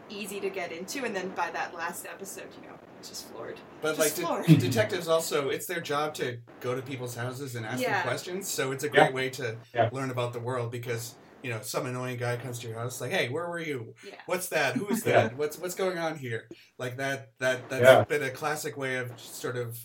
easy 0.08 0.40
to 0.40 0.50
get 0.50 0.72
into 0.72 1.04
and 1.04 1.14
then 1.14 1.28
by 1.30 1.50
that 1.50 1.74
last 1.74 2.06
episode 2.06 2.48
you 2.60 2.66
know 2.68 2.74
I 2.74 2.98
was 3.00 3.08
just 3.08 3.28
floored 3.30 3.58
But 3.80 3.96
Just 3.96 4.20
like 4.20 4.46
de- 4.46 4.56
detectives, 4.58 5.08
also, 5.08 5.48
it's 5.48 5.64
their 5.64 5.80
job 5.80 6.12
to 6.14 6.36
go 6.60 6.74
to 6.74 6.82
people's 6.82 7.14
houses 7.14 7.54
and 7.56 7.64
ask 7.64 7.80
Yeah. 7.80 7.94
them 7.94 8.02
questions. 8.02 8.46
So 8.46 8.72
it's 8.72 8.84
a 8.84 8.88
Yeah. 8.88 8.92
great 8.92 9.14
way 9.14 9.30
to 9.30 9.56
Yeah. 9.74 9.88
learn 9.90 10.10
about 10.10 10.34
the 10.34 10.38
world 10.40 10.70
because 10.70 11.14
you 11.42 11.50
know 11.50 11.60
some 11.62 11.86
annoying 11.86 12.18
guy 12.18 12.36
comes 12.36 12.58
to 12.60 12.68
your 12.68 12.78
house 12.78 13.00
like, 13.00 13.10
"Hey, 13.12 13.28
where 13.28 13.48
were 13.48 13.60
you? 13.60 13.94
yeah 14.06 14.14
What's 14.26 14.48
that? 14.48 14.76
Who 14.76 14.88
is 14.88 15.02
Yeah. 15.06 15.28
that? 15.28 15.36
What's 15.36 15.58
what's 15.58 15.74
going 15.74 15.98
on 15.98 16.16
here?" 16.18 16.48
Like 16.78 16.96
that. 16.98 17.30
That 17.38 17.68
that's 17.68 17.82
Yeah. 17.82 18.04
been 18.04 18.22
a 18.22 18.30
classic 18.30 18.76
way 18.76 18.96
of 18.96 19.18
sort 19.18 19.56
of 19.56 19.78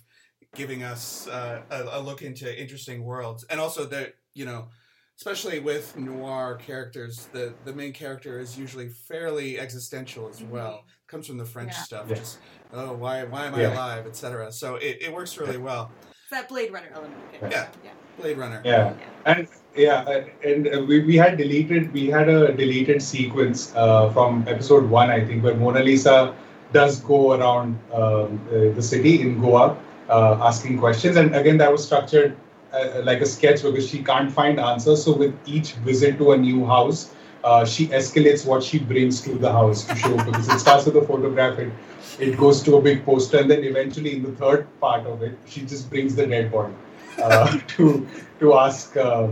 giving 0.53 0.84
us 0.84 1.28
uh, 1.28 1.62
a, 1.70 1.99
a 1.99 2.01
look 2.01 2.22
into 2.22 2.47
interesting 2.62 3.03
worlds, 3.03 3.43
and 3.49 3.60
also 3.60 3.86
that 3.86 4.14
you 4.34 4.45
know. 4.45 4.70
Especially 5.18 5.60
with 5.60 5.95
noir 5.95 6.56
characters, 6.58 7.28
the, 7.32 7.53
the 7.64 7.72
main 7.72 7.93
character 7.93 8.38
is 8.38 8.60
usually 8.60 8.89
fairly 8.89 9.58
existential 9.58 10.28
as 10.28 10.41
Mhm. 10.41 10.49
well. 10.49 10.84
Comes 11.08 11.26
from 11.26 11.38
the 11.38 11.45
French 11.45 11.72
Yeah. 11.72 11.84
stuff, 11.84 12.06
Yeah. 12.10 12.16
just 12.16 12.38
oh 12.74 12.91
why 12.95 13.24
why 13.24 13.45
am 13.45 13.56
I 13.56 13.62
alive, 13.62 14.08
etc. 14.08 14.51
So 14.51 14.76
it, 14.76 14.97
it 14.99 15.14
works 15.14 15.38
really 15.38 15.56
well. 15.56 15.89
it's 16.01 16.32
that 16.32 16.49
blade 16.49 16.74
runner 16.74 16.89
element 16.93 17.16
again. 17.34 17.49
Yeah. 17.49 17.68
yeah 17.86 17.91
Blade 18.20 18.38
Runner. 18.38 18.62
Yeah, 18.66 18.93
and 19.26 19.47
yeah, 19.76 20.01
uh, 20.01 20.23
and 20.43 20.67
uh, 20.67 20.82
we, 20.88 20.99
we 21.01 21.15
had 21.15 21.38
deleted 21.38 21.91
we 21.93 22.07
had 22.07 22.30
a 22.30 22.53
deleted 22.53 23.01
sequence 23.01 23.73
uh, 23.76 24.09
from 24.11 24.45
episode 24.47 24.89
one, 24.89 25.09
I 25.09 25.26
think, 25.26 25.43
where 25.43 25.55
Mona 25.55 25.84
Lisa 25.84 26.36
does 26.71 26.99
go 27.01 27.34
around 27.34 27.80
um, 27.93 28.41
uh, 28.49 28.73
the 28.76 28.82
city 28.82 29.21
in 29.21 29.39
Goa 29.39 29.78
uh, 30.09 30.39
asking 30.41 30.80
questions, 30.80 31.17
and 31.17 31.36
again 31.36 31.57
that 31.57 31.71
was 31.71 31.86
structured 31.86 32.36
uh, 32.73 33.01
like 33.03 33.21
a 33.21 33.26
sketch 33.26 33.63
because 33.63 33.88
she 33.88 34.03
can't 34.03 34.32
find 34.32 34.59
answers. 34.59 35.03
So 35.03 35.15
with 35.15 35.36
each 35.45 35.73
visit 35.73 36.17
to 36.19 36.32
a 36.32 36.38
new 36.38 36.65
house, 36.65 37.13
uh, 37.43 37.65
she 37.65 37.88
escalates 37.88 38.45
what 38.45 38.63
she 38.63 38.80
brings 38.80 39.21
to 39.21 39.36
the 39.36 39.51
house 39.51 39.86
to 39.86 39.95
show 39.95 40.17
because 40.23 40.47
it 40.47 40.59
starts 40.59 40.86
with 40.86 40.95
a 40.95 41.01
photograph. 41.01 41.59
It, 41.59 41.71
it 42.17 42.38
goes 42.38 42.63
to 42.63 42.78
a 42.78 42.82
big 42.82 43.03
poster, 43.05 43.39
and 43.39 43.51
then 43.51 43.63
eventually 43.65 44.15
in 44.15 44.23
the 44.23 44.32
third 44.32 44.67
part 44.80 45.05
of 45.05 45.21
it, 45.21 45.38
she 45.45 45.61
just 45.61 45.89
brings 45.89 46.15
the 46.15 46.26
dead 46.26 46.51
body 46.51 46.73
uh, 47.21 47.57
to 47.67 48.07
to 48.39 48.53
ask 48.53 48.95
uh, 48.95 49.28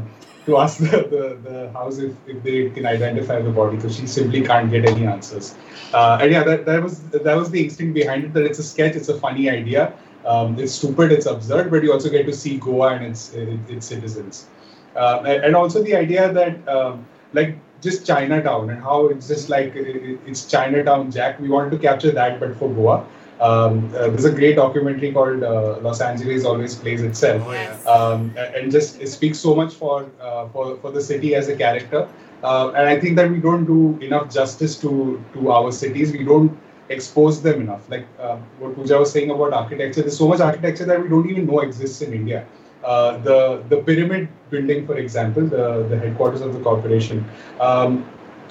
to 0.46 0.58
ask 0.58 0.78
the, 0.92 0.98
the, 1.14 1.50
the 1.50 1.72
house 1.72 1.98
if, 1.98 2.14
if 2.28 2.44
they 2.44 2.70
can 2.70 2.86
identify 2.86 3.42
the 3.42 3.50
body 3.50 3.76
because 3.78 3.96
she 3.96 4.08
simply 4.08 4.42
can't 4.42 4.70
get 4.70 4.86
any 4.86 5.06
answers. 5.06 5.56
Uh, 5.94 6.18
and 6.22 6.32
yeah, 6.32 6.44
that, 6.44 6.66
that 6.66 6.82
was 6.82 7.04
that 7.10 7.36
was 7.36 7.52
the 7.52 7.64
instinct 7.64 7.94
behind 7.94 8.24
it. 8.24 8.34
That 8.34 8.44
it's 8.44 8.60
a 8.60 8.64
sketch, 8.64 8.96
it's 8.96 9.10
a 9.10 9.20
funny 9.20 9.50
idea. 9.50 9.94
Um, 10.26 10.58
it's 10.58 10.74
stupid, 10.74 11.12
it's 11.12 11.26
absurd, 11.26 11.70
but 11.70 11.84
you 11.84 11.92
also 11.92 12.10
get 12.10 12.26
to 12.26 12.34
see 12.34 12.58
Goa 12.58 12.96
and 12.96 13.06
its 13.06 13.34
its 13.34 13.86
citizens, 13.86 14.48
uh, 14.96 15.22
and, 15.26 15.44
and 15.46 15.56
also 15.56 15.84
the 15.84 15.96
idea 15.96 16.32
that 16.32 16.68
um, 16.68 17.06
like 17.34 17.58
just 17.82 18.08
Chinatown 18.08 18.70
and 18.70 18.82
how 18.82 19.08
it's 19.08 19.28
just 19.28 19.50
like 19.50 19.74
it's 19.76 20.46
Chinatown 20.46 21.12
Jack. 21.12 21.40
We 21.40 21.50
wanted 21.50 21.72
to 21.72 21.78
capture 21.78 22.12
that, 22.12 22.40
but 22.40 22.56
for 22.56 22.70
Goa. 22.70 23.06
Um, 23.40 23.94
uh, 23.96 24.10
there's 24.10 24.26
a 24.26 24.32
great 24.32 24.56
documentary 24.56 25.12
called 25.12 25.44
uh, 25.44 25.80
Los 25.80 26.02
Angeles 26.02 26.46
Always 26.46 26.76
Plays 26.76 27.02
Itself 27.02 27.44
Oh 27.46 27.52
yeah. 27.52 27.76
Um, 27.90 28.34
and 28.38 28.72
just 28.72 29.02
it 29.02 29.08
speaks 29.08 29.40
so 29.40 29.56
much 29.56 29.74
for 29.74 30.10
uh, 30.22 30.48
for 30.50 30.78
for 30.78 30.92
the 30.92 31.02
city 31.02 31.36
as 31.36 31.50
a 31.50 31.56
character. 31.56 32.08
Uh, 32.44 32.72
and 32.76 32.88
I 32.88 33.00
think 33.00 33.16
that 33.16 33.32
we 33.32 33.40
don't 33.40 33.66
do 33.66 33.98
enough 34.06 34.34
justice 34.34 34.78
to 34.82 35.24
to 35.34 35.52
our 35.52 35.72
cities. 35.72 36.12
We 36.12 36.24
don't 36.24 36.58
expose 36.90 37.42
them 37.42 37.62
enough. 37.62 37.90
Like 37.90 38.06
uh, 38.20 38.38
what 38.60 38.76
Pooja 38.76 39.00
was 39.00 39.12
saying 39.12 39.32
about 39.32 39.54
architecture, 39.54 40.02
there's 40.02 40.18
so 40.18 40.28
much 40.28 40.40
architecture 40.40 40.86
that 40.86 41.02
we 41.02 41.10
don't 41.10 41.30
even 41.30 41.48
know 41.48 41.60
exists 41.60 42.02
in 42.02 42.14
India. 42.14 42.46
Uh, 42.84 43.18
the 43.18 43.64
the 43.70 43.78
pyramid 43.78 44.28
building, 44.50 44.86
for 44.86 44.98
example, 44.98 45.46
the 45.48 45.88
the 45.90 45.98
headquarters 45.98 46.42
of 46.42 46.54
the 46.54 46.60
corporation. 46.60 47.26
Um, 47.60 48.06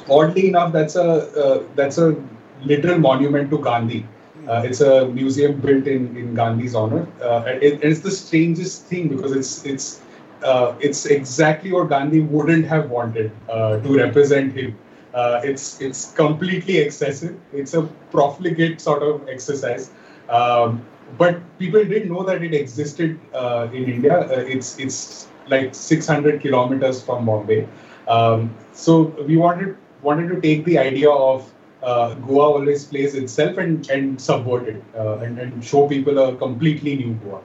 oddly 0.09 0.49
enough, 0.49 0.73
that's 0.73 0.97
a 0.97 1.09
uh, 1.45 1.63
that's 1.75 1.99
a 1.99 2.17
literal 2.65 2.99
monument 2.99 3.51
to 3.51 3.59
Gandhi. 3.59 4.07
Uh, 4.49 4.63
it's 4.65 4.81
a 4.81 5.07
museum 5.09 5.61
built 5.61 5.87
in, 5.87 6.17
in 6.17 6.35
Gandhi's 6.35 6.75
honor, 6.75 7.07
uh, 7.21 7.45
and 7.47 7.63
it, 7.63 7.83
it's 7.83 8.01
the 8.01 8.11
strangest 8.11 8.87
thing 8.87 9.09
because 9.09 9.33
it's 9.33 9.65
it's 9.65 10.03
uh, 10.43 10.75
it's 10.81 11.07
exactly 11.07 11.73
what 11.73 11.89
Gandhi 11.89 12.21
wouldn't 12.21 12.67
have 12.67 12.91
wanted 12.91 13.31
uh, 13.49 13.79
to 13.79 13.97
represent 13.97 14.53
him. 14.53 14.77
Uh, 15.15 15.41
it's 15.45 15.81
it's 15.81 16.13
completely 16.13 16.79
excessive. 16.79 17.39
It's 17.53 17.75
a 17.75 17.83
profligate 18.11 18.81
sort 18.81 19.03
of 19.03 19.29
exercise, 19.29 19.91
um, 20.29 20.85
but 21.19 21.39
people 21.59 21.85
didn't 21.85 22.11
know 22.11 22.25
that 22.25 22.43
it 22.43 22.55
existed 22.55 23.21
uh, 23.35 23.69
in 23.73 23.85
India. 23.85 24.27
It's 24.31 24.79
it's 24.79 25.29
like 25.49 25.75
600 25.75 26.41
kilometers 26.41 27.03
from 27.03 27.27
Bombay. 27.27 27.69
Um, 28.09 28.55
so 28.73 29.03
we 29.29 29.37
wanted 29.37 29.77
wanted 30.03 30.29
to 30.31 30.41
take 30.41 30.65
the 30.65 30.79
idea 30.79 31.11
of 31.11 31.53
uh, 31.83 32.15
Goa 32.15 32.45
always 32.55 32.85
plays 32.85 33.15
itself 33.15 33.59
and, 33.59 33.89
and 33.91 34.21
subvert 34.21 34.69
it 34.69 34.83
uh, 34.97 35.19
and, 35.19 35.39
and 35.39 35.65
show 35.65 35.89
people 35.89 36.19
a 36.19 36.37
completely 36.37 36.97
new 36.97 37.15
Goa. 37.15 37.43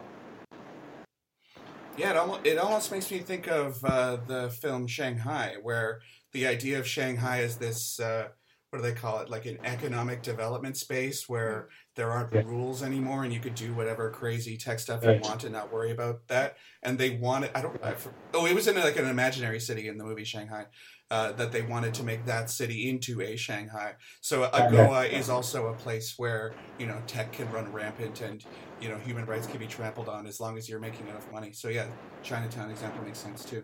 Yeah, 1.98 2.12
it 2.12 2.18
almost, 2.18 2.46
it 2.46 2.58
almost 2.60 2.92
makes 2.92 3.10
me 3.10 3.20
think 3.20 3.48
of 3.48 3.84
uh, 3.84 4.18
the 4.28 4.50
film 4.62 4.86
Shanghai, 4.86 5.56
where 5.62 6.02
the 6.32 6.46
idea 6.46 6.78
of 6.78 6.88
Shanghai 6.88 7.40
is 7.40 7.58
this 7.58 8.00
uh, 8.00 8.28
what 8.70 8.80
do 8.80 8.84
they 8.84 8.94
call 8.94 9.20
it? 9.20 9.30
Like 9.30 9.46
an 9.46 9.58
economic 9.64 10.22
development 10.22 10.76
space 10.76 11.30
where 11.30 11.70
there 11.96 12.12
aren't 12.12 12.34
Yeah. 12.34 12.44
rules 12.44 12.84
anymore, 12.84 13.24
and 13.24 13.34
you 13.34 13.40
could 13.40 13.56
do 13.56 13.74
whatever 13.74 14.12
crazy 14.12 14.58
tech 14.58 14.80
stuff 14.80 15.04
you 15.04 15.10
Right. 15.10 15.22
want 15.22 15.46
and 15.46 15.54
not 15.54 15.72
worry 15.72 15.92
about 15.92 16.28
that. 16.28 16.58
And 16.84 16.98
they 16.98 17.12
wanted, 17.12 17.52
I 17.56 17.62
don't, 17.62 17.82
I, 17.84 17.96
oh, 18.34 18.46
it 18.46 18.54
was 18.54 18.68
in 18.68 18.76
like 18.76 18.98
an 18.98 19.08
imaginary 19.08 19.60
city 19.62 19.88
in 19.88 19.98
the 19.98 20.04
movie 20.04 20.26
Shanghai. 20.26 20.66
Uh, 21.10 21.32
that 21.32 21.54
they 21.54 21.62
wanted 21.62 21.94
to 21.94 22.04
make 22.04 22.26
that 22.26 22.50
city 22.50 22.90
into 22.90 23.22
a 23.22 23.38
Shanghai. 23.38 23.96
So 24.20 24.44
Okay. 24.44 24.68
Goa 24.70 25.06
is 25.06 25.30
also 25.30 25.68
a 25.68 25.74
place 25.74 26.16
where 26.18 26.58
you 26.78 26.86
know 26.86 27.02
tech 27.08 27.32
can 27.32 27.50
run 27.50 27.72
rampant 27.72 28.20
and 28.20 28.44
you 28.78 28.90
know 28.90 28.98
human 28.98 29.26
rights 29.26 29.48
can 29.48 29.60
be 29.60 29.68
trampled 29.68 30.10
on 30.10 30.28
as 30.28 30.42
long 30.42 30.58
as 30.58 30.68
you're 30.68 30.82
making 30.82 31.08
enough 31.08 31.32
money. 31.32 31.54
So 31.54 31.70
yeah, 31.70 31.92
Chinatown 32.22 32.70
example 32.72 33.04
makes 33.04 33.22
sense 33.22 33.46
too. 33.46 33.64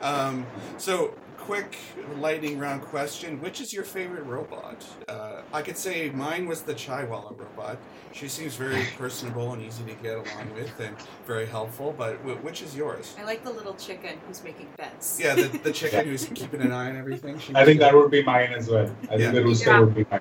Um, 0.00 0.52
so 0.76 1.18
quick 1.48 1.78
lightning 2.18 2.58
round 2.58 2.82
question: 2.82 3.40
Which 3.40 3.62
is 3.62 3.72
your 3.72 3.82
favorite 3.82 4.24
robot? 4.24 4.84
Uh, 5.08 5.40
I 5.50 5.62
could 5.62 5.78
say 5.78 6.10
mine 6.10 6.46
was 6.46 6.60
the 6.60 6.74
Chaiwala 6.74 7.38
robot. 7.38 7.78
She 8.12 8.28
seems 8.28 8.54
very 8.54 8.84
personable 8.98 9.54
and 9.54 9.62
easy 9.62 9.82
to 9.84 9.94
get 10.02 10.16
along 10.16 10.52
with, 10.54 10.78
and 10.78 10.94
very 11.26 11.46
helpful. 11.46 11.94
But 11.96 12.18
w- 12.18 12.36
which 12.42 12.60
is 12.60 12.76
yours? 12.76 13.16
I 13.18 13.24
like 13.24 13.44
the 13.44 13.50
little 13.50 13.72
chicken 13.74 14.18
who's 14.26 14.44
making 14.44 14.68
bets. 14.76 15.18
Yeah, 15.18 15.36
the, 15.36 15.48
the 15.64 15.72
chicken 15.72 16.04
who's 16.10 16.26
keeping 16.26 16.60
an 16.60 16.70
eye 16.70 16.90
on 16.90 16.96
everything. 16.98 17.38
She 17.38 17.54
I 17.54 17.64
think 17.64 17.80
that 17.80 17.94
would 17.94 18.10
be 18.10 18.22
mine 18.22 18.52
as 18.52 18.68
well. 18.68 18.90
I 19.10 19.14
Yeah. 19.14 19.18
think 19.18 19.34
the 19.36 19.44
rooster 19.44 19.70
Yeah. 19.70 19.80
would 19.80 19.94
be 19.94 20.04
mine. 20.10 20.20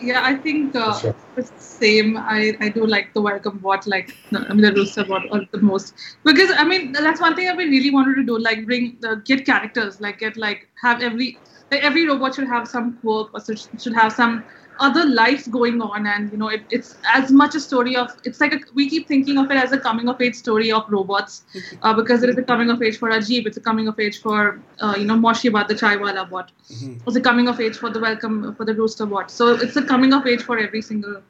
Yeah, 0.00 0.22
I 0.24 0.36
think 0.36 0.76
uh, 0.76 0.98
sure. 0.98 1.14
it's 1.36 1.50
the 1.50 1.60
same. 1.60 2.16
I, 2.16 2.56
I 2.60 2.68
do 2.68 2.86
like 2.86 3.12
the 3.14 3.20
welcome 3.20 3.58
bot, 3.58 3.86
like 3.86 4.14
the, 4.30 4.40
I 4.40 4.52
mean 4.52 4.62
the 4.62 4.72
rooster 4.72 5.04
bot, 5.04 5.22
or 5.30 5.40
the 5.50 5.60
most 5.60 5.94
because 6.24 6.50
I 6.56 6.64
mean 6.64 6.92
that's 6.92 7.20
one 7.20 7.34
thing 7.34 7.54
we 7.56 7.64
really 7.64 7.90
wanted 7.90 8.14
to 8.16 8.24
do, 8.24 8.38
like 8.38 8.64
bring 8.64 8.96
uh, 9.04 9.16
get 9.16 9.44
characters, 9.44 10.00
like 10.00 10.18
get 10.18 10.36
like 10.36 10.68
have 10.80 11.02
every 11.02 11.38
like 11.70 11.82
every 11.82 12.06
robot 12.06 12.34
should 12.34 12.46
have 12.46 12.68
some 12.68 12.98
quirk 12.98 13.34
or 13.34 13.44
should, 13.44 13.60
should 13.80 13.94
have 13.94 14.12
some 14.12 14.44
other 14.80 15.04
lives 15.04 15.46
going 15.48 15.80
on 15.82 16.06
and 16.06 16.30
you 16.32 16.38
know 16.38 16.48
it, 16.48 16.62
it's 16.70 16.96
as 17.14 17.30
much 17.30 17.54
a 17.54 17.60
story 17.60 17.96
of 17.96 18.10
it's 18.24 18.40
like 18.40 18.52
a, 18.52 18.60
we 18.74 18.88
keep 18.88 19.08
thinking 19.08 19.38
of 19.38 19.50
it 19.50 19.56
as 19.56 19.72
a 19.72 19.78
coming 19.78 20.08
of 20.08 20.20
age 20.20 20.34
story 20.34 20.70
of 20.72 20.84
robots 20.88 21.42
uh, 21.82 21.92
because 21.94 22.22
it 22.22 22.30
is 22.30 22.38
a 22.38 22.42
coming 22.42 22.70
of 22.70 22.82
age 22.82 22.98
for 22.98 23.10
Ajib 23.10 23.46
it's 23.46 23.56
a 23.56 23.60
coming 23.60 23.88
of 23.88 23.98
age 23.98 24.20
for 24.20 24.60
uh, 24.80 24.94
you 24.98 25.04
know 25.04 25.16
Moshibat 25.16 25.68
the 25.68 25.74
chaiwala 25.74 26.28
bot. 26.30 26.52
Mhm. 26.72 27.00
it's 27.06 27.16
a 27.16 27.20
coming 27.20 27.48
of 27.48 27.60
age 27.60 27.76
for 27.76 27.90
the 27.90 28.00
welcome 28.00 28.54
for 28.54 28.64
the 28.64 28.74
rooster 28.74 29.06
bot. 29.06 29.30
So 29.30 29.48
it's 29.54 29.76
a 29.76 29.82
coming 29.82 30.12
of 30.12 30.26
age 30.26 30.42
for 30.42 30.58
every 30.58 30.82
single 30.82 31.22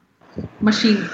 machine 0.61 1.09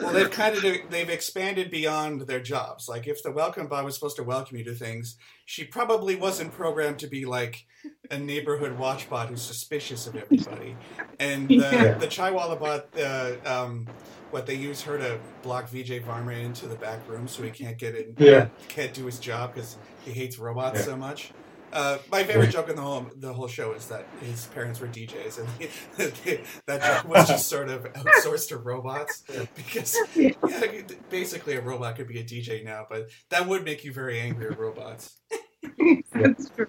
Well, 0.00 0.12
they've 0.12 0.30
kind 0.30 0.56
of 0.56 0.62
they've 0.90 1.08
expanded 1.10 1.70
beyond 1.70 2.22
their 2.22 2.40
jobs. 2.40 2.88
Like 2.88 3.06
if 3.06 3.22
the 3.22 3.30
welcome 3.32 3.66
bot 3.66 3.84
was 3.84 3.94
supposed 3.94 4.16
to 4.16 4.22
welcome 4.22 4.56
you 4.56 4.64
to 4.64 4.74
things, 4.74 5.16
she 5.46 5.64
probably 5.64 6.14
wasn't 6.16 6.52
programmed 6.52 6.98
to 7.00 7.06
be 7.06 7.24
like 7.24 7.66
a 8.10 8.18
neighborhood 8.18 8.78
watch 8.78 9.08
bot 9.10 9.28
who's 9.28 9.42
suspicious 9.42 10.06
of 10.06 10.16
everybody. 10.16 10.76
And 11.18 11.48
the 11.48 11.54
Yeah. 11.56 11.94
the 11.98 12.06
Chaiwala 12.06 12.58
bot, 12.58 12.86
uh, 12.98 13.32
um, 13.44 13.86
what 14.30 14.46
they 14.46 14.54
use 14.54 14.82
her 14.82 14.98
to 14.98 15.18
block 15.42 15.70
Vijay 15.70 16.04
Varma 16.04 16.42
into 16.44 16.66
the 16.68 16.76
back 16.76 17.00
room 17.08 17.26
so 17.26 17.42
he 17.42 17.50
can't 17.50 17.78
get 17.78 17.94
in, 17.94 18.14
Yeah. 18.18 18.48
can't 18.68 18.92
do 18.92 19.06
his 19.06 19.18
job 19.18 19.54
because 19.54 19.76
he 20.04 20.12
hates 20.12 20.38
robots 20.38 20.80
Yeah. 20.80 20.84
so 20.86 20.96
much. 20.96 21.32
Uh, 21.72 21.98
my 22.10 22.24
favorite 22.24 22.50
joke 22.50 22.68
in 22.70 22.76
the 22.76 22.82
whole 22.82 23.06
the 23.16 23.32
whole 23.32 23.48
show 23.48 23.72
is 23.72 23.88
that 23.88 24.06
his 24.20 24.46
parents 24.46 24.80
were 24.80 24.88
DJs, 24.88 25.38
and 25.38 26.40
that 26.66 26.82
joke 26.82 27.04
was 27.04 27.28
just 27.28 27.48
sort 27.48 27.68
of 27.68 27.84
outsourced 27.94 28.48
to 28.48 28.56
robots 28.58 29.24
because 29.54 29.96
Yeah. 30.14 30.30
yeah, 30.46 30.82
basically 31.10 31.56
a 31.56 31.60
robot 31.60 31.96
could 31.96 32.08
be 32.08 32.20
a 32.20 32.24
DJ 32.24 32.64
now, 32.64 32.86
but 32.88 33.08
that 33.30 33.46
would 33.46 33.64
make 33.64 33.84
you 33.84 33.92
very 33.92 34.20
angry 34.20 34.46
at 34.48 34.58
robots. 34.58 35.18
that's 36.14 36.50
true 36.50 36.66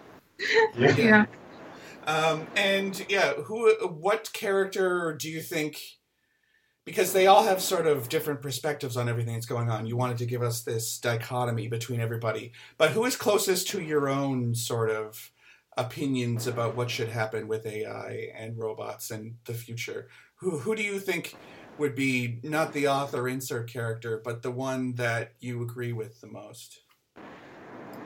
Yeah. 0.74 0.96
yeah 0.98 1.26
Um, 2.04 2.48
and 2.56 3.06
yeah, 3.10 3.34
who, 3.34 3.72
what 3.88 4.32
character 4.34 5.16
do 5.20 5.30
you 5.30 5.42
think? 5.42 5.80
Because 6.90 7.14
they 7.14 7.28
all 7.28 7.44
have 7.44 7.62
sort 7.62 7.86
of 7.86 8.10
different 8.10 8.42
perspectives 8.42 8.98
on 8.98 9.08
everything 9.08 9.36
that's 9.36 9.46
going 9.46 9.70
on. 9.70 9.86
You 9.86 9.96
wanted 9.96 10.18
to 10.18 10.26
give 10.26 10.42
us 10.42 10.62
this 10.62 10.98
dichotomy 10.98 11.68
between 11.68 12.02
everybody, 12.02 12.52
but 12.80 12.90
who 12.90 13.06
is 13.06 13.16
closest 13.16 13.68
to 13.68 13.82
your 13.84 14.10
own 14.10 14.56
sort 14.56 14.90
of 14.90 15.32
opinions 15.78 16.48
about 16.48 16.76
what 16.76 16.90
should 16.90 17.10
happen 17.10 17.48
with 17.48 17.68
AI 17.68 18.32
and 18.36 18.58
robots 18.58 19.12
and 19.12 19.36
the 19.46 19.54
future? 19.54 20.08
Who 20.38 20.58
who 20.58 20.76
do 20.76 20.82
you 20.82 21.00
think 21.00 21.36
would 21.78 21.94
be 21.94 22.40
not 22.42 22.74
the 22.74 22.88
author 22.88 23.28
insert 23.28 23.70
character, 23.70 24.20
but 24.26 24.42
the 24.42 24.50
one 24.50 24.96
that 24.96 25.34
you 25.40 25.62
agree 25.62 25.94
with 25.94 26.20
the 26.22 26.28
most? 26.28 26.80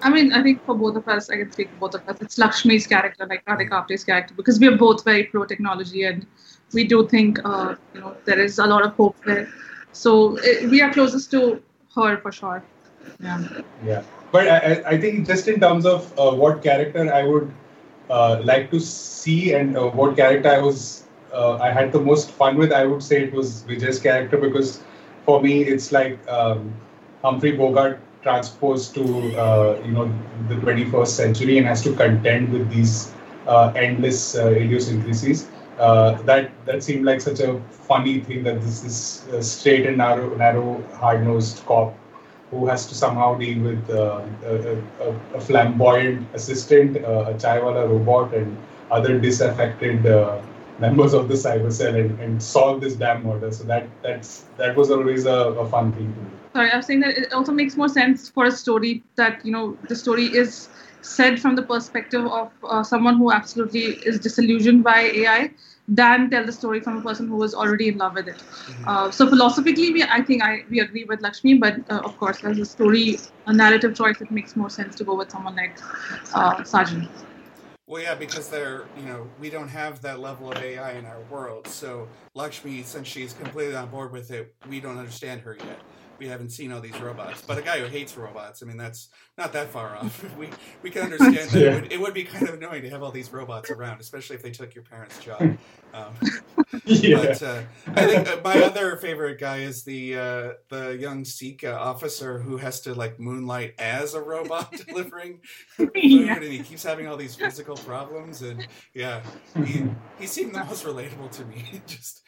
I 0.02 0.10
mean, 0.10 0.34
I 0.34 0.44
think 0.44 0.66
for 0.66 0.76
both 0.76 0.98
of 0.98 1.08
us, 1.08 1.30
I 1.30 1.38
can 1.38 1.50
speak 1.54 1.70
for 1.70 1.88
both 1.88 1.96
of 1.96 2.10
us. 2.10 2.18
It's 2.20 2.38
Lakshmi's 2.38 2.86
character, 2.86 3.26
like 3.26 3.46
Radhika 3.46 3.72
Apte's 3.72 4.04
character, 4.04 4.34
because 4.36 4.60
we 4.60 4.68
are 4.68 4.76
both 4.76 5.06
very 5.06 5.24
pro 5.24 5.46
technology, 5.46 6.04
and 6.04 6.28
we 6.74 6.86
do 6.88 7.08
think, 7.08 7.40
uh, 7.46 7.76
you 7.94 8.02
know, 8.02 8.16
there 8.26 8.40
is 8.40 8.60
a 8.60 8.66
lot 8.66 8.84
of 8.86 8.94
hope 8.96 9.16
there. 9.26 9.48
So 9.92 10.36
eh, 10.38 10.68
we 10.68 10.82
are 10.82 10.92
closest 10.92 11.32
to 11.32 11.62
her 11.96 12.18
for 12.18 12.32
sure. 12.32 12.64
Yeah. 13.22 13.44
Yeah, 13.86 14.04
but 14.32 14.48
I, 14.48 14.84
I- 14.94 14.98
think 15.00 15.28
just 15.28 15.48
in 15.48 15.60
terms 15.60 15.86
of 15.86 16.12
uh, 16.20 16.32
what 16.32 16.64
character 16.64 17.14
I 17.14 17.24
would 17.24 17.52
uh, 18.10 18.42
like 18.44 18.72
to 18.72 18.80
see 18.80 19.54
and 19.54 19.78
uh, 19.78 19.90
what 19.90 20.16
character 20.16 20.50
I 20.50 20.60
was 20.60 21.04
uh, 21.34 21.58
I 21.58 21.72
had 21.72 21.92
the 21.92 22.00
most 22.00 22.30
fun 22.32 22.58
with, 22.58 22.72
I 22.72 22.86
would 22.86 23.02
say 23.04 23.24
it 23.24 23.34
was 23.34 23.64
Vijay's 23.64 24.00
character 24.00 24.38
because 24.38 24.84
for 25.26 25.42
me 25.42 25.64
it's 25.64 25.92
like 25.92 26.20
um, 26.30 26.74
Humphrey 27.24 27.52
Bogart 27.54 28.00
transposed 28.22 28.94
to 28.96 29.04
uh, 29.38 29.82
you 29.84 29.92
know 29.92 30.12
the 30.48 30.56
21st 30.56 31.16
century 31.16 31.58
and 31.58 31.68
has 31.68 31.82
to 31.84 31.94
contend 31.94 32.52
with 32.52 32.70
these 32.70 33.12
endless 33.76 34.36
idiosyncrasies. 34.36 35.48
Uh, 35.80 36.22
that 36.24 36.52
that 36.66 36.84
seemed 36.84 37.04
like 37.04 37.20
such 37.20 37.40
a 37.40 37.60
funny 37.88 38.20
thing 38.20 38.44
that 38.44 38.62
this 38.62 38.84
is 38.84 39.28
uh, 39.34 39.42
straight 39.42 39.86
and 39.88 39.98
narrow, 39.98 40.36
narrow, 40.36 40.84
hard-nosed 40.94 41.66
cop 41.66 41.94
who 42.52 42.68
has 42.68 42.86
to 42.86 42.96
somehow 42.96 43.36
deal 43.36 43.64
with 43.64 43.90
uh, 43.90 44.22
a, 44.46 44.78
a, 45.02 45.38
a 45.38 45.42
flamboyant 45.42 46.28
assistant, 46.34 46.98
uh, 46.98 47.26
a 47.28 47.34
chaiwala 47.34 47.90
robot, 47.90 48.34
and 48.34 48.56
other 48.92 49.20
disaffected 49.20 50.06
uh, 50.06 50.40
members 50.80 51.14
of 51.14 51.28
the 51.28 51.34
cyber 51.34 51.72
cell, 51.72 51.96
and, 51.96 52.20
and 52.20 52.42
solve 52.42 52.82
this 52.82 52.96
damn 52.96 53.24
murder. 53.24 53.52
So 53.52 53.64
that 53.64 53.88
that's 54.04 54.44
that 54.58 54.76
was 54.76 54.92
always 54.92 55.26
a, 55.26 55.40
a 55.64 55.70
fun 55.70 55.92
thing 55.94 56.14
to 56.14 56.20
do. 56.20 56.28
Sorry, 56.54 56.70
I 56.70 56.78
was 56.78 56.86
saying 56.86 57.00
that 57.00 57.18
it 57.18 57.34
also 57.34 57.52
makes 57.52 57.76
more 57.76 57.90
sense 57.90 58.30
for 58.30 58.46
a 58.46 58.52
story 58.52 59.04
that 59.16 59.44
you 59.44 59.52
know 59.52 59.78
the 59.90 59.96
story 59.96 60.26
is 60.26 60.70
said 61.04 61.40
from 61.40 61.56
the 61.56 61.62
perspective 61.62 62.26
of 62.26 62.52
uh, 62.64 62.84
someone 62.84 63.18
who 63.18 63.32
absolutely 63.32 63.86
is 64.10 64.20
disillusioned 64.20 64.84
by 64.84 65.02
AI 65.02 65.52
than 65.88 66.30
tell 66.30 66.46
the 66.46 66.52
story 66.52 66.80
from 66.80 66.98
a 66.98 67.02
person 67.02 67.28
who 67.28 67.36
was 67.36 67.54
already 67.54 67.90
in 67.90 67.98
love 67.98 68.14
with 68.16 68.28
it. 68.30 68.42
Uh, 68.88 69.12
so 69.12 69.28
philosophically, 69.30 69.92
we, 69.92 70.04
I 70.04 70.22
think 70.22 70.42
I 70.42 70.64
we 70.70 70.80
agree 70.80 71.04
with 71.04 71.22
Lakshmi, 71.22 71.56
but 71.56 71.80
uh, 71.90 72.00
of 72.06 72.18
course, 72.18 72.44
as 72.44 72.58
a 72.58 72.66
story, 72.66 73.20
a 73.46 73.54
narrative 73.54 73.94
choice, 73.96 74.22
it 74.22 74.32
makes 74.32 74.56
more 74.56 74.70
sense 74.70 74.96
to 74.96 75.04
go 75.04 75.16
with 75.16 75.30
someone 75.30 75.56
like 75.56 75.78
uh, 76.34 76.56
Sajan. 76.64 77.10
Well, 77.86 78.02
yeah, 78.02 78.16
because 78.16 78.50
they're, 78.50 78.86
you 78.98 79.06
know, 79.06 79.28
we 79.42 79.50
don't 79.50 79.68
have 79.68 80.02
that 80.04 80.20
level 80.20 80.50
of 80.50 80.58
AI 80.58 80.94
in 80.94 81.06
our 81.06 81.20
world. 81.30 81.68
So 81.68 82.08
Lakshmi, 82.34 82.82
since 82.84 83.10
she's 83.10 83.34
completely 83.34 83.76
on 83.76 83.90
board 83.90 84.14
with 84.14 84.32
it, 84.32 84.56
we 84.70 84.80
don't 84.80 84.98
understand 84.98 85.42
her 85.42 85.58
yet. 85.60 85.80
We 86.20 86.28
haven't 86.28 86.50
seen 86.50 86.72
all 86.72 86.80
these 86.82 87.00
robots. 87.02 87.42
But 87.42 87.58
a 87.58 87.62
guy 87.62 87.80
who 87.80 87.88
hates 87.88 88.16
robots, 88.16 88.62
I 88.64 88.66
mean, 88.66 88.78
that's 88.78 89.10
not 89.38 89.52
that 89.54 89.70
far 89.70 89.96
off. 89.96 90.24
We 90.38 90.50
we 90.82 90.90
can 90.90 91.04
understand 91.04 91.36
that 91.36 91.54
Yeah. 91.60 91.72
it, 91.72 91.82
would, 91.82 91.92
it 91.94 92.00
would 92.02 92.14
be 92.14 92.24
kind 92.24 92.48
of 92.48 92.56
annoying 92.56 92.82
to 92.84 92.90
have 92.90 93.04
all 93.04 93.12
these 93.12 93.32
robots 93.34 93.70
around, 93.72 94.00
especially 94.00 94.36
if 94.36 94.42
they 94.44 94.52
took 94.52 94.74
your 94.76 94.84
parents' 94.84 95.20
job. 95.20 95.58
Um, 95.94 96.16
yeah. 96.86 97.18
But 97.18 97.44
uh, 97.44 97.62
I 97.90 98.08
think 98.08 98.28
uh, 98.28 98.38
my 98.44 98.64
other 98.64 98.98
favorite 98.98 99.40
guy 99.40 99.58
is 99.58 99.84
the 99.84 100.18
uh, 100.18 100.50
the 100.70 100.98
young 101.00 101.24
Sikh 101.24 101.64
uh, 101.64 101.78
officer 101.80 102.40
who 102.40 102.58
has 102.58 102.82
to 102.82 102.96
like 102.96 103.20
moonlight 103.20 103.76
as 103.78 104.16
a 104.16 104.20
robot 104.22 104.72
delivering 104.88 105.40
food, 105.68 105.92
Yeah. 105.94 106.34
and 106.34 106.44
he 106.44 106.64
keeps 106.64 106.82
having 106.82 107.06
all 107.08 107.16
these 107.16 107.36
physical 107.36 107.76
problems. 107.76 108.42
And 108.42 108.68
yeah, 108.96 109.22
he, 109.64 109.86
he 110.20 110.26
seemed 110.26 110.56
the 110.56 110.64
most 110.64 110.84
relatable 110.84 111.30
to 111.30 111.46
me. 111.46 111.64
Just 111.86 112.24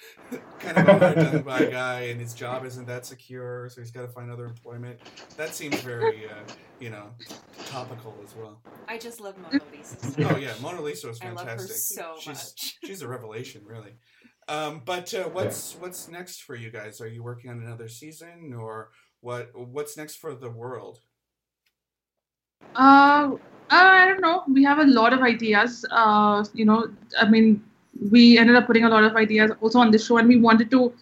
kind 0.59 0.77
of 0.77 1.33
a 1.33 1.39
by 1.39 1.65
guy, 1.65 2.01
and 2.01 2.21
his 2.21 2.35
job 2.35 2.65
isn't 2.65 2.85
that 2.85 3.07
secure, 3.07 3.67
so 3.75 3.81
he's 3.81 3.91
got 3.91 4.03
to 4.03 4.07
find 4.07 4.31
other 4.31 4.45
employment. 4.45 4.97
That 5.35 5.53
seems 5.53 5.75
very 5.81 6.27
uh, 6.27 6.53
you 6.79 6.89
know 6.89 7.09
topical 7.65 8.15
as 8.23 8.33
well. 8.33 8.61
I 8.87 8.97
just 8.97 9.19
love 9.19 9.37
Mona 9.37 9.61
Lisa. 9.71 9.97
so 9.99 10.29
Oh 10.29 10.37
yeah, 10.37 10.53
Mona 10.61 10.81
Lisa 10.81 11.07
was 11.07 11.19
fantastic. 11.19 11.47
I 11.47 11.51
love 11.51 11.59
her 11.59 11.67
fantastic. 11.67 11.97
so 11.97 12.15
she's, 12.17 12.27
much. 12.27 12.77
She's 12.85 13.01
a 13.01 13.07
revelation, 13.07 13.63
really. 13.65 13.95
Um, 14.47 14.81
but 14.85 15.13
uh, 15.13 15.23
what's 15.23 15.75
what's 15.75 16.07
next 16.07 16.43
for 16.43 16.55
you 16.55 16.71
guys? 16.71 17.01
Are 17.01 17.07
you 17.07 17.21
working 17.21 17.49
on 17.51 17.61
another 17.61 17.89
season, 17.89 18.55
or 18.57 18.91
what? 19.19 19.51
What's 19.53 19.97
next 19.97 20.15
for 20.15 20.33
the 20.35 20.49
world? 20.49 20.99
Uh, 22.75 23.31
I 23.69 24.07
don't 24.07 24.21
know. 24.21 24.43
We 24.47 24.63
have 24.63 24.79
a 24.79 24.85
lot 24.85 25.11
of 25.11 25.21
ideas. 25.21 25.85
Uh, 25.91 26.45
you 26.53 26.63
know, 26.63 26.87
I 27.19 27.27
mean, 27.27 27.61
we 28.09 28.37
ended 28.37 28.55
up 28.55 28.67
putting 28.67 28.85
a 28.85 28.89
lot 28.89 29.03
of 29.03 29.17
ideas 29.17 29.51
also 29.59 29.79
on 29.79 29.91
this 29.91 30.05
show, 30.05 30.17
and 30.17 30.29
we 30.29 30.37
wanted 30.37 30.71
to 30.71 30.93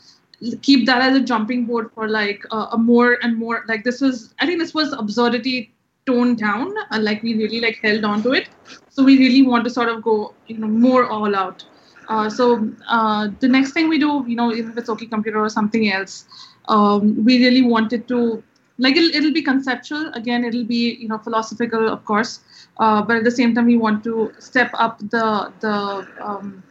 keep 0.61 0.85
that 0.85 1.01
as 1.01 1.15
a 1.15 1.21
jumping 1.21 1.65
board 1.65 1.91
for 1.93 2.07
like 2.07 2.43
uh, 2.51 2.67
a 2.71 2.77
more 2.77 3.17
and 3.21 3.37
more 3.37 3.63
like 3.67 3.83
this 3.83 4.01
was. 4.01 4.33
I 4.39 4.45
think 4.45 4.59
this 4.59 4.73
was 4.73 4.93
absurdity 4.93 5.73
toned 6.05 6.37
down, 6.39 6.73
and 6.91 7.03
like 7.03 7.23
we 7.23 7.35
really 7.35 7.59
like 7.59 7.77
held 7.77 8.03
on 8.03 8.23
to 8.23 8.33
it. 8.33 8.49
So 8.89 9.03
we 9.03 9.17
really 9.17 9.41
want 9.43 9.63
to 9.65 9.69
sort 9.69 9.89
of 9.89 10.01
go, 10.03 10.33
you 10.47 10.57
know, 10.57 10.67
more 10.67 11.05
all 11.05 11.35
out. 11.35 11.63
Uh, 12.09 12.29
so 12.29 12.69
uh, 12.87 13.29
the 13.39 13.47
next 13.47 13.71
thing 13.71 13.87
we 13.87 13.97
do, 13.97 14.25
you 14.27 14.35
know, 14.35 14.51
if 14.51 14.77
it's 14.77 14.89
OK 14.89 15.05
Computer 15.05 15.39
or 15.39 15.49
something 15.49 15.91
else, 15.91 16.25
um, 16.67 17.23
we 17.23 17.43
really 17.45 17.61
wanted 17.61 18.07
to 18.09 18.43
like 18.77 18.95
it'll, 18.95 19.15
it'll 19.15 19.33
be 19.33 19.41
conceptual 19.41 20.11
again 20.13 20.43
it'll 20.43 20.63
be 20.63 20.95
you 20.95 21.07
know 21.07 21.17
philosophical 21.19 21.89
of 21.89 22.03
course 22.05 22.39
uh, 22.77 23.01
but 23.01 23.17
at 23.17 23.23
the 23.23 23.31
same 23.31 23.53
time 23.53 23.65
we 23.65 23.77
want 23.77 24.03
to 24.03 24.33
step 24.39 24.71
up 24.73 24.97
the 25.11 25.51
the 25.59 26.07
um, 26.19 26.63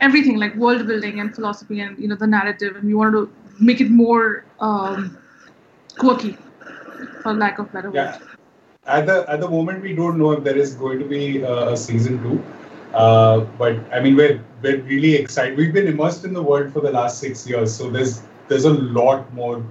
everything 0.00 0.38
like 0.38 0.54
world 0.56 0.86
building 0.86 1.20
and 1.20 1.34
philosophy 1.34 1.80
and 1.80 1.98
you 1.98 2.08
know 2.08 2.16
the 2.16 2.26
narrative 2.26 2.76
and 2.76 2.84
we 2.84 2.94
wanted 2.94 3.12
to 3.20 3.30
make 3.60 3.80
it 3.80 3.90
more 3.90 4.44
um, 4.60 5.16
quirky 5.98 6.36
for 7.22 7.34
lack 7.34 7.58
of 7.58 7.72
better 7.72 7.90
Yeah. 7.90 8.12
word 8.12 8.28
At 8.86 9.06
the 9.06 9.16
at 9.32 9.40
the 9.40 9.48
moment, 9.48 9.82
we 9.82 9.94
don't 9.94 10.18
know 10.18 10.32
if 10.32 10.44
there 10.44 10.56
is 10.56 10.74
going 10.74 10.98
to 11.00 11.04
be 11.04 11.44
uh, 11.44 11.72
a 11.72 11.76
season 11.76 12.22
two. 12.22 12.42
Uh, 12.94 13.40
but 13.58 13.76
I 13.92 14.00
mean, 14.00 14.16
we're 14.16 14.40
we're 14.62 14.80
really 14.82 15.14
excited. 15.16 15.56
We've 15.56 15.72
been 15.72 15.86
immersed 15.86 16.24
in 16.24 16.32
the 16.32 16.42
world 16.42 16.72
for 16.72 16.80
the 16.80 16.90
last 16.90 17.20
six 17.20 17.46
years, 17.48 17.74
so 17.74 17.90
there's 17.90 18.22
there's 18.48 18.64
a 18.64 18.72
lot 19.00 19.32
more 19.34 19.62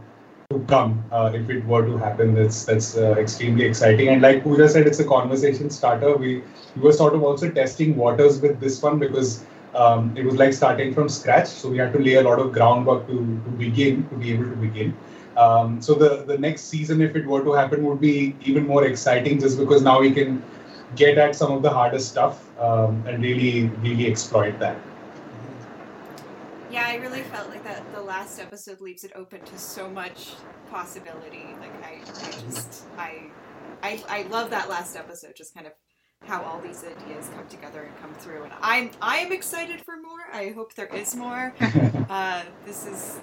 to 0.52 0.60
come 0.68 1.04
uh, 1.12 1.32
if 1.34 1.50
it 1.50 1.66
were 1.66 1.86
to 1.86 1.98
happen. 1.98 2.34
That's 2.36 2.66
that's 2.66 2.96
uh, 2.98 3.12
extremely 3.26 3.66
exciting. 3.66 4.10
And 4.10 4.22
like 4.22 4.44
Pooja 4.44 4.70
said, 4.70 4.88
it's 4.88 5.00
a 5.00 5.10
conversation 5.16 5.70
starter. 5.70 6.16
We 6.16 6.44
we 6.76 6.82
were 6.82 6.94
sort 6.94 7.14
of 7.16 7.24
also 7.24 7.50
testing 7.52 7.96
waters 7.96 8.40
with 8.42 8.60
this 8.60 8.82
one 8.82 9.00
because 9.00 9.44
um, 9.76 10.14
it 10.18 10.26
was 10.26 10.36
like 10.36 10.54
starting 10.54 10.94
from 10.94 11.10
scratch. 11.10 11.48
So 11.48 11.70
we 11.70 11.78
had 11.78 11.94
to 11.94 12.00
lay 12.00 12.16
a 12.16 12.22
lot 12.22 12.40
of 12.40 12.52
groundwork 12.52 13.08
to 13.08 13.14
to 13.14 13.52
begin 13.52 14.08
to 14.10 14.16
be 14.16 14.34
able 14.34 14.50
to 14.50 14.56
begin. 14.56 14.96
Um, 15.38 15.82
so 15.82 15.94
the 15.94 16.24
the 16.26 16.38
next 16.38 16.64
season, 16.64 17.02
if 17.02 17.16
it 17.16 17.26
were 17.26 17.44
to 17.44 17.54
happen, 17.54 17.84
would 17.86 18.02
be 18.02 18.36
even 18.42 18.68
more 18.68 18.86
exciting 18.86 19.40
just 19.40 19.58
because 19.58 19.82
now 19.82 20.00
we 20.00 20.12
can 20.12 20.44
get 20.96 21.18
at 21.18 21.36
some 21.36 21.52
of 21.52 21.62
the 21.62 21.70
hardest 21.70 22.10
stuff 22.10 22.46
um, 22.60 23.04
and 23.08 23.24
really 23.24 23.68
really 23.82 24.08
exploit 24.08 24.60
that. 24.60 24.78
Yeah, 26.72 26.86
I 26.86 26.96
really 26.98 27.24
felt 27.24 27.50
like 27.50 27.64
that 27.64 27.82
the 27.96 28.02
last 28.02 28.40
episode 28.40 28.80
leaves 28.80 29.04
it 29.04 29.12
open 29.16 29.42
to 29.42 29.58
so 29.58 29.90
much 29.90 30.34
possibility. 30.70 31.46
Like 31.60 31.74
I, 31.84 32.00
I 32.28 32.32
just 32.32 32.84
I, 32.98 33.24
I 33.82 34.04
I 34.08 34.22
love 34.30 34.52
that 34.52 34.70
last 34.70 34.96
episode. 34.96 35.36
Just 35.36 35.54
kind 35.54 35.66
of 35.66 35.74
how 36.26 36.44
all 36.44 36.60
these 36.60 36.84
ideas 36.84 37.30
come 37.36 37.48
together 37.48 37.82
and 37.82 37.98
come 38.00 38.14
through. 38.14 38.44
And 38.44 38.54
I'm 38.62 38.92
I 39.02 39.18
am 39.18 39.32
excited 39.32 39.82
for 39.84 39.96
more. 39.98 40.20
I 40.32 40.50
hope 40.50 40.76
there 40.76 40.88
is 40.88 41.16
more. 41.16 41.54
uh, 42.10 42.44
this 42.66 42.86
is 42.86 43.20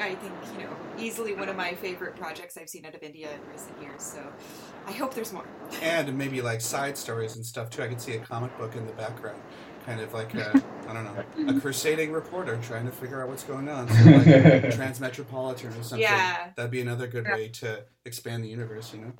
I 0.00 0.14
think 0.14 0.32
you 0.54 0.64
know 0.64 0.70
easily 0.98 1.34
one 1.34 1.48
of 1.48 1.56
my 1.56 1.74
favorite 1.74 2.16
projects 2.16 2.56
I've 2.56 2.68
seen 2.68 2.84
out 2.86 2.94
of 2.94 3.02
India 3.02 3.28
in 3.32 3.52
recent 3.52 3.80
years. 3.80 4.02
So 4.02 4.26
I 4.86 4.92
hope 4.92 5.14
there's 5.14 5.32
more. 5.32 5.44
And 5.82 6.16
maybe 6.18 6.42
like 6.42 6.60
side 6.60 6.98
stories 6.98 7.36
and 7.36 7.44
stuff 7.44 7.70
too. 7.70 7.82
I 7.82 7.88
could 7.88 8.00
see 8.00 8.14
a 8.14 8.18
comic 8.18 8.56
book 8.58 8.74
in 8.76 8.86
the 8.86 8.92
background, 8.92 9.40
kind 9.86 10.00
of 10.00 10.12
like 10.12 10.34
a 10.34 10.50
I 10.88 10.92
don't 10.92 11.04
know 11.04 11.56
a 11.56 11.60
crusading 11.60 12.12
reporter 12.12 12.58
trying 12.62 12.86
to 12.86 12.92
figure 12.92 13.22
out 13.22 13.28
what's 13.28 13.44
going 13.44 13.68
on. 13.68 13.88
So 13.88 14.10
like 14.10 14.24
Transmetropolitan 14.72 15.78
or 15.78 15.82
something. 15.82 16.00
Yeah. 16.00 16.50
That'd 16.56 16.70
be 16.70 16.80
another 16.80 17.06
good 17.06 17.26
way 17.26 17.48
to 17.48 17.84
expand 18.04 18.42
the 18.42 18.48
universe. 18.48 18.92
You 18.92 19.00
know. 19.02 19.12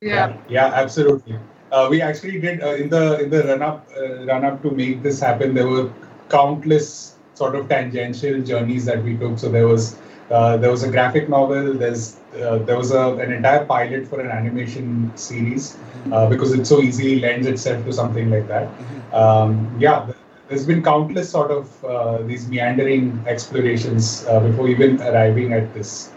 Yeah. 0.00 0.36
yeah, 0.48 0.66
absolutely. 0.66 1.36
Uh, 1.72 1.88
we 1.90 2.00
actually 2.00 2.40
did 2.40 2.62
uh, 2.62 2.74
in 2.76 2.88
the 2.88 3.18
in 3.18 3.30
the 3.30 3.42
run 3.42 3.62
up 3.62 3.88
uh, 3.96 4.24
run 4.26 4.44
up 4.44 4.62
to 4.62 4.70
make 4.70 5.02
this 5.02 5.18
happen. 5.20 5.54
There 5.54 5.66
were 5.66 5.90
countless 6.28 7.16
sort 7.34 7.56
of 7.56 7.68
tangential 7.68 8.40
journeys 8.40 8.84
that 8.84 9.02
we 9.02 9.16
took. 9.16 9.38
So 9.40 9.48
there 9.48 9.66
was 9.66 9.98
uh, 10.30 10.56
there 10.58 10.70
was 10.70 10.84
a 10.84 10.90
graphic 10.90 11.28
novel. 11.28 11.74
There's 11.74 12.16
uh, 12.40 12.58
there 12.58 12.78
was 12.78 12.92
a, 12.92 13.16
an 13.16 13.32
entire 13.32 13.64
pilot 13.64 14.06
for 14.06 14.20
an 14.20 14.30
animation 14.30 15.10
series 15.16 15.76
uh, 16.12 16.28
because 16.28 16.52
it 16.52 16.64
so 16.64 16.80
easily 16.80 17.18
lends 17.18 17.48
itself 17.48 17.84
to 17.84 17.92
something 17.92 18.30
like 18.30 18.46
that. 18.46 18.68
Um, 19.12 19.68
yeah, 19.80 20.12
there's 20.48 20.64
been 20.64 20.82
countless 20.82 21.28
sort 21.28 21.50
of 21.50 21.84
uh, 21.84 22.18
these 22.22 22.48
meandering 22.48 23.20
explorations 23.26 24.24
uh, 24.26 24.38
before 24.40 24.68
even 24.68 25.02
arriving 25.02 25.52
at 25.52 25.74
this. 25.74 26.10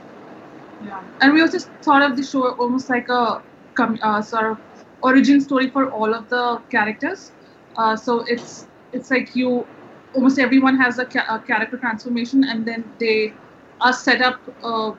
Yeah, 0.85 1.03
and 1.19 1.33
we 1.33 1.41
also 1.41 1.57
thought 1.81 2.03
of 2.03 2.15
the 2.15 2.23
show 2.23 2.51
almost 2.51 2.87
like 2.87 3.09
a 3.09 3.41
uh, 3.79 4.21
sort 4.21 4.45
of 4.51 4.57
origin 5.01 5.39
story 5.41 5.69
for 5.69 5.89
all 5.91 6.13
of 6.13 6.29
the 6.29 6.61
characters. 6.69 7.31
Uh, 7.75 7.95
so 7.95 8.23
it's 8.27 8.67
it's 8.91 9.09
like 9.11 9.35
you 9.35 9.65
almost 10.13 10.39
everyone 10.39 10.77
has 10.77 10.99
a, 10.99 11.05
ca- 11.05 11.25
a 11.29 11.39
character 11.39 11.77
transformation, 11.77 12.43
and 12.43 12.65
then 12.65 12.83
they 12.99 13.33
are 13.79 13.93
set 13.93 14.21
up 14.21 14.39
uh, 14.63 14.91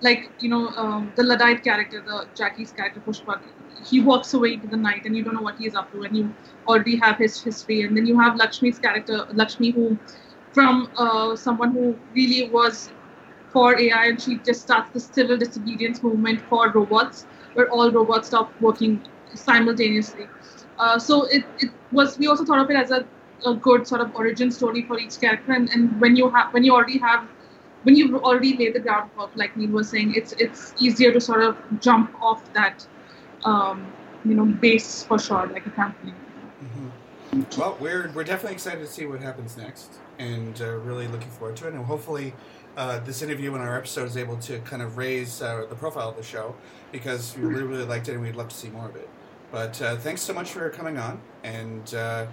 like 0.00 0.30
you 0.40 0.48
know 0.48 0.68
um, 0.76 1.12
the 1.16 1.22
Luddite 1.22 1.62
character, 1.64 2.00
the 2.06 2.26
Jackie's 2.34 2.72
character 2.72 3.00
Pushpa. 3.00 3.40
He 3.84 4.00
walks 4.00 4.34
away 4.34 4.54
into 4.54 4.66
the 4.68 4.76
night, 4.76 5.04
and 5.04 5.16
you 5.16 5.22
don't 5.24 5.34
know 5.34 5.42
what 5.42 5.56
he 5.58 5.66
is 5.66 5.74
up 5.74 5.90
to, 5.92 6.02
and 6.02 6.16
you 6.16 6.34
already 6.66 6.96
have 6.96 7.16
his 7.18 7.40
history. 7.42 7.82
And 7.82 7.96
then 7.96 8.06
you 8.06 8.18
have 8.20 8.36
Lakshmi's 8.36 8.78
character, 8.78 9.26
Lakshmi, 9.32 9.70
who 9.70 9.98
from 10.52 10.90
uh, 10.96 11.36
someone 11.36 11.72
who 11.72 11.96
really 12.14 12.48
was 12.50 12.90
for 13.52 13.78
AI, 13.78 14.06
and 14.06 14.20
she 14.20 14.38
just 14.38 14.62
starts 14.62 14.90
the 14.92 15.00
civil 15.00 15.36
disobedience 15.36 16.02
movement 16.02 16.40
for 16.48 16.70
robots, 16.70 17.26
where 17.60 17.70
all 17.70 17.90
robots 17.90 18.28
stop 18.28 18.52
working 18.60 19.02
simultaneously. 19.34 20.26
Uh, 20.78 20.98
so 20.98 21.24
it, 21.24 21.44
it 21.58 21.70
was. 21.92 22.18
We 22.18 22.26
also 22.26 22.44
thought 22.44 22.60
of 22.60 22.70
it 22.70 22.76
as 22.76 22.90
a, 22.90 23.04
a 23.46 23.54
good 23.54 23.86
sort 23.86 24.00
of 24.00 24.14
origin 24.14 24.50
story 24.50 24.82
for 24.82 24.98
each 24.98 25.20
character, 25.20 25.52
and, 25.52 25.68
and 25.70 26.00
when 26.00 26.16
you 26.16 26.30
have 26.30 26.54
when 26.54 26.64
you 26.64 26.72
already 26.74 26.98
have 26.98 27.28
when 27.82 27.96
you've 27.96 28.14
already 28.14 28.56
laid 28.56 28.74
the 28.74 28.80
groundwork, 28.80 29.30
like 29.34 29.56
Neil 29.56 29.70
was 29.70 29.90
saying, 29.90 30.14
it's 30.14 30.32
it's 30.38 30.74
easier 30.78 31.12
to 31.12 31.20
sort 31.20 31.42
of 31.42 31.56
jump 31.80 32.14
off 32.22 32.50
that 32.54 32.86
um, 33.44 33.86
you 34.24 34.34
know 34.34 34.46
base 34.46 35.02
for 35.02 35.18
sure, 35.18 35.46
like 35.48 35.66
a 35.66 35.70
trampoline. 35.70 36.18
Mm-hmm. 36.64 37.60
Well, 37.60 37.76
we're 37.78 38.10
we're 38.14 38.24
definitely 38.24 38.54
excited 38.54 38.80
to 38.80 38.92
see 38.96 39.06
what 39.06 39.20
happens 39.20 39.56
next, 39.58 39.98
and 40.18 40.60
uh, 40.62 40.76
really 40.78 41.08
looking 41.08 41.30
forward 41.30 41.56
to 41.58 41.68
it. 41.68 41.74
And 41.74 41.84
hopefully, 41.84 42.32
uh, 42.76 42.98
this 43.00 43.22
interview 43.22 43.54
and 43.54 43.62
our 43.62 43.76
episode 43.76 44.06
is 44.08 44.16
able 44.16 44.36
to 44.38 44.58
kind 44.60 44.82
of 44.82 44.96
raise 44.96 45.42
uh, 45.42 45.66
the 45.68 45.74
profile 45.74 46.08
of 46.10 46.16
the 46.16 46.22
show 46.22 46.54
because 46.92 47.36
we 47.36 47.44
really 47.44 47.62
really 47.64 47.84
liked 47.84 48.08
it 48.08 48.12
and 48.12 48.22
we'd 48.22 48.36
love 48.36 48.48
to 48.48 48.56
see 48.56 48.68
more 48.68 48.88
of 48.88 48.96
it. 48.96 49.08
But 49.52 49.80
uh, 49.82 49.96
thanks 49.96 50.20
so 50.22 50.32
much 50.32 50.50
for 50.52 50.68
coming 50.70 50.96
on, 50.98 51.20
and 51.42 51.92
uh, 51.94 52.26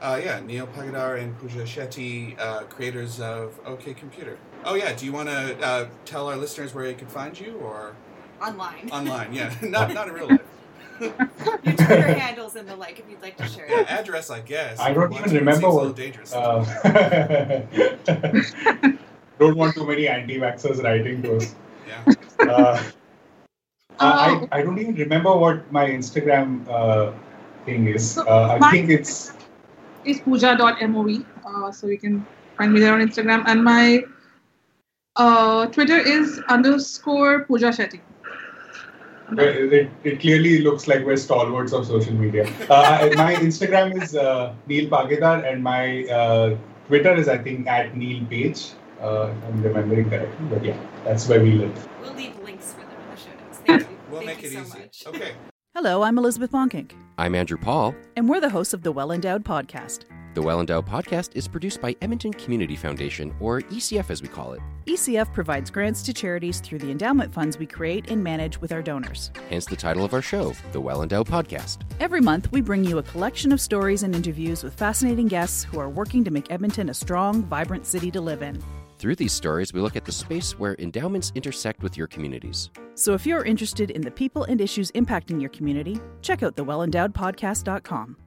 uh, 0.00 0.20
yeah, 0.22 0.40
Neil 0.40 0.66
Pagedar 0.68 1.16
and 1.16 1.36
Pooja 1.38 1.64
Shetty, 1.64 2.38
uh, 2.38 2.60
creators 2.64 3.20
of 3.20 3.58
OK 3.66 3.92
Computer. 3.94 4.38
Oh 4.64 4.74
yeah, 4.74 4.92
do 4.94 5.04
you 5.04 5.12
want 5.12 5.28
to 5.28 5.58
uh, 5.66 5.88
tell 6.04 6.28
our 6.28 6.36
listeners 6.36 6.72
where 6.74 6.84
they 6.84 6.94
can 6.94 7.08
find 7.08 7.38
you 7.38 7.54
or 7.56 7.94
Online. 8.40 8.88
online? 8.90 9.32
Yeah, 9.34 9.52
not 9.62 9.92
not 9.92 10.08
in 10.08 10.14
real 10.14 10.28
life. 10.28 10.40
Your 11.00 11.10
Twitter 11.74 12.12
handles 12.12 12.56
and 12.56 12.68
the 12.68 12.76
like 12.76 12.98
if 13.00 13.08
you'd 13.10 13.22
like 13.22 13.36
to 13.38 13.46
share 13.48 13.66
Yeah, 13.68 13.80
address, 13.88 14.30
I 14.30 14.40
guess. 14.40 14.78
I 14.78 14.92
don't 14.92 15.12
even 15.12 15.32
remember 15.34 15.52
seems 15.52 15.64
a 15.64 15.68
what- 15.68 15.76
little 15.76 15.92
dangerous. 15.94 16.32
Uh, 16.34 17.66
don't 19.40 19.56
want 19.56 19.74
too 19.74 19.86
many 19.86 20.06
anti-vaxxers 20.06 20.82
writing 20.84 21.22
to 21.22 21.36
us. 21.36 21.54
yeah. 21.88 22.14
Uh. 22.48 22.82
I, 24.02 24.48
I 24.50 24.62
don't 24.62 24.78
even 24.78 24.94
remember 24.94 25.36
what 25.36 25.70
my 25.70 25.86
Instagram 25.86 26.66
uh, 26.68 27.12
thing 27.66 27.86
is. 27.86 28.12
So 28.12 28.26
Uh, 28.26 28.58
I 28.60 28.70
think 28.70 28.88
it's 28.88 29.32
Is 30.04 30.20
puja.mov, 30.20 31.26
uh, 31.44 31.70
so 31.70 31.86
you 31.88 31.98
can 31.98 32.24
find 32.56 32.72
me 32.72 32.80
there 32.80 32.94
on 32.94 33.00
Instagram, 33.00 33.44
and 33.46 33.62
my 33.62 34.02
uh, 35.16 35.66
Twitter 35.66 35.98
is 35.98 36.40
underscore 36.48 37.44
Pooja 37.44 37.68
Shetty. 37.68 38.00
it, 39.32 39.72
it, 39.72 39.90
it 40.04 40.20
clearly 40.20 40.62
looks 40.62 40.88
like 40.88 41.04
we're 41.04 41.18
stalwarts 41.18 41.74
of 41.74 41.86
social 41.86 42.14
media. 42.14 42.48
Uh, 42.70 43.10
my 43.16 43.34
Instagram 43.34 44.02
is 44.02 44.16
uh, 44.16 44.54
Neil 44.66 44.88
Pagedar, 44.88 45.44
and 45.44 45.62
my 45.62 46.04
uh, 46.06 46.56
Twitter 46.88 47.14
is 47.14 47.28
I 47.28 47.36
think 47.36 47.66
at 47.66 47.94
Neil 47.94 48.24
Page. 48.26 48.70
Uh, 49.00 49.32
if 49.38 49.44
I'm 49.44 49.62
remembering 49.62 50.08
correctly, 50.10 50.46
but 50.50 50.64
yeah, 50.64 50.76
that's 51.04 51.26
where 51.28 51.42
we 51.42 51.52
live. 51.52 51.88
We'll 52.02 52.14
leave 52.14 52.38
links 52.40 52.72
for 52.72 52.80
them 52.80 52.90
in 52.90 53.10
the 53.14 53.16
show 53.20 53.44
notes. 53.44 53.58
Thank 53.66 53.82
you. 53.82 53.98
We'll 54.10 54.20
Thank 54.22 54.38
make 54.42 54.44
it 54.44 54.52
you 54.52 54.58
so 54.64 54.66
easy. 54.66 54.78
much. 54.78 55.02
Okay. 55.06 55.32
Hello, 55.74 56.02
I'm 56.02 56.18
Elizabeth 56.18 56.50
Bonkink, 56.50 56.92
I'm 57.16 57.34
Andrew 57.34 57.56
Paul. 57.56 57.94
and 58.16 58.28
we're 58.28 58.40
the 58.40 58.50
hosts 58.50 58.74
of 58.74 58.82
the 58.82 58.92
Well 58.92 59.12
Endowed 59.12 59.44
Podcast. 59.44 60.00
The 60.34 60.42
Well 60.42 60.60
Endowed 60.60 60.86
podcast 60.86 61.30
is 61.34 61.48
produced 61.48 61.80
by 61.80 61.96
Edmonton 62.02 62.32
Community 62.32 62.76
Foundation, 62.76 63.34
or 63.40 63.62
ECF 63.62 64.10
as 64.10 64.20
we 64.22 64.28
call 64.28 64.52
it. 64.52 64.60
ECF 64.86 65.32
provides 65.32 65.70
grants 65.70 66.02
to 66.04 66.12
charities 66.14 66.60
through 66.60 66.78
the 66.78 66.90
endowment 66.90 67.32
funds 67.32 67.58
we 67.58 67.66
create 67.66 68.10
and 68.10 68.22
manage 68.22 68.60
with 68.60 68.70
our 68.70 68.80
donors. 68.82 69.30
Hence 69.48 69.64
the 69.64 69.74
title 69.76 70.04
of 70.04 70.12
our 70.14 70.22
show, 70.22 70.52
The 70.72 70.80
Well 70.80 71.02
Endowed 71.02 71.26
Podcast. 71.26 71.78
Every 71.98 72.20
month, 72.20 72.50
we 72.52 72.60
bring 72.60 72.84
you 72.84 72.98
a 72.98 73.02
collection 73.02 73.50
of 73.50 73.60
stories 73.60 74.02
and 74.04 74.14
interviews 74.14 74.62
with 74.62 74.74
fascinating 74.74 75.26
guests 75.26 75.64
who 75.64 75.80
are 75.80 75.88
working 75.88 76.22
to 76.24 76.30
make 76.30 76.50
Edmonton 76.52 76.90
a 76.90 76.94
strong, 76.94 77.42
vibrant 77.44 77.84
city 77.86 78.10
to 78.12 78.20
live 78.20 78.42
in. 78.42 78.62
Through 79.00 79.16
these 79.16 79.32
stories, 79.32 79.72
we 79.72 79.80
look 79.80 79.96
at 79.96 80.04
the 80.04 80.12
space 80.12 80.58
where 80.58 80.76
endowments 80.78 81.32
intersect 81.34 81.82
with 81.82 81.96
your 81.96 82.06
communities. 82.06 82.68
So 82.96 83.14
if 83.14 83.24
you're 83.24 83.46
interested 83.46 83.90
in 83.90 84.02
the 84.02 84.10
people 84.10 84.44
and 84.44 84.60
issues 84.60 84.92
impacting 84.92 85.40
your 85.40 85.48
community, 85.48 85.98
check 86.20 86.42
out 86.42 86.54
the 86.54 86.66
thewellendowedpodcast.com. 86.66 88.18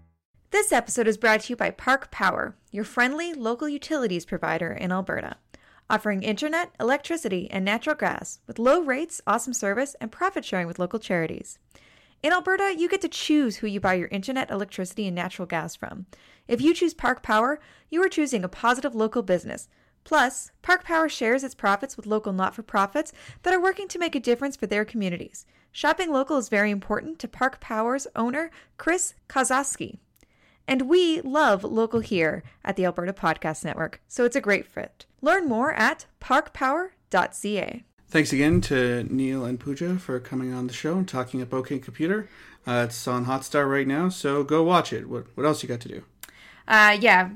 This 0.50 0.72
episode 0.72 1.08
is 1.08 1.20
brought 1.20 1.42
to 1.42 1.50
you 1.52 1.56
by 1.56 1.70
Park 1.70 2.10
Power, 2.10 2.56
your 2.72 2.86
friendly 2.86 3.36
local 3.36 3.70
utilities 3.70 4.26
provider 4.26 4.72
in 4.72 4.92
Alberta, 4.92 5.36
offering 5.92 6.24
internet, 6.24 6.72
electricity, 6.80 7.48
and 7.52 7.64
natural 7.64 7.96
gas 7.96 8.40
with 8.48 8.58
low 8.58 8.82
rates, 8.82 9.22
awesome 9.28 9.54
service, 9.54 9.96
and 10.02 10.12
profit 10.12 10.44
sharing 10.44 10.66
with 10.66 10.80
local 10.80 10.98
charities. 10.98 11.60
In 12.24 12.34
Alberta, 12.34 12.74
you 12.76 12.90
get 12.90 13.02
to 13.02 13.10
choose 13.10 13.58
who 13.58 13.68
you 13.68 13.80
buy 13.80 13.94
your 13.94 14.08
internet, 14.08 14.50
electricity, 14.50 15.06
and 15.06 15.16
natural 15.16 15.46
gas 15.46 15.76
from. 15.76 16.08
If 16.48 16.62
you 16.62 16.74
choose 16.74 16.96
Park 16.96 17.22
Power, 17.22 17.60
you 17.92 18.02
are 18.02 18.10
choosing 18.10 18.44
a 18.44 18.50
positive 18.50 18.96
local 18.96 19.22
business. 19.22 19.70
Plus, 20.04 20.52
Park 20.62 20.84
Power 20.84 21.08
shares 21.08 21.44
its 21.44 21.56
profits 21.56 21.96
with 21.96 22.06
local 22.06 22.34
not 22.34 22.54
for 22.54 22.64
profits 22.64 23.14
that 23.44 23.54
are 23.54 23.62
working 23.62 23.88
to 23.88 24.00
make 24.00 24.16
a 24.16 24.20
difference 24.20 24.56
for 24.56 24.68
their 24.68 24.86
communities. 24.86 25.46
Shopping 25.72 26.12
local 26.12 26.38
is 26.38 26.50
very 26.50 26.72
important 26.72 27.20
to 27.20 27.28
Park 27.28 27.60
Power's 27.60 28.08
owner, 28.16 28.52
Chris 28.78 29.16
Kazaski. 29.28 29.98
And 30.68 30.84
we 30.84 31.20
love 31.22 31.64
local 31.64 32.00
here 32.00 32.44
at 32.64 32.76
the 32.76 32.86
Alberta 32.86 33.14
Podcast 33.14 33.66
Network, 33.66 34.02
so 34.08 34.24
it's 34.24 34.36
a 34.36 34.42
great 34.42 34.66
fit. 34.66 35.06
Learn 35.22 35.48
more 35.48 35.74
at 35.74 36.06
parkpower.ca. 36.22 37.84
Thanks 38.08 38.32
again 38.32 38.62
to 38.62 39.04
Neil 39.10 39.44
and 39.44 39.60
Pooja 39.60 39.98
for 39.98 40.20
coming 40.20 40.54
on 40.54 40.68
the 40.68 40.74
show 40.74 40.98
and 40.98 41.08
talking 41.08 41.42
about 41.42 41.58
OK 41.58 41.80
Computer. 41.80 42.30
Uh, 42.66 42.86
it's 42.88 43.08
on 43.08 43.26
Hotstar 43.26 43.70
right 43.70 43.88
now, 43.88 44.08
so 44.10 44.44
go 44.44 44.64
watch 44.64 44.94
it. 44.94 45.10
What 45.10 45.26
what 45.36 45.46
else 45.46 45.64
you 45.64 45.70
got 45.70 45.80
to 45.82 45.90
do? 45.90 46.04
Uh, 46.68 46.96
yeah, 47.00 47.32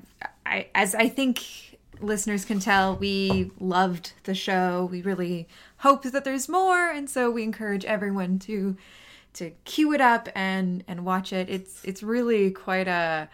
I, 0.46 0.68
as 0.76 0.96
I 0.96 1.10
think 1.10 1.77
listeners 2.02 2.46
can 2.46 2.60
tell, 2.60 2.96
we 2.96 3.52
loved 3.60 4.14
the 4.24 4.36
show. 4.36 4.88
We 4.92 5.02
really 5.02 5.48
hope 5.78 6.04
that 6.04 6.24
there's 6.24 6.50
more, 6.50 6.90
and 6.90 7.10
so 7.10 7.30
we 7.32 7.44
encourage 7.44 7.86
everyone 7.86 8.40
to 8.40 8.78
to 9.34 9.52
queue 9.66 9.94
it 9.94 10.02
up 10.02 10.30
and 10.36 10.84
and 10.88 11.06
watch 11.06 11.32
it. 11.32 11.50
It's 11.50 11.84
it's 11.84 12.02
really 12.04 12.52
quite 12.52 12.88
a, 12.88 13.30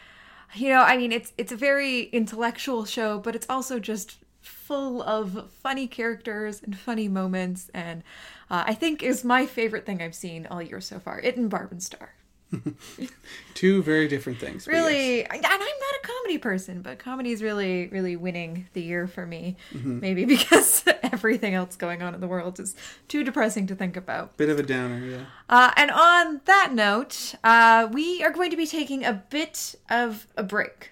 you 0.56 0.70
know, 0.70 0.82
I 0.82 0.98
mean, 0.98 1.12
it's 1.12 1.34
it's 1.38 1.52
a 1.52 1.58
very 1.58 2.04
intellectual 2.04 2.86
show, 2.86 3.20
but 3.20 3.36
it's 3.36 3.48
also 3.50 3.80
just 3.80 4.18
full 4.42 5.02
of 5.04 5.52
funny 5.52 5.88
characters 5.88 6.62
and 6.64 6.78
funny 6.78 7.08
moments, 7.08 7.70
and 7.74 8.04
uh, 8.50 8.64
I 8.68 8.74
think 8.74 9.02
is 9.02 9.24
my 9.24 9.46
favorite 9.46 9.86
thing 9.86 10.02
I've 10.02 10.16
seen 10.16 10.48
all 10.48 10.62
year 10.62 10.82
so 10.82 11.00
far. 11.00 11.20
It 11.22 11.38
and 11.38 11.50
Barb 11.50 11.72
and 11.72 11.82
Star. 11.82 12.14
Two 13.54 13.84
very 13.84 14.08
different 14.08 14.40
things. 14.40 14.66
but 14.66 14.74
yes. 14.74 14.84
Really, 14.84 15.26
and 15.26 15.46
I'm 15.46 15.60
not 15.60 15.60
a 15.60 16.08
comedy 16.08 16.38
person, 16.38 16.82
but 16.82 17.00
comedy 17.00 17.32
is 17.32 17.42
really, 17.42 17.88
really 17.88 18.16
winning 18.16 18.68
the 18.74 18.82
year 18.82 19.08
for 19.08 19.26
me. 19.26 19.58
Maybe 19.74 20.26
because 20.38 20.84
everything 21.04 21.54
else 21.54 21.76
going 21.76 22.02
on 22.02 22.14
in 22.14 22.22
the 22.22 22.28
world 22.28 22.60
is 22.60 22.76
too 23.08 23.24
depressing 23.24 23.68
to 23.68 23.76
think 23.76 23.96
about. 23.96 24.38
Bit 24.38 24.50
of 24.50 24.60
a 24.60 24.64
downer, 24.64 25.00
yeah. 25.00 25.26
Uh, 25.50 25.72
and 25.76 25.92
on 25.92 26.42
that 26.46 26.74
note, 26.74 27.36
uh, 27.44 27.88
we 27.92 28.24
are 28.24 28.32
going 28.32 28.52
to 28.52 28.58
be 28.58 28.68
taking 28.68 29.06
a 29.06 29.14
bit 29.14 29.76
of 29.90 30.28
a 30.36 30.44
break. 30.44 30.92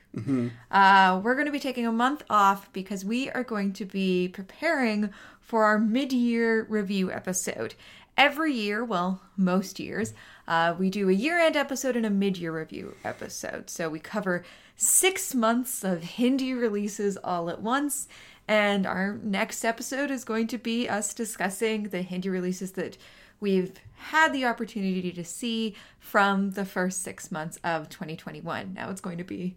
Uh, 0.71 1.21
we're 1.23 1.35
going 1.35 1.45
to 1.45 1.53
be 1.53 1.59
taking 1.59 1.87
a 1.87 1.91
month 1.91 2.23
off 2.29 2.71
because 2.73 3.05
we 3.05 3.29
are 3.29 3.45
going 3.45 3.71
to 3.71 3.85
be 3.85 4.27
preparing 4.27 5.09
for 5.39 5.63
our 5.63 5.79
mid 5.79 6.11
year 6.13 6.65
review 6.69 7.11
episode. 7.11 7.75
Every 8.17 8.53
year, 8.53 8.83
well, 8.83 9.21
most 9.37 9.79
years, 9.79 10.13
uh, 10.47 10.75
we 10.77 10.89
do 10.89 11.09
a 11.09 11.13
year 11.13 11.39
end 11.39 11.55
episode 11.55 11.95
and 11.95 12.05
a 12.05 12.09
mid 12.09 12.37
year 12.37 12.51
review 12.51 12.95
episode. 13.03 13.69
So 13.69 13.89
we 13.89 13.99
cover 13.99 14.43
six 14.75 15.33
months 15.33 15.83
of 15.83 16.03
Hindi 16.03 16.53
releases 16.53 17.17
all 17.17 17.49
at 17.49 17.61
once. 17.61 18.07
And 18.47 18.85
our 18.85 19.17
next 19.23 19.63
episode 19.63 20.11
is 20.11 20.23
going 20.23 20.47
to 20.47 20.57
be 20.57 20.89
us 20.89 21.13
discussing 21.13 21.83
the 21.83 22.01
Hindi 22.01 22.29
releases 22.29 22.73
that 22.73 22.97
we've 23.39 23.79
had 23.95 24.33
the 24.33 24.45
opportunity 24.45 25.11
to 25.11 25.23
see 25.23 25.75
from 25.99 26.51
the 26.51 26.65
first 26.65 27.03
six 27.03 27.31
months 27.31 27.59
of 27.63 27.89
2021. 27.89 28.73
Now 28.73 28.89
it's 28.89 29.01
going 29.01 29.17
to 29.19 29.23
be 29.23 29.55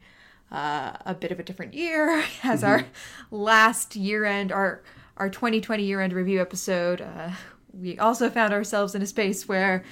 uh, 0.53 0.93
a 1.05 1.15
bit 1.15 1.33
of 1.33 1.41
a 1.41 1.43
different 1.43 1.75
year 1.75 2.25
as 2.43 2.63
our 2.63 2.87
last 3.31 3.97
year 3.97 4.25
end, 4.25 4.53
our 4.53 4.83
our 5.17 5.29
2020 5.29 5.85
year 5.85 6.01
end 6.01 6.13
review 6.13 6.41
episode. 6.41 7.01
Uh, 7.01 7.31
we 7.81 7.99
also 7.99 8.31
found 8.31 8.53
ourselves 8.53 8.95
in 8.95 9.03
a 9.03 9.07
space 9.07 9.49
where 9.49 9.85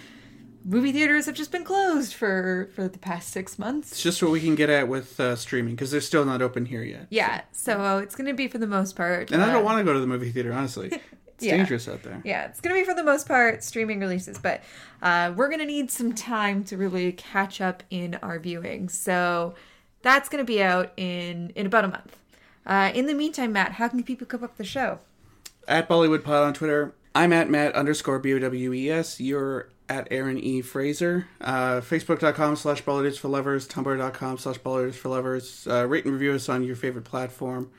movie 0.65 0.93
theaters 0.93 1.27
have 1.27 1.35
just 1.35 1.51
been 1.51 1.65
closed 1.65 2.15
for 2.15 2.71
for 2.75 2.89
the 2.89 2.99
past 2.99 3.31
six 3.31 3.59
months. 3.59 3.93
It's 3.93 4.03
just 4.03 4.23
what 4.23 4.31
we 4.33 4.41
can 4.41 4.55
get 4.55 4.71
at 4.71 4.89
with 4.89 5.19
uh, 5.19 5.37
streaming 5.37 5.75
because 5.75 5.91
they're 5.91 6.01
still 6.01 6.25
not 6.25 6.43
open 6.43 6.67
here 6.67 6.83
yet. 6.83 7.07
Yeah, 7.11 7.43
so 7.53 7.99
it's 7.99 8.15
going 8.15 8.29
to 8.29 8.35
be 8.35 8.49
for 8.49 8.59
the 8.59 8.67
most 8.67 8.97
part. 8.97 9.31
And 9.31 9.43
I 9.43 9.49
uh, 9.51 9.53
don't 9.53 9.65
want 9.65 9.79
to 9.79 9.85
go 9.85 9.93
to 9.93 10.01
the 10.01 10.07
movie 10.07 10.31
theater, 10.31 10.53
honestly. 10.53 10.93
It's 11.37 11.49
Yeah. 11.49 11.57
dangerous 11.57 11.89
out 11.89 12.05
there. 12.05 12.21
Yeah, 12.25 12.45
it's 12.45 12.61
going 12.61 12.73
to 12.77 12.81
be 12.81 12.85
for 12.89 12.95
the 12.95 13.03
most 13.03 13.27
part 13.27 13.65
streaming 13.65 13.99
releases, 13.99 14.39
but 14.39 14.63
uh, 15.01 15.33
we're 15.35 15.49
going 15.49 15.59
to 15.59 15.67
need 15.67 15.91
some 15.91 16.13
time 16.13 16.63
to 16.65 16.77
really 16.77 17.11
catch 17.13 17.61
up 17.61 17.83
in 17.91 18.15
our 18.23 18.39
viewing. 18.39 18.89
So 18.89 19.57
that's 20.03 20.29
going 20.29 20.45
to 20.45 20.47
be 20.47 20.63
out 20.63 20.93
in 20.97 21.51
in 21.57 21.67
about 21.67 21.85
a 21.85 21.89
month. 21.89 22.17
Uh, 22.65 22.93
in 22.95 23.07
the 23.07 23.15
meantime, 23.15 23.53
Matt, 23.53 23.73
how 23.73 23.89
can 23.89 24.01
people 24.05 24.25
keep 24.25 24.41
up 24.43 24.57
the 24.57 24.63
show? 24.63 25.01
At 25.67 25.89
Bollywood 25.89 26.23
Pod 26.23 26.45
on 26.45 26.55
Twitter. 26.55 26.95
I'm 27.15 27.33
at 27.33 27.51
Matt 27.51 27.75
underscore 27.75 28.19
B 28.19 28.35
O 28.35 28.39
W 28.39 28.73
E 28.73 28.91
S. 28.91 29.21
You're 29.21 29.69
at 29.89 30.09
Aaron 30.11 30.39
E. 30.39 30.63
Fraser. 30.63 31.27
Uh, 31.41 31.81
Facebook.com 31.81 32.57
slash 32.57 32.83
Bollywood 32.83 33.19
for 33.19 33.29
Lovers. 33.29 33.69
Tumblr.com 33.69 34.39
slash 34.39 34.59
Bollywood 34.59 34.95
for 34.95 35.11
Lovers. 35.11 35.67
Uh, 35.69 35.87
rate 35.87 36.05
and 36.05 36.15
review 36.15 36.33
us 36.33 36.49
on 36.49 36.65
your 36.65 36.77
favorite 36.77 37.05
platform. 37.05 37.71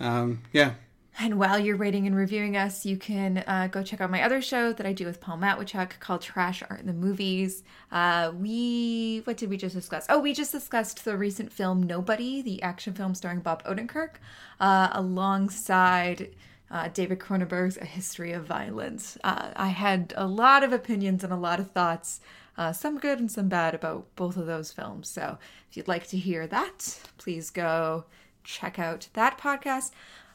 Um, 0.00 0.42
yeah. 0.52 0.74
And 1.16 1.38
while 1.38 1.60
you're 1.60 1.76
rating 1.76 2.08
and 2.08 2.16
reviewing 2.16 2.56
us, 2.56 2.84
you 2.84 2.96
can 2.96 3.44
uh, 3.46 3.68
go 3.70 3.84
check 3.84 4.00
out 4.00 4.10
my 4.10 4.22
other 4.22 4.42
show 4.42 4.72
that 4.72 4.84
I 4.84 4.92
do 4.92 5.06
with 5.06 5.20
Paul 5.20 5.38
Matwychuk 5.38 6.00
called 6.00 6.22
Trash 6.22 6.64
Art 6.68 6.80
in 6.80 6.88
the 6.88 6.92
Movies. 6.92 7.62
Uh, 7.92 8.32
we, 8.36 9.20
what 9.22 9.36
did 9.36 9.48
we 9.48 9.56
just 9.56 9.76
discuss? 9.76 10.06
Oh, 10.08 10.18
we 10.18 10.34
just 10.34 10.50
discussed 10.50 11.04
the 11.04 11.16
recent 11.16 11.52
film 11.52 11.84
Nobody, 11.84 12.42
the 12.42 12.60
action 12.62 12.94
film 12.94 13.14
starring 13.14 13.40
Bob 13.40 13.62
Odenkirk, 13.62 14.14
uh, 14.58 14.88
alongside 14.90 16.34
uh, 16.70 16.88
David 16.88 17.18
Cronenberg's 17.18 17.76
A 17.76 17.84
History 17.84 18.32
of 18.32 18.44
Violence. 18.44 19.18
Uh, 19.22 19.50
I 19.56 19.68
had 19.68 20.12
a 20.16 20.26
lot 20.26 20.62
of 20.62 20.72
opinions 20.72 21.22
and 21.24 21.32
a 21.32 21.36
lot 21.36 21.60
of 21.60 21.70
thoughts, 21.70 22.20
uh, 22.56 22.72
some 22.72 22.98
good 22.98 23.18
and 23.18 23.30
some 23.30 23.48
bad, 23.48 23.74
about 23.74 24.06
both 24.16 24.36
of 24.36 24.46
those 24.46 24.72
films. 24.72 25.08
So 25.08 25.38
if 25.70 25.76
you'd 25.76 25.88
like 25.88 26.06
to 26.08 26.16
hear 26.16 26.46
that, 26.46 27.00
please 27.18 27.50
go 27.50 28.04
check 28.42 28.78
out 28.78 29.08
that 29.14 29.38
podcast. 29.38 29.90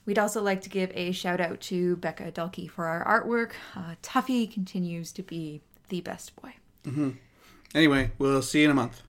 We'd 0.05 0.19
also 0.19 0.41
like 0.41 0.61
to 0.61 0.69
give 0.69 0.91
a 0.95 1.11
shout 1.11 1.39
out 1.39 1.61
to 1.61 1.95
Becca 1.97 2.31
Dulke 2.31 2.69
for 2.69 2.85
our 2.85 3.05
artwork. 3.05 3.51
Uh, 3.75 3.95
Tuffy 4.01 4.51
continues 4.51 5.11
to 5.11 5.23
be 5.23 5.61
the 5.89 6.01
best 6.01 6.35
boy. 6.41 6.53
Hmm. 6.83 7.11
Anyway, 7.75 8.11
we'll 8.17 8.41
see 8.41 8.61
you 8.61 8.65
in 8.65 8.71
a 8.71 8.73
month. 8.73 9.03